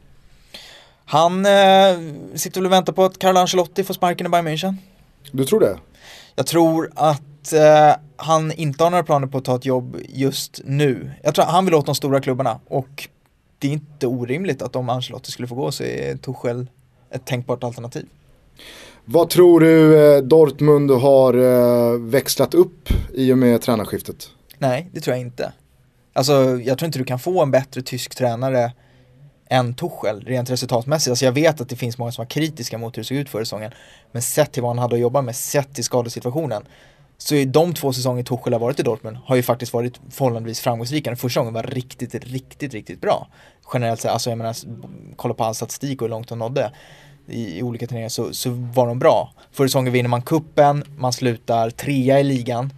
Han 1.05 1.45
eh, 1.45 1.97
sitter 2.35 2.61
väl 2.61 2.65
och 2.65 2.71
väntar 2.71 2.93
på 2.93 3.05
att 3.05 3.19
Carlo 3.19 3.39
Ancelotti 3.39 3.83
får 3.83 3.93
sparken 3.93 4.27
i 4.27 4.29
Bayern 4.29 4.47
München. 4.47 4.75
Du 5.31 5.45
tror 5.45 5.59
det? 5.59 5.77
Jag 6.35 6.47
tror 6.47 6.91
att 6.95 7.53
eh, 7.53 7.95
han 8.17 8.51
inte 8.51 8.83
har 8.83 8.91
några 8.91 9.03
planer 9.03 9.27
på 9.27 9.37
att 9.37 9.45
ta 9.45 9.55
ett 9.55 9.65
jobb 9.65 9.97
just 10.09 10.61
nu. 10.65 11.11
Jag 11.23 11.35
tror 11.35 11.45
han 11.45 11.65
vill 11.65 11.73
åt 11.73 11.85
de 11.85 11.95
stora 11.95 12.21
klubbarna 12.21 12.59
och 12.67 13.09
det 13.59 13.67
är 13.67 13.71
inte 13.71 14.07
orimligt 14.07 14.61
att 14.61 14.75
om 14.75 14.89
Ancelotti 14.89 15.31
skulle 15.31 15.47
få 15.47 15.55
gå 15.55 15.71
så 15.71 15.83
är 15.83 16.17
Tuchel 16.17 16.67
ett 17.11 17.25
tänkbart 17.25 17.63
alternativ. 17.63 18.05
Vad 19.05 19.29
tror 19.29 19.59
du 19.59 19.99
eh, 20.15 20.21
Dortmund 20.21 20.91
har 20.91 21.33
eh, 21.33 21.99
växlat 21.99 22.53
upp 22.53 22.89
i 23.13 23.33
och 23.33 23.37
med 23.37 23.61
tränarskiftet? 23.61 24.29
Nej, 24.57 24.89
det 24.93 24.99
tror 24.99 25.15
jag 25.15 25.21
inte. 25.21 25.53
Alltså 26.13 26.33
jag 26.63 26.77
tror 26.77 26.85
inte 26.85 26.99
du 26.99 27.05
kan 27.05 27.19
få 27.19 27.41
en 27.41 27.51
bättre 27.51 27.81
tysk 27.81 28.15
tränare 28.15 28.71
än 29.49 29.73
Tuchel 29.73 30.21
rent 30.25 30.49
resultatmässigt. 30.49 31.09
Alltså 31.09 31.25
jag 31.25 31.31
vet 31.31 31.61
att 31.61 31.69
det 31.69 31.75
finns 31.75 31.97
många 31.97 32.11
som 32.11 32.21
var 32.21 32.29
kritiska 32.29 32.77
mot 32.77 32.97
hur 32.97 33.01
det 33.01 33.07
såg 33.07 33.17
ut 33.17 33.29
förra 33.29 33.45
säsongen. 33.45 33.71
Men 34.11 34.21
sett 34.21 34.51
till 34.51 34.61
vad 34.61 34.69
han 34.69 34.79
hade 34.79 34.95
att 34.95 35.01
jobba 35.01 35.21
med, 35.21 35.35
sett 35.35 35.75
till 35.75 35.83
skadesituationen. 35.83 36.63
Så 37.17 37.35
i 37.35 37.45
de 37.45 37.73
två 37.73 37.93
säsonger 37.93 38.23
Tuchel 38.23 38.53
har 38.53 38.59
varit 38.59 38.79
i 38.79 38.83
Dortmund 38.83 39.17
har 39.25 39.35
ju 39.35 39.43
faktiskt 39.43 39.73
varit 39.73 39.99
förhållandevis 40.09 40.59
framgångsrika. 40.59 41.09
Den 41.09 41.17
första 41.17 41.39
gången 41.39 41.53
var 41.53 41.63
riktigt, 41.63 42.15
riktigt, 42.15 42.73
riktigt 42.73 43.01
bra. 43.01 43.27
Generellt 43.73 44.01
sett, 44.01 44.11
alltså 44.11 44.29
jag 44.29 44.37
menar, 44.37 44.55
kolla 45.15 45.33
på 45.33 45.43
all 45.43 45.55
statistik 45.55 46.01
och 46.01 46.05
hur 46.05 46.09
långt 46.09 46.27
de 46.27 46.39
nådde 46.39 46.71
i, 47.27 47.59
i 47.59 47.63
olika 47.63 47.87
turneringar 47.87 48.09
så, 48.09 48.33
så 48.33 48.49
var 48.49 48.87
de 48.87 48.99
bra. 48.99 49.33
Förra 49.51 49.67
säsongen 49.67 49.93
vinner 49.93 50.09
man 50.09 50.21
kuppen, 50.21 50.83
man 50.97 51.13
slutar 51.13 51.69
trea 51.69 52.19
i 52.19 52.23
ligan. 52.23 52.73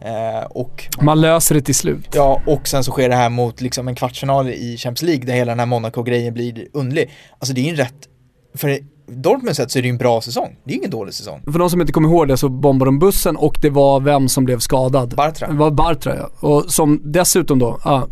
Eh, 0.00 0.44
och, 0.44 0.88
man 1.00 1.20
löser 1.20 1.54
det 1.54 1.60
till 1.60 1.74
slut. 1.74 2.08
Ja, 2.14 2.42
och 2.46 2.68
sen 2.68 2.84
så 2.84 2.90
sker 2.90 3.08
det 3.08 3.14
här 3.14 3.28
mot 3.28 3.60
liksom 3.60 3.88
en 3.88 3.94
kvartsfinal 3.94 4.48
i 4.48 4.76
Champions 4.76 5.02
League 5.02 5.26
där 5.26 5.34
hela 5.34 5.52
den 5.52 5.58
här 5.58 5.66
Monaco-grejen 5.66 6.34
blir 6.34 6.68
underlig. 6.72 7.10
Alltså 7.38 7.54
det 7.54 7.60
är 7.60 7.62
ju 7.62 7.70
en 7.70 7.76
rätt, 7.76 8.08
för 8.54 8.78
Dortmund 9.16 9.56
sett 9.56 9.70
så 9.70 9.78
är 9.78 9.82
det 9.82 9.86
ju 9.86 9.92
en 9.92 9.98
bra 9.98 10.20
säsong. 10.20 10.56
Det 10.64 10.72
är 10.72 10.76
ingen 10.76 10.90
dålig 10.90 11.14
säsong. 11.14 11.42
För 11.44 11.58
de 11.58 11.70
som 11.70 11.80
inte 11.80 11.92
kommer 11.92 12.08
ihåg 12.08 12.28
det 12.28 12.36
så 12.36 12.48
bombade 12.48 12.88
de 12.88 12.98
bussen 12.98 13.36
och 13.36 13.58
det 13.62 13.70
var 13.70 14.00
vem 14.00 14.28
som 14.28 14.44
blev 14.44 14.58
skadad? 14.58 15.14
Bartra. 15.16 15.48
Det 15.48 15.54
var 15.54 15.70
Bartra 15.70 16.16
ja. 16.16 16.48
Och 16.48 16.70
som 16.72 17.00
dessutom 17.04 17.58
då 17.58 17.78
ja, 17.84 18.08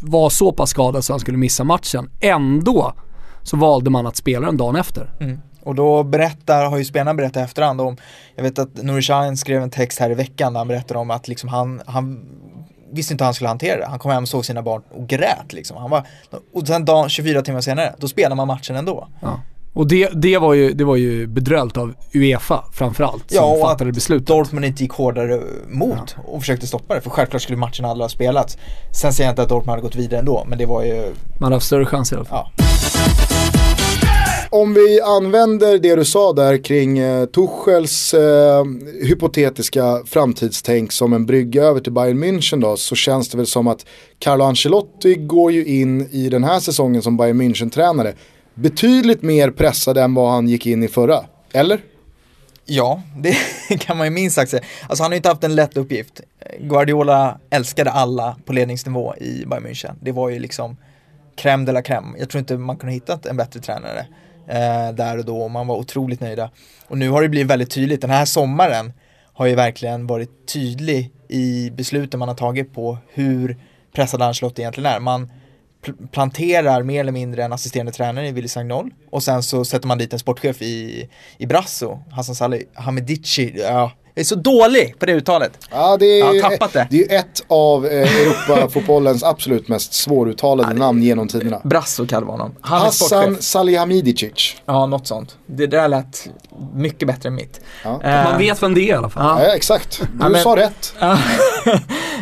var 0.00 0.30
så 0.30 0.52
pass 0.52 0.70
skadad 0.70 1.04
så 1.04 1.12
han 1.12 1.20
skulle 1.20 1.38
missa 1.38 1.64
matchen. 1.64 2.10
Ändå 2.20 2.92
så 3.42 3.56
valde 3.56 3.90
man 3.90 4.06
att 4.06 4.16
spela 4.16 4.46
den 4.46 4.56
dagen 4.56 4.76
efter. 4.76 5.12
Mm. 5.20 5.38
Och 5.62 5.74
då 5.74 6.02
berättar, 6.02 6.64
har 6.64 6.78
ju 6.78 6.84
spelarna 6.84 7.14
berättat 7.14 7.44
efterhand 7.44 7.80
om, 7.80 7.96
jag 8.36 8.42
vet 8.42 8.58
att 8.58 8.82
Nouri 8.82 9.02
Sahin 9.02 9.36
skrev 9.36 9.62
en 9.62 9.70
text 9.70 10.00
här 10.00 10.10
i 10.10 10.14
veckan 10.14 10.52
där 10.52 10.60
han 10.60 10.68
berättade 10.68 11.00
om 11.00 11.10
att 11.10 11.28
liksom 11.28 11.48
han, 11.48 11.82
han 11.86 12.20
visste 12.92 13.14
inte 13.14 13.24
hur 13.24 13.26
han 13.26 13.34
skulle 13.34 13.48
hantera 13.48 13.78
det. 13.80 13.86
Han 13.86 13.98
kom 13.98 14.10
hem 14.10 14.22
och 14.22 14.28
såg 14.28 14.44
sina 14.44 14.62
barn 14.62 14.82
och 14.90 15.08
grät 15.08 15.52
liksom. 15.52 15.76
Han 15.76 15.90
var, 15.90 16.06
och 16.54 16.66
sen 16.66 16.84
dagen, 16.84 17.08
24 17.08 17.42
timmar 17.42 17.60
senare, 17.60 17.94
då 17.98 18.08
spelar 18.08 18.36
man 18.36 18.48
matchen 18.48 18.76
ändå. 18.76 19.08
Ja. 19.20 19.40
Och 19.74 19.86
det, 19.86 20.08
det, 20.14 20.38
var 20.38 20.54
ju, 20.54 20.72
det 20.72 20.84
var 20.84 20.96
ju 20.96 21.26
bedrövligt 21.26 21.76
av 21.76 21.94
Uefa 22.12 22.64
framförallt 22.72 23.30
som 23.30 23.36
ja, 23.36 23.44
och 23.44 23.60
fattade 23.60 23.92
beslutet. 23.92 24.26
Dortmund 24.26 24.64
inte 24.64 24.82
gick 24.82 24.92
hårdare 24.92 25.40
mot 25.68 26.16
ja. 26.16 26.22
och 26.26 26.40
försökte 26.40 26.66
stoppa 26.66 26.94
det. 26.94 27.00
För 27.00 27.10
självklart 27.10 27.42
skulle 27.42 27.58
matchen 27.58 27.84
aldrig 27.84 28.04
ha 28.04 28.08
spelats. 28.08 28.58
Sen 28.92 29.12
säger 29.12 29.28
jag 29.28 29.32
inte 29.32 29.42
att 29.42 29.48
Dortmund 29.48 29.70
hade 29.70 29.82
gått 29.82 29.96
vidare 29.96 30.20
ändå, 30.20 30.46
men 30.48 30.58
det 30.58 30.66
var 30.66 30.82
ju... 30.82 30.94
Man 31.38 31.42
hade 31.42 31.56
haft 31.56 31.66
större 31.66 31.86
chans 31.86 32.12
i 32.12 32.14
alla 32.14 32.24
fall. 32.24 32.46
Ja 32.56 32.64
om 34.54 34.74
vi 34.74 35.00
använder 35.00 35.78
det 35.78 35.96
du 35.96 36.04
sa 36.04 36.32
där 36.32 36.64
kring 36.64 36.98
eh, 36.98 37.26
Tuchels 37.26 38.14
eh, 38.14 38.64
hypotetiska 39.02 40.02
framtidstänk 40.06 40.92
som 40.92 41.12
en 41.12 41.26
brygga 41.26 41.62
över 41.64 41.80
till 41.80 41.92
Bayern 41.92 42.24
München 42.24 42.60
då 42.60 42.76
så 42.76 42.94
känns 42.94 43.28
det 43.28 43.36
väl 43.36 43.46
som 43.46 43.66
att 43.66 43.86
Carlo 44.18 44.44
Ancelotti 44.44 45.14
går 45.14 45.52
ju 45.52 45.64
in 45.64 46.08
i 46.10 46.28
den 46.28 46.44
här 46.44 46.60
säsongen 46.60 47.02
som 47.02 47.16
Bayern 47.16 47.40
München-tränare 47.42 48.14
betydligt 48.54 49.22
mer 49.22 49.50
pressad 49.50 49.98
än 49.98 50.14
vad 50.14 50.32
han 50.32 50.48
gick 50.48 50.66
in 50.66 50.82
i 50.82 50.88
förra, 50.88 51.24
eller? 51.52 51.80
Ja, 52.66 53.02
det 53.16 53.36
kan 53.78 53.96
man 53.96 54.06
ju 54.06 54.10
minst 54.10 54.36
sagt 54.36 54.50
säga. 54.50 54.62
Alltså 54.88 55.02
han 55.02 55.10
har 55.10 55.14
ju 55.14 55.16
inte 55.16 55.28
haft 55.28 55.44
en 55.44 55.54
lätt 55.54 55.76
uppgift. 55.76 56.20
Guardiola 56.60 57.38
älskade 57.50 57.90
alla 57.90 58.36
på 58.44 58.52
ledningsnivå 58.52 59.14
i 59.16 59.44
Bayern 59.46 59.66
München. 59.66 59.94
Det 60.00 60.12
var 60.12 60.28
ju 60.28 60.38
liksom 60.38 60.76
crème 61.36 61.66
de 61.66 61.72
la 61.72 61.82
crème. 61.82 62.14
Jag 62.18 62.30
tror 62.30 62.38
inte 62.38 62.56
man 62.56 62.76
kunde 62.76 62.92
hittat 62.92 63.26
en 63.26 63.36
bättre 63.36 63.60
tränare 63.60 64.06
eh, 64.48 64.94
där 64.94 65.18
och 65.18 65.24
då 65.24 65.42
och 65.42 65.50
man 65.50 65.66
var 65.66 65.76
otroligt 65.76 66.20
nöjda. 66.20 66.50
Och 66.86 66.98
nu 66.98 67.10
har 67.10 67.22
det 67.22 67.28
blivit 67.28 67.50
väldigt 67.50 67.70
tydligt, 67.70 68.00
den 68.00 68.10
här 68.10 68.24
sommaren 68.24 68.92
har 69.34 69.46
ju 69.46 69.54
verkligen 69.54 70.06
varit 70.06 70.46
tydlig 70.52 71.10
i 71.28 71.70
besluten 71.70 72.18
man 72.18 72.28
har 72.28 72.36
tagit 72.36 72.74
på 72.74 72.98
hur 73.08 73.56
pressad 73.94 74.22
Ancelotti 74.22 74.62
egentligen 74.62 74.92
är. 74.92 75.00
Man 75.00 75.30
planterar 76.12 76.82
mer 76.82 77.00
eller 77.00 77.12
mindre 77.12 77.44
en 77.44 77.52
assisterande 77.52 77.92
tränare 77.92 78.28
i 78.28 78.32
Willy 78.32 78.48
Sagnol 78.48 78.90
och 79.10 79.22
sen 79.22 79.42
så 79.42 79.64
sätter 79.64 79.88
man 79.88 79.98
dit 79.98 80.12
en 80.12 80.18
sportchef 80.18 80.62
i, 80.62 81.08
i 81.38 81.46
Brasso, 81.46 81.98
Hassan 82.10 82.34
Salih 82.34 82.62
Hamidici, 82.74 83.54
ja, 83.56 83.92
jag 84.16 84.20
är 84.20 84.24
så 84.24 84.34
dålig 84.34 84.98
på 84.98 85.06
det 85.06 85.12
uttalet. 85.12 85.58
Ja, 85.70 85.96
det 85.96 86.06
är, 86.06 86.34
jag 86.34 86.42
har 86.42 86.50
tappat 86.50 86.72
det. 86.72 86.86
Det 86.90 87.12
är 87.12 87.18
ett 87.18 87.44
av 87.48 87.86
eh, 87.86 88.16
Europafotbollens 88.16 89.24
absolut 89.24 89.68
mest 89.68 89.92
svåruttalade 89.94 90.72
ja, 90.72 90.78
namn 90.78 91.02
genom 91.02 91.28
tiderna. 91.28 91.60
Brasso 91.64 92.06
kallar 92.06 92.26
vi 92.26 92.30
honom. 92.30 92.54
Han 92.60 92.80
Hassan 92.80 93.36
Salihamidzic. 93.40 94.56
Ja, 94.66 94.86
något 94.86 95.06
sånt. 95.06 95.36
Det 95.46 95.66
där 95.66 95.88
lät 95.88 96.28
mycket 96.74 97.08
bättre 97.08 97.28
än 97.28 97.34
mitt. 97.34 97.60
Ja. 97.84 98.02
Eh, 98.02 98.24
Man 98.24 98.38
vet 98.38 98.62
vem 98.62 98.74
det 98.74 98.80
är 98.80 98.86
i 98.86 98.92
alla 98.92 99.10
fall. 99.10 99.40
Ja, 99.40 99.46
ja 99.46 99.54
exakt. 99.54 100.00
Du 100.00 100.06
ja, 100.20 100.28
men, 100.28 100.42
sa 100.42 100.56
rätt. 100.56 100.94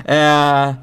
eh, 0.04 0.74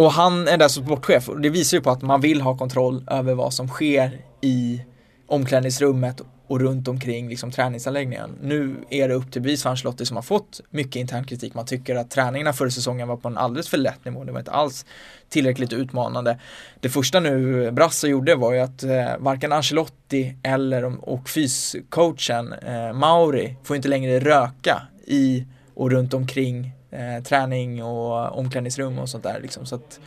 och 0.00 0.12
han 0.12 0.48
är 0.48 0.56
där 0.56 0.68
som 0.68 0.84
sportchef 0.84 1.28
och 1.28 1.40
det 1.40 1.50
visar 1.50 1.76
ju 1.76 1.82
på 1.82 1.90
att 1.90 2.02
man 2.02 2.20
vill 2.20 2.40
ha 2.40 2.56
kontroll 2.56 3.04
över 3.06 3.34
vad 3.34 3.54
som 3.54 3.68
sker 3.68 4.20
i 4.40 4.82
omklädningsrummet 5.26 6.20
och 6.46 6.60
runt 6.60 6.88
omkring 6.88 7.28
liksom 7.28 7.50
träningsanläggningen. 7.50 8.30
Nu 8.42 8.76
är 8.90 9.08
det 9.08 9.14
upp 9.14 9.32
till 9.32 9.42
bevis 9.42 9.62
för 9.62 9.70
Ancelotti 9.70 10.06
som 10.06 10.16
har 10.16 10.22
fått 10.22 10.60
mycket 10.70 10.96
intern 10.96 11.24
kritik. 11.24 11.54
Man 11.54 11.66
tycker 11.66 11.96
att 11.96 12.10
träningarna 12.10 12.52
förra 12.52 12.70
säsongen 12.70 13.08
var 13.08 13.16
på 13.16 13.28
en 13.28 13.38
alldeles 13.38 13.68
för 13.68 13.78
lätt 13.78 14.04
nivå. 14.04 14.24
Det 14.24 14.32
var 14.32 14.38
inte 14.38 14.50
alls 14.50 14.86
tillräckligt 15.28 15.72
utmanande. 15.72 16.38
Det 16.80 16.88
första 16.88 17.20
nu 17.20 17.70
Brasso 17.70 18.06
gjorde 18.06 18.34
var 18.34 18.52
ju 18.52 18.60
att 18.60 18.82
eh, 18.82 19.16
varken 19.18 19.52
Ancelotti 19.52 20.36
eller 20.42 21.08
och 21.08 21.28
fyscoachen 21.28 22.52
eh, 22.52 22.92
Mauri 22.92 23.56
får 23.64 23.76
inte 23.76 23.88
längre 23.88 24.20
röka 24.20 24.82
i 25.06 25.44
och 25.74 25.90
runt 25.90 26.14
omkring 26.14 26.72
eh, 26.90 27.22
träning 27.22 27.84
och 27.84 28.38
omklädningsrum 28.38 28.98
och 28.98 29.08
sånt 29.08 29.24
där. 29.24 29.40
Liksom. 29.40 29.66
Så 29.66 29.74
att, 29.74 30.00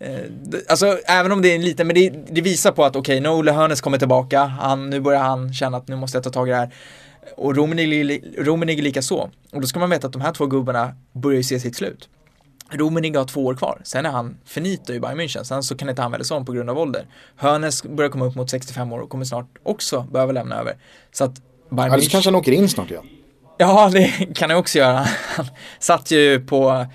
Eh, 0.00 0.20
alltså 0.68 0.98
även 1.06 1.32
om 1.32 1.42
det 1.42 1.48
är 1.48 1.54
en 1.54 1.62
liten, 1.62 1.86
men 1.86 1.94
det, 1.94 2.10
det 2.30 2.40
visar 2.40 2.72
på 2.72 2.84
att 2.84 2.96
okej, 2.96 3.20
okay, 3.20 3.32
Ole 3.32 3.52
Hörnes 3.52 3.80
kommer 3.80 3.98
tillbaka, 3.98 4.44
han, 4.44 4.90
nu 4.90 5.00
börjar 5.00 5.20
han 5.20 5.54
känna 5.54 5.76
att 5.76 5.88
nu 5.88 5.96
måste 5.96 6.16
jag 6.16 6.24
ta 6.24 6.30
tag 6.30 6.48
i 6.48 6.50
det 6.50 6.56
här. 6.56 6.74
Och 7.36 7.54
Rummenigge 8.36 8.82
lika 8.82 9.02
så. 9.02 9.30
Och 9.52 9.60
då 9.60 9.66
ska 9.66 9.80
man 9.80 9.90
veta 9.90 10.06
att 10.06 10.12
de 10.12 10.22
här 10.22 10.32
två 10.32 10.46
gubbarna 10.46 10.94
börjar 11.12 11.36
ju 11.36 11.42
se 11.42 11.60
sitt 11.60 11.76
slut. 11.76 12.08
Rummenigge 12.70 13.18
har 13.18 13.24
två 13.24 13.44
år 13.44 13.54
kvar, 13.54 13.80
sen 13.84 14.06
är 14.06 14.10
han 14.10 14.36
finito 14.44 14.92
i 14.92 15.00
Bayern 15.00 15.20
München, 15.20 15.42
sen 15.42 15.62
så 15.62 15.76
kan 15.76 15.88
inte 15.88 16.02
han 16.02 16.12
väljas 16.12 16.30
om 16.30 16.44
på 16.44 16.52
grund 16.52 16.70
av 16.70 16.78
ålder. 16.78 17.06
Hörnes 17.36 17.82
börjar 17.82 18.10
komma 18.10 18.24
upp 18.24 18.34
mot 18.34 18.50
65 18.50 18.92
år 18.92 18.98
och 18.98 19.10
kommer 19.10 19.24
snart 19.24 19.46
också 19.62 20.00
behöva 20.12 20.32
lämna 20.32 20.56
över. 20.56 20.76
Så 21.12 21.24
att 21.24 21.34
Bayern 21.70 21.92
Eller 21.92 22.04
så 22.04 22.10
kanske 22.10 22.30
han 22.30 22.34
åker 22.34 22.52
in 22.52 22.68
snart 22.68 22.90
igen. 22.90 23.02
Ja, 23.04 23.17
det 23.92 24.34
kan 24.34 24.50
han 24.50 24.58
också 24.58 24.78
göra. 24.78 25.06
Han 25.36 25.46
satt 25.78 26.10
ju 26.10 26.40
på 26.40 26.86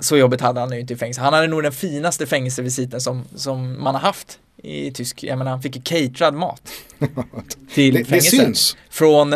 så 0.00 0.16
jobbigt 0.16 0.40
hade 0.40 0.60
han 0.60 0.72
ju 0.72 0.80
inte 0.80 0.94
i 0.94 0.96
fängelse. 0.96 1.20
Han 1.20 1.32
hade 1.34 1.46
nog 1.46 1.62
den 1.62 1.72
finaste 1.72 2.26
fängelsevisiten 2.26 3.00
som, 3.00 3.24
som 3.34 3.82
man 3.82 3.94
har 3.94 4.02
haft 4.02 4.38
i 4.64 4.90
tysk, 4.90 5.24
jag 5.24 5.38
menar 5.38 5.50
han 5.50 5.62
fick 5.62 5.76
ju 5.76 5.82
caterad 5.82 6.34
mat 6.34 6.62
till 7.74 7.94
det, 7.94 8.04
fängelset. 8.04 8.30
Det 8.30 8.44
syns. 8.44 8.76
Från 8.90 9.30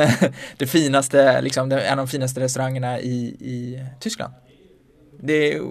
det 0.57 0.67
finaste, 0.67 1.41
liksom, 1.43 1.73
en 1.73 1.91
av 1.91 1.97
de 1.97 2.09
finaste 2.09 2.41
restaurangerna 2.41 3.01
i, 3.01 3.37
i 3.41 3.85
Tyskland. 4.01 4.35
Det 5.21 5.53
är, 5.53 5.63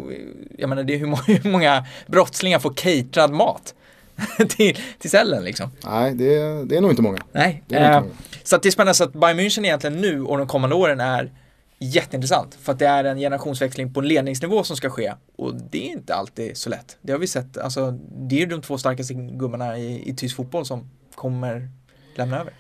jag 0.58 0.70
menar 0.70 0.84
det 0.84 0.94
är 0.94 0.98
hur 0.98 1.08
många, 1.08 1.24
hur 1.28 1.52
många 1.52 1.86
brottslingar 2.08 2.60
får 2.60 2.74
caterad 2.74 3.32
mat 3.32 3.74
till, 4.50 4.78
till 5.00 5.10
cellen 5.10 5.44
liksom. 5.44 5.72
Nej, 5.86 6.14
det, 6.16 6.66
det 6.66 6.78
är 6.78 6.82
nog 6.82 6.92
inte 6.92 7.02
många. 7.02 7.18
Nej, 7.32 7.64
eh, 7.70 8.02
många. 8.02 8.04
så 8.44 8.56
att 8.56 8.64
det 8.64 8.70
är 8.70 8.72
spännande 8.72 8.94
så 8.94 9.04
att 9.04 9.14
Bayern 9.14 9.40
München 9.40 9.66
egentligen 9.66 10.02
nu 10.02 10.24
och 10.24 10.38
de 10.38 10.48
kommande 10.48 10.76
åren 10.76 11.00
är 11.00 11.32
jätteintressant 11.80 12.58
för 12.62 12.72
att 12.72 12.80
det 12.80 12.88
är 12.88 13.04
en 13.04 13.18
generationsväxling 13.18 13.94
på 13.94 14.02
ledningsnivå 14.02 14.64
som 14.64 14.78
ska 14.78 14.90
ske 14.90 15.14
och 15.36 15.56
det 15.56 15.88
är 15.88 15.92
inte 15.92 16.16
alltid 16.16 16.58
så 16.58 16.70
lätt. 16.70 16.98
Det 17.02 17.12
har 17.12 17.20
vi 17.20 17.28
sett, 17.28 17.58
alltså 17.58 17.92
det 18.30 18.42
är 18.42 18.46
de 18.46 18.62
två 18.62 18.78
starkaste 18.78 19.14
gubbarna 19.14 19.78
i, 19.78 20.10
i 20.10 20.16
tysk 20.16 20.36
fotboll 20.36 20.66
som 20.66 20.90
kommer 21.16 21.70
lämna 22.16 22.40
över. 22.40 22.54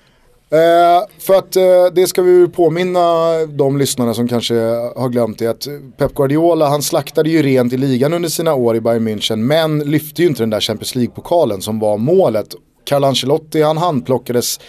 Eh, 0.49 1.07
för 1.19 1.33
att 1.33 1.55
eh, 1.55 1.85
det 1.95 2.07
ska 2.07 2.21
vi 2.21 2.47
påminna 2.47 3.31
de 3.45 3.77
lyssnarna 3.77 4.13
som 4.13 4.27
kanske 4.27 4.55
har 4.95 5.09
glömt 5.09 5.39
det 5.39 5.47
att 5.47 5.67
Pep 5.97 6.13
Guardiola 6.13 6.69
han 6.69 6.81
slaktade 6.81 7.29
ju 7.29 7.41
rent 7.41 7.73
i 7.73 7.77
ligan 7.77 8.13
under 8.13 8.29
sina 8.29 8.53
år 8.53 8.75
i 8.75 8.81
Bayern 8.81 9.07
München 9.07 9.35
men 9.35 9.79
lyfte 9.79 10.21
ju 10.21 10.27
inte 10.27 10.41
den 10.41 10.49
där 10.49 10.59
Champions 10.59 10.95
League-pokalen 10.95 11.61
som 11.61 11.79
var 11.79 11.97
målet. 11.97 12.47
Carl 12.85 13.03
Ancelotti 13.03 13.61
han 13.61 13.77
handplockades 13.77 14.59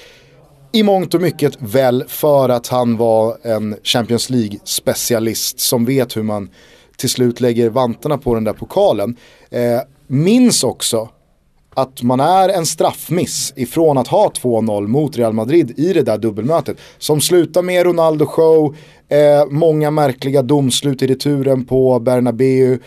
i 0.73 0.83
mångt 0.83 1.15
och 1.15 1.21
mycket 1.21 1.57
väl 1.59 2.05
för 2.09 2.49
att 2.49 2.67
han 2.67 2.97
var 2.97 3.37
en 3.43 3.77
Champions 3.83 4.31
League-specialist 4.31 5.61
som 5.61 5.85
vet 5.85 6.17
hur 6.17 6.23
man 6.23 6.51
till 6.97 7.11
slut 7.11 7.41
lägger 7.41 7.71
vantarna 7.71 8.19
på 8.19 8.35
den 8.35 8.45
där 8.45 8.53
pokalen. 8.53 9.17
Eh, 9.51 9.81
minns 10.07 10.65
också 10.65 11.09
att 11.81 12.03
man 12.03 12.21
är 12.21 12.49
en 12.49 12.67
straffmiss 12.67 13.53
ifrån 13.57 13.99
att 13.99 14.09
ha 14.09 14.29
2-0 14.29 14.87
mot 14.87 15.17
Real 15.17 15.33
Madrid 15.33 15.79
i 15.79 15.93
det 15.93 16.03
där 16.03 16.19
dubbelmötet. 16.19 16.77
Som 16.99 17.21
slutar 17.21 17.63
med 17.63 17.87
Ronaldo-show, 17.87 18.77
eh, 19.09 19.47
många 19.51 19.91
märkliga 19.91 20.43
domslut 20.43 21.03
i 21.03 21.07
returen 21.07 21.65
på 21.65 21.99
Bernabeu. 21.99 22.79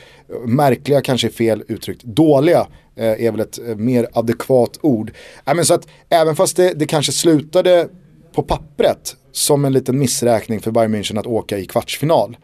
Märkliga 0.46 1.02
kanske 1.02 1.28
är 1.28 1.32
fel 1.32 1.64
uttryckt, 1.68 2.04
dåliga 2.04 2.68
Eh, 2.96 3.26
är 3.26 3.32
väl 3.32 3.40
ett 3.40 3.60
eh, 3.60 3.76
mer 3.76 4.08
adekvat 4.14 4.80
ord. 4.82 5.12
Äh, 5.46 5.54
men 5.54 5.66
så 5.66 5.74
att 5.74 5.88
även 6.10 6.36
fast 6.36 6.58
det, 6.58 6.74
det 6.74 6.86
kanske 6.86 7.12
slutade 7.12 7.88
på 8.36 8.44
pappret 8.44 9.16
som 9.32 9.66
en 9.66 9.74
liten 9.74 10.00
missräkning 10.00 10.60
för 10.60 10.72
Bayern 10.72 10.96
München 10.96 11.20
att 11.20 11.28
åka 11.28 11.58
i 11.58 11.66
kvartsfinal. 11.66 12.38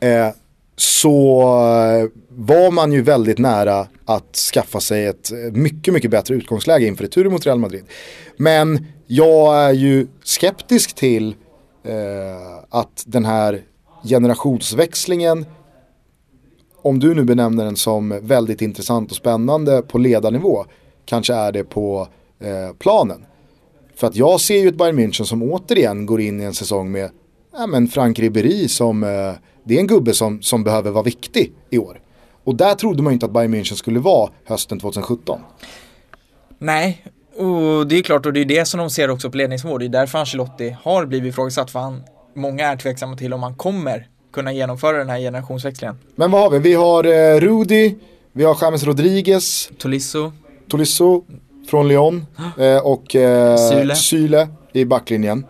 Eh, 0.00 0.28
så 0.76 1.40
eh, 1.40 2.08
var 2.28 2.70
man 2.70 2.92
ju 2.92 3.02
väldigt 3.02 3.38
nära 3.38 3.86
att 4.04 4.36
skaffa 4.36 4.80
sig 4.80 5.06
ett 5.06 5.32
eh, 5.32 5.38
mycket, 5.52 5.94
mycket 5.94 6.10
bättre 6.10 6.34
utgångsläge 6.34 6.86
inför 6.86 7.04
returen 7.04 7.32
mot 7.32 7.46
Real 7.46 7.58
Madrid. 7.58 7.84
Men 8.36 8.86
jag 9.06 9.56
är 9.56 9.72
ju 9.72 10.06
skeptisk 10.24 10.94
till 10.94 11.34
eh, 11.84 12.58
att 12.70 13.04
den 13.06 13.24
här 13.24 13.62
generationsväxlingen 14.02 15.46
om 16.86 16.98
du 16.98 17.14
nu 17.14 17.24
benämner 17.24 17.64
den 17.64 17.76
som 17.76 18.18
väldigt 18.22 18.62
intressant 18.62 19.10
och 19.10 19.16
spännande 19.16 19.82
på 19.82 19.98
ledarnivå, 19.98 20.64
kanske 21.04 21.34
är 21.34 21.52
det 21.52 21.64
på 21.64 22.08
eh, 22.40 22.76
planen. 22.78 23.24
För 23.94 24.06
att 24.06 24.16
jag 24.16 24.40
ser 24.40 24.58
ju 24.58 24.68
ett 24.68 24.78
Bayern 24.78 24.98
München 24.98 25.24
som 25.24 25.42
återigen 25.42 26.06
går 26.06 26.20
in 26.20 26.40
i 26.40 26.44
en 26.44 26.54
säsong 26.54 26.90
med 26.90 27.10
ja, 27.52 27.66
men 27.66 27.88
Frank 27.88 28.18
Ribéry 28.18 28.68
som, 28.68 29.04
eh, 29.04 29.32
det 29.66 29.76
är 29.76 29.80
en 29.80 29.86
gubbe 29.86 30.14
som, 30.14 30.42
som 30.42 30.64
behöver 30.64 30.90
vara 30.90 31.04
viktig 31.04 31.52
i 31.70 31.78
år. 31.78 32.00
Och 32.44 32.54
där 32.54 32.74
trodde 32.74 33.02
man 33.02 33.12
ju 33.12 33.14
inte 33.14 33.26
att 33.26 33.32
Bayern 33.32 33.54
München 33.54 33.74
skulle 33.74 34.00
vara 34.00 34.30
hösten 34.44 34.80
2017. 34.80 35.40
Nej, 36.58 37.04
Och 37.36 37.86
det 37.86 37.98
är 37.98 38.02
klart 38.02 38.26
och 38.26 38.32
det 38.32 38.40
är 38.40 38.44
det 38.44 38.64
som 38.64 38.78
de 38.78 38.90
ser 38.90 39.10
också 39.10 39.30
på 39.30 39.36
ledningsnivå. 39.36 39.78
Det 39.78 39.84
är 39.84 39.88
därför 39.88 40.18
Ancelotti 40.18 40.76
har 40.82 41.06
blivit 41.06 41.32
ifrågasatt 41.32 41.70
för 41.70 41.78
han, 41.78 42.02
många 42.34 42.66
är 42.66 42.76
tveksamma 42.76 43.16
till 43.16 43.32
om 43.32 43.42
han 43.42 43.54
kommer 43.54 44.08
kunna 44.32 44.52
genomföra 44.52 44.98
den 44.98 45.08
här 45.10 45.18
generationsväxlingen. 45.18 45.98
Men 46.14 46.30
vad 46.30 46.40
har 46.40 46.50
vi? 46.50 46.58
Vi 46.58 46.74
har 46.74 47.04
eh, 47.04 47.40
Rudy, 47.40 47.94
vi 48.32 48.44
har 48.44 48.56
James 48.62 48.84
Rodriguez, 48.84 49.70
Tolisso, 49.78 50.32
Tolisso 50.68 51.24
från 51.70 51.88
Lyon 51.88 52.26
eh, 52.58 52.76
och 52.76 53.16
eh, 53.16 53.56
Syle. 53.56 53.96
Syle 53.96 54.48
i 54.72 54.84
backlinjen. 54.84 55.46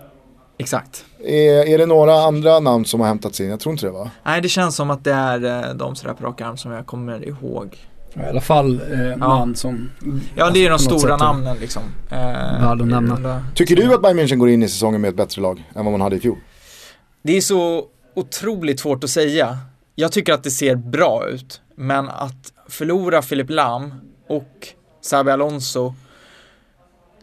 Exakt. 0.58 1.04
Är, 1.24 1.68
är 1.68 1.78
det 1.78 1.86
några 1.86 2.14
andra 2.14 2.60
namn 2.60 2.84
som 2.84 3.00
har 3.00 3.06
hämtats 3.08 3.40
in? 3.40 3.48
Jag 3.50 3.60
tror 3.60 3.72
inte 3.72 3.86
det 3.86 3.92
va? 3.92 4.10
Nej 4.22 4.40
det 4.40 4.48
känns 4.48 4.76
som 4.76 4.90
att 4.90 5.04
det 5.04 5.12
är 5.12 5.68
eh, 5.68 5.74
de 5.74 5.96
sådär 5.96 6.14
på 6.14 6.26
rak 6.26 6.40
arm 6.40 6.56
som 6.56 6.72
jag 6.72 6.86
kommer 6.86 7.28
ihåg. 7.28 7.76
I 8.14 8.28
alla 8.28 8.40
fall 8.40 8.80
eh, 8.92 9.16
namn 9.16 9.56
som... 9.56 9.90
Ja 10.36 10.50
det 10.50 10.66
är 10.66 10.70
de 10.70 10.78
stora 10.78 11.16
namnen 11.16 11.56
liksom. 11.60 11.82
Eh, 12.10 12.16
Värd 12.16 12.80
att 12.80 12.86
nämna. 12.86 13.44
Tycker 13.54 13.76
du 13.76 13.94
att 13.94 14.02
Bayern 14.02 14.18
München 14.18 14.36
går 14.36 14.50
in 14.50 14.62
i 14.62 14.68
säsongen 14.68 15.00
med 15.00 15.08
ett 15.08 15.16
bättre 15.16 15.42
lag 15.42 15.70
än 15.74 15.84
vad 15.84 15.92
man 15.92 16.00
hade 16.00 16.16
i 16.16 16.20
fjol? 16.20 16.36
Det 17.22 17.36
är 17.36 17.40
så 17.40 17.84
otroligt 18.14 18.80
svårt 18.80 19.04
att 19.04 19.10
säga. 19.10 19.58
Jag 19.94 20.12
tycker 20.12 20.32
att 20.32 20.44
det 20.44 20.50
ser 20.50 20.74
bra 20.74 21.28
ut, 21.28 21.60
men 21.76 22.08
att 22.08 22.52
förlora 22.68 23.22
Filip 23.22 23.50
Lam 23.50 23.94
och 24.28 24.68
Xabi 25.02 25.30
Alonso 25.30 25.94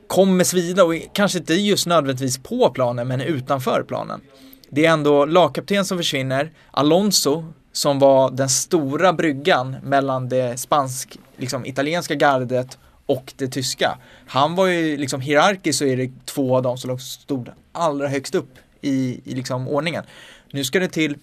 kommer 0.08 0.44
svida 0.44 0.84
och 0.84 0.94
kanske 1.14 1.38
inte 1.38 1.54
just 1.54 1.88
nödvändigtvis 1.88 2.38
på 2.38 2.70
planen, 2.70 3.08
men 3.08 3.22
utanför 3.22 3.84
planen. 3.84 4.22
Det 4.70 4.86
är 4.86 4.92
ändå 4.92 5.26
lagkapten 5.26 5.86
som 5.86 5.98
försvinner, 5.98 6.52
Alonso 6.72 7.46
som 7.74 8.00
var 8.00 8.32
den 8.32 8.50
stora 8.50 9.14
bryggan 9.14 9.76
mellan 9.84 10.30
det 10.30 10.60
spansk, 10.60 11.18
liksom 11.38 11.66
italienska 11.66 12.16
gardet 12.16 12.78
och 13.06 13.34
det 13.38 13.48
tyska. 13.48 13.98
Han 14.28 14.56
var 14.56 14.68
ju 14.68 14.98
liksom 14.98 15.22
hierarkiskt 15.22 15.80
så 15.80 15.86
är 15.86 15.98
det 15.98 16.12
två 16.26 16.56
av 16.56 16.64
dem 16.64 16.78
som 16.78 17.00
stod 17.00 17.50
allra 17.72 18.08
högst 18.08 18.36
upp 18.36 18.50
i, 18.82 19.22
i 19.24 19.36
liksom 19.36 19.68
ordningen. 19.68 20.04
Nu 20.52 20.64
ska 20.64 20.80
det 20.80 20.88
till 20.88 21.18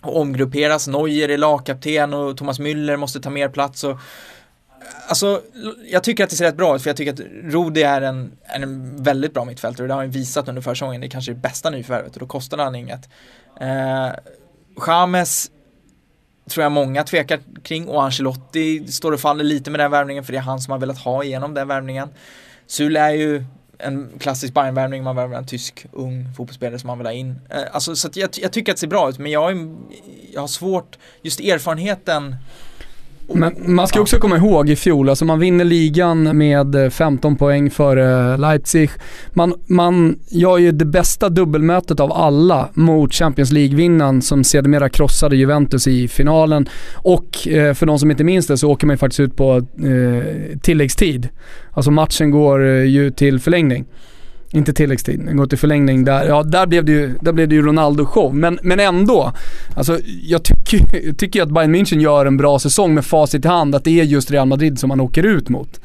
att 0.00 0.14
omgrupperas, 0.14 0.88
Neuer 0.88 1.28
är 1.28 1.38
lagkapten 1.38 2.14
och 2.14 2.36
Thomas 2.36 2.60
Müller 2.60 2.96
måste 2.96 3.20
ta 3.20 3.30
mer 3.30 3.48
plats 3.48 3.84
och 3.84 3.98
Alltså, 5.08 5.42
jag 5.90 6.04
tycker 6.04 6.24
att 6.24 6.30
det 6.30 6.36
ser 6.36 6.44
rätt 6.44 6.56
bra 6.56 6.76
ut 6.76 6.82
för 6.82 6.90
jag 6.90 6.96
tycker 6.96 7.12
att 7.12 7.20
Rodi 7.42 7.82
är 7.82 8.02
en, 8.02 8.32
en 8.44 9.02
väldigt 9.02 9.34
bra 9.34 9.44
mittfältare 9.44 9.84
och 9.84 9.88
det 9.88 9.94
har 9.94 10.00
han 10.00 10.10
visat 10.10 10.48
under 10.48 10.62
försäsongen. 10.62 11.00
Det 11.00 11.06
är 11.06 11.10
kanske 11.10 11.32
det 11.32 11.38
bästa 11.38 11.70
nyförvärvet 11.70 12.14
och 12.14 12.20
då 12.20 12.26
kostar 12.26 12.58
han 12.58 12.74
inget. 12.74 13.08
Eh, 13.60 14.10
James 14.86 15.50
tror 16.50 16.62
jag 16.62 16.72
många 16.72 17.04
tvekar 17.04 17.40
kring 17.62 17.88
och 17.88 18.02
Ancelotti 18.02 18.92
står 18.92 19.12
och 19.12 19.20
faller 19.20 19.44
lite 19.44 19.70
med 19.70 19.80
den 19.80 19.90
värvningen 19.90 20.24
för 20.24 20.32
det 20.32 20.38
är 20.38 20.42
han 20.42 20.60
som 20.60 20.72
har 20.72 20.78
velat 20.78 20.98
ha 20.98 21.24
igenom 21.24 21.54
den 21.54 21.68
värvningen. 21.68 22.08
Sule 22.66 23.00
är 23.00 23.10
ju 23.10 23.44
en 23.78 24.10
klassisk 24.18 24.54
Bayern-värvning, 24.54 25.02
man 25.02 25.16
värvar 25.16 25.36
en 25.36 25.46
tysk 25.46 25.86
ung 25.92 26.34
fotbollsspelare 26.36 26.78
som 26.78 26.86
man 26.86 26.98
vill 26.98 27.06
ha 27.06 27.12
in. 27.12 27.40
Eh, 27.50 27.62
alltså, 27.72 27.96
så 27.96 28.08
att 28.08 28.16
jag, 28.16 28.30
jag 28.34 28.52
tycker 28.52 28.72
att 28.72 28.76
det 28.76 28.80
ser 28.80 28.86
bra 28.86 29.08
ut 29.08 29.18
men 29.18 29.32
jag, 29.32 29.50
är, 29.50 29.76
jag 30.32 30.40
har 30.40 30.48
svårt, 30.48 30.98
just 31.22 31.40
erfarenheten 31.40 32.36
men 33.34 33.54
man 33.74 33.88
ska 33.88 34.00
också 34.00 34.18
komma 34.18 34.36
ihåg 34.36 34.70
i 34.70 34.76
fjol, 34.76 35.08
alltså 35.08 35.24
man 35.24 35.38
vinner 35.38 35.64
ligan 35.64 36.36
med 36.38 36.74
eh, 36.74 36.90
15 36.90 37.36
poäng 37.36 37.70
före 37.70 38.36
Leipzig. 38.36 38.90
Man, 39.30 39.54
man 39.66 40.18
gör 40.28 40.58
ju 40.58 40.72
det 40.72 40.84
bästa 40.84 41.28
dubbelmötet 41.28 42.00
av 42.00 42.12
alla 42.12 42.68
mot 42.74 43.14
Champions 43.14 43.52
League-vinnaren 43.52 44.22
som 44.22 44.44
sedermera 44.44 44.88
krossade 44.88 45.36
Juventus 45.36 45.86
i 45.86 46.08
finalen. 46.08 46.68
Och 46.94 47.48
eh, 47.48 47.74
för 47.74 47.86
de 47.86 47.98
som 47.98 48.10
inte 48.10 48.24
minns 48.24 48.46
det 48.46 48.58
så 48.58 48.70
åker 48.70 48.86
man 48.86 48.94
ju 48.94 48.98
faktiskt 48.98 49.20
ut 49.20 49.36
på 49.36 49.56
eh, 49.56 50.58
tilläggstid. 50.62 51.28
Alltså 51.72 51.90
matchen 51.90 52.30
går 52.30 52.66
eh, 52.66 52.84
ju 52.84 53.10
till 53.10 53.40
förlängning. 53.40 53.86
Inte 54.52 54.72
tilläggstid, 54.72 55.20
den 55.26 55.36
går 55.36 55.46
till 55.46 55.58
förlängning 55.58 56.04
där. 56.04 56.28
Ja, 56.28 56.42
där 56.42 56.66
blev 56.66 56.84
det 56.84 56.92
ju, 56.92 57.14
där 57.20 57.32
blev 57.32 57.48
det 57.48 57.54
ju 57.54 57.62
Ronaldo-show. 57.62 58.34
Men, 58.34 58.58
men 58.62 58.80
ändå, 58.80 59.32
alltså 59.74 59.98
jag 60.22 60.42
tycker, 60.42 61.12
tycker 61.12 61.42
att 61.42 61.50
Bayern 61.50 61.74
München 61.74 62.00
gör 62.00 62.26
en 62.26 62.36
bra 62.36 62.58
säsong 62.58 62.94
med 62.94 63.04
facit 63.04 63.44
i 63.44 63.48
hand, 63.48 63.74
att 63.74 63.84
det 63.84 64.00
är 64.00 64.04
just 64.04 64.30
Real 64.30 64.48
Madrid 64.48 64.78
som 64.78 64.88
man 64.88 65.00
åker 65.00 65.22
ut 65.22 65.48
mot. 65.48 65.80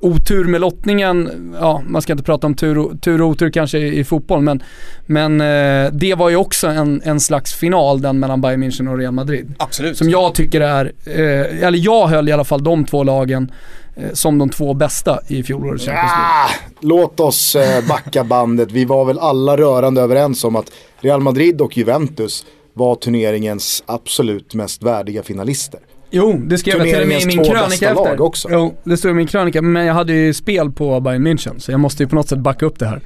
Otur 0.00 0.44
med 0.44 0.60
lottningen, 0.60 1.30
ja 1.60 1.82
man 1.86 2.02
ska 2.02 2.12
inte 2.12 2.24
prata 2.24 2.46
om 2.46 2.54
tur 2.54 2.78
och, 2.78 3.00
tur 3.00 3.22
och 3.22 3.28
otur 3.28 3.50
kanske 3.50 3.78
i, 3.78 3.98
i 3.98 4.04
fotboll 4.04 4.40
men, 4.40 4.62
men 5.06 5.40
eh, 5.40 5.92
det 5.92 6.14
var 6.14 6.30
ju 6.30 6.36
också 6.36 6.66
en, 6.66 7.00
en 7.04 7.20
slags 7.20 7.54
final 7.54 8.00
den 8.00 8.18
mellan 8.18 8.40
Bayern 8.40 8.62
München 8.62 8.92
och 8.92 8.98
Real 8.98 9.12
Madrid. 9.12 9.54
Absolut. 9.58 9.96
Som 9.96 10.10
jag 10.10 10.34
tycker 10.34 10.60
är, 10.60 10.92
eh, 11.04 11.64
eller 11.66 11.78
jag 11.78 12.06
höll 12.06 12.28
i 12.28 12.32
alla 12.32 12.44
fall 12.44 12.64
de 12.64 12.84
två 12.84 13.04
lagen 13.04 13.50
Eh, 13.96 14.12
som 14.12 14.38
de 14.38 14.50
två 14.50 14.74
bästa 14.74 15.20
i 15.28 15.42
fjolårets 15.42 15.84
Champions 15.84 16.12
League. 16.12 16.26
Ah, 16.26 16.50
låt 16.80 17.20
oss 17.20 17.56
eh, 17.56 17.86
backa 17.88 18.24
bandet. 18.24 18.72
Vi 18.72 18.84
var 18.84 19.04
väl 19.04 19.18
alla 19.18 19.56
rörande 19.56 20.00
överens 20.00 20.44
om 20.44 20.56
att 20.56 20.72
Real 21.00 21.20
Madrid 21.20 21.60
och 21.60 21.76
Juventus 21.76 22.46
var 22.72 22.94
turneringens 22.94 23.82
absolut 23.86 24.54
mest 24.54 24.82
värdiga 24.82 25.22
finalister. 25.22 25.80
Jo, 26.10 26.32
det 26.46 26.58
skrev 26.58 26.76
jag 26.76 26.86
till 26.88 27.02
och 27.02 27.08
med 27.08 27.22
i 27.22 27.26
min 27.26 27.44
krönika 27.44 27.90
efter. 27.90 28.20
också. 28.20 28.48
Jo, 28.50 28.76
det 28.84 28.96
stod 28.96 29.10
i 29.10 29.14
min 29.14 29.26
krönika, 29.26 29.62
men 29.62 29.86
jag 29.86 29.94
hade 29.94 30.12
ju 30.12 30.34
spel 30.34 30.70
på 30.70 31.00
Bayern 31.00 31.26
München 31.26 31.58
så 31.58 31.70
jag 31.70 31.80
måste 31.80 32.02
ju 32.02 32.08
på 32.08 32.14
något 32.14 32.28
sätt 32.28 32.38
backa 32.38 32.66
upp 32.66 32.78
det 32.78 32.86
här. 32.86 33.00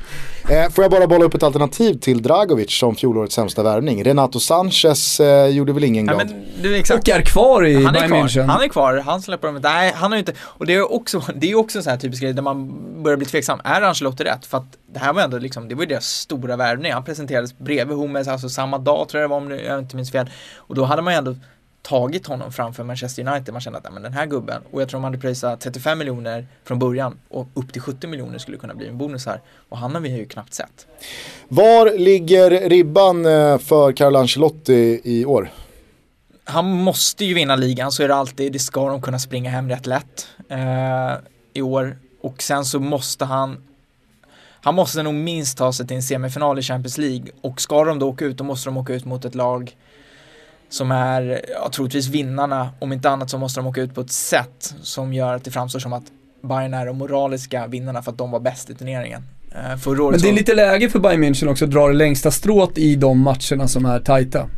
Eh, 0.51 0.71
får 0.71 0.85
jag 0.85 0.91
bara 0.91 1.07
bolla 1.07 1.25
upp 1.25 1.35
ett 1.35 1.43
alternativ 1.43 1.95
till 1.95 2.23
Dragovic 2.23 2.71
som 2.79 2.95
fjolårets 2.97 3.35
sämsta 3.35 3.63
värvning. 3.63 4.05
Renato 4.05 4.41
Sanchez 4.41 5.21
eh, 5.21 5.47
gjorde 5.49 5.73
väl 5.73 5.85
ingen 5.85 6.07
Ja, 6.07 6.13
glad. 6.15 6.75
exakt. 6.75 7.09
Och 7.09 7.15
är 7.15 7.21
kvar 7.23 7.67
i 7.67 7.75
han 7.85 7.87
är 7.87 7.93
Bayern 7.93 8.09
kvar, 8.09 8.19
München. 8.29 8.47
han 8.47 8.63
är 8.63 8.69
kvar, 8.69 8.97
han 9.07 9.23
släpper 9.23 9.49
dem. 9.49 9.61
Nej, 9.63 9.93
han 9.97 10.13
har 10.13 10.17
ju 10.17 10.21
inte, 10.21 10.33
och 10.41 10.67
det 10.67 10.75
är 10.75 10.93
också, 10.93 11.23
det 11.35 11.51
är 11.51 11.55
också 11.59 11.79
en 11.79 11.83
sån 11.85 11.91
här 11.91 11.99
typisk 11.99 12.23
grej 12.23 12.33
där 12.33 12.43
man 12.43 12.73
börjar 13.03 13.17
bli 13.17 13.27
tveksam. 13.27 13.61
Är 13.65 13.83
Ancelotti 13.83 14.25
rätt? 14.25 14.47
För 14.47 14.59
att 14.59 14.77
det 14.93 14.99
här 14.99 15.13
var 15.13 15.23
ändå 15.23 15.39
liksom, 15.39 15.69
det 15.69 15.75
var 15.75 15.83
ju 15.83 15.89
deras 15.89 16.07
stora 16.07 16.57
värvning. 16.57 16.93
Han 16.93 17.05
presenterades 17.05 17.59
bredvid 17.59 17.97
Hummels, 17.97 18.29
alltså 18.29 18.49
samma 18.49 18.79
dag 18.79 19.09
tror 19.09 19.21
jag 19.21 19.31
det 19.31 19.35
var 19.35 19.37
om 19.41 19.51
jag 19.51 19.79
inte 19.79 19.97
minns 19.97 20.13
fel. 20.13 20.31
Och 20.57 20.75
då 20.75 20.85
hade 20.85 21.03
man 21.03 21.13
ju 21.13 21.19
ändå 21.19 21.37
tagit 21.83 22.27
honom 22.27 22.53
framför 22.53 22.85
Manchester 22.85 23.29
United. 23.29 23.55
Man 23.55 23.61
kände 23.61 23.79
att, 23.79 23.93
men 23.93 24.03
den 24.03 24.13
här 24.13 24.27
gubben, 24.27 24.63
och 24.71 24.83
jag 24.83 24.89
tror 24.89 25.01
de 25.01 25.05
hade 25.05 25.19
prisat 25.19 25.61
35 25.61 25.99
miljoner 25.99 26.47
från 26.65 26.79
början 26.79 27.19
och 27.29 27.49
upp 27.55 27.73
till 27.73 27.83
70 27.83 28.07
miljoner 28.07 28.39
skulle 28.39 28.57
kunna 28.57 28.75
bli 28.75 28.89
en 28.89 28.99
bonus 28.99 29.27
här. 29.27 29.41
Och 29.69 29.79
han 29.79 29.95
har 29.95 30.01
vi 30.01 30.17
ju 30.17 30.27
knappt 30.27 30.55
sett. 30.55 30.87
Var 31.49 31.99
ligger 31.99 32.69
ribban 32.69 33.27
eh, 33.27 33.59
för 33.59 33.93
Carlo 33.93 34.19
Ancelotti 34.19 35.01
i 35.05 35.25
år? 35.25 35.51
han 36.51 36.71
måste 36.71 37.25
ju 37.25 37.35
vinna 37.35 37.57
ligan, 37.57 37.93
så 37.93 38.03
är 38.03 38.09
det 38.09 38.15
alltid, 38.15 38.53
det 38.53 38.59
ska 38.59 38.89
de 38.89 39.03
kunna 39.03 39.19
springa 39.19 39.51
hem 39.51 39.69
rätt 39.69 39.87
lätt 39.87 40.29
eh, 40.49 41.13
i 41.53 41.63
år. 41.63 41.99
Och 42.21 42.43
sen 42.43 42.65
så 42.65 42.81
måste 42.81 43.25
han, 43.25 43.65
han 44.63 44.75
måste 44.75 45.03
nog 45.03 45.15
minst 45.15 45.59
ta 45.59 45.73
sig 45.73 45.87
till 45.87 45.97
en 45.97 46.03
semifinal 46.03 46.59
i 46.59 46.63
Champions 46.63 46.99
League. 46.99 47.27
Och 47.41 47.61
ska 47.61 47.85
de 47.85 47.99
då 47.99 48.09
åka 48.09 48.25
ut, 48.25 48.37
då 48.37 48.45
måste 48.45 48.69
de 48.69 48.77
åka 48.77 48.93
ut 48.95 49.05
mot 49.05 49.25
ett 49.25 49.35
lag 49.35 49.77
som 50.71 50.91
är, 50.91 51.41
ja, 51.55 51.71
troligtvis 51.73 52.09
vinnarna. 52.09 52.71
Om 52.79 52.93
inte 52.93 53.11
annat 53.11 53.31
så 53.31 53.39
måste 53.39 53.61
de 53.61 53.67
åka 53.67 53.81
ut 53.81 53.95
på 53.95 54.01
ett 54.01 54.11
sätt 54.11 54.75
som 54.83 55.13
gör 55.13 55.35
att 55.35 55.45
det 55.45 55.51
framstår 55.51 55.79
som 55.79 55.93
att 55.93 56.05
Bayern 56.43 56.75
är 56.75 56.87
de 56.87 56.99
moraliska 56.99 57.67
vinnarna 57.67 58.03
för 58.03 58.11
att 58.11 58.19
de 58.19 58.31
var 58.31 58.41
bäst 58.41 58.71
i 58.71 58.75
turneringen. 58.75 59.23
Eh, 59.55 59.77
förra 59.77 60.03
året 60.03 60.21
Men 60.21 60.23
det 60.23 60.29
är 60.29 60.39
lite 60.39 60.55
läge 60.55 60.91
för 60.91 60.99
Bayern 60.99 61.25
München 61.25 61.49
också 61.49 61.65
att 61.65 61.71
dra 61.71 61.89
det 61.89 61.95
längsta 61.95 62.31
strået 62.31 62.79
i 62.79 62.97
de 62.97 63.21
matcherna 63.21 63.69
som 63.69 63.85
är 63.85 64.01
tajta. 64.01 64.49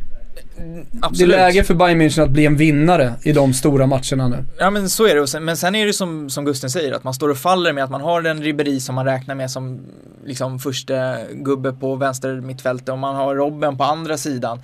Absolut. 1.01 1.31
Det 1.31 1.35
är 1.35 1.45
läge 1.45 1.63
för 1.63 1.73
Bayern 1.73 2.01
München 2.01 2.23
att 2.23 2.29
bli 2.29 2.45
en 2.45 2.57
vinnare 2.57 3.13
i 3.23 3.31
de 3.31 3.53
stora 3.53 3.87
matcherna 3.87 4.27
nu. 4.27 4.45
Ja 4.59 4.69
men 4.69 4.89
så 4.89 5.07
är 5.07 5.15
det, 5.15 5.27
sen, 5.27 5.45
men 5.45 5.57
sen 5.57 5.75
är 5.75 5.85
det 5.85 5.93
som, 5.93 6.29
som 6.29 6.45
Gusten 6.45 6.69
säger, 6.69 6.93
att 6.93 7.03
man 7.03 7.13
står 7.13 7.29
och 7.29 7.37
faller 7.37 7.73
med 7.73 7.83
att 7.83 7.89
man 7.89 8.01
har 8.01 8.21
den 8.21 8.43
Ribéry 8.43 8.79
som 8.79 8.95
man 8.95 9.05
räknar 9.05 9.35
med 9.35 9.51
som 9.51 9.79
liksom 10.25 10.59
första 10.59 11.15
gubbe 11.31 11.73
på 11.73 11.95
vänster 11.95 12.41
mittfältet 12.41 12.89
och 12.89 12.99
man 12.99 13.15
har 13.15 13.35
Robben 13.35 13.77
på 13.77 13.83
andra 13.83 14.17
sidan. 14.17 14.61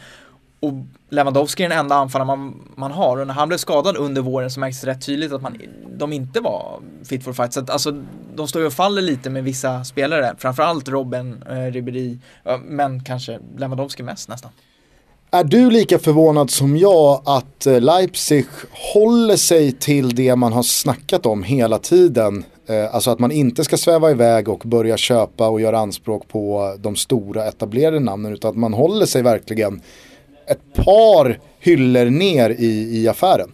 Och 0.59 0.73
Lewandowski 1.09 1.63
är 1.63 1.69
den 1.69 1.79
enda 1.79 1.95
anfallaren 1.95 2.27
man, 2.27 2.61
man 2.75 2.91
har 2.91 3.17
och 3.17 3.27
när 3.27 3.33
han 3.33 3.47
blev 3.47 3.57
skadad 3.57 3.97
under 3.97 4.21
våren 4.21 4.51
så 4.51 4.59
märks 4.59 4.81
det 4.81 4.87
rätt 4.87 5.05
tydligt 5.05 5.31
att 5.31 5.41
man, 5.41 5.57
de 5.97 6.13
inte 6.13 6.39
var 6.39 6.79
fit 7.03 7.23
for 7.23 7.33
fight. 7.33 7.53
Så 7.53 7.59
att 7.59 7.69
alltså, 7.69 8.03
de 8.35 8.47
står 8.47 8.61
ju 8.61 8.65
och 8.67 8.73
faller 8.73 9.01
lite 9.01 9.29
med 9.29 9.43
vissa 9.43 9.83
spelare, 9.83 10.35
framförallt 10.37 10.89
Robben, 10.89 11.43
eh, 11.49 11.71
Ribéry, 11.71 12.17
men 12.63 13.03
kanske 13.03 13.39
Lewandowski 13.57 14.03
mest 14.03 14.29
nästan. 14.29 14.51
Är 15.31 15.43
du 15.43 15.69
lika 15.69 15.99
förvånad 15.99 16.49
som 16.49 16.77
jag 16.77 17.21
att 17.25 17.65
eh, 17.65 17.81
Leipzig 17.81 18.45
håller 18.93 19.35
sig 19.35 19.71
till 19.71 20.15
det 20.15 20.35
man 20.35 20.53
har 20.53 20.63
snackat 20.63 21.25
om 21.25 21.43
hela 21.43 21.79
tiden? 21.79 22.43
Eh, 22.67 22.95
alltså 22.95 23.11
att 23.11 23.19
man 23.19 23.31
inte 23.31 23.63
ska 23.63 23.77
sväva 23.77 24.11
iväg 24.11 24.49
och 24.49 24.59
börja 24.65 24.97
köpa 24.97 25.47
och 25.47 25.61
göra 25.61 25.79
anspråk 25.79 26.27
på 26.27 26.75
de 26.79 26.95
stora 26.95 27.45
etablerade 27.45 27.99
namnen 27.99 28.33
utan 28.33 28.51
att 28.51 28.57
man 28.57 28.73
håller 28.73 29.05
sig 29.05 29.21
verkligen 29.21 29.81
ett 30.49 30.73
par 30.85 31.39
hyllor 31.59 32.05
ner 32.05 32.49
i, 32.49 33.01
i 33.01 33.07
affären. 33.07 33.51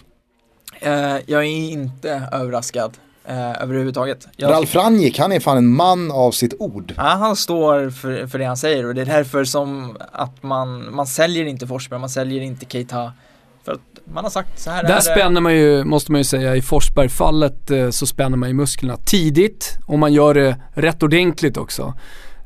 Eh, 0.82 1.18
jag 1.26 1.42
är 1.42 1.72
inte 1.72 2.30
överraskad 2.32 2.98
eh, 3.26 3.62
överhuvudtaget. 3.64 4.28
Jag, 4.36 4.52
Ralf 4.52 4.76
Rangnick, 4.76 5.20
han 5.20 5.32
är 5.32 5.40
fan 5.40 5.58
en 5.58 5.68
man 5.68 6.12
av 6.12 6.32
sitt 6.32 6.54
ord. 6.60 6.94
Ja, 6.98 7.04
han 7.04 7.36
står 7.36 7.90
för, 7.90 8.28
för 8.28 8.40
det 8.40 8.46
han 8.46 8.58
säger 8.58 8.86
och 8.86 8.96
det 8.96 9.02
är 9.02 9.06
därför 9.06 9.44
som 9.44 9.98
att 10.12 10.44
man, 10.44 10.96
man 10.96 11.08
säljer 11.08 11.46
inte 11.46 11.68
Forsberg, 11.68 12.00
man 12.00 12.10
säljer 12.10 12.42
inte 12.42 12.66
Keita 12.66 13.14
För 13.66 13.72
att 13.72 13.80
man 14.14 14.24
har 14.24 14.32
sagt 14.32 14.60
så 14.60 14.72
här 14.72 14.84
Där 14.84 14.90
är 14.90 14.96
det. 14.96 15.02
spänner 15.02 15.42
man 15.42 15.56
ju, 15.56 15.84
måste 15.84 16.12
man 16.12 16.20
ju 16.22 16.26
säga, 16.26 16.56
i 16.56 16.62
Forsberg-fallet 16.62 17.72
eh, 17.72 17.90
så 17.90 18.06
spänner 18.08 18.38
man 18.38 18.50
ju 18.50 18.56
musklerna 18.56 18.98
tidigt 18.98 19.78
och 19.88 20.00
man 20.00 20.14
gör 20.14 20.34
det 20.34 20.56
rätt 20.74 21.04
ordentligt 21.04 21.58
också. 21.58 21.94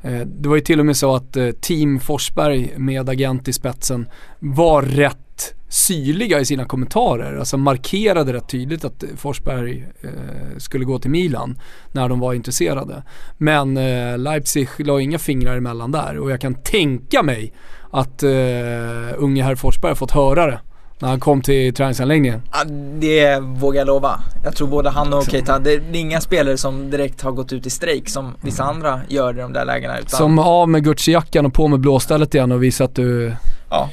Eh, 0.02 0.20
det 0.20 0.48
var 0.48 0.56
ju 0.56 0.62
till 0.62 0.80
och 0.80 0.86
med 0.86 0.96
så 0.96 1.14
att 1.14 1.36
eh, 1.36 1.50
Team 1.50 2.00
Forsberg 2.00 2.74
med 2.76 3.08
agent 3.08 3.48
i 3.48 3.52
spetsen 3.52 4.08
var 4.38 4.82
rätt 4.82 5.54
syrliga 5.68 6.40
i 6.40 6.44
sina 6.44 6.64
kommentarer. 6.64 7.36
Alltså 7.36 7.56
markerade 7.56 8.32
rätt 8.32 8.48
tydligt 8.48 8.84
att 8.84 9.02
eh, 9.02 9.08
Forsberg 9.16 9.86
eh, 10.00 10.10
skulle 10.58 10.84
gå 10.84 10.98
till 10.98 11.10
Milan 11.10 11.58
när 11.92 12.08
de 12.08 12.20
var 12.20 12.34
intresserade. 12.34 13.02
Men 13.38 13.76
eh, 13.76 14.18
Leipzig 14.18 14.68
la 14.78 15.00
inga 15.00 15.18
fingrar 15.18 15.56
emellan 15.56 15.92
där 15.92 16.18
och 16.18 16.30
jag 16.30 16.40
kan 16.40 16.54
tänka 16.54 17.22
mig 17.22 17.52
att 17.90 18.22
eh, 18.22 18.30
unge 19.16 19.42
herr 19.42 19.54
Forsberg 19.54 19.90
har 19.90 19.96
fått 19.96 20.10
höra 20.10 20.46
det 20.46 20.60
när 21.00 21.08
han 21.08 21.20
kom 21.20 21.42
till 21.42 21.74
träningsanläggningen. 21.74 22.42
Ja, 22.52 22.64
det 22.98 23.38
vågar 23.40 23.80
jag 23.80 23.86
lova. 23.86 24.20
Jag 24.44 24.56
tror 24.56 24.68
både 24.68 24.90
han 24.90 25.12
och 25.12 25.24
Keita, 25.24 25.58
det 25.58 25.72
är 25.72 25.96
inga 25.96 26.20
spelare 26.20 26.56
som 26.56 26.90
direkt 26.90 27.22
har 27.22 27.32
gått 27.32 27.52
ut 27.52 27.66
i 27.66 27.70
strejk 27.70 28.08
som 28.08 28.34
vissa 28.42 28.64
andra 28.64 29.00
gör 29.08 29.38
i 29.38 29.40
de 29.40 29.52
där 29.52 29.64
lägena. 29.64 29.98
Utan, 29.98 30.18
Som 30.18 30.38
av 30.38 30.68
med 30.68 30.84
Gucci-jackan 30.84 31.46
och 31.46 31.54
på 31.54 31.68
med 31.68 31.80
blåstället 31.80 32.34
igen 32.34 32.52
och 32.52 32.62
visa 32.62 32.84
att 32.84 32.94
du 32.94 33.32
ja, 33.70 33.90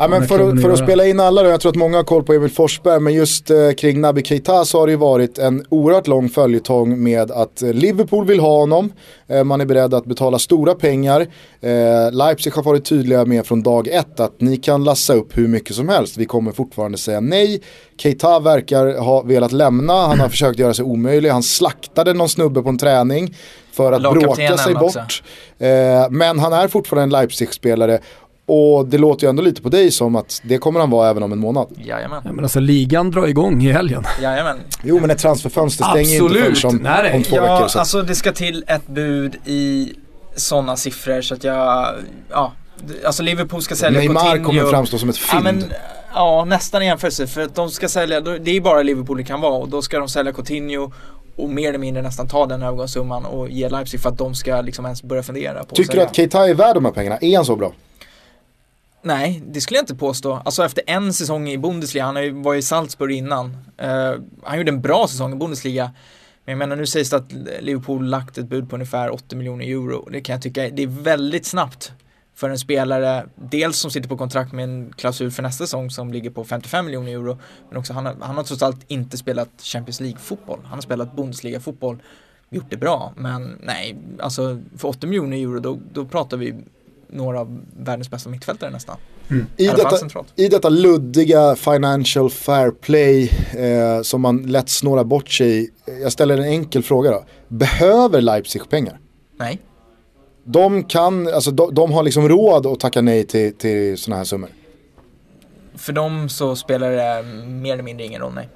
Ja, 0.00 0.08
men 0.08 0.28
för, 0.28 0.48
att, 0.48 0.62
för 0.62 0.70
att 0.70 0.78
spela 0.78 1.06
in 1.06 1.20
alla 1.20 1.42
då, 1.42 1.48
jag 1.48 1.60
tror 1.60 1.70
att 1.70 1.76
många 1.76 1.96
har 1.96 2.04
koll 2.04 2.22
på 2.22 2.32
Emil 2.32 2.50
Forsberg, 2.50 3.00
men 3.00 3.14
just 3.14 3.50
eh, 3.50 3.70
kring 3.70 4.00
Naby 4.00 4.22
Keita 4.22 4.64
så 4.64 4.78
har 4.78 4.86
det 4.86 4.90
ju 4.90 4.96
varit 4.96 5.38
en 5.38 5.64
oerhört 5.68 6.06
lång 6.06 6.28
följetong 6.28 7.02
med 7.02 7.30
att 7.30 7.62
eh, 7.62 7.72
Liverpool 7.72 8.26
vill 8.26 8.40
ha 8.40 8.60
honom, 8.60 8.92
eh, 9.28 9.44
man 9.44 9.60
är 9.60 9.64
beredd 9.64 9.94
att 9.94 10.04
betala 10.04 10.38
stora 10.38 10.74
pengar. 10.74 11.26
Eh, 11.60 12.12
Leipzig 12.12 12.52
har 12.52 12.62
varit 12.62 12.84
tydliga 12.84 13.24
med 13.24 13.46
från 13.46 13.62
dag 13.62 13.88
ett 13.88 14.20
att 14.20 14.40
ni 14.40 14.56
kan 14.56 14.84
lassa 14.84 15.14
upp 15.14 15.38
hur 15.38 15.48
mycket 15.48 15.76
som 15.76 15.88
helst, 15.88 16.16
vi 16.16 16.24
kommer 16.24 16.52
fortfarande 16.52 16.98
säga 16.98 17.20
nej. 17.20 17.60
Keita 17.98 18.40
verkar 18.40 18.98
ha 18.98 19.22
velat 19.22 19.52
lämna, 19.52 19.92
han 19.92 20.20
har 20.20 20.28
försökt 20.28 20.58
göra 20.58 20.74
sig 20.74 20.84
omöjlig, 20.84 21.30
han 21.30 21.42
slaktade 21.42 22.14
någon 22.14 22.28
snubbe 22.28 22.62
på 22.62 22.68
en 22.68 22.78
träning 22.78 23.34
för 23.72 23.92
att 23.92 24.02
bråka 24.02 24.58
sig 24.58 24.74
bort. 24.74 25.22
Eh, 25.58 26.10
men 26.10 26.38
han 26.38 26.52
är 26.52 26.68
fortfarande 26.68 27.02
en 27.02 27.10
Leipzig-spelare 27.10 27.98
och 28.52 28.86
det 28.86 28.98
låter 28.98 29.26
ju 29.26 29.30
ändå 29.30 29.42
lite 29.42 29.62
på 29.62 29.68
dig 29.68 29.90
som 29.90 30.16
att 30.16 30.40
det 30.44 30.58
kommer 30.58 30.80
han 30.80 30.90
vara 30.90 31.10
även 31.10 31.22
om 31.22 31.32
en 31.32 31.38
månad. 31.38 31.68
jajamän. 31.84 32.22
Ja, 32.24 32.32
men 32.32 32.44
alltså 32.44 32.60
ligan 32.60 33.10
drar 33.10 33.26
igång 33.26 33.62
i 33.62 33.72
helgen. 33.72 34.04
Jajamän. 34.22 34.58
Jo 34.82 35.00
men 35.00 35.10
ett 35.10 35.18
transferfönster 35.18 35.84
stänger 35.84 36.10
ju 36.10 36.14
inte 36.14 36.24
Absolut. 36.24 36.58
förrän 36.58 36.76
om, 36.76 36.82
Nej, 36.82 37.02
nej. 37.02 37.16
om 37.16 37.22
två 37.22 37.36
Ja, 37.36 37.42
veckor. 37.54 37.68
Så 37.68 37.78
alltså 37.78 38.02
det 38.02 38.14
ska 38.14 38.32
till 38.32 38.64
ett 38.66 38.86
bud 38.86 39.36
i 39.44 39.92
sådana 40.36 40.76
siffror 40.76 41.20
så 41.20 41.34
att 41.34 41.44
jag, 41.44 41.86
ja, 42.30 42.52
alltså 43.06 43.22
Liverpool 43.22 43.62
ska 43.62 43.74
sälja 43.76 44.00
Neymar 44.00 44.20
Coutinho. 44.20 44.44
kommer 44.46 44.64
framstå 44.70 44.98
som 44.98 45.08
ett 45.08 45.16
Ja, 45.32 45.32
fynd. 45.32 45.44
men, 45.44 45.72
ja, 46.14 46.44
nästan 46.44 46.82
i 46.82 46.86
jämförelse. 46.86 47.26
För 47.26 47.40
att 47.40 47.54
de 47.54 47.70
ska 47.70 47.88
sälja, 47.88 48.20
det 48.20 48.56
är 48.56 48.60
bara 48.60 48.82
Liverpool 48.82 49.16
det 49.16 49.24
kan 49.24 49.40
vara 49.40 49.54
och 49.54 49.68
då 49.68 49.82
ska 49.82 49.98
de 49.98 50.08
sälja 50.08 50.32
Coutinho 50.32 50.92
och 51.36 51.48
mer 51.48 51.68
eller 51.68 51.78
mindre 51.78 52.02
nästan 52.02 52.28
ta 52.28 52.46
den 52.46 52.62
övergångssumman 52.62 53.24
och 53.24 53.48
ge 53.50 53.68
Leipzig 53.68 54.00
för 54.00 54.08
att 54.08 54.18
de 54.18 54.34
ska 54.34 54.60
liksom 54.60 54.84
ens 54.84 55.02
börja 55.02 55.22
fundera 55.22 55.64
på 55.64 55.74
Tycker 55.74 55.94
du 55.96 56.02
att 56.02 56.16
Keita 56.16 56.48
är 56.48 56.54
värd 56.54 56.74
de 56.74 56.84
här 56.84 56.92
pengarna? 56.92 57.18
Är 57.20 57.36
han 57.36 57.44
så 57.44 57.56
bra? 57.56 57.72
Nej, 59.02 59.42
det 59.46 59.60
skulle 59.60 59.78
jag 59.78 59.82
inte 59.82 59.94
påstå. 59.94 60.42
Alltså 60.44 60.64
efter 60.64 60.82
en 60.86 61.12
säsong 61.12 61.48
i 61.48 61.58
Bundesliga, 61.58 62.04
han 62.04 62.14
var 62.14 62.22
ju- 62.22 62.42
var 62.42 62.54
i 62.54 62.62
Salzburg 62.62 63.12
innan. 63.12 63.46
Uh, 63.82 64.20
han 64.42 64.58
gjorde 64.58 64.70
en 64.70 64.80
bra 64.80 65.06
säsong 65.08 65.32
i 65.32 65.36
Bundesliga. 65.36 65.92
Men 66.44 66.52
jag 66.52 66.58
menar 66.58 66.76
nu 66.76 66.86
sägs 66.86 67.10
det 67.10 67.16
att 67.16 67.32
Liverpool 67.60 68.04
lagt 68.06 68.38
ett 68.38 68.48
bud 68.48 68.70
på 68.70 68.76
ungefär 68.76 69.14
80 69.14 69.36
miljoner 69.36 69.64
euro. 69.64 70.08
Det 70.12 70.20
kan 70.20 70.32
jag 70.32 70.42
tycka, 70.42 70.68
det 70.70 70.82
är 70.82 70.86
väldigt 70.86 71.46
snabbt 71.46 71.92
för 72.34 72.50
en 72.50 72.58
spelare, 72.58 73.26
dels 73.34 73.76
som 73.78 73.90
sitter 73.90 74.08
på 74.08 74.16
kontrakt 74.16 74.52
med 74.52 74.64
en 74.64 74.92
klausul 74.96 75.30
för 75.30 75.42
nästa 75.42 75.64
säsong 75.64 75.90
som 75.90 76.12
ligger 76.12 76.30
på 76.30 76.44
55 76.44 76.84
miljoner 76.86 77.12
euro. 77.12 77.38
Men 77.68 77.78
också 77.78 77.92
han 77.92 78.06
har, 78.06 78.16
han 78.20 78.36
har 78.36 78.42
trots 78.44 78.62
allt 78.62 78.80
inte 78.86 79.16
spelat 79.16 79.48
Champions 79.62 80.00
League-fotboll. 80.00 80.60
Han 80.64 80.72
har 80.74 80.80
spelat 80.80 81.16
Bundesliga-fotboll, 81.16 81.98
gjort 82.50 82.70
det 82.70 82.76
bra. 82.76 83.12
Men 83.16 83.58
nej, 83.62 83.96
alltså 84.18 84.60
för 84.76 84.88
80 84.88 85.06
miljoner 85.06 85.36
euro 85.36 85.60
då, 85.60 85.78
då 85.92 86.04
pratar 86.04 86.36
vi 86.36 86.54
några 87.12 87.40
av 87.40 87.60
världens 87.76 88.10
bästa 88.10 88.30
mittfältare 88.30 88.70
nästan. 88.70 88.96
I 89.56 89.68
alla 89.68 89.90
fall 89.90 90.08
detta. 90.08 90.24
I 90.36 90.48
detta 90.48 90.68
luddiga 90.68 91.56
financial 91.56 92.30
fair 92.30 92.70
play 92.70 93.30
eh, 93.58 94.02
som 94.02 94.20
man 94.20 94.42
lätt 94.42 94.68
snårar 94.68 95.04
bort 95.04 95.28
sig 95.28 95.62
i. 95.62 95.70
Jag 96.02 96.12
ställer 96.12 96.38
en 96.38 96.44
enkel 96.44 96.82
fråga 96.82 97.10
då. 97.10 97.24
Behöver 97.48 98.20
Leipzig 98.20 98.68
pengar? 98.68 98.98
Nej. 99.38 99.58
De 100.44 100.84
kan, 100.84 101.28
alltså 101.28 101.50
de, 101.50 101.74
de 101.74 101.92
har 101.92 102.02
liksom 102.02 102.28
råd 102.28 102.66
att 102.66 102.80
tacka 102.80 103.00
nej 103.00 103.24
till, 103.24 103.54
till 103.54 103.98
sådana 103.98 104.16
här 104.16 104.24
summor. 104.24 104.50
För 105.74 105.92
dem 105.92 106.28
så 106.28 106.56
spelar 106.56 106.90
det 106.90 107.22
mer 107.46 107.72
eller 107.72 107.82
mindre 107.82 108.06
ingen 108.06 108.20
roll, 108.20 108.34
nej. 108.34 108.48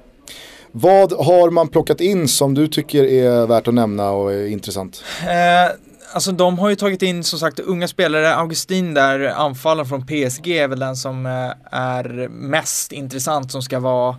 Vad 0.71 1.13
har 1.13 1.49
man 1.49 1.67
plockat 1.67 2.01
in 2.01 2.27
som 2.27 2.53
du 2.53 2.67
tycker 2.67 3.03
är 3.03 3.47
värt 3.47 3.67
att 3.67 3.73
nämna 3.73 4.11
och 4.11 4.33
är 4.33 4.47
intressant? 4.47 5.03
Eh, 5.21 5.75
alltså 6.15 6.31
de 6.31 6.59
har 6.59 6.69
ju 6.69 6.75
tagit 6.75 7.01
in 7.01 7.23
som 7.23 7.39
sagt 7.39 7.59
unga 7.59 7.87
spelare. 7.87 8.35
Augustin 8.35 8.93
där, 8.93 9.19
anfallaren 9.19 9.89
från 9.89 10.05
PSG 10.05 10.47
är 10.47 10.67
väl 10.67 10.79
den 10.79 10.95
som 10.95 11.25
eh, 11.25 11.51
är 11.71 12.27
mest 12.29 12.91
intressant 12.91 13.51
som 13.51 13.61
ska 13.61 13.79
vara, 13.79 14.17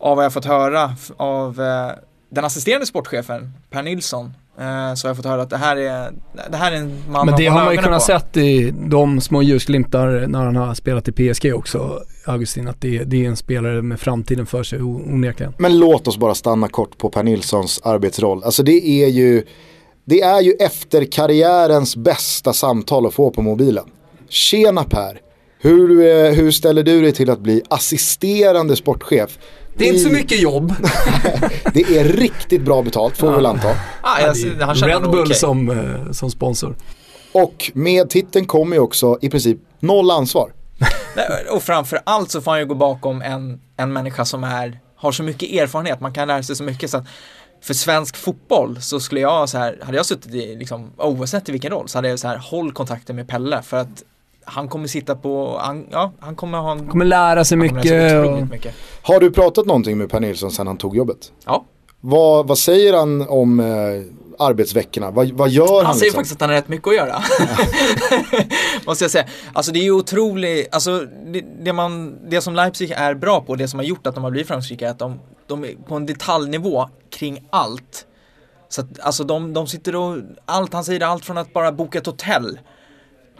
av 0.00 0.16
vad 0.16 0.24
jag 0.24 0.32
fått 0.32 0.44
höra, 0.44 0.94
av 1.16 1.60
eh, 1.60 1.90
den 2.30 2.44
assisterande 2.44 2.86
sportchefen 2.86 3.52
Per 3.70 3.82
Nilsson. 3.82 4.34
Eh, 4.58 4.94
så 4.94 5.06
har 5.06 5.10
jag 5.10 5.16
fått 5.16 5.26
höra 5.26 5.42
att 5.42 5.50
det 5.50 5.56
här 5.56 5.76
är, 5.76 6.12
det 6.50 6.56
här 6.56 6.72
är 6.72 6.76
en 6.76 7.02
man 7.10 7.26
Men 7.26 7.36
det 7.36 7.46
har 7.46 7.64
man 7.64 7.72
ju 7.72 7.78
kunnat 7.78 7.98
på. 7.98 8.04
sett 8.04 8.36
i 8.36 8.70
de 8.70 9.20
små 9.20 9.42
ljusglimtar 9.42 10.26
när 10.26 10.44
han 10.44 10.56
har 10.56 10.74
spelat 10.74 11.08
i 11.08 11.12
PSG 11.12 11.54
också, 11.54 12.00
Augustin, 12.26 12.68
att 12.68 12.80
det, 12.80 13.04
det 13.04 13.24
är 13.24 13.28
en 13.28 13.36
spelare 13.36 13.82
med 13.82 14.00
framtiden 14.00 14.46
för 14.46 14.62
sig 14.62 14.82
onekligen. 14.82 15.54
Men 15.58 15.78
låt 15.78 16.08
oss 16.08 16.16
bara 16.16 16.34
stanna 16.34 16.68
kort 16.68 16.98
på 16.98 17.10
Per 17.10 17.22
Nilssons 17.22 17.80
arbetsroll. 17.84 18.44
Alltså 18.44 18.62
det 18.62 18.86
är 18.86 19.08
ju, 19.08 19.44
det 20.08 20.20
är 20.20 20.40
ju 20.40 20.52
efter 20.52 21.04
karriärens 21.04 21.96
bästa 21.96 22.52
samtal 22.52 23.06
att 23.06 23.14
få 23.14 23.30
på 23.30 23.42
mobilen. 23.42 23.84
Tjena 24.28 24.84
Per, 24.84 25.20
hur, 25.58 26.06
eh, 26.06 26.32
hur 26.32 26.50
ställer 26.50 26.82
du 26.82 27.02
dig 27.02 27.12
till 27.12 27.30
att 27.30 27.40
bli 27.40 27.62
assisterande 27.68 28.76
sportchef? 28.76 29.38
Det 29.74 29.84
är 29.84 29.88
inte 29.88 30.00
så 30.00 30.14
mycket 30.14 30.40
jobb. 30.40 30.74
Det 31.74 31.80
är 31.80 32.04
riktigt 32.04 32.62
bra 32.62 32.82
betalt 32.82 33.16
får 33.16 33.28
vi 33.28 33.34
väl 33.34 33.46
anta. 33.46 33.68
Ah, 34.02 34.20
jag, 34.20 34.66
han 34.66 34.74
känner 34.74 35.00
Red 35.00 35.10
Bull 35.10 35.34
som, 35.34 35.70
eh, 35.70 36.12
som 36.12 36.30
sponsor. 36.30 36.76
Och 37.32 37.70
med 37.74 38.10
titeln 38.10 38.46
kommer 38.46 38.76
ju 38.76 38.82
också 38.82 39.18
i 39.20 39.30
princip 39.30 39.58
noll 39.80 40.10
ansvar. 40.10 40.52
Och 41.50 41.62
framför 41.62 42.00
allt 42.04 42.30
så 42.30 42.40
får 42.40 42.50
han 42.50 42.60
ju 42.60 42.66
gå 42.66 42.74
bakom 42.74 43.22
en, 43.22 43.60
en 43.76 43.92
människa 43.92 44.24
som 44.24 44.44
är, 44.44 44.80
har 44.96 45.12
så 45.12 45.22
mycket 45.22 45.62
erfarenhet, 45.62 46.00
man 46.00 46.12
kan 46.12 46.28
lära 46.28 46.42
sig 46.42 46.56
så 46.56 46.64
mycket 46.64 46.90
så 46.90 46.96
att 46.96 47.04
för 47.60 47.74
svensk 47.74 48.16
fotboll 48.16 48.82
så 48.82 49.00
skulle 49.00 49.20
jag 49.20 49.48
så 49.48 49.58
här, 49.58 49.78
hade 49.82 49.96
jag 49.96 50.06
suttit 50.06 50.34
i, 50.34 50.56
liksom, 50.56 50.90
oavsett 50.96 51.48
i 51.48 51.52
vilken 51.52 51.70
roll, 51.70 51.88
så 51.88 51.98
hade 51.98 52.08
jag 52.08 52.18
så 52.18 52.28
här, 52.28 52.36
håll 52.36 52.72
kontakten 52.72 53.16
med 53.16 53.28
Pelle 53.28 53.62
för 53.62 53.76
att 53.76 54.02
han 54.44 54.68
kommer 54.68 54.86
sitta 54.86 55.16
på, 55.16 55.58
han, 55.58 55.86
ja, 55.90 56.12
han 56.20 56.36
kommer 56.36 56.58
ha 56.58 56.72
en, 56.72 56.88
Kommer 56.88 57.04
lära 57.04 57.44
sig 57.44 57.58
kommer 57.58 57.82
lära 57.82 57.82
sig 57.82 58.30
mycket. 58.30 58.42
Och, 58.42 58.50
mycket. 58.50 58.74
Har 59.02 59.20
du 59.20 59.30
pratat 59.30 59.66
någonting 59.66 59.98
med 59.98 60.10
Per 60.10 60.20
Nilsson 60.20 60.50
sedan 60.50 60.66
han 60.66 60.76
tog 60.76 60.96
jobbet? 60.96 61.32
Ja, 61.44 61.64
Vad, 62.00 62.48
vad 62.48 62.58
säger 62.58 62.92
han 62.92 63.28
om 63.28 63.60
eh, 63.60 63.66
arbetsveckorna? 64.38 65.10
Vad, 65.10 65.30
vad 65.30 65.50
gör 65.50 65.76
han? 65.76 65.86
han 65.86 65.94
säger 65.94 66.04
liksom? 66.04 66.18
faktiskt 66.18 66.34
att 66.34 66.40
han 66.40 66.50
har 66.50 66.56
rätt 66.56 66.68
mycket 66.68 66.88
att 66.88 66.94
göra. 66.94 67.14
Måste 68.86 69.04
jag 69.04 69.10
säga. 69.10 69.26
Alltså 69.52 69.72
det 69.72 69.78
är 69.78 69.82
ju 69.82 69.92
otroligt, 69.92 70.74
alltså 70.74 71.06
det, 71.26 71.44
det, 71.60 71.72
man, 71.72 72.18
det 72.28 72.40
som 72.40 72.54
Leipzig 72.54 72.90
är 72.90 73.14
bra 73.14 73.40
på, 73.40 73.56
det 73.56 73.68
som 73.68 73.78
har 73.78 73.84
gjort 73.84 74.06
att 74.06 74.14
de 74.14 74.24
har 74.24 74.30
blivit 74.30 74.48
framgångsrika 74.48 74.86
är 74.86 74.90
att 74.90 74.98
de, 74.98 75.20
de 75.46 75.64
är 75.64 75.74
på 75.88 75.94
en 75.94 76.06
detaljnivå 76.06 76.88
kring 77.10 77.48
allt. 77.50 78.06
Så 78.68 78.80
att 78.80 79.00
alltså 79.00 79.24
de, 79.24 79.54
de 79.54 79.66
sitter 79.66 79.96
och, 79.96 80.16
allt 80.44 80.72
han 80.72 80.84
säger, 80.84 81.00
allt 81.00 81.24
från 81.24 81.38
att 81.38 81.52
bara 81.52 81.72
boka 81.72 81.98
ett 81.98 82.06
hotell 82.06 82.58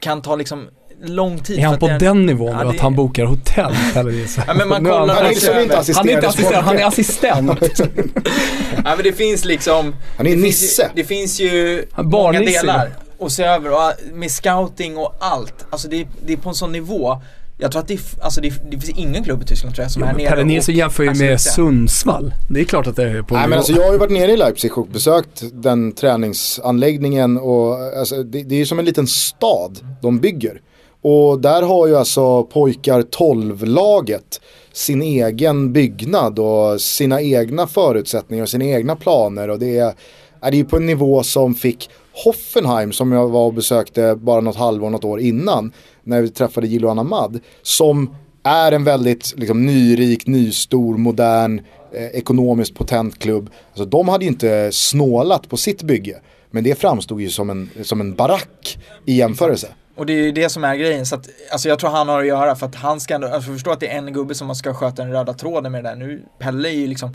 kan 0.00 0.22
ta 0.22 0.36
liksom 0.36 0.68
lång 1.04 1.38
tid. 1.38 1.58
är 1.58 1.62
han 1.66 1.78
på 1.78 1.86
är- 1.88 1.98
den 1.98 2.26
nivån 2.26 2.48
Ja, 2.52 2.58
nu 2.58 2.64
det- 2.64 2.70
att 2.70 2.80
han 2.80 2.94
bokar 2.94 3.24
hotell? 3.24 3.72
Eller 3.94 4.12
det 4.12 4.22
är 4.22 4.26
så- 4.26 4.40
Ja, 4.46 4.54
men 4.54 4.68
man 4.68 4.84
kollar- 4.84 5.14
han, 5.14 5.26
är 5.26 5.30
inte 5.30 5.46
Han 5.46 5.54
han 5.94 6.08
är 6.08 6.12
inte 6.12 6.28
assistent, 6.28 6.64
han 6.64 6.78
är 6.78 6.84
assistent. 6.86 7.50
Ja 8.84 8.94
men 8.96 9.02
det 9.04 9.12
finns 9.12 9.44
liksom 9.44 9.94
Han 10.16 10.26
är 10.26 10.30
det 10.30 10.36
Nisse. 10.36 10.82
Finns, 10.82 10.90
ju- 10.90 11.02
det 11.02 11.04
finns 11.08 11.40
ju 11.40 11.84
många 11.96 12.40
delar 12.40 12.90
att 13.20 13.32
se 13.32 13.42
över 13.44 13.70
och 13.72 13.92
med 14.14 14.30
scouting 14.30 14.96
och 14.96 15.14
allt. 15.20 15.66
Alltså 15.70 15.88
det, 15.88 16.06
det 16.26 16.32
är 16.32 16.36
på 16.36 16.48
en 16.48 16.54
sån 16.54 16.72
nivå. 16.72 17.22
Jag 17.60 17.72
tror 17.72 17.82
att 17.82 17.88
det, 17.88 18.00
alltså 18.20 18.40
det, 18.40 18.48
det 18.70 18.78
finns 18.80 18.98
ingen 18.98 19.24
klubb 19.24 19.42
i 19.42 19.44
Tyskland 19.46 19.74
tror 19.74 19.84
jag 19.84 19.92
som 19.92 20.02
är 20.02 20.12
nere 20.14 20.28
Per 20.36 20.44
Nilsson 20.44 20.72
och- 20.74 20.78
jämför 20.78 21.02
ju 21.04 21.14
med 21.14 21.40
Sundsvall. 21.40 22.34
Det 22.50 22.60
är 22.60 22.64
klart 22.64 22.86
att 22.86 22.96
det 22.96 23.02
är 23.10 23.22
på 23.22 23.34
Nej 23.34 23.42
men 23.42 23.50
nivå. 23.50 23.58
alltså 23.58 23.72
jag 23.72 23.84
har 23.84 23.92
ju 23.92 23.98
varit 23.98 24.10
nere 24.12 24.32
i 24.32 24.36
Leipzig 24.36 24.78
och 24.78 24.86
besökt 24.86 25.42
den 25.52 25.92
träningsanläggningen 25.92 27.36
och 27.38 27.98
alltså, 27.98 28.22
det, 28.22 28.42
det 28.42 28.54
är 28.54 28.58
ju 28.58 28.66
som 28.66 28.78
en 28.78 28.84
liten 28.84 29.06
stad 29.06 29.78
de 30.02 30.18
bygger. 30.18 30.60
Och 31.08 31.40
där 31.40 31.62
har 31.62 31.86
ju 31.86 31.96
alltså 31.96 32.42
pojkar 32.44 33.02
12-laget 33.02 34.40
sin 34.72 35.02
egen 35.02 35.72
byggnad 35.72 36.38
och 36.38 36.80
sina 36.80 37.22
egna 37.22 37.66
förutsättningar 37.66 38.42
och 38.42 38.48
sina 38.48 38.64
egna 38.64 38.96
planer 38.96 39.50
och 39.50 39.58
det 39.58 39.78
är, 39.78 39.94
är 40.40 40.50
det 40.50 40.56
ju 40.56 40.64
på 40.64 40.76
en 40.76 40.86
nivå 40.86 41.22
som 41.22 41.54
fick 41.54 41.90
Hoffenheim 42.24 42.92
som 42.92 43.12
jag 43.12 43.28
var 43.28 43.46
och 43.46 43.54
besökte 43.54 44.14
bara 44.16 44.40
något 44.40 44.56
halvår, 44.56 44.90
något 44.90 45.04
år 45.04 45.20
innan 45.20 45.72
när 46.02 46.22
vi 46.22 46.28
träffade 46.28 46.66
Gilo 46.66 46.88
Ahmad 46.88 47.40
som 47.62 48.14
är 48.42 48.72
en 48.72 48.84
väldigt 48.84 49.34
liksom, 49.36 49.66
nyrik, 49.66 50.26
nystor, 50.26 50.96
modern, 50.96 51.60
eh, 51.92 52.06
ekonomiskt 52.06 52.74
potent 52.74 53.18
klubb. 53.18 53.50
Alltså, 53.68 53.84
de 53.84 54.08
hade 54.08 54.24
ju 54.24 54.30
inte 54.30 54.70
snålat 54.72 55.48
på 55.48 55.56
sitt 55.56 55.82
bygge. 55.82 56.20
Men 56.50 56.64
det 56.64 56.78
framstod 56.78 57.20
ju 57.20 57.30
som 57.30 57.50
en, 57.50 57.70
som 57.82 58.00
en 58.00 58.14
barack 58.14 58.78
i 59.04 59.14
jämförelse. 59.14 59.68
Och 59.98 60.06
det 60.06 60.12
är 60.12 60.22
ju 60.22 60.32
det 60.32 60.48
som 60.48 60.64
är 60.64 60.76
grejen. 60.76 61.06
Så 61.06 61.14
att, 61.14 61.28
alltså 61.50 61.68
jag 61.68 61.78
tror 61.78 61.90
han 61.90 62.08
har 62.08 62.20
att 62.20 62.26
göra 62.26 62.56
för 62.56 62.66
att 62.66 62.74
han 62.74 63.00
ska 63.00 63.14
ändå, 63.14 63.28
alltså 63.28 63.52
förstå 63.52 63.70
att 63.70 63.80
det 63.80 63.88
är 63.88 63.98
en 63.98 64.12
gubbe 64.12 64.34
som 64.34 64.54
ska 64.54 64.74
sköta 64.74 65.02
den 65.02 65.12
röda 65.12 65.34
tråden 65.34 65.72
med 65.72 65.84
det 65.84 65.88
där. 65.88 65.96
Nu, 65.96 66.22
Pelle 66.38 66.68
är 66.68 66.72
ju 66.72 66.86
liksom 66.86 67.14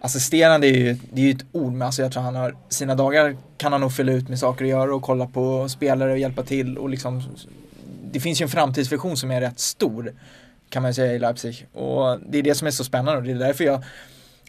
Assisterande 0.00 0.66
är 0.66 0.72
ju, 0.72 0.96
det 1.12 1.20
är 1.20 1.24
ju 1.24 1.30
ett 1.30 1.46
ord, 1.52 1.72
men 1.72 1.82
alltså 1.82 2.02
jag 2.02 2.12
tror 2.12 2.22
han 2.22 2.36
har 2.36 2.56
sina 2.68 2.94
dagar 2.94 3.36
kan 3.56 3.72
han 3.72 3.80
nog 3.80 3.92
fylla 3.92 4.12
ut 4.12 4.28
med 4.28 4.38
saker 4.38 4.64
att 4.64 4.70
göra 4.70 4.94
och 4.94 5.02
kolla 5.02 5.26
på 5.26 5.68
spelare 5.68 6.12
och 6.12 6.18
hjälpa 6.18 6.42
till 6.42 6.78
och 6.78 6.88
liksom 6.88 7.22
Det 8.12 8.20
finns 8.20 8.40
ju 8.40 8.42
en 8.42 8.48
framtidsvision 8.48 9.16
som 9.16 9.30
är 9.30 9.40
rätt 9.40 9.60
stor 9.60 10.12
kan 10.70 10.82
man 10.82 10.94
säga 10.94 11.12
i 11.12 11.18
Leipzig 11.18 11.66
och 11.72 12.18
det 12.28 12.38
är 12.38 12.42
det 12.42 12.54
som 12.54 12.66
är 12.66 12.70
så 12.70 12.84
spännande 12.84 13.18
och 13.18 13.22
det 13.22 13.30
är 13.30 13.34
därför 13.34 13.64
jag 13.64 13.84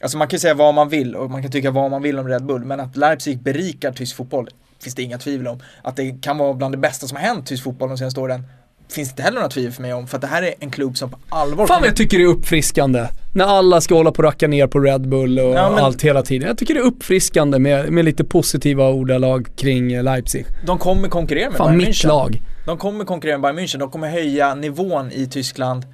Alltså 0.01 0.17
man 0.17 0.27
kan 0.27 0.39
säga 0.39 0.53
vad 0.53 0.73
man 0.73 0.89
vill 0.89 1.15
och 1.15 1.31
man 1.31 1.41
kan 1.41 1.51
tycka 1.51 1.71
vad 1.71 1.91
man 1.91 2.01
vill 2.01 2.19
om 2.19 2.27
Red 2.27 2.45
Bull 2.45 2.65
men 2.65 2.79
att 2.79 2.97
Leipzig 2.97 3.39
berikar 3.39 3.91
tysk 3.91 4.15
fotboll 4.15 4.49
finns 4.83 4.95
det 4.95 5.03
inga 5.03 5.17
tvivel 5.17 5.47
om. 5.47 5.59
Att 5.83 5.95
det 5.95 6.21
kan 6.21 6.37
vara 6.37 6.53
bland 6.53 6.73
det 6.73 6.77
bästa 6.77 7.07
som 7.07 7.17
har 7.17 7.23
hänt 7.23 7.47
tysk 7.47 7.63
fotboll 7.63 7.89
de 7.89 7.97
senaste 7.97 8.19
åren 8.19 8.43
finns 8.91 9.09
det 9.09 9.11
inte 9.11 9.23
heller 9.23 9.35
några 9.35 9.49
tvivel 9.49 9.71
för 9.71 9.81
mig 9.81 9.93
om. 9.93 10.07
För 10.07 10.17
att 10.17 10.21
det 10.21 10.27
här 10.27 10.43
är 10.43 10.53
en 10.59 10.71
klubb 10.71 10.97
som 10.97 11.09
på 11.09 11.17
allvar 11.29 11.67
Fan 11.67 11.81
vad 11.81 11.89
jag 11.89 11.95
tycker 11.95 12.17
det 12.17 12.23
är 12.23 12.27
uppfriskande. 12.27 13.07
När 13.33 13.45
alla 13.45 13.81
ska 13.81 13.95
hålla 13.95 14.11
på 14.11 14.17
och 14.17 14.23
racka 14.23 14.47
ner 14.47 14.67
på 14.67 14.79
Red 14.79 15.09
Bull 15.09 15.39
och 15.39 15.55
ja, 15.55 15.69
men... 15.69 15.83
allt 15.83 16.01
hela 16.01 16.21
tiden. 16.21 16.47
Jag 16.47 16.57
tycker 16.57 16.73
det 16.73 16.79
är 16.79 16.85
uppfriskande 16.85 17.59
med, 17.59 17.91
med 17.91 18.05
lite 18.05 18.23
positiva 18.23 18.89
ordalag 18.89 19.49
kring 19.55 20.01
Leipzig. 20.01 20.45
De 20.65 20.77
kommer 20.77 21.09
konkurrera 21.09 21.49
med 21.49 21.57
Fan, 21.57 21.67
Bayern 21.67 21.81
München. 21.81 21.87
mitt 21.87 22.03
lag. 22.03 22.41
De 22.65 22.77
kommer 22.77 23.05
konkurrera 23.05 23.37
med 23.37 23.55
Bayern 23.55 23.67
München. 23.67 23.79
De 23.79 23.89
kommer 23.89 24.09
höja 24.09 24.55
nivån 24.55 25.11
i 25.11 25.27
Tyskland 25.27 25.85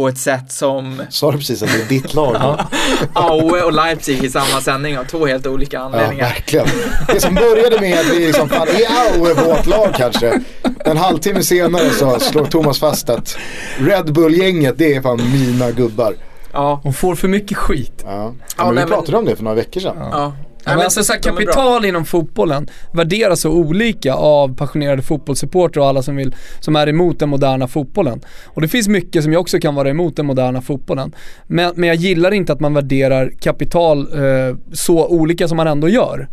på 0.00 0.08
ett 0.08 0.18
sätt 0.18 0.52
som... 0.52 1.02
Sa 1.10 1.32
du 1.32 1.38
precis 1.38 1.62
att 1.62 1.68
det 1.68 1.82
är 1.82 1.88
ditt 1.88 2.14
lag? 2.14 2.36
ja. 2.40 2.66
Aue 3.14 3.62
och 3.62 3.72
Leipzig 3.72 4.24
i 4.24 4.30
samma 4.30 4.60
sändning 4.60 4.98
av 4.98 5.04
två 5.04 5.26
helt 5.26 5.46
olika 5.46 5.80
anledningar. 5.80 6.24
Ja, 6.24 6.28
verkligen. 6.28 6.66
Det 7.06 7.20
som 7.20 7.34
började 7.34 7.80
med 7.80 8.00
att 8.00 8.06
vi 8.06 8.26
liksom, 8.26 8.48
fan 8.48 8.68
är 8.68 9.14
Aue 9.14 9.34
vårt 9.34 9.66
lag 9.66 9.94
kanske? 9.96 10.40
En 10.84 10.96
halvtimme 10.96 11.42
senare 11.42 11.90
så 11.90 12.20
slår 12.20 12.44
Thomas 12.44 12.80
fast 12.80 13.10
att 13.10 13.36
Red 13.78 14.12
Bull-gänget 14.12 14.78
det 14.78 14.94
är 14.94 15.02
fan 15.02 15.20
mina 15.32 15.70
gubbar. 15.70 16.14
Ja. 16.52 16.80
Hon 16.82 16.94
får 16.94 17.14
för 17.14 17.28
mycket 17.28 17.56
skit. 17.56 18.02
Ja, 18.04 18.10
ja 18.10 18.24
men 18.24 18.34
ja, 18.56 18.68
vi 18.68 18.74
nej, 18.74 18.86
pratade 18.86 19.12
men... 19.12 19.18
om 19.18 19.24
det 19.24 19.36
för 19.36 19.44
några 19.44 19.56
veckor 19.56 19.80
sedan. 19.80 19.96
Ja. 19.98 20.32
Ja, 20.64 20.70
men 20.70 20.80
alltså, 20.80 21.04
så 21.04 21.12
här, 21.12 21.20
kapital 21.20 21.84
inom 21.84 22.04
fotbollen 22.04 22.68
värderas 22.92 23.40
så 23.40 23.50
olika 23.50 24.14
av 24.14 24.56
passionerade 24.56 25.02
fotbollssupportrar 25.02 25.82
och 25.82 25.88
alla 25.88 26.02
som, 26.02 26.16
vill, 26.16 26.34
som 26.60 26.76
är 26.76 26.86
emot 26.86 27.18
den 27.18 27.28
moderna 27.28 27.68
fotbollen. 27.68 28.20
Och 28.46 28.60
det 28.60 28.68
finns 28.68 28.88
mycket 28.88 29.22
som 29.22 29.32
jag 29.32 29.40
också 29.40 29.58
kan 29.58 29.74
vara 29.74 29.90
emot 29.90 30.16
den 30.16 30.26
moderna 30.26 30.62
fotbollen. 30.62 31.14
Men, 31.46 31.72
men 31.76 31.88
jag 31.88 31.96
gillar 31.96 32.32
inte 32.32 32.52
att 32.52 32.60
man 32.60 32.74
värderar 32.74 33.32
kapital 33.40 33.98
eh, 33.98 34.56
så 34.72 35.08
olika 35.08 35.48
som 35.48 35.56
man 35.56 35.66
ändå 35.66 35.88
gör. 35.88 36.28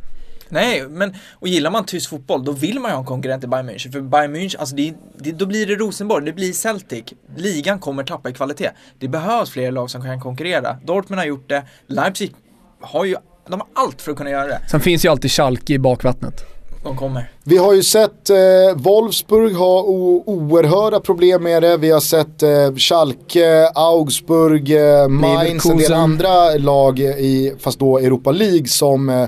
Nej, 0.50 0.88
men 0.90 1.16
och 1.34 1.48
gillar 1.48 1.72
man 1.72 1.86
tysk 1.86 2.10
fotboll 2.10 2.46
då 2.46 2.52
vill 2.52 2.80
man 2.80 2.92
ju 2.92 2.94
ha 2.94 3.00
en 3.00 3.06
konkurrent 3.06 3.44
i 3.44 3.48
Bayern 3.48 3.70
München. 3.70 3.92
För 3.92 4.02
Bayern 4.02 4.36
München, 4.36 4.60
alltså 4.60 4.76
det, 4.76 4.94
det, 5.18 5.32
då 5.32 5.46
blir 5.46 5.66
det 5.66 5.76
Rosenborg, 5.76 6.26
det 6.26 6.34
blir 6.34 6.54
Celtic. 6.54 7.04
Ligan 7.36 7.80
kommer 7.80 8.04
tappa 8.04 8.30
i 8.30 8.34
kvalitet. 8.34 8.70
Det 9.00 9.08
behövs 9.08 9.50
fler 9.50 9.72
lag 9.72 9.90
som 9.90 10.02
kan 10.02 10.22
konkurrera. 10.22 10.78
Dortmund 10.84 11.20
har 11.20 11.26
gjort 11.26 11.50
det, 11.50 11.64
Leipzig 11.88 12.36
har 12.82 13.06
ju 13.06 13.16
de 13.52 13.60
har 13.60 13.84
allt 13.84 14.02
för 14.02 14.12
att 14.12 14.18
kunna 14.18 14.30
göra 14.30 14.48
det. 14.48 14.60
Sen 14.72 14.80
finns 14.80 15.06
ju 15.06 15.10
alltid 15.10 15.32
Schalke 15.32 15.74
i 15.74 15.80
bakvattnet. 15.80 16.57
De 16.88 16.98
kommer. 16.98 17.32
Vi 17.44 17.58
har 17.58 17.74
ju 17.74 17.84
sett 17.84 18.30
eh, 18.30 18.38
Wolfsburg 18.76 19.56
ha 19.56 19.82
oerhörda 20.26 21.00
problem 21.00 21.44
med 21.44 21.64
det. 21.64 21.78
Vi 21.78 21.92
har 21.92 22.00
sett 22.00 22.44
eh, 22.44 22.76
Schalke, 22.76 23.70
Augsburg, 23.76 24.72
eh, 24.72 25.08
Mainz, 25.08 25.66
en 25.66 25.78
del 25.78 25.94
andra 25.94 26.56
lag 26.58 27.00
i, 27.00 27.54
fast 27.60 27.80
då 27.80 27.98
Europa 27.98 28.32
League 28.32 28.68
som 28.68 29.10
eh, 29.10 29.24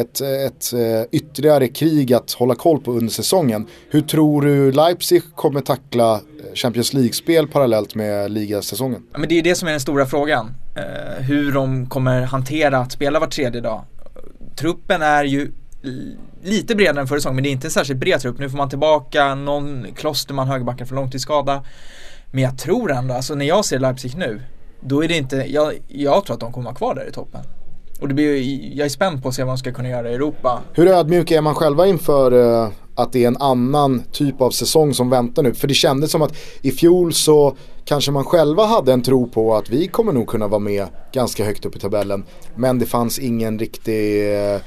ett, 0.00 0.20
ett 0.20 0.72
eh, 0.72 1.02
ytterligare 1.12 1.68
krig 1.68 2.12
att 2.12 2.32
hålla 2.32 2.54
koll 2.54 2.80
på 2.80 2.92
under 2.92 3.12
säsongen. 3.12 3.66
Hur 3.90 4.00
tror 4.00 4.42
du 4.42 4.72
Leipzig 4.72 5.22
kommer 5.34 5.60
tackla 5.60 6.20
Champions 6.54 6.92
League-spel 6.92 7.48
parallellt 7.48 7.94
med 7.94 8.30
ligasäsongen? 8.30 9.02
Ja, 9.12 9.18
men 9.18 9.28
det 9.28 9.38
är 9.38 9.42
det 9.42 9.54
som 9.54 9.68
är 9.68 9.72
den 9.72 9.80
stora 9.80 10.06
frågan. 10.06 10.54
Eh, 10.76 11.24
hur 11.24 11.52
de 11.52 11.86
kommer 11.86 12.22
hantera 12.22 12.78
att 12.78 12.92
spela 12.92 13.20
var 13.20 13.26
tredje 13.26 13.60
dag. 13.60 13.84
Truppen 14.56 15.02
är 15.02 15.24
ju 15.24 15.52
lite 16.42 16.74
bredare 16.74 17.00
än 17.00 17.06
förra 17.06 17.18
säsongen 17.18 17.34
men 17.34 17.44
det 17.44 17.50
är 17.50 17.52
inte 17.52 17.66
en 17.66 17.70
särskilt 17.70 18.00
bred 18.00 18.20
trupp. 18.20 18.38
Nu 18.38 18.50
får 18.50 18.56
man 18.56 18.68
tillbaka 18.68 19.34
någon 19.34 19.86
Klosterman 19.96 20.48
högerbacken 20.48 20.86
för 20.86 20.94
långtidsskada. 20.94 21.64
Men 22.30 22.42
jag 22.42 22.58
tror 22.58 22.92
ändå, 22.92 23.14
alltså 23.14 23.34
när 23.34 23.44
jag 23.44 23.64
ser 23.64 23.78
Leipzig 23.78 24.16
nu, 24.16 24.42
då 24.80 25.04
är 25.04 25.08
det 25.08 25.16
inte, 25.16 25.36
jag, 25.36 25.72
jag 25.88 26.24
tror 26.24 26.34
att 26.34 26.40
de 26.40 26.52
kommer 26.52 26.64
vara 26.64 26.74
kvar 26.74 26.94
där 26.94 27.08
i 27.08 27.12
toppen. 27.12 27.40
Och 28.00 28.08
det 28.08 28.14
blir, 28.14 28.36
jag 28.76 28.84
är 28.84 28.88
spänd 28.88 29.22
på 29.22 29.28
att 29.28 29.34
se 29.34 29.42
vad 29.44 29.50
de 29.50 29.58
ska 29.58 29.72
kunna 29.72 29.88
göra 29.88 30.10
i 30.10 30.14
Europa. 30.14 30.62
Hur 30.72 30.88
ödmjuk 30.88 31.30
är 31.30 31.40
man 31.40 31.54
själva 31.54 31.86
inför 31.86 32.32
uh, 32.32 32.68
att 32.94 33.12
det 33.12 33.24
är 33.24 33.28
en 33.28 33.36
annan 33.36 34.02
typ 34.12 34.40
av 34.40 34.50
säsong 34.50 34.94
som 34.94 35.10
väntar 35.10 35.42
nu? 35.42 35.54
För 35.54 35.68
det 35.68 35.74
kändes 35.74 36.10
som 36.10 36.22
att 36.22 36.34
i 36.62 36.70
fjol 36.70 37.12
så 37.12 37.56
kanske 37.84 38.10
man 38.10 38.24
själva 38.24 38.64
hade 38.64 38.92
en 38.92 39.02
tro 39.02 39.28
på 39.28 39.54
att 39.54 39.70
vi 39.70 39.88
kommer 39.88 40.12
nog 40.12 40.26
kunna 40.26 40.48
vara 40.48 40.58
med 40.58 40.86
ganska 41.12 41.44
högt 41.44 41.66
upp 41.66 41.76
i 41.76 41.78
tabellen. 41.78 42.24
Men 42.54 42.78
det 42.78 42.86
fanns 42.86 43.18
ingen 43.18 43.58
riktig 43.58 44.22
uh, 44.32 44.60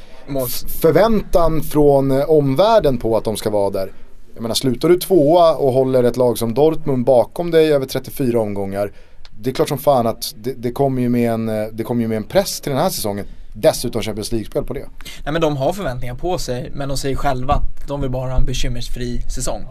förväntan 0.82 1.62
från 1.62 2.12
eh, 2.12 2.30
omvärlden 2.30 2.98
på 2.98 3.18
att 3.18 3.24
de 3.24 3.38
ska 3.38 3.49
vara 3.49 3.70
där. 3.70 3.91
Jag 4.34 4.41
menar 4.41 4.56
slutar 4.56 4.90
du 4.90 4.99
tvåa 4.99 5.56
och 5.56 5.74
håller 5.74 6.04
ett 6.04 6.18
lag 6.18 6.38
som 6.38 6.54
Dortmund 6.54 7.06
bakom 7.06 7.52
dig 7.52 7.74
över 7.74 7.86
34 7.86 8.40
omgångar 8.40 8.91
det 9.40 9.49
är 9.49 9.54
klart 9.54 9.70
som 9.70 9.78
fan 9.78 10.08
att 10.08 10.34
det, 10.38 10.54
det 10.54 10.72
kommer 10.72 11.02
ju, 11.02 11.10
med 11.10 11.32
en, 11.32 11.49
eh, 11.49 11.68
det 11.74 11.84
kommer 11.84 12.02
ju 12.02 12.08
med 12.08 12.18
en 12.18 12.24
press 12.24 12.62
till 12.62 12.72
den 12.72 12.82
här 12.82 12.90
säsongen. 12.90 13.26
Dessutom 13.54 14.02
Champions 14.02 14.32
League-spel 14.32 14.64
på 14.64 14.74
det. 14.74 14.86
Nej 15.24 15.34
men 15.34 15.41
de 15.41 15.58
har 15.58 15.74
förväntningar 15.74 16.16
på 16.16 16.38
sig 16.38 16.72
men 16.74 16.90
de 16.90 16.98
säger 16.98 17.16
själva 17.16 17.54
att 17.54 17.88
de 17.88 18.02
vill 18.02 18.10
bara 18.10 18.32
ha 18.32 18.38
en 18.38 18.45
bekymmersfri 18.45 19.22
säsong. 19.22 19.66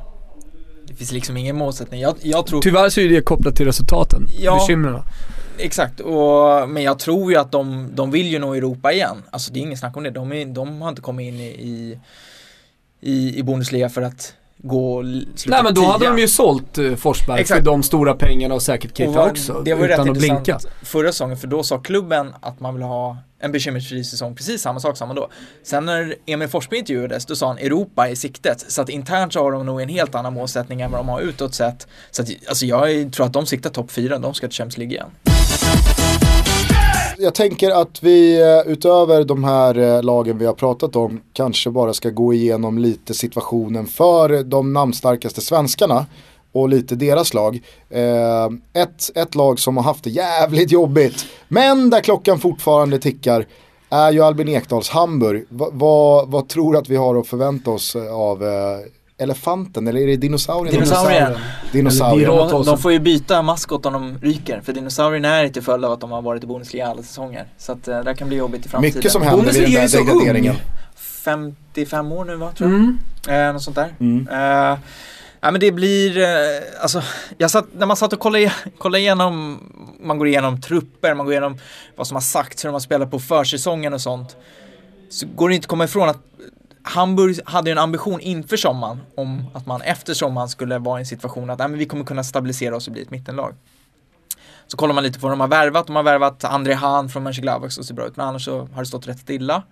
Det 0.87 0.95
finns 0.95 1.13
liksom 1.13 1.37
ingen 1.37 1.57
målsättning. 1.57 2.01
Jag, 2.01 2.17
jag 2.23 2.47
tror... 2.47 2.63
Tyvärr 2.63 2.89
så 2.89 3.01
är 3.01 3.09
det 3.09 3.21
kopplat 3.21 3.57
till 3.57 3.67
resultaten, 3.67 4.27
ja, 4.39 4.55
bekymren. 4.55 5.03
Exakt, 5.59 6.01
och, 6.01 6.69
men 6.69 6.83
jag 6.83 6.99
tror 6.99 7.33
ju 7.33 7.39
att 7.39 7.53
de, 7.53 7.91
de 7.95 8.11
vill 8.11 8.27
ju 8.27 8.39
nå 8.39 8.55
Europa 8.55 8.93
igen. 8.93 9.23
Alltså 9.31 9.53
det 9.53 9.59
är 9.59 9.63
inget 9.63 9.79
snack 9.79 9.97
om 9.97 10.03
det. 10.03 10.11
De, 10.11 10.33
är, 10.33 10.47
de 10.47 10.83
har 10.83 10.89
inte 10.89 11.03
kommit 11.03 11.35
in 11.35 11.41
i, 11.41 11.99
i, 13.01 13.39
i 13.39 13.43
Bundesliga 13.43 13.89
för 13.89 14.03
att 14.03 14.35
gå 14.59 15.03
Nej 15.03 15.63
men 15.63 15.75
då 15.75 15.81
tia. 15.81 15.91
hade 15.91 16.07
de 16.07 16.19
ju 16.19 16.29
sålt 16.29 16.79
uh, 16.79 16.97
Forsberg 16.97 17.41
Exakt. 17.41 17.59
för 17.59 17.65
de 17.65 17.83
stora 17.83 18.15
pengarna 18.15 18.55
och 18.55 18.63
säkert 18.63 18.97
Keita 18.97 19.31
också. 19.31 19.63
Det 19.65 19.75
var 19.75 19.83
ju 19.83 19.89
rätt 19.89 20.07
intressant 20.07 20.45
blinka. 20.45 20.59
förra 20.83 21.13
säsongen 21.13 21.37
för 21.37 21.47
då 21.47 21.63
sa 21.63 21.79
klubben 21.79 22.35
att 22.41 22.61
man 22.61 22.75
vill 22.75 22.83
ha 22.83 23.17
en 23.39 23.53
bekymmersfri 23.53 24.05
säsong, 24.05 24.35
precis 24.35 24.63
samma 24.63 24.81
sak 24.81 24.97
sa 24.97 25.07
man 25.07 25.17
då. 25.17 25.29
Sen 25.63 25.85
när 25.85 26.15
Emil 26.27 26.49
Forsberg 26.49 26.79
intervjuades, 26.79 27.27
då 27.27 27.37
sa 27.37 27.47
han 27.47 27.59
Europa 27.59 28.09
i 28.09 28.17
siktet. 28.17 28.65
Så 28.69 28.83
att 28.83 28.89
internt 28.89 29.33
så 29.33 29.43
har 29.43 29.53
de 29.53 29.67
nog 29.67 29.81
en 29.81 29.89
helt 29.89 30.15
annan 30.15 30.33
målsättning 30.33 30.81
än 30.81 30.91
vad 30.91 31.01
de 31.01 31.09
har 31.09 31.21
utåt 31.21 31.55
sett. 31.55 31.87
Så 32.11 32.23
att, 32.23 32.29
alltså 32.49 32.67
jag 32.67 33.13
tror 33.13 33.27
att 33.27 33.33
de 33.33 33.47
siktar 33.47 33.71
topp 33.71 33.91
4, 33.91 34.19
de 34.19 34.35
ska 34.35 34.49
till 34.49 34.57
Champions 34.57 34.79
League 34.79 34.95
igen 34.95 35.36
jag 37.19 37.35
tänker 37.35 37.71
att 37.71 38.03
vi 38.03 38.41
eh, 38.41 38.73
utöver 38.73 39.25
de 39.25 39.45
här 39.45 39.79
eh, 39.79 40.03
lagen 40.03 40.39
vi 40.39 40.47
har 40.47 40.53
pratat 40.53 40.97
om 40.97 41.21
kanske 41.33 41.71
bara 41.71 41.95
ska 41.95 42.11
gå 42.11 42.35
igenom 42.35 42.79
lite 42.79 43.15
situationen 43.15 43.87
för 43.87 44.43
de 44.43 44.73
namnstarkaste 44.73 45.41
svenskarna 45.41 46.07
och 46.53 46.69
lite 46.69 46.95
deras 46.95 47.35
lag. 47.35 47.63
Eh, 47.91 48.47
ett, 48.83 49.11
ett 49.15 49.35
lag 49.35 49.59
som 49.59 49.77
har 49.77 49.85
haft 49.85 50.05
det 50.05 50.11
jävligt 50.11 50.73
jobbigt 50.73 51.27
men 51.49 51.91
där 51.91 52.01
klockan 52.01 52.39
fortfarande 52.39 52.99
tickar 52.99 53.47
är 53.91 54.13
ju 54.13 54.23
Albin 54.23 54.49
Ekdals 54.49 54.89
Hamburg. 54.89 55.47
Va, 55.49 55.69
va, 55.73 56.25
vad 56.25 56.49
tror 56.49 56.73
du 56.73 56.79
att 56.79 56.89
vi 56.89 56.97
har 56.97 57.19
att 57.19 57.27
förvänta 57.27 57.71
oss 57.71 57.97
eh, 57.97 58.15
av 58.15 58.43
elefanten 59.19 59.89
eller 59.89 60.01
är 60.01 60.07
det 60.07 60.17
dinosaurien? 60.17 60.75
Dinosaurien. 60.75 61.33
Dinosaurien. 61.73 62.31
De, 62.31 62.65
de 62.65 62.79
får 62.79 62.93
ju 62.93 62.99
byta 62.99 63.43
maskot 63.43 63.87
om 63.87 63.93
de 63.93 64.19
ryker 64.19 64.61
för 64.61 64.73
dinosaurien 64.73 65.25
är 65.25 65.49
till 65.49 65.63
följd 65.63 65.85
av 65.85 65.93
att 65.93 66.01
de 66.01 66.11
har 66.11 66.23
varit 66.23 66.45
i 66.45 66.47
Bundesliga 66.47 66.87
alla 66.87 67.03
säsonger. 67.03 67.47
Så 67.59 67.73
att 67.73 67.89
uh, 67.89 68.01
det 68.01 68.15
kan 68.15 68.29
bli 68.29 68.37
jobbigt 68.37 68.67
i 68.67 68.69
framtiden. 68.69 68.97
Mycket 68.97 69.13
som 69.13 69.23
händer 69.23 69.57
i 69.57 69.61
den 69.61 69.73
där 69.73 70.05
degraderingen. 70.05 70.57
55 70.97 72.13
år 72.13 72.25
nu 72.25 72.37
va, 72.37 72.53
tror 72.53 72.71
jag. 72.71 72.79
Mm. 72.79 72.99
Eh, 73.49 73.53
något 73.53 73.63
sånt 73.63 73.77
där. 73.77 73.95
Mm. 74.01 74.29
Eh, 74.29 74.79
Ja 75.41 75.51
men 75.51 75.61
det 75.61 75.73
blir, 75.73 76.19
eh, 76.19 76.83
alltså, 76.83 77.03
jag 77.39 77.51
satt, 77.51 77.67
när 77.73 77.87
man 77.87 77.97
satt 77.97 78.13
och 78.13 78.19
kollade, 78.19 78.53
kollade 78.79 79.01
igenom, 79.01 79.61
man 80.01 80.19
går 80.19 80.29
igenom 80.29 80.61
trupper, 80.61 81.15
man 81.15 81.27
går 81.27 81.33
igenom 81.33 81.59
vad 81.97 82.07
som 82.07 82.15
har 82.15 82.23
sagts, 82.23 82.65
hur 82.65 82.69
de 82.69 82.73
har 82.73 82.81
spelat 82.81 83.11
på 83.11 83.19
försäsongen 83.19 83.95
och 83.95 84.01
sånt. 84.01 84.37
Så 85.11 85.27
går 85.35 85.49
det 85.49 85.55
inte 85.55 85.65
att 85.65 85.69
komma 85.69 85.85
ifrån 85.85 86.09
att 86.09 86.23
Hamburg 86.89 87.41
hade 87.45 87.71
en 87.71 87.79
ambition 87.79 88.21
inför 88.21 88.57
sommaren 88.57 89.01
om 89.15 89.45
att 89.55 89.67
man 89.67 89.83
efter 89.83 90.15
sommaren 90.15 90.49
skulle 90.49 90.79
vara 90.79 90.99
i 90.99 91.03
en 91.03 91.07
situation 91.07 91.51
att 91.51 91.61
äh, 91.61 91.69
men 91.69 91.79
vi 91.79 91.87
kommer 91.87 92.05
kunna 92.05 92.25
stabilisera 92.25 92.77
oss 92.77 92.87
och 92.87 92.93
bli 92.93 93.03
ett 93.03 93.11
mittenlag. 93.11 93.55
Så 94.67 94.77
kollar 94.77 94.95
man 94.95 95.05
lite 95.05 95.19
på 95.21 95.27
vad 95.27 95.33
de 95.33 95.41
har 95.41 95.49
värvat. 95.49 95.87
De 95.87 95.97
har 95.97 96.03
värvat 96.03 96.45
André 96.45 96.75
Hahn 96.75 97.09
från 97.09 97.23
Mönchengladbach 97.23 97.73
som 97.73 97.85
ser 97.85 97.95
bra 97.95 98.07
ut, 98.07 98.17
men 98.17 98.27
annars 98.27 98.45
så 98.45 98.69
har 98.73 98.83
det 98.83 98.87
stått 98.87 99.09
rätt 99.09 99.19
stilla. 99.19 99.63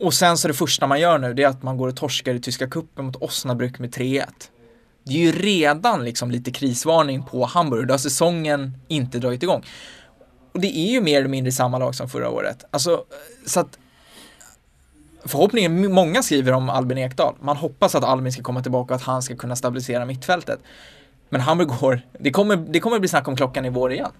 Och 0.00 0.14
sen 0.14 0.38
så 0.38 0.48
det 0.48 0.54
första 0.54 0.86
man 0.86 1.00
gör 1.00 1.18
nu, 1.18 1.34
det 1.34 1.42
är 1.42 1.48
att 1.48 1.62
man 1.62 1.76
går 1.76 1.88
och 1.88 1.96
torskar 1.96 2.34
i 2.34 2.40
tyska 2.40 2.68
kuppen 2.68 3.04
mot 3.04 3.16
Osnabrück 3.16 3.78
med 3.78 3.94
3-1. 3.94 4.24
det 5.04 5.12
är 5.12 5.18
ju 5.18 5.32
redan 5.32 6.04
liksom 6.04 6.30
lite 6.30 6.50
krisvarning 6.50 7.22
på 7.22 7.44
Hamburg. 7.44 7.86
Då 7.86 7.94
har 7.94 7.98
säsongen 7.98 8.78
inte 8.88 9.18
dragit 9.18 9.42
igång. 9.42 9.64
Och 10.52 10.60
det 10.60 10.78
är 10.78 10.92
ju 10.92 11.00
mer 11.00 11.18
eller 11.18 11.28
mindre 11.28 11.52
samma 11.52 11.78
lag 11.78 11.94
som 11.94 12.08
förra 12.08 12.30
året. 12.30 12.64
Alltså, 12.70 13.04
så 13.46 13.60
att 13.60 13.78
förhoppningen, 15.24 15.92
många 15.92 16.22
skriver 16.22 16.52
om 16.52 16.70
Albin 16.70 16.98
Ekdal. 16.98 17.34
Man 17.40 17.56
hoppas 17.56 17.94
att 17.94 18.04
Albin 18.04 18.32
ska 18.32 18.42
komma 18.42 18.62
tillbaka 18.62 18.94
och 18.94 19.00
att 19.00 19.06
han 19.06 19.22
ska 19.22 19.36
kunna 19.36 19.56
stabilisera 19.56 20.04
mittfältet. 20.04 20.60
Men 21.28 21.40
Hamburg 21.40 21.68
går, 21.68 22.00
det 22.18 22.30
kommer, 22.30 22.56
det 22.56 22.80
kommer 22.80 22.98
bli 22.98 23.08
snack 23.08 23.28
om 23.28 23.36
klockan 23.36 23.64
i 23.64 23.70
vår 23.70 23.92
igen. 23.92 24.10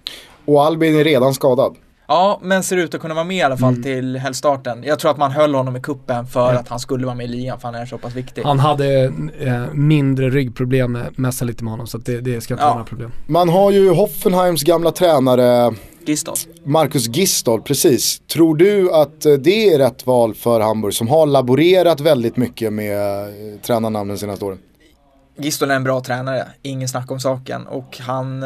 Och 0.45 0.63
Albin 0.63 0.99
är 0.99 1.03
redan 1.03 1.33
skadad. 1.33 1.75
Ja, 2.07 2.39
men 2.41 2.63
ser 2.63 2.77
ut 2.77 2.95
att 2.95 3.01
kunna 3.01 3.13
vara 3.13 3.23
med 3.23 3.37
i 3.37 3.41
alla 3.41 3.57
fall 3.57 3.73
mm. 3.73 3.83
till 3.83 4.17
helgstarten. 4.17 4.83
Jag 4.83 4.99
tror 4.99 5.11
att 5.11 5.17
man 5.17 5.31
höll 5.31 5.55
honom 5.55 5.75
i 5.75 5.81
kuppen 5.81 6.27
för 6.27 6.49
mm. 6.49 6.61
att 6.61 6.67
han 6.67 6.79
skulle 6.79 7.05
vara 7.05 7.15
med 7.15 7.25
i 7.25 7.29
ligan 7.29 7.59
för 7.59 7.67
han 7.67 7.75
är 7.75 7.85
så 7.85 7.97
pass 7.97 8.15
viktig. 8.15 8.43
Han 8.43 8.59
hade 8.59 9.03
eh, 9.39 9.73
mindre 9.73 10.29
ryggproblem, 10.29 10.97
mässa 11.15 11.45
lite 11.45 11.63
med 11.63 11.71
honom 11.71 11.87
så 11.87 11.97
det, 11.97 12.21
det 12.21 12.41
ska 12.41 12.53
inte 12.53 12.63
ja. 12.63 12.67
vara 12.67 12.75
några 12.75 12.87
problem. 12.87 13.11
Man 13.27 13.49
har 13.49 13.71
ju 13.71 13.89
Hoffenheims 13.89 14.63
gamla 14.63 14.91
tränare 14.91 15.73
Gistol. 16.09 16.35
Marcus 16.63 17.07
Gistol, 17.07 17.61
precis. 17.61 18.19
Tror 18.19 18.55
du 18.55 18.93
att 18.93 19.25
eh, 19.25 19.33
det 19.33 19.69
är 19.73 19.77
rätt 19.77 20.05
val 20.07 20.33
för 20.33 20.59
Hamburg 20.59 20.93
som 20.93 21.07
har 21.07 21.25
laborerat 21.25 21.99
väldigt 21.99 22.37
mycket 22.37 22.73
med 22.73 23.21
eh, 23.21 23.59
tränarnamnen 23.61 24.17
senaste 24.17 24.45
åren? 24.45 24.59
Gistol 25.37 25.71
är 25.71 25.75
en 25.75 25.83
bra 25.83 26.01
tränare, 26.01 26.47
ingen 26.61 26.87
snack 26.87 27.11
om 27.11 27.19
saken 27.19 27.67
och 27.67 27.97
han, 27.97 28.45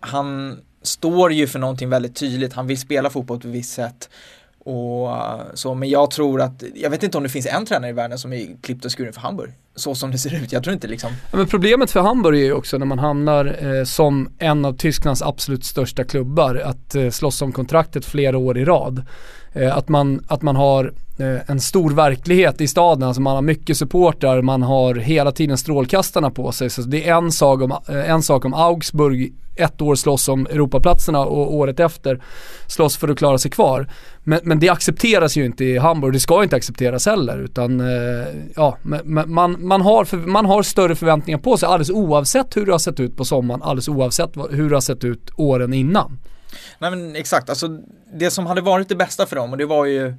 han 0.00 0.58
står 0.82 1.32
ju 1.32 1.46
för 1.46 1.58
någonting 1.58 1.88
väldigt 1.88 2.16
tydligt. 2.16 2.52
Han 2.52 2.66
vill 2.66 2.78
spela 2.78 3.10
fotboll 3.10 3.40
på 3.40 3.48
ett 3.48 3.54
visst 3.54 3.74
sätt. 3.74 4.10
Och 4.68 5.10
eh, 5.10 5.40
så, 5.54 5.74
men 5.74 5.88
jag 5.88 6.10
tror 6.10 6.40
att, 6.40 6.62
jag 6.74 6.90
vet 6.90 7.02
inte 7.02 7.16
om 7.16 7.22
det 7.22 7.28
finns 7.28 7.46
en 7.46 7.66
tränare 7.66 7.90
i 7.90 7.92
världen 7.92 8.18
som 8.18 8.32
är 8.32 8.46
klippt 8.62 8.84
och 8.84 8.98
skuren 8.98 9.12
för 9.12 9.20
Hamburg. 9.20 9.52
Så 9.74 9.94
som 9.94 10.10
det 10.10 10.18
ser 10.18 10.42
ut, 10.42 10.52
jag 10.52 10.62
tror 10.62 10.74
inte 10.74 10.86
liksom. 10.86 11.10
Ja, 11.30 11.36
men 11.38 11.46
problemet 11.46 11.90
för 11.90 12.00
Hamburg 12.00 12.40
är 12.40 12.44
ju 12.44 12.52
också 12.52 12.78
när 12.78 12.86
man 12.86 12.98
hamnar 12.98 13.56
eh, 13.60 13.84
som 13.84 14.30
en 14.38 14.64
av 14.64 14.76
Tysklands 14.76 15.22
absolut 15.22 15.64
största 15.64 16.04
klubbar, 16.04 16.56
att 16.64 16.94
eh, 16.94 17.10
slåss 17.10 17.42
om 17.42 17.52
kontraktet 17.52 18.04
flera 18.04 18.38
år 18.38 18.58
i 18.58 18.64
rad. 18.64 19.06
Eh, 19.52 19.76
att, 19.76 19.88
man, 19.88 20.24
att 20.28 20.42
man 20.42 20.56
har 20.56 20.92
eh, 21.18 21.50
en 21.50 21.60
stor 21.60 21.90
verklighet 21.90 22.60
i 22.60 22.68
staden, 22.68 23.02
alltså 23.02 23.22
man 23.22 23.34
har 23.34 23.42
mycket 23.42 23.76
supportrar, 23.76 24.42
man 24.42 24.62
har 24.62 24.94
hela 24.94 25.32
tiden 25.32 25.58
strålkastarna 25.58 26.30
på 26.30 26.52
sig. 26.52 26.70
Så 26.70 26.82
det 26.82 27.08
är 27.08 27.14
en 27.14 27.32
sak 27.32 27.60
om, 27.60 27.70
eh, 27.70 28.10
en 28.10 28.22
sak 28.22 28.44
om 28.44 28.54
Augsburg 28.54 29.32
ett 29.56 29.82
år 29.82 29.94
slåss 29.94 30.28
om 30.28 30.46
Europaplatserna 30.46 31.20
och 31.20 31.54
året 31.54 31.80
efter 31.80 32.22
slåss 32.66 32.96
för 32.96 33.08
att 33.08 33.18
klara 33.18 33.38
sig 33.38 33.50
kvar. 33.50 33.90
Men, 34.24 34.40
men 34.42 34.58
det 34.58 34.68
accepteras 34.68 35.36
ju 35.36 35.44
inte 35.44 35.64
i 35.64 35.78
Hamburg, 35.78 36.12
det 36.12 36.20
ska 36.20 36.42
inte 36.42 36.56
accepteras 36.56 37.06
heller 37.06 37.38
utan 37.38 37.82
ja, 38.56 38.76
man, 39.04 39.66
man, 39.66 39.80
har 39.80 40.04
för, 40.04 40.16
man 40.16 40.46
har 40.46 40.62
större 40.62 40.94
förväntningar 40.94 41.38
på 41.38 41.56
sig 41.56 41.66
alldeles 41.66 41.90
oavsett 41.90 42.56
hur 42.56 42.66
det 42.66 42.72
har 42.72 42.78
sett 42.78 43.00
ut 43.00 43.16
på 43.16 43.24
sommaren, 43.24 43.62
alldeles 43.62 43.88
oavsett 43.88 44.30
hur 44.50 44.68
det 44.68 44.76
har 44.76 44.80
sett 44.80 45.04
ut 45.04 45.30
åren 45.36 45.72
innan. 45.72 46.18
Nej 46.78 46.90
men 46.90 47.16
exakt, 47.16 47.50
alltså 47.50 47.68
det 48.12 48.30
som 48.30 48.46
hade 48.46 48.60
varit 48.60 48.88
det 48.88 48.96
bästa 48.96 49.26
för 49.26 49.36
dem 49.36 49.52
och 49.52 49.58
det 49.58 49.66
var 49.66 49.84
ju 49.84 50.14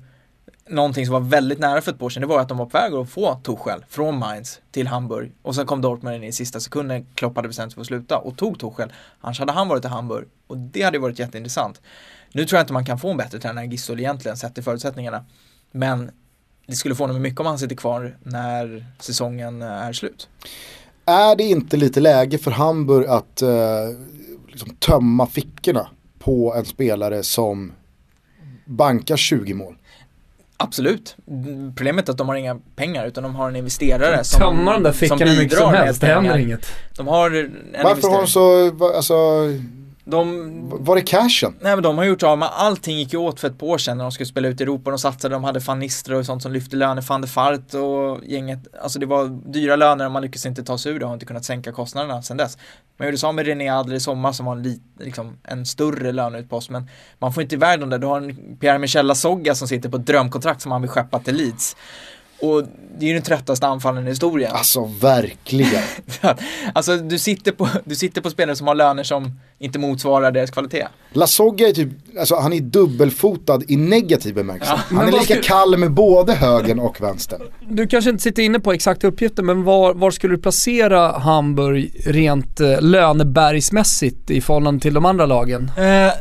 någonting 0.70 1.06
som 1.06 1.14
var 1.14 1.20
väldigt 1.20 1.60
nära 1.60 1.82
för 1.82 1.92
ett 1.92 2.02
år 2.02 2.10
sedan, 2.10 2.22
det 2.22 2.28
var 2.28 2.40
att 2.40 2.50
de 2.50 2.58
var 2.58 2.66
på 2.66 2.78
väg 2.78 2.94
att 2.94 3.10
få 3.10 3.36
Tuchel 3.44 3.86
från 3.90 4.20
Mainz 4.20 4.60
till 4.72 4.88
Hamburg 4.88 5.32
och 5.42 5.56
sen 5.56 5.66
kom 5.66 5.82
Dortmund 5.82 6.16
in 6.16 6.24
i 6.24 6.32
sista 6.32 6.60
sekunden, 6.60 7.06
Klopp 7.16 7.36
hade 7.36 7.48
bestämt 7.48 7.72
sig 7.72 7.76
för 7.76 7.82
att 7.82 7.88
sluta 7.88 8.18
och 8.18 8.38
tog 8.38 8.60
Tuchel. 8.60 8.94
Annars 9.22 9.40
hade 9.40 9.52
han 9.52 9.68
varit 9.68 9.86
i 9.86 9.88
Hamburg 9.88 10.28
och 10.48 10.58
det 10.58 10.82
hade 10.82 11.00
varit 11.00 11.20
jätteintressant. 11.20 11.82
Nu 12.32 12.46
tror 12.46 12.58
jag 12.58 12.64
inte 12.64 12.74
man 12.74 12.86
kan 12.86 13.00
få 13.00 13.12
en 13.12 13.18
bättre 13.18 13.40
tränare 13.40 13.66
än 13.66 13.72
Gistol 13.72 14.00
egentligen, 14.00 14.38
sett 14.38 14.56
till 14.56 14.64
förutsättningarna. 14.64 15.26
Men 15.72 16.12
det 16.68 16.76
skulle 16.76 16.96
få 16.96 17.04
honom 17.04 17.22
mycket 17.22 17.40
om 17.40 17.46
han 17.46 17.60
sitter 17.60 17.76
kvar 17.76 18.18
när 18.24 18.86
säsongen 19.00 19.62
är 19.62 19.94
slut. 19.94 20.30
Är 21.06 21.36
det 21.36 21.44
inte 21.44 21.78
lite 21.78 22.00
läge 22.00 22.38
för 22.38 22.52
Hamburg 22.52 23.08
att 23.08 23.42
eh, 23.42 23.50
liksom 24.48 24.76
tömma 24.76 25.28
fickorna 25.28 25.90
på 26.20 26.54
en 26.58 26.66
spelare 26.66 27.24
som 27.24 27.74
bankar 28.66 29.18
20 29.18 29.54
mål. 29.54 29.76
Absolut. 30.58 31.16
Problemet 31.76 32.08
är 32.08 32.12
att 32.12 32.18
de 32.18 32.30
har 32.30 32.36
inga 32.36 32.60
pengar 32.76 33.06
utan 33.06 33.24
de 33.24 33.36
har 33.36 33.50
en 33.50 33.56
investerare 33.56 34.24
som, 34.24 34.40
Tömma 34.40 34.74
de 34.74 34.84
där 34.84 34.92
fickorna 34.92 35.26
hur 35.26 35.40
mycket 35.40 35.58
som 35.58 35.74
helst, 35.74 36.02
det 36.02 36.08
händer 36.08 36.38
inget. 36.38 36.66
De 36.98 37.08
har 37.08 37.32
en 37.32 37.84
Varför 37.84 38.08
har 38.10 38.22
de 38.22 38.28
så, 38.28 38.94
alltså 38.96 39.16
de, 40.10 40.70
var 40.80 40.98
är 40.98 41.02
cashen? 41.02 41.56
Nej 41.62 41.76
men 41.76 41.84
de 41.84 41.98
har 41.98 42.06
gjort 42.06 42.24
av 42.24 42.38
med 42.38 42.50
allting 42.52 42.98
gick 42.98 43.14
ju 43.14 43.20
åt 43.20 43.40
för 43.40 43.48
ett 43.48 43.58
par 43.58 43.68
år 43.68 43.78
sedan 43.78 43.98
när 43.98 44.04
de 44.04 44.12
skulle 44.12 44.28
spela 44.28 44.48
ut 44.48 44.62
i 44.62 44.64
Europa. 44.64 44.90
De 44.90 45.00
satsade, 45.00 45.36
de 45.36 45.44
hade 45.44 45.60
van 45.60 45.80
Nistelrooy 45.80 46.20
och 46.20 46.26
sånt 46.26 46.44
som 46.44 46.52
lyfte 46.52 46.76
löner, 46.76 47.02
van 47.02 47.22
der 47.22 47.28
Fart 47.28 47.74
och 47.74 48.26
gänget. 48.26 48.60
Alltså 48.82 49.00
det 49.00 49.06
var 49.06 49.52
dyra 49.52 49.76
löner 49.76 50.06
och 50.06 50.12
man 50.12 50.22
lyckades 50.22 50.46
inte 50.46 50.64
ta 50.64 50.78
sig 50.78 50.92
ur 50.92 51.00
det 51.00 51.06
och 51.06 51.10
har 51.10 51.14
inte 51.16 51.26
kunnat 51.26 51.46
sänka 51.46 51.72
kostnaderna 51.72 52.22
sedan 52.22 52.38
dess. 52.38 52.58
Man 52.98 53.08
gjorde 53.08 53.18
så 53.18 53.32
med 53.32 53.46
René 53.46 53.70
Adler 53.70 53.96
i 53.96 54.00
sommar 54.00 54.32
som 54.32 54.46
var 54.46 54.56
en, 54.56 54.64
lit, 54.64 54.82
liksom, 55.00 55.38
en 55.44 55.66
större 55.66 56.12
löneutpost 56.12 56.70
men 56.70 56.90
man 57.20 57.34
får 57.34 57.44
inte 57.44 57.56
iväg 57.56 57.80
dem 57.80 57.90
där. 57.90 57.98
Du 57.98 58.08
har 58.08 58.18
en 58.18 58.58
Pierre-Michel 58.60 59.06
Lasogga 59.06 59.56
som 59.56 59.68
sitter 59.68 59.90
på 59.90 59.98
ett 59.98 60.06
drömkontrakt 60.06 60.62
som 60.62 60.72
han 60.72 60.82
vill 60.82 60.92
skeppa 60.92 61.20
till 61.20 61.36
Leeds. 61.36 61.76
Och 62.42 62.64
det 63.00 63.06
är 63.06 63.08
ju 63.08 63.14
den 63.14 63.24
tröttaste 63.24 63.68
anfallen 63.68 64.08
i 64.08 64.10
historien. 64.10 64.52
Alltså 64.54 64.90
verkligen. 65.02 65.84
alltså 66.74 66.98
du 66.98 67.20
sitter, 67.20 67.52
på, 67.52 67.68
du 67.86 67.96
sitter 67.96 68.22
på 68.22 68.30
spelare 68.30 68.56
som 68.56 68.68
har 68.68 68.76
löner 68.76 69.04
som 69.04 69.40
inte 69.60 69.80
motsvarar 69.80 70.32
deras 70.32 70.52
kvalitet. 70.52 70.88
Lasogga 71.14 71.68
är 71.68 71.74
typ, 71.74 71.90
alltså 72.20 72.36
han 72.36 72.54
är 72.54 72.60
dubbelfotad 72.60 73.62
i 73.68 73.76
negativ 73.76 74.36
bemärkelse. 74.36 74.74
Ja. 74.90 74.98
Han 74.98 75.08
är 75.08 75.12
lika 75.12 75.24
skulle... 75.24 75.42
kall 75.42 75.78
med 75.78 75.92
både 75.92 76.34
högen 76.34 76.80
och 76.80 77.02
vänstern. 77.02 77.42
Du 77.70 77.88
kanske 77.88 78.10
inte 78.10 78.24
sitter 78.24 78.44
inne 78.44 78.60
på 78.60 78.74
exakta 78.74 79.08
uppgifter 79.08 79.44
men 79.44 79.64
var, 79.64 79.94
var 79.94 80.12
skulle 80.12 80.36
du 80.36 80.42
placera 80.42 81.12
Hamburg 81.18 81.92
rent 82.06 82.60
eh, 82.60 82.82
lönebergsmässigt 82.82 84.32
i 84.32 84.42
förhållande 84.42 84.82
till 84.82 84.94
de 84.94 85.06
andra 85.06 85.26
lagen? 85.26 85.72
Eh, 85.78 86.14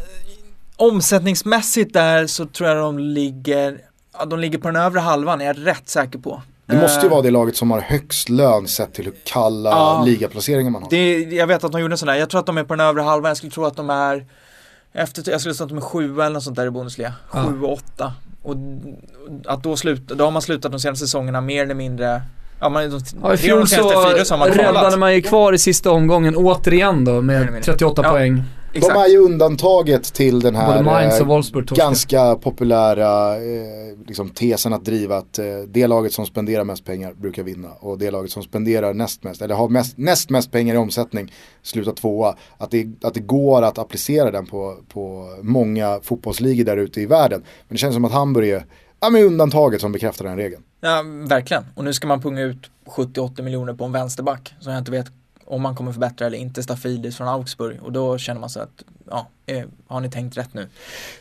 omsättningsmässigt 0.76 1.92
där 1.92 2.26
så 2.26 2.46
tror 2.46 2.68
jag 2.68 2.78
de 2.78 2.98
ligger 2.98 3.87
Ja, 4.18 4.24
de 4.24 4.38
ligger 4.38 4.58
på 4.58 4.68
den 4.68 4.76
övre 4.76 5.00
halvan, 5.00 5.40
är 5.40 5.44
jag 5.44 5.66
rätt 5.66 5.88
säker 5.88 6.18
på. 6.18 6.42
Det 6.66 6.76
måste 6.76 7.00
ju 7.00 7.06
uh, 7.06 7.10
vara 7.10 7.22
det 7.22 7.30
laget 7.30 7.56
som 7.56 7.70
har 7.70 7.80
högst 7.80 8.28
lön 8.28 8.68
sett 8.68 8.94
till 8.94 9.04
hur 9.04 9.14
kalla 9.24 9.98
uh, 9.98 10.06
ligaplaceringar 10.06 10.70
man 10.70 10.82
har. 10.82 10.90
Det, 10.90 11.22
jag 11.22 11.46
vet 11.46 11.64
att 11.64 11.72
de 11.72 11.80
gjorde 11.80 11.94
en 11.94 11.98
sån 11.98 12.06
där, 12.06 12.14
jag 12.14 12.30
tror 12.30 12.40
att 12.40 12.46
de 12.46 12.58
är 12.58 12.64
på 12.64 12.74
den 12.74 12.86
övre 12.86 13.02
halvan, 13.02 13.28
jag 13.28 13.36
skulle 13.36 13.52
tro 13.52 13.64
att 13.64 13.76
de 13.76 13.90
är 13.90 14.26
efter, 14.92 15.30
jag 15.30 15.40
skulle 15.40 15.54
säga 15.54 15.64
att 15.64 15.68
de 15.68 15.78
är 15.78 15.82
sju 15.82 16.20
eller 16.20 16.30
något 16.30 16.42
sånt 16.42 16.56
där 16.56 16.66
i 16.66 16.70
Bundesliga. 16.70 17.12
Uh. 17.34 17.46
Sju 17.46 17.62
och 17.62 17.72
åtta. 17.72 18.12
Och 18.42 18.56
att 19.46 19.62
då 19.62 19.76
sluta, 19.76 20.14
då 20.14 20.24
har 20.24 20.30
man 20.30 20.42
slutat 20.42 20.72
de 20.72 20.80
senaste 20.80 21.06
säsongerna 21.06 21.40
mer 21.40 21.62
eller 21.62 21.74
mindre 21.74 22.22
Ja, 22.60 22.68
man, 22.68 22.90
de, 22.90 23.00
ja, 23.22 23.34
I 23.34 23.36
fjol 23.36 23.68
så 23.68 24.44
räddade 24.44 24.96
man 24.96 25.14
ju 25.14 25.22
kvar 25.22 25.52
i 25.52 25.58
sista 25.58 25.90
omgången 25.90 26.36
återigen 26.36 27.04
då 27.04 27.22
med 27.22 27.62
38 27.62 28.02
ja. 28.04 28.10
poäng. 28.10 28.44
Exakt. 28.72 28.94
De 28.94 29.00
är 29.00 29.08
ju 29.08 29.18
undantaget 29.18 30.04
till 30.14 30.40
den 30.40 30.56
här 30.56 31.04
eh, 31.04 31.62
ganska 31.62 32.34
populära 32.34 33.36
eh, 33.36 33.98
liksom, 34.06 34.30
tesen 34.30 34.72
att 34.72 34.84
driva 34.84 35.16
att 35.16 35.38
eh, 35.38 35.44
det 35.68 35.86
laget 35.86 36.12
som 36.12 36.26
spenderar 36.26 36.64
mest 36.64 36.84
pengar 36.84 37.14
brukar 37.14 37.42
vinna 37.42 37.68
och 37.80 37.98
det 37.98 38.10
laget 38.10 38.30
som 38.30 38.42
spenderar 38.42 38.94
näst 38.94 39.24
mest, 39.24 39.42
eller 39.42 39.54
har 39.54 39.68
mest, 39.68 39.98
näst 39.98 40.30
mest 40.30 40.52
pengar 40.52 40.74
i 40.74 40.78
omsättning 40.78 41.32
slutar 41.62 41.92
tvåa. 41.92 42.34
Att 42.58 42.70
det, 42.70 42.86
att 43.02 43.14
det 43.14 43.20
går 43.20 43.62
att 43.62 43.78
applicera 43.78 44.30
den 44.30 44.46
på, 44.46 44.76
på 44.88 45.34
många 45.42 46.00
fotbollsligor 46.02 46.64
där 46.64 46.76
ute 46.76 47.00
i 47.00 47.06
världen. 47.06 47.40
Men 47.40 47.74
det 47.74 47.78
känns 47.78 47.94
som 47.94 48.04
att 48.04 48.12
Hamburg 48.12 48.48
är 48.48 48.64
ja, 49.00 49.10
men 49.10 49.24
undantaget 49.24 49.80
som 49.80 49.92
bekräftar 49.92 50.24
den 50.24 50.36
regeln. 50.36 50.62
Ja, 50.80 51.04
verkligen. 51.28 51.64
Och 51.74 51.84
nu 51.84 51.92
ska 51.92 52.06
man 52.06 52.20
punga 52.20 52.42
ut 52.42 52.70
70-80 52.86 53.42
miljoner 53.42 53.74
på 53.74 53.84
en 53.84 53.92
vänsterback 53.92 54.54
som 54.60 54.72
jag 54.72 54.80
inte 54.80 54.90
vet 54.90 55.06
om 55.48 55.62
man 55.62 55.76
kommer 55.76 55.92
förbättra 55.92 56.26
eller 56.26 56.38
inte 56.38 56.62
Stafidis 56.62 57.16
från 57.16 57.28
Augsburg 57.28 57.76
och 57.82 57.92
då 57.92 58.18
känner 58.18 58.40
man 58.40 58.50
sig 58.50 58.62
att 58.62 58.84
ja, 59.10 59.28
eh, 59.46 59.64
har 59.86 60.00
ni 60.00 60.10
tänkt 60.10 60.36
rätt 60.36 60.54
nu? 60.54 60.68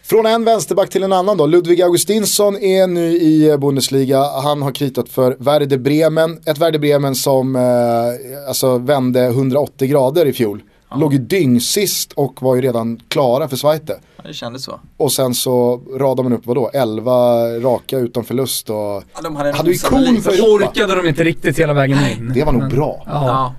Från 0.03 0.25
en 0.25 0.45
vänsterback 0.45 0.89
till 0.89 1.03
en 1.03 1.13
annan 1.13 1.37
då. 1.37 1.45
Ludvig 1.45 1.81
Augustinsson 1.81 2.57
är 2.57 2.87
nu 2.87 3.05
i 3.05 3.57
Bundesliga. 3.57 4.23
Han 4.23 4.61
har 4.61 4.71
kritat 4.71 5.09
för 5.09 5.35
Werder 5.39 5.77
Bremen. 5.77 6.39
Ett 6.45 6.57
Werder 6.57 6.79
Bremen 6.79 7.15
som 7.15 7.55
eh, 7.55 8.47
alltså 8.47 8.77
vände 8.77 9.25
180 9.25 9.87
grader 9.87 10.25
i 10.25 10.33
fjol. 10.33 10.61
Ja. 10.89 10.97
Låg 10.97 11.13
ju 11.13 11.19
dyngsist 11.19 12.13
och 12.13 12.41
var 12.41 12.55
ju 12.55 12.61
redan 12.61 13.01
klara 13.07 13.47
för 13.47 13.55
Zweite. 13.55 13.99
Ja, 14.17 14.23
det 14.27 14.33
kändes 14.33 14.63
så. 14.63 14.79
Och 14.97 15.11
sen 15.11 15.33
så 15.33 15.81
radar 15.95 16.23
man 16.23 16.33
upp 16.33 16.45
vadå, 16.45 16.69
11 16.73 17.11
raka 17.59 17.97
utan 17.97 18.23
förlust 18.23 18.69
och 18.69 18.75
ja, 18.75 19.03
de 19.23 19.35
hade, 19.35 19.51
hade 19.51 19.71
ju 19.71 19.77
kon 19.77 20.21
för 20.21 20.31
Europa. 20.31 20.65
orkade 20.65 20.95
de 20.95 21.07
inte 21.07 21.23
riktigt 21.23 21.59
hela 21.59 21.73
vägen 21.73 21.97
in. 22.11 22.31
Det 22.33 22.43
var 22.43 22.51
nog 22.51 22.69
bra. 22.69 23.03
Ja. 23.05 23.53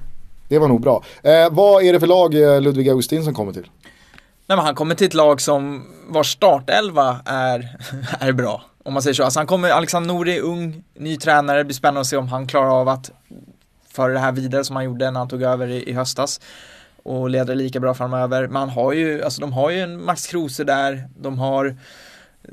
Det 0.49 0.59
var 0.59 0.69
nog 0.69 0.81
bra. 0.81 1.05
Eh, 1.23 1.51
vad 1.51 1.83
är 1.83 1.93
det 1.93 2.01
för 2.01 2.07
lag 2.07 2.35
eh, 2.35 2.61
Ludvig 2.61 2.89
Augustinsson 2.89 3.35
kommer 3.35 3.53
till? 3.53 3.67
Nej 4.47 4.57
men 4.57 4.59
han 4.59 4.75
kommer 4.75 4.95
till 4.95 5.07
ett 5.07 5.15
lag 5.15 5.41
som 5.41 5.87
vars 6.09 6.33
startelva 6.33 7.21
är, 7.25 7.77
är 8.21 8.33
bra. 8.33 8.63
Om 8.85 8.93
man 8.93 9.03
säger 9.03 9.15
så. 9.15 9.25
Alltså 9.25 9.41
han 9.41 9.47
kommer, 9.47 9.71
Alexander 9.71 10.15
Nori, 10.15 10.41
ung, 10.41 10.85
ny 10.95 11.17
tränare, 11.17 11.59
det 11.59 11.65
blir 11.65 11.75
spännande 11.75 12.01
att 12.01 12.07
se 12.07 12.17
om 12.17 12.29
han 12.29 12.47
klarar 12.47 12.81
av 12.81 12.89
att 12.89 13.11
föra 13.91 14.13
det 14.13 14.19
här 14.19 14.33
vidare 14.33 14.65
som 14.65 14.77
han 14.77 14.85
gjorde 14.85 15.11
när 15.11 15.21
han 15.21 15.29
tog 15.29 15.43
över 15.43 15.69
i, 15.69 15.91
i 15.91 15.93
höstas 15.93 16.41
och 17.03 17.31
leder 17.31 17.55
lika 17.55 17.81
bra 17.81 17.95
framöver. 17.95 18.47
Men 18.47 18.57
han 18.57 18.69
har 18.69 18.93
ju, 18.93 19.23
alltså 19.23 19.41
de 19.41 19.53
har 19.53 19.71
ju 19.71 19.81
en 19.81 20.05
Max 20.05 20.27
Kruse 20.27 20.65
där, 20.65 21.09
de 21.19 21.39
har 21.39 21.77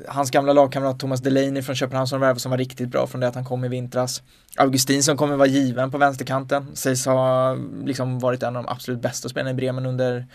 Hans 0.08 0.30
gamla 0.30 0.52
lagkamrat 0.52 1.00
Thomas 1.00 1.20
Delaney 1.20 1.62
från 1.62 1.76
Köpenhamn 1.76 2.06
som 2.06 2.20
värvade 2.20 2.40
som 2.40 2.50
var 2.50 2.58
riktigt 2.58 2.88
bra 2.88 3.06
från 3.06 3.20
det 3.20 3.28
att 3.28 3.34
han 3.34 3.44
kom 3.44 3.64
i 3.64 3.68
vintras. 3.68 4.22
Augustin 4.56 5.02
som 5.02 5.16
kommer 5.16 5.36
vara 5.36 5.48
given 5.48 5.90
på 5.90 5.98
vänsterkanten. 5.98 6.76
Sägs 6.76 7.06
ha 7.06 7.54
liksom 7.84 8.18
varit 8.18 8.42
en 8.42 8.56
av 8.56 8.64
de 8.64 8.72
absolut 8.72 9.02
bästa 9.02 9.28
spelarna 9.28 9.50
i 9.50 9.54
Bremen 9.54 9.86
under, 9.86 10.26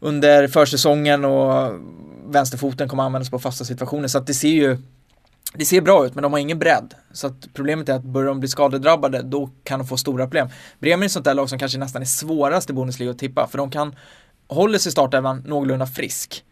under 0.00 0.48
försäsongen 0.48 1.24
och 1.24 1.80
vänsterfoten 2.26 2.88
kommer 2.88 3.02
användas 3.02 3.30
på 3.30 3.38
fasta 3.38 3.64
situationer. 3.64 4.08
Så 4.08 4.18
att 4.18 4.26
det 4.26 4.34
ser 4.34 4.48
ju 4.48 4.78
det 5.54 5.64
ser 5.64 5.80
bra 5.80 6.06
ut 6.06 6.14
men 6.14 6.22
de 6.22 6.32
har 6.32 6.40
ingen 6.40 6.58
bredd. 6.58 6.94
Så 7.12 7.26
att 7.26 7.48
problemet 7.54 7.88
är 7.88 7.94
att 7.94 8.02
börjar 8.02 8.28
de 8.28 8.40
bli 8.40 8.48
skadedrabbade 8.48 9.22
då 9.22 9.50
kan 9.64 9.78
de 9.78 9.88
få 9.88 9.96
stora 9.96 10.24
problem. 10.24 10.48
Bremen 10.78 11.02
är 11.02 11.06
ett 11.06 11.12
sånt 11.12 11.24
där 11.24 11.34
lag 11.34 11.48
som 11.48 11.58
kanske 11.58 11.78
nästan 11.78 12.02
är 12.02 12.06
svårast 12.06 12.70
i 12.70 12.72
Bundesliga 12.72 13.10
att 13.10 13.18
tippa 13.18 13.46
för 13.46 13.58
de 13.58 13.70
kan 13.70 13.94
håller 14.48 14.78
sig 14.78 14.92
startelvan 14.92 15.42
någorlunda 15.46 15.86
frisk 15.86 16.44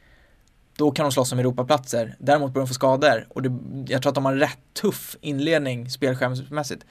då 0.80 0.90
kan 0.90 1.04
de 1.04 1.12
slåss 1.12 1.32
om 1.32 1.38
Europaplatser. 1.38 2.16
Däremot 2.18 2.52
börjar 2.52 2.66
de 2.66 2.68
få 2.68 2.74
skador 2.74 3.26
och 3.28 3.42
det, 3.42 3.52
jag 3.92 4.02
tror 4.02 4.10
att 4.10 4.14
de 4.14 4.24
har 4.24 4.32
en 4.32 4.38
rätt 4.38 4.58
tuff 4.82 5.16
inledning 5.20 5.90
spelskärmsmässigt. 5.90 6.84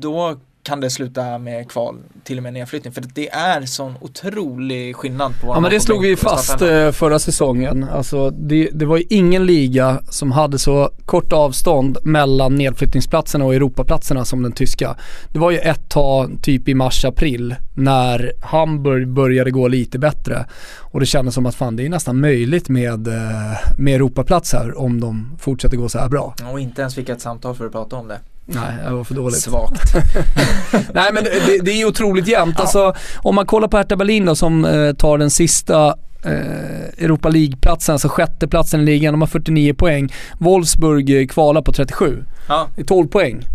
Då 0.00 0.40
kan 0.62 0.80
det 0.80 0.90
sluta 0.90 1.38
med 1.38 1.70
kval, 1.70 1.98
till 2.24 2.36
och 2.36 2.42
med 2.42 2.52
nedflyttning. 2.52 2.92
För 2.92 3.04
det 3.14 3.30
är 3.30 3.66
sån 3.66 3.94
otrolig 4.00 4.96
skillnad 4.96 5.32
på 5.40 5.46
Ja 5.46 5.60
men 5.60 5.70
det 5.70 5.80
slog 5.80 6.02
vi 6.02 6.16
fast 6.16 6.62
eh, 6.62 6.90
förra 6.90 7.18
säsongen. 7.18 7.84
Alltså 7.84 8.30
det, 8.30 8.70
det 8.72 8.84
var 8.84 8.96
ju 8.96 9.04
ingen 9.10 9.46
liga 9.46 10.00
som 10.08 10.32
hade 10.32 10.58
så 10.58 10.90
kort 11.04 11.32
avstånd 11.32 11.98
mellan 12.02 12.54
nedflyttningsplatserna 12.54 13.44
och 13.44 13.54
Europaplatserna 13.54 14.24
som 14.24 14.42
den 14.42 14.52
tyska. 14.52 14.96
Det 15.32 15.38
var 15.38 15.50
ju 15.50 15.58
ett 15.58 15.88
tag, 15.88 16.38
typ 16.42 16.68
i 16.68 16.74
mars-april, 16.74 17.54
när 17.74 18.32
Hamburg 18.42 19.08
började 19.08 19.50
gå 19.50 19.68
lite 19.68 19.98
bättre. 19.98 20.46
Och 20.78 21.00
det 21.00 21.06
kändes 21.06 21.34
som 21.34 21.46
att 21.46 21.54
fan 21.54 21.76
det 21.76 21.86
är 21.86 21.88
nästan 21.88 22.20
möjligt 22.20 22.68
med, 22.68 23.08
eh, 23.08 23.78
med 23.78 23.94
Europaplats 23.94 24.52
här 24.52 24.78
om 24.78 25.00
de 25.00 25.36
fortsätter 25.38 25.76
gå 25.76 25.88
så 25.88 25.98
här 25.98 26.08
bra. 26.08 26.34
Och 26.52 26.60
inte 26.60 26.80
ens 26.80 26.94
fick 26.94 27.08
ett 27.08 27.20
samtal 27.20 27.54
för 27.54 27.66
att 27.66 27.72
prata 27.72 27.96
om 27.96 28.08
det. 28.08 28.18
Nej, 28.44 28.74
det 28.84 28.90
var 28.90 29.04
för 29.04 29.14
dåligt. 29.14 29.42
Svagt. 29.42 29.94
Nej 30.94 31.12
men 31.12 31.24
det, 31.24 31.58
det 31.62 31.70
är 31.70 31.84
otroligt 31.86 32.28
jämnt. 32.28 32.54
Ja. 32.58 32.62
Alltså, 32.62 32.94
om 33.16 33.34
man 33.34 33.46
kollar 33.46 33.68
på 33.68 33.76
Hertha 33.76 33.96
Berlin 33.96 34.24
då 34.24 34.34
som 34.34 34.64
eh, 34.64 34.92
tar 34.92 35.18
den 35.18 35.30
sista 35.30 35.94
eh, 36.24 37.04
Europa 37.04 37.28
League-platsen, 37.28 37.92
alltså 37.92 38.08
sjätteplatsen 38.08 38.80
i 38.80 38.84
ligan. 38.84 39.12
De 39.12 39.20
har 39.20 39.28
49 39.28 39.74
poäng. 39.74 40.12
Wolfsburg 40.38 41.20
eh, 41.20 41.26
kvalar 41.26 41.62
på 41.62 41.72
37. 41.72 42.24
Ja. 42.48 42.68
Det 42.76 42.82
är 42.82 42.86
12 42.86 43.08
poäng. 43.08 43.46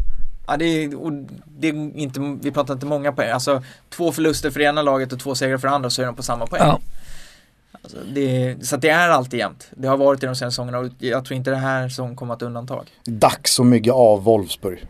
Ja, 0.48 0.58
det 0.58 0.66
är, 0.66 0.90
det 1.60 1.68
är 1.68 1.98
inte, 1.98 2.38
vi 2.42 2.52
pratar 2.52 2.74
inte 2.74 2.86
många 2.86 3.12
poäng. 3.12 3.32
Alltså 3.32 3.64
två 3.90 4.12
förluster 4.12 4.52
för 4.52 4.60
ena 4.60 4.82
laget 4.82 5.14
och 5.14 5.20
två 5.20 5.36
segrar 5.36 5.58
för 5.58 5.68
det 5.68 5.74
andra 5.74 5.90
så 5.90 6.02
är 6.02 6.06
de 6.06 6.16
på 6.16 6.24
samma 6.24 6.48
poäng. 6.48 6.62
Ja. 6.64 6.80
Alltså, 7.82 7.98
det, 8.14 8.56
så 8.66 8.78
det 8.78 8.90
är 8.90 9.10
alltid 9.10 9.40
jämnt. 9.40 9.68
Det 9.72 9.88
har 9.88 9.98
varit 9.98 10.24
i 10.24 10.26
de 10.26 10.36
senaste 10.36 10.56
säsongerna 10.56 10.80
och 10.80 10.88
jag 11.00 11.26
tror 11.26 11.38
inte 11.38 11.50
det 11.50 11.58
här 11.58 11.90
som 11.90 12.16
kommer 12.16 12.34
att 12.34 12.42
undantag. 12.42 12.86
Dags 13.06 13.60
att 13.60 13.66
mygga 13.66 13.94
av 13.94 14.24
Wolfsburg. 14.24 14.86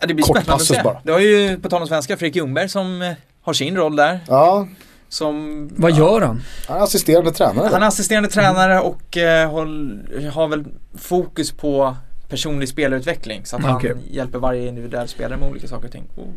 Ja, 0.00 0.06
det 0.06 0.14
blir 0.14 0.24
Kort 0.24 0.36
spännande 0.36 0.54
att 0.54 0.68
se. 0.68 0.82
Bara. 0.84 1.00
Det 1.04 1.12
har 1.12 1.20
ju, 1.20 1.60
på 1.60 1.68
tal 1.68 1.82
om 1.82 1.88
svenska, 1.88 2.16
Fredrik 2.16 2.36
Ljungberg 2.36 2.68
som 2.68 3.02
eh, 3.02 3.12
har 3.42 3.52
sin 3.52 3.76
roll 3.76 3.96
där. 3.96 4.20
Ja. 4.28 4.68
Som, 5.08 5.68
Vad 5.76 5.92
gör 5.92 6.20
han? 6.20 6.42
Han 6.68 6.78
är 6.78 6.82
assisterande 6.82 7.32
tränare. 7.32 7.68
Han 7.72 7.82
är 7.82 7.86
assisterande 7.86 8.28
tränare 8.28 8.80
och 8.80 9.16
eh, 9.16 9.50
håll, 9.50 10.00
har 10.32 10.48
väl 10.48 10.64
fokus 10.94 11.52
på 11.52 11.96
personlig 12.28 12.68
spelutveckling 12.68 13.46
så 13.46 13.56
att 13.56 13.76
okay. 13.76 13.92
han 13.92 14.02
hjälper 14.10 14.38
varje 14.38 14.68
individuell 14.68 15.08
spelare 15.08 15.38
med 15.38 15.50
olika 15.50 15.68
saker 15.68 15.86
och 15.86 15.92
ting. 15.92 16.04
Och, 16.16 16.28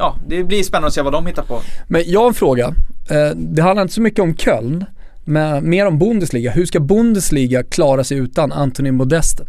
ja, 0.00 0.16
det 0.26 0.44
blir 0.44 0.62
spännande 0.62 0.88
att 0.88 0.94
se 0.94 1.02
vad 1.02 1.12
de 1.12 1.26
hittar 1.26 1.42
på. 1.42 1.60
Men 1.86 2.02
jag 2.06 2.20
har 2.20 2.28
en 2.28 2.34
fråga. 2.34 2.74
Eh, 3.10 3.30
det 3.36 3.62
handlar 3.62 3.82
inte 3.82 3.94
så 3.94 4.00
mycket 4.00 4.22
om 4.22 4.36
Köln, 4.36 4.84
men 5.24 5.70
mer 5.70 5.86
om 5.86 5.98
Bundesliga. 5.98 6.50
Hur 6.50 6.66
ska 6.66 6.80
Bundesliga 6.80 7.62
klara 7.62 8.04
sig 8.04 8.18
utan 8.18 8.52
Anthony 8.52 8.90
Modeste? 8.90 9.46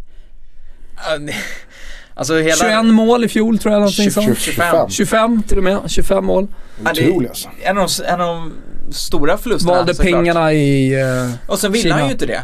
Alltså 2.14 2.38
hela... 2.38 2.56
21 2.56 2.86
mål 2.86 3.24
i 3.24 3.28
fjol 3.28 3.60
tror 3.60 3.74
jag 3.74 3.80
någonting 3.80 4.12
20, 4.12 4.36
25. 4.36 4.90
25 4.90 5.44
till 5.44 5.58
och 5.58 5.64
med, 5.64 5.80
25 5.88 6.26
mål. 6.26 6.48
Otroligt 6.92 7.30
alltså. 7.30 7.50
En 7.62 7.78
av, 7.78 7.90
de, 7.98 8.06
en 8.06 8.22
av 8.22 8.28
de 8.28 8.54
stora 8.94 9.38
förlusterna 9.38 9.74
Valde 9.74 9.94
pengarna 9.94 10.54
i 10.54 11.04
uh, 11.04 11.32
Och 11.48 11.60
sen 11.60 11.72
ville 11.72 11.94
han 11.94 12.06
ju 12.06 12.12
inte 12.12 12.26
det. 12.26 12.42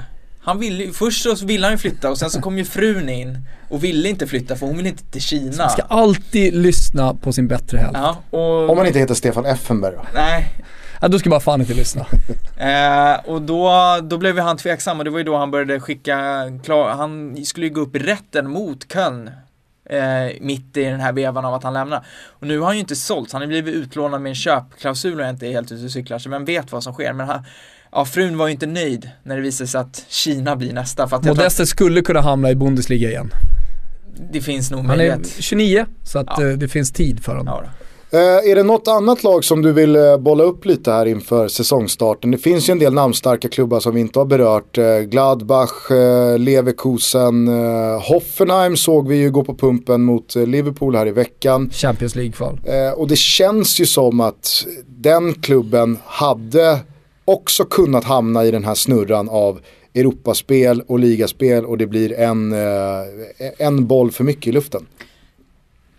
Han 0.48 0.60
ville, 0.60 0.94
först 0.94 1.24
så 1.24 1.45
ville 1.45 1.65
han 1.65 1.74
ju 1.74 1.78
flytta 1.78 2.10
och 2.10 2.18
sen 2.18 2.30
så 2.30 2.41
kom 2.41 2.57
ju 2.57 2.65
frun 2.65 3.10
in 3.10 3.40
och 3.69 3.84
ville 3.84 4.10
inte 4.10 4.28
flytta 4.28 4.56
för 4.56 4.65
hon 4.65 4.78
ville 4.78 4.90
inte 4.90 5.03
till 5.03 5.22
Kina. 5.22 5.57
man 5.57 5.69
ska 5.69 5.82
alltid 5.82 6.53
lyssna 6.53 7.14
på 7.14 7.34
sin 7.34 7.48
bättre 7.48 7.78
hälft. 7.78 7.94
Ja, 7.94 8.18
och... 8.30 8.69
Om 8.69 8.78
man 8.78 8.86
inte 8.86 8.99
heter 8.99 9.14
Stefan 9.14 9.45
Effenberg 9.45 9.95
då. 9.95 10.06
Nej. 10.14 10.53
Ja, 11.02 11.07
då 11.07 11.19
ska 11.19 11.30
man 11.30 11.41
fan 11.41 11.61
inte 11.61 11.74
lyssna. 11.74 12.06
eh, 12.57 13.26
och 13.26 13.41
då, 13.41 13.72
då 14.03 14.18
blev 14.18 14.40
han 14.40 14.57
tveksam 14.57 14.98
och 14.99 15.06
det 15.06 15.11
var 15.11 15.18
ju 15.18 15.24
då 15.24 15.38
han 15.38 15.52
började 15.52 15.80
skicka, 15.80 16.44
klar, 16.64 16.90
han 16.90 17.45
skulle 17.45 17.65
ju 17.65 17.74
gå 17.74 17.82
upp 17.82 17.95
i 17.95 17.99
rätten 17.99 18.49
mot 18.49 18.94
Köln 18.94 19.32
eh, 19.90 20.36
mitt 20.41 20.78
i 20.78 20.84
den 20.84 20.99
här 20.99 21.14
vevan 21.14 21.45
av 21.45 21.53
att 21.53 21.64
han 21.64 21.74
lämnar. 21.74 22.06
Och 22.28 22.48
nu 22.48 22.60
har 22.60 22.65
han 22.65 22.76
ju 22.76 22.80
inte 22.80 22.95
sålt, 22.95 23.32
han 23.32 23.41
har 23.41 23.48
blivit 23.48 23.76
utlånad 23.76 24.22
med 24.22 24.30
en 24.30 24.36
köpklausul 24.36 25.19
och 25.19 25.26
jag 25.26 25.30
inte 25.30 25.48
är 25.48 25.52
helt 25.52 25.72
ute 25.72 25.86
och 25.86 25.91
cyklar, 25.91 26.19
så 26.19 26.30
vem 26.30 26.45
vet 26.45 26.72
vad 26.72 26.84
som 26.84 26.94
sker. 26.94 27.14
Men 27.14 27.28
han, 27.28 27.44
ja, 27.98 28.06
frun 28.06 28.38
var 28.38 28.48
ju 28.48 28.52
inte 28.52 28.65
nöjd 28.65 29.10
när 29.24 29.36
det 29.36 29.41
visade 29.41 29.68
sig 29.68 29.82
att 29.82 30.06
Kina 30.10 30.56
blir 30.56 30.74
nästa. 30.74 31.07
För 31.07 31.18
att 31.18 31.26
Modeste 31.26 31.64
att, 31.64 31.69
skulle 31.69 32.02
kunna 32.02 32.22
hamna 32.22 32.52
i 32.52 32.56
Bundesliga 32.56 33.10
igen. 33.10 33.34
Det 34.32 34.41
finns 34.41 34.72
nog 34.72 34.86
möjlighet. 34.86 35.14
Han 35.14 35.22
är 35.22 35.41
29, 35.41 35.86
så 36.03 36.19
att 36.19 36.28
ja. 36.38 36.48
Eh, 36.48 36.57
det 36.57 36.68
finns 36.68 36.91
tid 36.91 37.24
för 37.24 37.36
honom. 37.36 37.64
Ja, 37.64 37.69
Uh, 38.14 38.19
är 38.19 38.56
det 38.56 38.64
något 38.64 38.88
annat 38.88 39.24
lag 39.24 39.44
som 39.44 39.61
du 39.61 39.72
vill 39.72 39.95
uh, 39.95 40.18
bolla 40.18 40.44
upp 40.44 40.65
lite 40.65 40.91
här 40.91 41.06
inför 41.06 41.48
säsongstarten? 41.48 42.32
Det 42.32 42.38
finns 42.38 42.69
ju 42.69 42.72
en 42.72 42.80
del 42.80 42.94
namnstarka 42.94 43.49
klubbar 43.49 43.80
som 43.80 43.95
vi 43.95 44.02
inte 44.02 44.19
har 44.19 44.26
berört. 44.26 44.78
Uh, 44.78 44.99
Gladbach, 44.99 45.90
Leverkusen, 46.38 47.48
Hoffenheim 48.02 48.78
såg 48.78 49.07
vi 49.07 49.15
ju 49.15 49.32
gå 49.32 49.44
på 49.44 49.56
pumpen 49.56 50.02
mot 50.02 50.36
Liverpool 50.36 50.95
här 50.95 51.07
i 51.07 51.11
veckan. 51.11 51.69
Champions 51.74 52.15
League-kval. 52.15 52.60
och 52.95 53.07
det 53.07 53.18
känns 53.18 53.80
ju 53.80 53.86
som 53.86 54.19
att 54.19 54.65
den 54.88 55.34
klubben 55.34 55.98
hade 56.06 56.80
också 57.27 57.65
kunnat 57.65 58.03
hamna 58.03 58.45
i 58.45 58.51
den 58.51 58.63
här 58.63 58.75
snurran 58.75 59.29
av 59.29 59.59
Europaspel 59.93 60.81
och 60.81 60.99
ligaspel 60.99 61.65
och 61.65 61.77
det 61.77 61.87
blir 61.87 62.19
en, 62.19 62.53
en 63.57 63.87
boll 63.87 64.11
för 64.11 64.23
mycket 64.23 64.47
i 64.47 64.51
luften. 64.51 64.85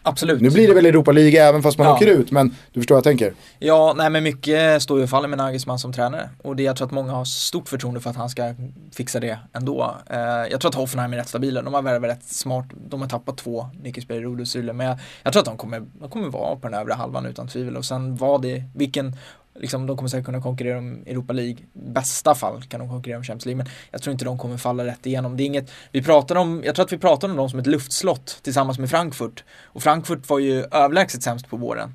Absolut. 0.09 0.41
Nu 0.41 0.51
blir 0.51 0.69
det 0.69 0.75
väl 0.75 0.87
Europa 0.87 1.13
League 1.13 1.43
även 1.43 1.63
fast 1.63 1.79
man 1.79 1.87
ja. 1.87 1.95
åker 1.95 2.07
ut, 2.07 2.31
men 2.31 2.55
du 2.73 2.81
förstår 2.81 2.95
vad 2.95 2.99
jag 2.99 3.05
tänker. 3.05 3.35
Ja, 3.59 3.95
nej 3.97 4.11
men 4.11 4.23
mycket 4.23 4.83
står 4.83 4.99
ju 4.99 5.05
och 5.05 5.11
faller 5.11 5.29
med 5.29 5.39
Nagelsmann 5.39 5.79
som 5.79 5.93
tränare. 5.93 6.31
Och 6.43 6.57
det, 6.57 6.63
jag 6.63 6.77
tror 6.77 6.87
att 6.87 6.93
många 6.93 7.13
har 7.13 7.25
stort 7.25 7.69
förtroende 7.69 8.01
för 8.01 8.11
att 8.11 8.17
han 8.17 8.31
ska 8.31 8.55
fixa 8.93 9.21
det 9.21 9.39
ändå. 9.53 9.97
Uh, 10.11 10.19
jag 10.51 10.61
tror 10.61 10.69
att 10.69 10.75
Hoffenheim 10.75 11.13
är 11.13 11.17
rätt 11.17 11.29
stabila, 11.29 11.63
de 11.63 11.75
har 11.75 11.83
värvat 11.83 12.11
rätt 12.11 12.25
smart, 12.25 12.67
de 12.89 13.01
har 13.01 13.09
tappat 13.09 13.39
två 13.39 13.69
nyckelspelare, 13.83 14.25
Rode 14.25 14.43
och 14.43 14.49
Syle, 14.49 14.73
men 14.73 14.87
jag, 14.87 14.99
jag, 15.23 15.33
tror 15.33 15.41
att 15.41 15.47
de 15.47 15.57
kommer, 15.57 15.83
de 16.01 16.11
kommer 16.11 16.29
vara 16.29 16.57
på 16.57 16.69
den 16.69 16.81
övre 16.81 16.93
halvan 16.93 17.27
utan 17.27 17.49
tvivel. 17.49 17.77
Och 17.77 17.85
sen 17.85 18.17
vad 18.17 18.43
det, 18.43 18.63
vilken 18.75 19.17
liksom, 19.59 19.87
de 19.87 19.97
kommer 19.97 20.09
säkert 20.09 20.27
kunna 20.27 20.43
konkurrera 20.43 20.79
om 20.79 21.03
Europa 21.07 21.33
League. 21.33 21.57
Bästa 21.73 22.35
fall 22.35 22.63
kan 22.63 22.81
de 22.81 22.89
konkurrera 22.89 23.19
om 23.19 23.25
Champions 23.25 23.47
League, 23.47 23.57
men 23.65 23.67
jag 23.91 24.03
tror 24.03 24.13
inte 24.13 24.25
de 24.25 24.39
kommer 24.39 24.57
falla 24.57 24.85
rätt 24.85 25.07
igenom. 25.07 25.37
Det 25.37 25.43
är 25.43 25.47
inget, 25.47 25.71
vi 25.93 26.03
pratar 26.03 26.37
om, 26.37 26.63
jag 26.65 26.75
tror 26.75 26.85
att 26.85 26.93
vi 26.93 26.99
pratar 26.99 27.29
om 27.29 27.37
dem 27.37 27.51
som 27.51 27.59
ett 27.59 27.67
luftslott 27.67 28.39
tillsammans 28.43 28.79
med 28.79 28.91
Frankfurt. 28.91 29.45
Och 29.65 29.83
Frankfurt 29.83 30.29
var 30.29 30.39
ju 30.39 30.65
överlägset 30.71 31.23
sämst 31.23 31.49
på 31.49 31.57
våren. 31.57 31.95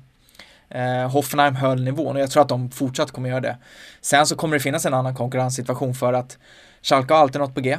Eh, 0.68 1.10
Hoffenheim 1.10 1.54
höll 1.54 1.84
nivån 1.84 2.16
och 2.16 2.22
jag 2.22 2.30
tror 2.30 2.42
att 2.42 2.48
de 2.48 2.70
fortsatt 2.70 3.10
kommer 3.10 3.28
göra 3.28 3.40
det. 3.40 3.58
Sen 4.00 4.26
så 4.26 4.36
kommer 4.36 4.56
det 4.56 4.60
finnas 4.60 4.86
en 4.86 4.94
annan 4.94 5.14
konkurrenssituation 5.14 5.94
för 5.94 6.12
att 6.12 6.38
Schalke 6.82 7.14
har 7.14 7.20
alltid 7.20 7.40
något 7.40 7.54
på 7.54 7.60
G. 7.60 7.78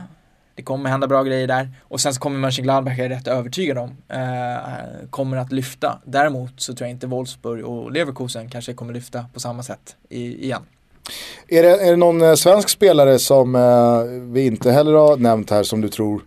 Det 0.56 0.64
kommer 0.64 0.90
hända 0.90 1.08
bra 1.08 1.24
grejer 1.24 1.48
där 1.48 1.72
och 1.82 2.02
sen 2.02 2.14
så 2.14 2.20
kommer 2.20 2.40
Mönchengladbach, 2.40 2.98
jag 2.98 3.06
är 3.06 3.10
rätt 3.10 3.28
övertygad 3.28 3.78
om, 3.78 3.98
eh, 4.10 4.20
kommer 5.10 5.38
att 5.38 5.52
lyfta. 5.52 6.00
Däremot 6.06 6.52
så 6.58 6.74
tror 6.74 6.88
jag 6.88 6.96
inte 6.96 7.08
Wolfsburg 7.08 7.66
och 7.66 7.92
Leverkusen 7.92 8.50
kanske 8.50 8.74
kommer 8.74 8.94
lyfta 8.94 9.26
på 9.34 9.40
samma 9.40 9.64
sätt 9.64 9.96
i, 10.10 10.44
igen. 10.46 10.62
Är 11.48 11.64
det, 11.64 11.70
är 11.70 11.92
det 11.92 11.98
någon 11.98 12.22
eh, 12.22 12.34
svensk 12.34 12.70
spelare 12.70 13.20
som 13.20 13.56
eh, 13.56 14.22
vi 14.34 14.46
inte 14.46 14.72
heller 14.72 14.94
har 14.94 15.18
nämnt 15.18 15.50
här 15.50 15.64
som 15.64 15.82
du 15.82 15.90
tror? 15.90 16.22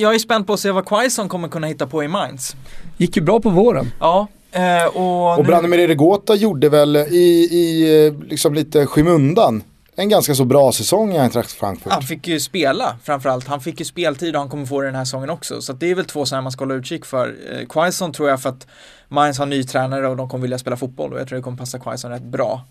Jag 0.00 0.14
är 0.14 0.18
spänd 0.18 0.46
på 0.46 0.52
att 0.52 0.60
se 0.60 0.70
vad 0.70 0.86
Quaison 0.86 1.28
kommer 1.28 1.48
kunna 1.48 1.66
hitta 1.66 1.86
på 1.86 2.04
i 2.04 2.08
Mainz. 2.08 2.56
Gick 2.96 3.16
ju 3.16 3.22
bra 3.22 3.40
på 3.40 3.50
våren. 3.50 3.92
Ja, 4.00 4.26
eh, 4.52 4.96
och... 4.96 5.38
Och 5.38 5.44
nu... 5.44 5.48
Branimir 5.48 5.78
Eregota 5.78 6.34
gjorde 6.34 6.68
väl 6.68 6.96
i, 6.96 7.48
i 7.50 8.06
eh, 8.06 8.14
liksom 8.28 8.54
lite 8.54 8.86
skymundan 8.86 9.62
en 10.00 10.08
ganska 10.08 10.34
så 10.34 10.44
bra 10.44 10.72
säsong 10.72 11.12
i 11.12 11.18
Eintracht 11.18 11.52
Frankfurt. 11.52 11.92
Han 11.92 12.02
fick 12.02 12.28
ju 12.28 12.40
spela 12.40 12.96
framförallt. 13.02 13.46
Han 13.46 13.60
fick 13.60 13.80
ju 13.80 13.84
speltid 13.84 14.34
och 14.34 14.40
han 14.40 14.50
kommer 14.50 14.66
få 14.66 14.80
det 14.80 14.86
den 14.86 14.94
här 14.94 15.04
säsongen 15.04 15.30
också. 15.30 15.62
Så 15.62 15.72
det 15.72 15.90
är 15.90 15.94
väl 15.94 16.04
två 16.04 16.26
sådana 16.26 16.42
man 16.42 16.52
ska 16.52 16.64
hålla 16.64 16.74
utkik 16.74 17.04
för. 17.04 17.36
Eh, 17.52 17.66
Quaison 17.66 18.12
tror 18.12 18.28
jag 18.28 18.42
för 18.42 18.48
att 18.48 18.66
Mainz 19.08 19.38
har 19.38 19.46
ny 19.46 19.64
tränare 19.64 20.08
och 20.08 20.16
de 20.16 20.28
kommer 20.28 20.42
vilja 20.42 20.58
spela 20.58 20.76
fotboll 20.76 21.12
och 21.12 21.20
jag 21.20 21.28
tror 21.28 21.36
det 21.36 21.42
kommer 21.42 21.58
passa 21.58 21.78
Quaison 21.78 22.10
rätt 22.10 22.22
bra. 22.22 22.64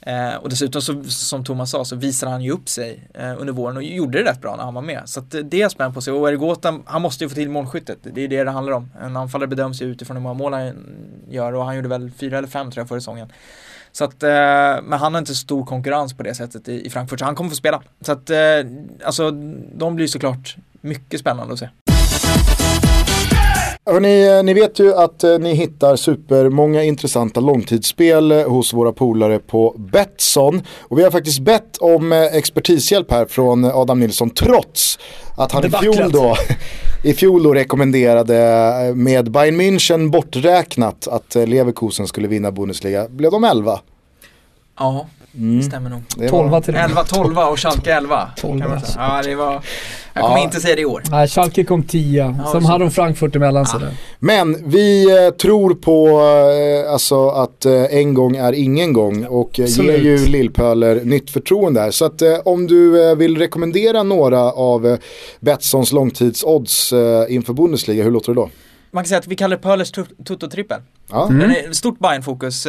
Eh, 0.00 0.34
och 0.34 0.48
dessutom 0.48 0.82
så, 0.82 1.04
som 1.04 1.44
Thomas 1.44 1.70
sa 1.70 1.84
så 1.84 1.96
visade 1.96 2.32
han 2.32 2.42
ju 2.42 2.50
upp 2.50 2.68
sig 2.68 3.08
eh, 3.14 3.40
under 3.40 3.52
våren 3.52 3.76
och 3.76 3.82
gjorde 3.82 4.22
det 4.22 4.30
rätt 4.30 4.40
bra 4.40 4.56
när 4.56 4.64
han 4.64 4.74
var 4.74 4.82
med. 4.82 5.02
Så 5.04 5.20
att, 5.20 5.30
det 5.30 5.54
är 5.56 5.60
jag 5.60 5.70
spänd 5.70 5.94
på 5.94 6.00
sig. 6.00 6.12
Och 6.12 6.28
Ergota, 6.28 6.78
han 6.84 7.02
måste 7.02 7.24
ju 7.24 7.28
få 7.28 7.34
till 7.34 7.50
målskyttet. 7.50 7.98
Det 8.02 8.24
är 8.24 8.28
det 8.28 8.44
det 8.44 8.50
handlar 8.50 8.72
om. 8.72 8.90
En 9.00 9.16
anfallare 9.16 9.48
bedöms 9.48 9.82
ju 9.82 9.86
utifrån 9.86 10.16
hur 10.16 10.22
många 10.22 10.34
mål 10.34 10.52
han 10.52 10.74
gör 11.30 11.52
och 11.52 11.64
han 11.64 11.76
gjorde 11.76 11.88
väl 11.88 12.10
fyra 12.18 12.38
eller 12.38 12.48
fem 12.48 12.70
tror 12.70 12.80
jag 12.82 12.88
förra 12.88 13.00
säsongen. 13.00 13.32
Så 13.92 14.04
att, 14.04 14.22
eh, 14.22 14.30
men 14.82 14.92
han 14.92 15.14
har 15.14 15.18
inte 15.18 15.34
stor 15.34 15.64
konkurrens 15.64 16.14
på 16.14 16.22
det 16.22 16.34
sättet 16.34 16.68
i, 16.68 16.86
i 16.86 16.90
Frankfurt, 16.90 17.18
så 17.18 17.24
han 17.24 17.34
kommer 17.34 17.50
få 17.50 17.56
spela. 17.56 17.82
Så 18.00 18.12
att, 18.12 18.30
eh, 18.30 18.38
alltså 19.04 19.30
de 19.74 19.96
blir 19.96 20.06
såklart 20.06 20.56
mycket 20.80 21.20
spännande 21.20 21.52
att 21.52 21.58
se. 21.58 21.68
Hörrni, 23.86 24.26
eh, 24.26 24.42
ni 24.42 24.54
vet 24.54 24.78
ju 24.78 24.94
att 24.94 25.24
eh, 25.24 25.38
ni 25.38 25.54
hittar 25.54 25.96
supermånga 25.96 26.82
intressanta 26.82 27.40
långtidsspel 27.40 28.32
eh, 28.32 28.48
hos 28.48 28.72
våra 28.72 28.92
polare 28.92 29.38
på 29.38 29.74
Betsson. 29.78 30.62
Och 30.78 30.98
vi 30.98 31.02
har 31.02 31.10
faktiskt 31.10 31.40
bett 31.40 31.76
om 31.76 32.12
expertishjälp 32.12 33.10
här 33.10 33.26
från 33.26 33.64
Adam 33.64 34.00
Nilsson 34.00 34.30
trots 34.30 34.98
att 35.36 35.52
han 35.52 35.66
i 35.66 35.70
fjol, 35.70 36.12
då, 36.12 36.36
i 37.04 37.14
fjol 37.14 37.42
då 37.42 37.54
rekommenderade 37.54 38.92
med 38.94 39.30
Bayern 39.30 39.60
München 39.60 40.10
borträknat 40.10 41.08
att 41.08 41.34
Leverkusen 41.34 42.06
skulle 42.06 42.28
vinna 42.28 42.52
Bundesliga. 42.52 43.08
Blev 43.08 43.30
de 43.30 43.44
11? 43.44 43.80
Ja, 44.78 45.06
Mm. 45.38 45.62
Stämmer 45.62 45.90
nog. 45.90 46.02
12 46.30 46.60
till 46.62 46.74
11, 46.74 47.04
12 47.04 47.38
och 47.38 47.58
Schalke 47.58 47.94
11. 47.94 48.30
12 48.36 48.64
ja, 48.96 49.22
det 49.24 49.34
var, 49.34 49.62
jag 50.14 50.22
kommer 50.22 50.36
ja. 50.36 50.44
inte 50.44 50.60
säga 50.60 50.76
det 50.76 50.82
i 50.82 50.84
år. 50.84 51.02
Nej, 51.10 51.28
Schalke 51.28 51.64
kom 51.64 51.82
10. 51.82 52.36
Ja, 52.38 52.52
Sen 52.52 52.64
hade 52.64 52.84
de 52.84 52.90
Frankfurt 52.90 53.36
emellan 53.36 53.66
ja. 53.72 53.80
sig 53.80 53.88
Men 54.18 54.70
vi 54.70 55.04
eh, 55.24 55.30
tror 55.30 55.74
på 55.74 56.20
eh, 56.86 56.92
alltså, 56.92 57.28
att 57.28 57.64
eh, 57.64 57.84
en 57.84 58.14
gång 58.14 58.36
är 58.36 58.52
ingen 58.52 58.92
gång 58.92 59.24
och 59.24 59.60
eh, 59.60 59.66
ger 59.66 59.98
ju 59.98 60.26
Lillpöler 60.26 61.04
nytt 61.04 61.30
förtroende 61.30 61.80
här. 61.80 61.90
Så 61.90 62.04
att 62.04 62.22
om 62.44 62.66
du 62.66 63.14
vill 63.14 63.38
rekommendera 63.38 64.02
några 64.02 64.40
av 64.40 64.98
Betssons 65.40 65.92
långtidsodds 65.92 66.92
inför 67.28 67.52
Bundesliga, 67.52 68.04
hur 68.04 68.10
låter 68.10 68.32
det 68.34 68.40
då? 68.40 68.50
Man 68.90 69.04
kan 69.04 69.08
säga 69.08 69.18
att 69.18 69.26
vi 69.26 69.36
kallar 69.36 69.56
det 69.56 69.62
Pölers 69.62 69.92
Toto-trippel. 70.24 70.80
Ja. 71.10 71.28
Mm. 71.28 71.74
Stort 71.74 71.98
Bayern-fokus 71.98 72.66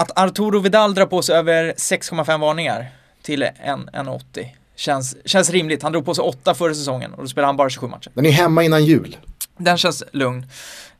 att 0.00 0.18
Arturo 0.18 0.58
Vidal 0.58 0.94
drar 0.94 1.06
på 1.06 1.22
sig 1.22 1.36
över 1.36 1.72
6,5 1.72 2.40
varningar 2.40 2.86
till 3.22 3.42
1,80 3.42 4.46
känns, 4.76 5.16
känns 5.24 5.50
rimligt. 5.50 5.82
Han 5.82 5.92
drog 5.92 6.04
på 6.04 6.14
sig 6.14 6.22
8 6.22 6.54
förra 6.54 6.74
säsongen 6.74 7.14
och 7.14 7.22
då 7.22 7.28
spelar 7.28 7.46
han 7.46 7.56
bara 7.56 7.70
27 7.70 7.86
matcher. 7.86 8.10
Den 8.14 8.26
är 8.26 8.30
hemma 8.30 8.62
innan 8.62 8.84
jul. 8.84 9.16
Den 9.56 9.78
känns 9.78 10.02
lugn. 10.12 10.46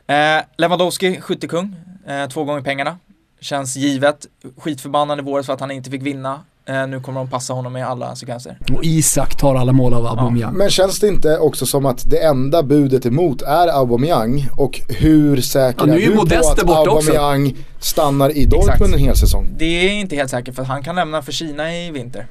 Eh, 0.06 0.42
Lewandowski, 0.56 1.20
skyttekung, 1.20 1.76
eh, 2.06 2.28
två 2.28 2.44
gånger 2.44 2.62
pengarna. 2.62 2.98
Känns 3.40 3.76
givet. 3.76 4.26
Skitförbannad 4.56 5.18
i 5.18 5.22
våras 5.22 5.46
för 5.46 5.52
att 5.52 5.60
han 5.60 5.70
inte 5.70 5.90
fick 5.90 6.02
vinna. 6.02 6.44
Eh, 6.66 6.86
nu 6.86 7.00
kommer 7.00 7.20
de 7.20 7.30
passa 7.30 7.52
honom 7.52 7.76
i 7.76 7.82
alla 7.82 8.16
sekvenser. 8.16 8.58
Och 8.76 8.84
Isak 8.84 9.36
tar 9.36 9.54
alla 9.54 9.72
mål 9.72 9.94
av 9.94 10.06
Aubameyang. 10.06 10.52
Ja. 10.52 10.58
Men 10.58 10.70
känns 10.70 11.00
det 11.00 11.08
inte 11.08 11.38
också 11.38 11.66
som 11.66 11.86
att 11.86 12.10
det 12.10 12.22
enda 12.22 12.62
budet 12.62 13.06
emot 13.06 13.42
är 13.42 13.68
Aubameyang 13.68 14.48
och 14.56 14.80
hur 14.88 15.40
säker 15.40 15.86
ja, 15.86 15.94
är, 15.94 15.98
är 15.98 16.06
du 16.06 16.16
på 16.16 16.22
att 16.22 16.86
Aubameyang 16.88 17.46
också. 17.46 17.62
stannar 17.78 18.36
i 18.36 18.44
Dortmund 18.44 18.94
en 18.94 19.00
hel 19.00 19.16
säsong? 19.16 19.48
Det 19.58 19.88
är 19.88 19.92
inte 19.92 20.16
helt 20.16 20.30
säkert 20.30 20.54
för 20.54 20.62
att 20.62 20.68
han 20.68 20.82
kan 20.82 20.96
lämna 20.96 21.22
för 21.22 21.32
Kina 21.32 21.76
i 21.76 21.90
vinter. 21.90 22.26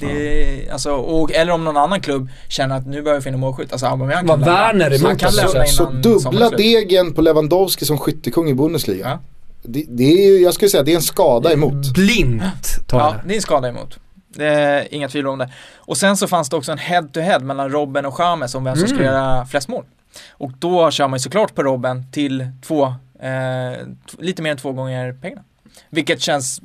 Det, 0.00 0.64
ja. 0.66 0.72
alltså, 0.72 0.92
och, 0.92 1.32
eller 1.32 1.52
om 1.52 1.64
någon 1.64 1.76
annan 1.76 2.00
klubb 2.00 2.28
känner 2.48 2.76
att 2.76 2.86
nu 2.86 3.02
behöver 3.02 3.20
vi 3.20 3.24
finna 3.24 3.36
målskytt. 3.36 3.72
Alltså 3.72 3.86
Aubameyang 3.86 4.26
kan 4.26 4.40
lämna. 4.40 4.52
Werner 4.52 4.98
han 5.02 5.16
kan 5.16 5.32
lämna 5.34 5.64
Så, 5.64 5.84
så 5.84 5.90
dubbla 5.90 6.50
degen 6.50 7.12
på 7.12 7.22
Lewandowski 7.22 7.84
som 7.84 7.98
skyttekung 7.98 8.48
i 8.48 8.54
Bundesliga. 8.54 9.08
Ja. 9.08 9.18
Det, 9.66 9.84
det, 9.88 10.04
är, 10.04 10.42
jag 10.42 10.54
skulle 10.54 10.68
säga 10.68 10.82
det 10.82 10.92
är 10.92 10.96
en 10.96 11.02
skada 11.02 11.52
emot. 11.52 11.94
Blint 11.94 12.42
tar 12.86 12.98
Ja, 12.98 13.14
det 13.26 13.34
är 13.34 13.36
en 13.36 13.42
skada 13.42 13.68
emot. 13.68 13.98
Det 14.28 14.46
är 14.46 14.94
inga 14.94 15.08
tvivel 15.08 15.28
om 15.28 15.38
det. 15.38 15.50
Och 15.76 15.96
sen 15.96 16.16
så 16.16 16.26
fanns 16.26 16.48
det 16.50 16.56
också 16.56 16.72
en 16.72 16.78
head-to-head 16.78 17.38
-head 17.38 17.44
mellan 17.44 17.70
Robben 17.70 18.06
och 18.06 18.14
Chamez 18.14 18.54
om 18.54 18.64
vem 18.64 18.74
som 18.74 18.84
mm. 18.84 18.88
skulle 18.88 19.08
göra 19.08 19.46
flest 19.46 19.68
mål. 19.68 19.84
Och 20.30 20.50
då 20.58 20.90
kör 20.90 21.08
man 21.08 21.16
ju 21.16 21.20
såklart 21.20 21.54
på 21.54 21.62
Robben 21.62 22.04
till 22.12 22.46
två, 22.66 22.84
eh, 23.20 23.86
lite 24.18 24.42
mer 24.42 24.50
än 24.50 24.56
två 24.56 24.72
gånger 24.72 25.12
pengarna. 25.12 25.42
Vilket 25.90 26.20
känns 26.20 26.60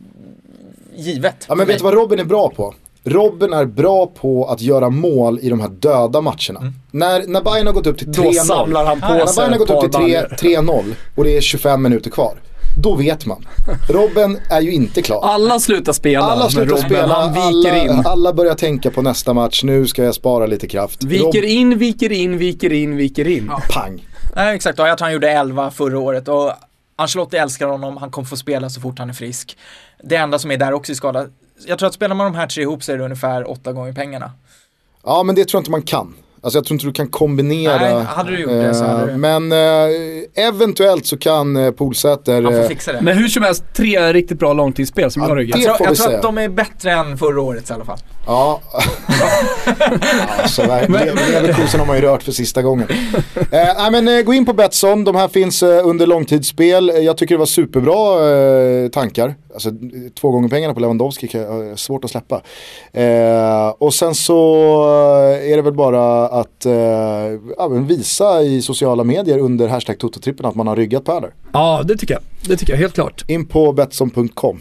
givet. 0.95 1.45
Ja 1.47 1.55
men 1.55 1.67
vet 1.67 1.77
du 1.77 1.83
vad 1.83 1.93
Robben 1.93 2.19
är 2.19 2.23
bra 2.23 2.49
på? 2.49 2.73
Robben 3.03 3.53
är 3.53 3.65
bra 3.65 4.07
på 4.07 4.45
att 4.45 4.61
göra 4.61 4.89
mål 4.89 5.39
i 5.41 5.49
de 5.49 5.59
här 5.59 5.69
döda 5.69 6.21
matcherna. 6.21 6.59
Mm. 6.59 6.73
När, 6.91 7.27
när 7.27 7.41
Bayern 7.41 7.67
har 7.67 7.73
gått 7.73 7.87
upp 7.87 7.97
till 7.97 8.07
3-0. 8.07 8.23
Då 8.23 8.33
samlar 8.33 8.85
han 8.85 9.01
på 9.01 9.07
sig 9.07 9.17
När 9.17 9.35
Bayern 9.35 9.51
har 9.51 9.59
gått 9.59 9.83
upp 9.83 9.91
till 10.39 10.55
3-0 10.55 10.95
och 11.15 11.23
det 11.23 11.37
är 11.37 11.41
25 11.41 11.81
minuter 11.81 12.09
kvar 12.09 12.33
då 12.81 12.95
vet 12.95 13.25
man. 13.25 13.45
Robben 13.89 14.37
är 14.49 14.61
ju 14.61 14.71
inte 14.71 15.01
klar. 15.01 15.21
Alla 15.23 15.59
slutar 15.59 15.93
spela 15.93 16.25
Alla 16.25 16.49
slutar 16.49 16.69
Robben, 16.69 16.85
spela, 16.85 17.13
han 17.13 17.33
viker 17.33 17.71
alla, 17.71 17.83
in. 17.83 18.05
alla 18.05 18.33
börjar 18.33 18.55
tänka 18.55 18.91
på 18.91 19.01
nästa 19.01 19.33
match, 19.33 19.63
nu 19.63 19.87
ska 19.87 20.03
jag 20.03 20.15
spara 20.15 20.45
lite 20.45 20.67
kraft. 20.67 21.03
Viker 21.03 21.25
Rob 21.25 21.35
in, 21.35 21.77
viker 21.77 22.11
in, 22.11 22.37
viker 22.37 22.73
in, 22.73 22.97
viker 22.97 23.27
in. 23.27 23.45
Ja. 23.49 23.61
Pang. 23.69 24.07
Nej, 24.35 24.55
exakt, 24.55 24.79
jag 24.79 24.97
tror 24.97 25.05
han 25.05 25.13
gjorde 25.13 25.31
11 25.31 25.71
förra 25.71 25.99
året 25.99 26.27
och 26.27 26.53
Ancelotti 26.95 27.37
älskar 27.37 27.67
honom, 27.67 27.97
han 27.97 28.11
kommer 28.11 28.27
få 28.27 28.37
spela 28.37 28.69
så 28.69 28.81
fort 28.81 28.99
han 28.99 29.09
är 29.09 29.13
frisk. 29.13 29.57
Det 30.03 30.15
enda 30.15 30.39
som 30.39 30.51
är 30.51 30.57
där 30.57 30.73
också 30.73 30.91
i 30.91 30.95
skada, 30.95 31.25
jag 31.67 31.79
tror 31.79 31.87
att 31.87 31.93
spelar 31.93 32.15
man 32.15 32.31
de 32.33 32.37
här 32.37 32.47
tre 32.47 32.63
ihop 32.63 32.83
så 32.83 32.91
är 32.91 32.97
det 32.97 33.03
ungefär 33.03 33.49
åtta 33.49 33.73
gånger 33.73 33.93
pengarna. 33.93 34.31
Ja, 35.03 35.23
men 35.23 35.35
det 35.35 35.45
tror 35.45 35.57
jag 35.57 35.61
inte 35.61 35.71
man 35.71 35.81
kan. 35.81 36.13
Alltså 36.41 36.57
jag 36.57 36.65
tror 36.65 36.75
inte 36.75 36.85
du 36.85 36.93
kan 36.93 37.07
kombinera. 37.07 37.77
Nej, 37.77 38.05
hade 38.05 38.31
du 38.31 38.39
gjort 38.39 38.51
det 38.51 38.73
så 38.73 38.85
hade 38.85 39.11
du. 39.11 39.17
Men 39.17 39.51
eh, 39.51 40.47
eventuellt 40.47 41.05
så 41.05 41.17
kan 41.17 41.57
eh, 41.57 41.71
Polsäter. 41.71 42.43
Han 42.43 42.53
får 42.53 42.61
eh, 42.61 42.67
fixa 42.67 42.93
det. 42.93 43.01
Men 43.01 43.17
hur 43.17 43.27
som 43.27 43.43
helst, 43.43 43.63
tre 43.73 44.13
riktigt 44.13 44.39
bra 44.39 44.53
långtidsspel 44.53 45.11
som 45.11 45.21
ja, 45.21 45.29
jag 45.29 45.37
ryggar. 45.37 45.57
Jag, 45.57 45.77
tror, 45.77 45.87
jag 45.87 45.97
tror 45.97 46.15
att 46.15 46.21
de 46.21 46.37
är 46.37 46.49
bättre 46.49 46.91
än 46.91 47.17
förra 47.17 47.41
året 47.41 47.69
i 47.69 47.73
alla 47.73 47.85
fall. 47.85 47.97
Ja, 48.29 48.61
alltså, 50.41 50.61
Leverkusen 50.87 51.79
har 51.79 51.87
man 51.87 51.95
ju 51.95 52.01
rört 52.01 52.23
för 52.23 52.31
sista 52.31 52.61
gången. 52.61 52.87
Eh, 53.51 53.91
men, 53.91 54.07
eh, 54.07 54.21
gå 54.21 54.33
in 54.33 54.45
på 54.45 54.53
Betsson, 54.53 55.03
de 55.03 55.15
här 55.15 55.27
finns 55.27 55.63
eh, 55.63 55.87
under 55.87 56.07
långtidsspel. 56.07 56.91
Jag 57.01 57.17
tycker 57.17 57.35
det 57.35 57.39
var 57.39 57.45
superbra 57.45 58.29
eh, 58.29 58.89
tankar. 58.89 59.35
Alltså, 59.53 59.69
två 60.19 60.31
gånger 60.31 60.49
pengarna 60.49 60.73
på 60.73 60.79
Lewandowski 60.79 61.37
är 61.37 61.75
svårt 61.75 62.03
att 62.05 62.11
släppa. 62.11 62.41
Eh, 62.93 63.69
och 63.77 63.93
sen 63.93 64.15
så 64.15 64.83
är 65.43 65.55
det 65.55 65.61
väl 65.61 65.73
bara 65.73 66.27
att 66.27 66.65
eh, 66.65 67.69
visa 67.69 68.41
i 68.41 68.61
sociala 68.61 69.03
medier 69.03 69.37
under 69.39 69.67
hashtag 69.67 69.99
Tototrippen 69.99 70.45
att 70.45 70.55
man 70.55 70.67
har 70.67 70.75
ryggat 70.75 71.05
på 71.05 71.19
där. 71.19 71.33
Ja, 71.53 71.81
det 71.85 71.97
tycker 71.97 72.13
jag. 72.13 72.23
Det 72.47 72.57
tycker 72.57 72.73
jag 72.73 72.79
helt 72.79 72.93
klart. 72.93 73.23
In 73.27 73.45
på 73.45 73.73
Betsson.com. 73.73 74.59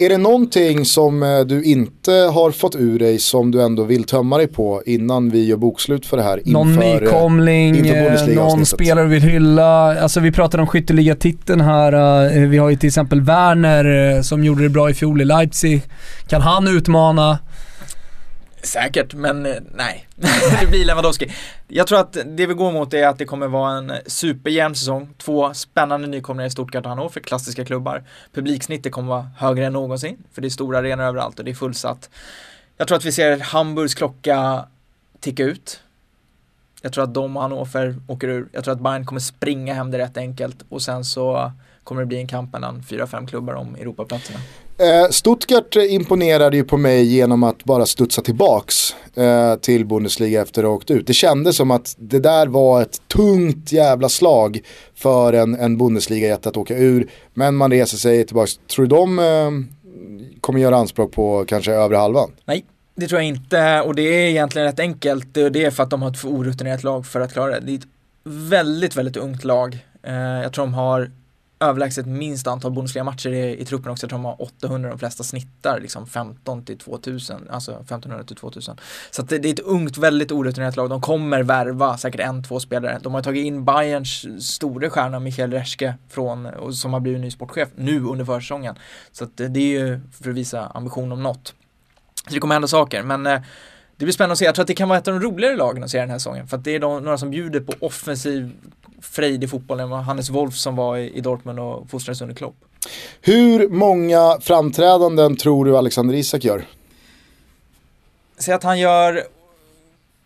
Är 0.00 0.08
det 0.08 0.18
någonting 0.18 0.84
som 0.84 1.22
eh, 1.22 1.40
du 1.40 1.62
inte 1.62 2.12
har 2.12 2.50
fått 2.50 2.76
ur 2.76 2.98
dig 2.98 3.18
som 3.18 3.50
du 3.50 3.62
ändå 3.62 3.84
vill 3.84 4.04
tömma 4.04 4.36
dig 4.36 4.46
på 4.46 4.82
innan 4.86 5.30
vi 5.30 5.44
gör 5.46 5.56
bokslut 5.56 6.06
för 6.06 6.16
det 6.16 6.22
här? 6.22 6.36
Inför, 6.36 6.52
någon 6.52 6.82
eh, 6.82 7.00
nykomling, 7.00 7.76
inför 7.76 8.34
någon 8.34 8.66
spelare 8.66 9.04
du 9.04 9.10
vill 9.10 9.22
hylla. 9.22 10.00
Alltså 10.02 10.20
vi 10.20 10.32
pratade 10.32 10.60
om 10.62 10.66
skytteligatiteln 10.66 11.60
här. 11.60 12.46
Vi 12.46 12.58
har 12.58 12.70
ju 12.70 12.76
till 12.76 12.86
exempel 12.86 13.20
Werner 13.20 14.22
som 14.22 14.44
gjorde 14.44 14.62
det 14.62 14.68
bra 14.68 14.90
i 14.90 14.94
fjol 14.94 15.20
i 15.20 15.24
Leipzig. 15.24 15.82
Kan 16.28 16.42
han 16.42 16.68
utmana? 16.68 17.38
Säkert, 18.68 19.14
men 19.14 19.46
eh, 19.46 19.54
nej. 19.74 20.08
det 20.60 20.66
blir 20.66 20.84
Lewandowski. 20.84 21.32
Jag 21.68 21.86
tror 21.86 22.00
att 22.00 22.12
det 22.12 22.46
vi 22.46 22.54
går 22.54 22.72
mot 22.72 22.94
är 22.94 23.06
att 23.06 23.18
det 23.18 23.24
kommer 23.24 23.48
vara 23.48 23.72
en 23.78 23.92
superjämn 24.06 24.74
säsong. 24.74 25.14
Två 25.18 25.54
spännande 25.54 26.06
nykomlingar 26.06 26.46
i 26.46 26.50
Stuttgart 26.50 26.84
och 26.84 26.90
Hannover, 26.90 27.20
klassiska 27.20 27.64
klubbar. 27.64 28.04
Publiksnittet 28.32 28.92
kommer 28.92 29.08
vara 29.08 29.30
högre 29.36 29.66
än 29.66 29.72
någonsin, 29.72 30.18
för 30.32 30.42
det 30.42 30.48
är 30.48 30.50
stora 30.50 30.78
arenor 30.78 31.04
överallt 31.04 31.38
och 31.38 31.44
det 31.44 31.50
är 31.50 31.54
fullsatt. 31.54 32.10
Jag 32.76 32.88
tror 32.88 32.98
att 32.98 33.04
vi 33.04 33.12
ser 33.12 33.38
Hamburgs 33.38 33.94
klocka 33.94 34.66
ticka 35.20 35.44
ut. 35.44 35.80
Jag 36.82 36.92
tror 36.92 37.04
att 37.04 37.14
de 37.14 37.36
och 37.36 37.42
Hannover 37.42 37.96
åker 38.06 38.28
ur. 38.28 38.48
Jag 38.52 38.64
tror 38.64 38.74
att 38.74 38.80
Bayern 38.80 39.06
kommer 39.06 39.20
springa 39.20 39.74
hem 39.74 39.90
det 39.90 39.98
rätt 39.98 40.16
enkelt 40.16 40.64
och 40.68 40.82
sen 40.82 41.04
så 41.04 41.52
kommer 41.84 42.02
det 42.02 42.06
bli 42.06 42.18
en 42.18 42.28
kamp 42.28 42.52
mellan 42.52 42.82
fyra, 42.82 43.06
fem 43.06 43.26
klubbar 43.26 43.54
om 43.54 43.74
Europaplatserna. 43.74 44.38
Eh, 44.80 45.10
Stuttgart 45.10 45.76
imponerade 45.76 46.56
ju 46.56 46.64
på 46.64 46.76
mig 46.76 47.04
genom 47.04 47.42
att 47.42 47.64
bara 47.64 47.86
studsa 47.86 48.22
tillbaks 48.22 48.96
eh, 49.16 49.54
till 49.54 49.86
Bundesliga 49.86 50.42
efter 50.42 50.62
att 50.62 50.68
ha 50.68 50.74
åkt 50.74 50.90
ut. 50.90 51.06
Det 51.06 51.12
kändes 51.12 51.56
som 51.56 51.70
att 51.70 51.94
det 51.98 52.18
där 52.18 52.46
var 52.46 52.82
ett 52.82 53.08
tungt 53.08 53.72
jävla 53.72 54.08
slag 54.08 54.60
för 54.94 55.32
en, 55.32 55.54
en 55.54 55.78
Bundesliga-jätte 55.78 56.48
att 56.48 56.56
åka 56.56 56.76
ur. 56.76 57.10
Men 57.34 57.56
man 57.56 57.70
reser 57.70 57.96
sig 57.96 58.26
tillbaks. 58.26 58.52
Tror 58.56 58.86
du 58.86 58.96
de 58.96 59.18
eh, 59.18 59.50
kommer 60.40 60.60
göra 60.60 60.76
anspråk 60.76 61.12
på 61.12 61.44
kanske 61.48 61.72
övre 61.72 61.96
halvan? 61.96 62.30
Nej. 62.44 62.64
Det 62.94 63.06
tror 63.06 63.20
jag 63.20 63.28
inte 63.28 63.80
och 63.80 63.94
det 63.94 64.02
är 64.02 64.28
egentligen 64.28 64.66
rätt 64.66 64.80
enkelt. 64.80 65.34
Det 65.34 65.64
är 65.64 65.70
för 65.70 65.82
att 65.82 65.90
de 65.90 66.02
har 66.02 66.10
ett 66.10 66.18
för 66.18 66.28
orutinerat 66.28 66.82
lag 66.82 67.06
för 67.06 67.20
att 67.20 67.32
klara 67.32 67.50
det. 67.50 67.66
Det 67.66 67.72
är 67.72 67.76
ett 67.76 67.88
väldigt, 68.24 68.96
väldigt 68.96 69.16
ungt 69.16 69.44
lag. 69.44 69.78
Eh, 70.02 70.14
jag 70.14 70.52
tror 70.52 70.64
de 70.64 70.74
har 70.74 71.10
överlägset 71.60 72.06
minst 72.06 72.46
antal 72.46 72.72
bonusliga 72.72 73.04
matcher 73.04 73.30
i, 73.30 73.60
i 73.60 73.64
truppen 73.64 73.92
också. 73.92 74.04
Jag 74.04 74.10
tror 74.10 74.18
de 74.18 74.24
har 74.24 74.42
800, 74.42 74.90
de 74.90 74.98
flesta 74.98 75.24
snittar 75.24 75.80
liksom 75.80 76.06
15 76.06 76.64
till 76.64 76.78
2000, 76.78 77.48
alltså 77.50 77.72
1500 77.72 78.24
till 78.24 78.36
2000. 78.36 78.76
Så 79.10 79.22
det, 79.22 79.38
det, 79.38 79.48
är 79.48 79.52
ett 79.52 79.60
ungt, 79.60 79.98
väldigt 79.98 80.32
orutinerat 80.32 80.76
lag. 80.76 80.90
De 80.90 81.00
kommer 81.00 81.42
värva 81.42 81.98
säkert 81.98 82.20
en, 82.20 82.44
två 82.44 82.60
spelare. 82.60 83.00
De 83.02 83.14
har 83.14 83.22
tagit 83.22 83.46
in 83.46 83.64
Bayerns 83.64 84.26
store 84.52 84.90
stjärna 84.90 85.20
Michael 85.20 85.52
Reschke 85.52 85.94
från, 86.08 86.48
som 86.74 86.92
har 86.92 87.00
blivit 87.00 87.20
ny 87.20 87.30
sportchef 87.30 87.68
nu 87.76 88.04
under 88.04 88.24
försäsongen. 88.24 88.78
Så 89.12 89.26
det, 89.34 89.48
det 89.48 89.60
är 89.60 89.80
ju 89.80 90.00
för 90.22 90.30
att 90.30 90.36
visa 90.36 90.66
ambition 90.66 91.12
om 91.12 91.22
något. 91.22 91.54
Så 92.28 92.34
det 92.34 92.40
kommer 92.40 92.54
hända 92.54 92.68
saker, 92.68 93.02
men 93.02 93.26
eh, 93.26 93.40
det 93.96 94.04
blir 94.04 94.12
spännande 94.12 94.32
att 94.32 94.38
se. 94.38 94.44
Jag 94.44 94.54
tror 94.54 94.62
att 94.62 94.68
det 94.68 94.74
kan 94.74 94.88
vara 94.88 94.98
ett 94.98 95.08
av 95.08 95.14
de 95.14 95.26
roligare 95.26 95.56
lagen 95.56 95.84
att 95.84 95.90
se 95.90 96.00
den 96.00 96.10
här 96.10 96.18
säsongen. 96.18 96.48
För 96.48 96.56
att 96.56 96.64
det 96.64 96.74
är 96.74 96.80
de, 96.80 97.04
några 97.04 97.18
som 97.18 97.30
bjuder 97.30 97.60
på 97.60 97.72
offensiv 97.80 98.52
frejdig 99.02 99.50
fotboll 99.50 99.80
än 99.80 99.90
vad 99.90 100.00
Hannes 100.00 100.30
Wolf 100.30 100.54
som 100.54 100.76
var 100.76 100.96
i, 100.96 101.10
i 101.16 101.20
Dortmund 101.20 101.60
och 101.60 101.90
fostrades 101.90 102.20
under 102.20 102.34
Klopp. 102.34 102.56
Hur 103.20 103.68
många 103.68 104.38
framträdanden 104.40 105.36
tror 105.36 105.64
du 105.64 105.76
Alexander 105.76 106.14
Isak 106.14 106.44
gör? 106.44 106.64
Säg 108.38 108.54
att 108.54 108.62
han 108.62 108.78
gör, 108.78 109.24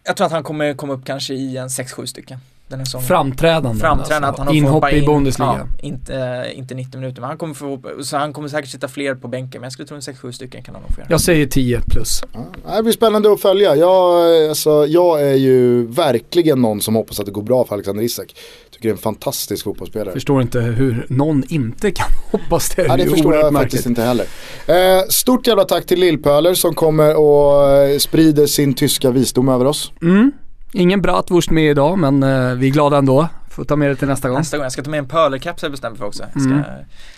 jag 0.04 0.16
tror 0.16 0.26
att 0.26 0.32
han 0.32 0.42
kommer 0.42 0.74
komma 0.74 0.92
upp 0.92 1.04
kanske 1.04 1.34
i 1.34 1.56
en 1.56 1.68
6-7 1.68 2.06
stycken. 2.06 2.38
Den 2.72 2.80
här 2.80 2.84
säsongen. 2.84 3.06
Framträdande. 3.06 3.80
Framträdande, 3.80 4.28
alltså. 4.28 4.42
att 4.42 4.48
han 4.48 4.56
Inhopp 4.56 4.92
i 4.92 4.98
in- 4.98 5.06
Bundesliga. 5.06 5.48
Ja, 5.48 5.86
inte, 5.86 6.46
inte 6.54 6.74
90 6.74 7.00
minuter, 7.00 7.20
men 7.20 7.28
han 7.28 7.38
kommer 7.38 7.54
få, 7.54 7.80
så 8.02 8.16
han 8.16 8.32
kommer 8.32 8.48
säkert 8.48 8.70
sitta 8.70 8.88
fler 8.88 9.14
på 9.14 9.28
bänken, 9.28 9.60
men 9.60 9.66
jag 9.66 9.72
skulle 9.72 9.88
tro 9.88 9.94
en 9.96 10.00
6-7 10.00 10.30
stycken 10.32 10.62
kan 10.62 10.74
han 10.74 10.82
nog 10.82 10.94
få 10.94 11.00
göra. 11.00 11.06
Jag 11.10 11.20
säger 11.20 11.46
10 11.46 11.80
plus. 11.80 12.22
Ja, 12.66 12.76
det 12.76 12.82
blir 12.82 12.92
spännande 12.92 13.32
att 13.32 13.40
följa. 13.40 13.76
Jag, 13.76 14.48
alltså, 14.48 14.86
jag 14.86 15.22
är 15.22 15.34
ju 15.34 15.86
verkligen 15.86 16.62
någon 16.62 16.80
som 16.80 16.94
hoppas 16.94 17.20
att 17.20 17.26
det 17.26 17.32
går 17.32 17.42
bra 17.42 17.64
för 17.64 17.74
Alexander 17.74 18.02
Isak. 18.02 18.26
Tycker 18.70 18.82
det 18.82 18.88
är 18.88 18.92
en 18.92 18.98
fantastisk 18.98 19.64
fotbollsspelare. 19.64 20.12
Förstår 20.12 20.42
inte 20.42 20.60
hur 20.60 21.06
någon 21.08 21.42
inte 21.48 21.90
kan 21.90 22.06
hoppas 22.30 22.74
det. 22.74 22.82
Ja, 22.82 22.96
det 22.96 23.02
är 23.02 23.08
förstår 23.08 23.34
jag 23.34 23.42
märkligt. 23.52 23.62
faktiskt 23.62 23.86
inte 23.86 24.02
heller. 24.02 24.26
Eh, 24.66 25.02
stort 25.08 25.46
jävla 25.46 25.64
tack 25.64 25.86
till 25.86 26.00
Lillpöler 26.00 26.54
som 26.54 26.74
kommer 26.74 27.16
och 27.16 27.70
eh, 27.70 27.98
sprider 27.98 28.46
sin 28.46 28.74
tyska 28.74 29.10
visdom 29.10 29.48
över 29.48 29.64
oss. 29.64 29.92
Mm. 30.02 30.32
Ingen 30.72 31.02
Bratwurst 31.02 31.50
med 31.50 31.70
idag 31.70 31.98
men 31.98 32.22
eh, 32.22 32.54
vi 32.54 32.66
är 32.68 32.70
glada 32.72 32.96
ändå. 32.96 33.28
Får 33.50 33.64
ta 33.64 33.76
med 33.76 33.90
det 33.90 33.96
till 33.96 34.08
nästa 34.08 34.28
gång. 34.28 34.38
Nästa 34.38 34.56
gång, 34.56 34.64
jag 34.64 34.72
ska 34.72 34.82
ta 34.82 34.90
med 34.90 34.98
en 34.98 35.08
pölerkeps 35.08 35.62
jag 35.62 35.70
bestämt 35.72 35.92
mig 35.92 35.98
för 35.98 36.06
också. 36.06 36.22
Jag 36.32 36.42
ska, 36.42 36.50
Mm. 36.52 36.64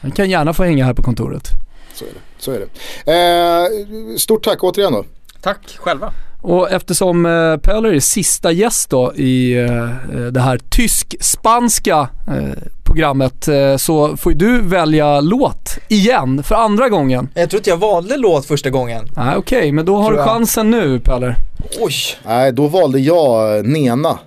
Han 0.00 0.10
kan 0.10 0.30
gärna 0.30 0.52
få 0.52 0.64
hänga 0.64 0.84
här 0.84 0.94
på 0.94 1.02
kontoret. 1.02 1.48
Så 1.94 2.04
är 2.04 2.08
det. 2.08 2.20
Så 2.38 2.52
är 2.52 2.60
det. 2.60 3.12
Eh, 4.12 4.16
stort 4.16 4.44
tack 4.44 4.64
återigen 4.64 4.92
då. 4.92 5.04
Tack 5.40 5.76
själva. 5.78 6.12
Och 6.46 6.70
eftersom 6.72 7.26
eh, 7.26 7.56
Pöler 7.56 7.92
är 7.92 8.00
sista 8.00 8.52
gäst 8.52 8.90
då 8.90 9.14
i 9.14 9.52
eh, 9.62 9.88
det 10.32 10.40
här 10.40 10.58
tysk-spanska 10.70 12.08
eh, 12.28 12.58
programmet 12.84 13.48
eh, 13.48 13.76
så 13.76 14.16
får 14.16 14.32
ju 14.32 14.38
du 14.38 14.60
välja 14.60 15.20
låt 15.20 15.78
igen 15.88 16.42
för 16.42 16.54
andra 16.54 16.88
gången. 16.88 17.28
Jag 17.34 17.50
tror 17.50 17.58
inte 17.60 17.70
jag 17.70 17.76
valde 17.76 18.16
låt 18.16 18.46
första 18.46 18.70
gången. 18.70 19.04
Nej 19.16 19.36
okej, 19.36 19.72
men 19.72 19.84
då 19.84 19.96
har 19.96 20.02
Tror 20.04 20.12
du 20.12 20.18
jag. 20.18 20.28
chansen 20.28 20.70
nu 20.70 21.00
Pöler. 21.00 21.36
Oj, 21.80 21.92
Nej, 22.26 22.52
då 22.52 22.66
valde 22.66 22.98
jag 23.00 23.66
Nena. 23.66 24.18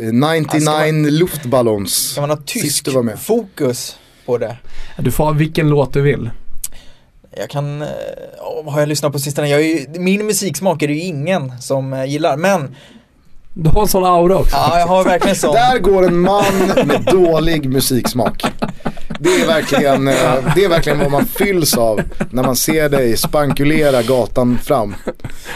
Eh, 0.00 0.12
99 0.12 0.60
Ska 0.60 0.90
luftballons. 1.10 1.94
ska 2.10 2.20
man 2.20 2.30
ha 2.30 2.36
tysk 2.46 2.84
du 2.84 2.90
var 2.90 3.02
med. 3.02 3.18
fokus 3.18 3.96
på 4.26 4.38
det? 4.38 4.56
Du 4.98 5.10
får 5.10 5.24
ha 5.24 5.30
vilken 5.32 5.68
låt 5.68 5.92
du 5.92 6.00
vill. 6.02 6.30
Jag 7.36 7.50
kan, 7.50 7.82
oh, 7.82 8.64
vad 8.64 8.74
har 8.74 8.80
jag 8.80 8.88
lyssnat 8.88 9.12
på 9.12 9.18
sistone? 9.18 9.48
Jag 9.48 9.60
är 9.60 9.64
ju, 9.64 9.86
min 10.00 10.26
musiksmak 10.26 10.82
är 10.82 10.88
det 10.88 10.94
ju 10.94 11.00
ingen 11.00 11.52
som 11.60 11.92
eh, 11.92 12.04
gillar, 12.04 12.36
men 12.36 12.76
Du 13.54 13.70
har 13.70 13.82
en 13.82 13.88
sån 13.88 14.04
aura 14.04 14.36
också. 14.36 14.56
ja, 14.56 14.78
jag 14.78 14.86
har 14.86 15.04
verkligen 15.04 15.36
sån. 15.36 15.54
Där 15.54 15.78
går 15.78 16.06
en 16.06 16.18
man 16.18 16.58
med 16.86 17.02
dålig 17.12 17.68
musiksmak. 17.70 18.42
Det 19.20 19.28
är, 19.40 19.46
verkligen, 19.46 20.08
eh, 20.08 20.54
det 20.54 20.64
är 20.64 20.68
verkligen 20.68 20.98
vad 20.98 21.10
man 21.10 21.26
fylls 21.26 21.76
av 21.76 22.00
när 22.30 22.42
man 22.42 22.56
ser 22.56 22.88
dig 22.88 23.16
spankulera 23.16 24.02
gatan 24.02 24.58
fram. 24.62 24.94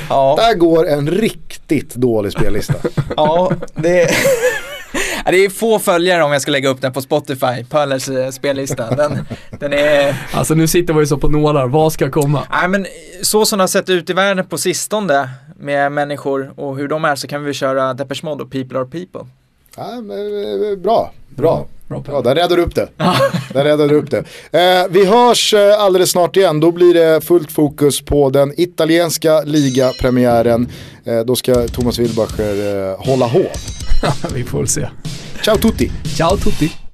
Ja, 0.09 0.34
Där 0.38 0.55
går 0.55 0.88
en 0.88 1.09
riktigt 1.10 1.94
dålig 1.94 2.32
spellista. 2.32 2.74
ja, 3.16 3.52
det 3.74 4.09
det 5.32 5.44
är 5.44 5.50
få 5.50 5.78
följare 5.78 6.22
om 6.24 6.32
jag 6.32 6.42
ska 6.42 6.50
lägga 6.50 6.68
upp 6.68 6.80
den 6.80 6.92
på 6.92 7.00
Spotify, 7.02 7.64
Pöllers 7.70 8.09
eh, 8.09 8.30
spellista. 8.30 8.94
Den, 8.94 9.18
den 9.60 9.72
är, 9.72 10.16
Alltså 10.32 10.55
nu 10.55 10.66
sitter 10.66 10.94
man 10.94 11.02
ju 11.02 11.06
så 11.06 11.18
på 11.18 11.28
nålar, 11.28 11.66
vad 11.68 11.92
ska 11.92 12.10
komma? 12.10 12.42
Nej 12.50 12.68
men 12.68 12.86
så 13.22 13.46
som 13.46 13.59
det 13.59 13.62
har 13.62 13.68
sett 13.68 13.88
ut 13.88 14.10
i 14.10 14.12
världen 14.12 14.46
på 14.46 14.59
sistone 14.59 15.30
med 15.59 15.92
människor 15.92 16.52
och 16.56 16.76
hur 16.76 16.88
de 16.88 17.05
är 17.05 17.16
så 17.16 17.26
kan 17.26 17.44
vi 17.44 17.55
köra 17.55 17.94
Depeche 17.94 18.20
Mode 18.22 18.44
och 18.44 18.50
People 18.50 18.78
Are 18.78 18.86
People. 18.86 19.20
Ja, 19.76 20.00
men, 20.02 20.70
eh, 20.72 20.78
bra, 20.78 21.12
bra. 21.28 21.66
Bra 21.88 22.02
Ja, 22.06 22.20
där 22.20 22.34
räddade 22.34 22.56
du 22.56 22.62
upp 22.62 22.74
det. 22.74 22.88
där 23.52 23.64
räddade 23.64 23.88
du 23.88 23.94
upp 23.94 24.10
det. 24.10 24.18
Eh, 24.52 24.86
vi 24.90 25.06
hörs 25.06 25.55
eh, 25.55 25.80
alldeles 25.80 26.10
snart 26.10 26.36
igen. 26.36 26.60
Då 26.60 26.70
blir 26.72 26.94
det 26.94 27.20
fullt 27.20 27.52
fokus 27.52 28.00
på 28.00 28.30
den 28.30 28.60
italienska 28.60 29.40
ligapremiären. 29.40 30.68
Eh, 31.05 31.20
då 31.20 31.36
ska 31.36 31.68
Thomas 31.68 31.98
Wilbacher 31.98 32.90
eh, 32.92 33.06
hålla 33.06 33.26
hov. 33.26 33.88
Vi. 34.32 34.92
Ciao 35.40 35.58
tutti! 35.58 35.90
Ciao 36.14 36.36
tutti! 36.36 36.88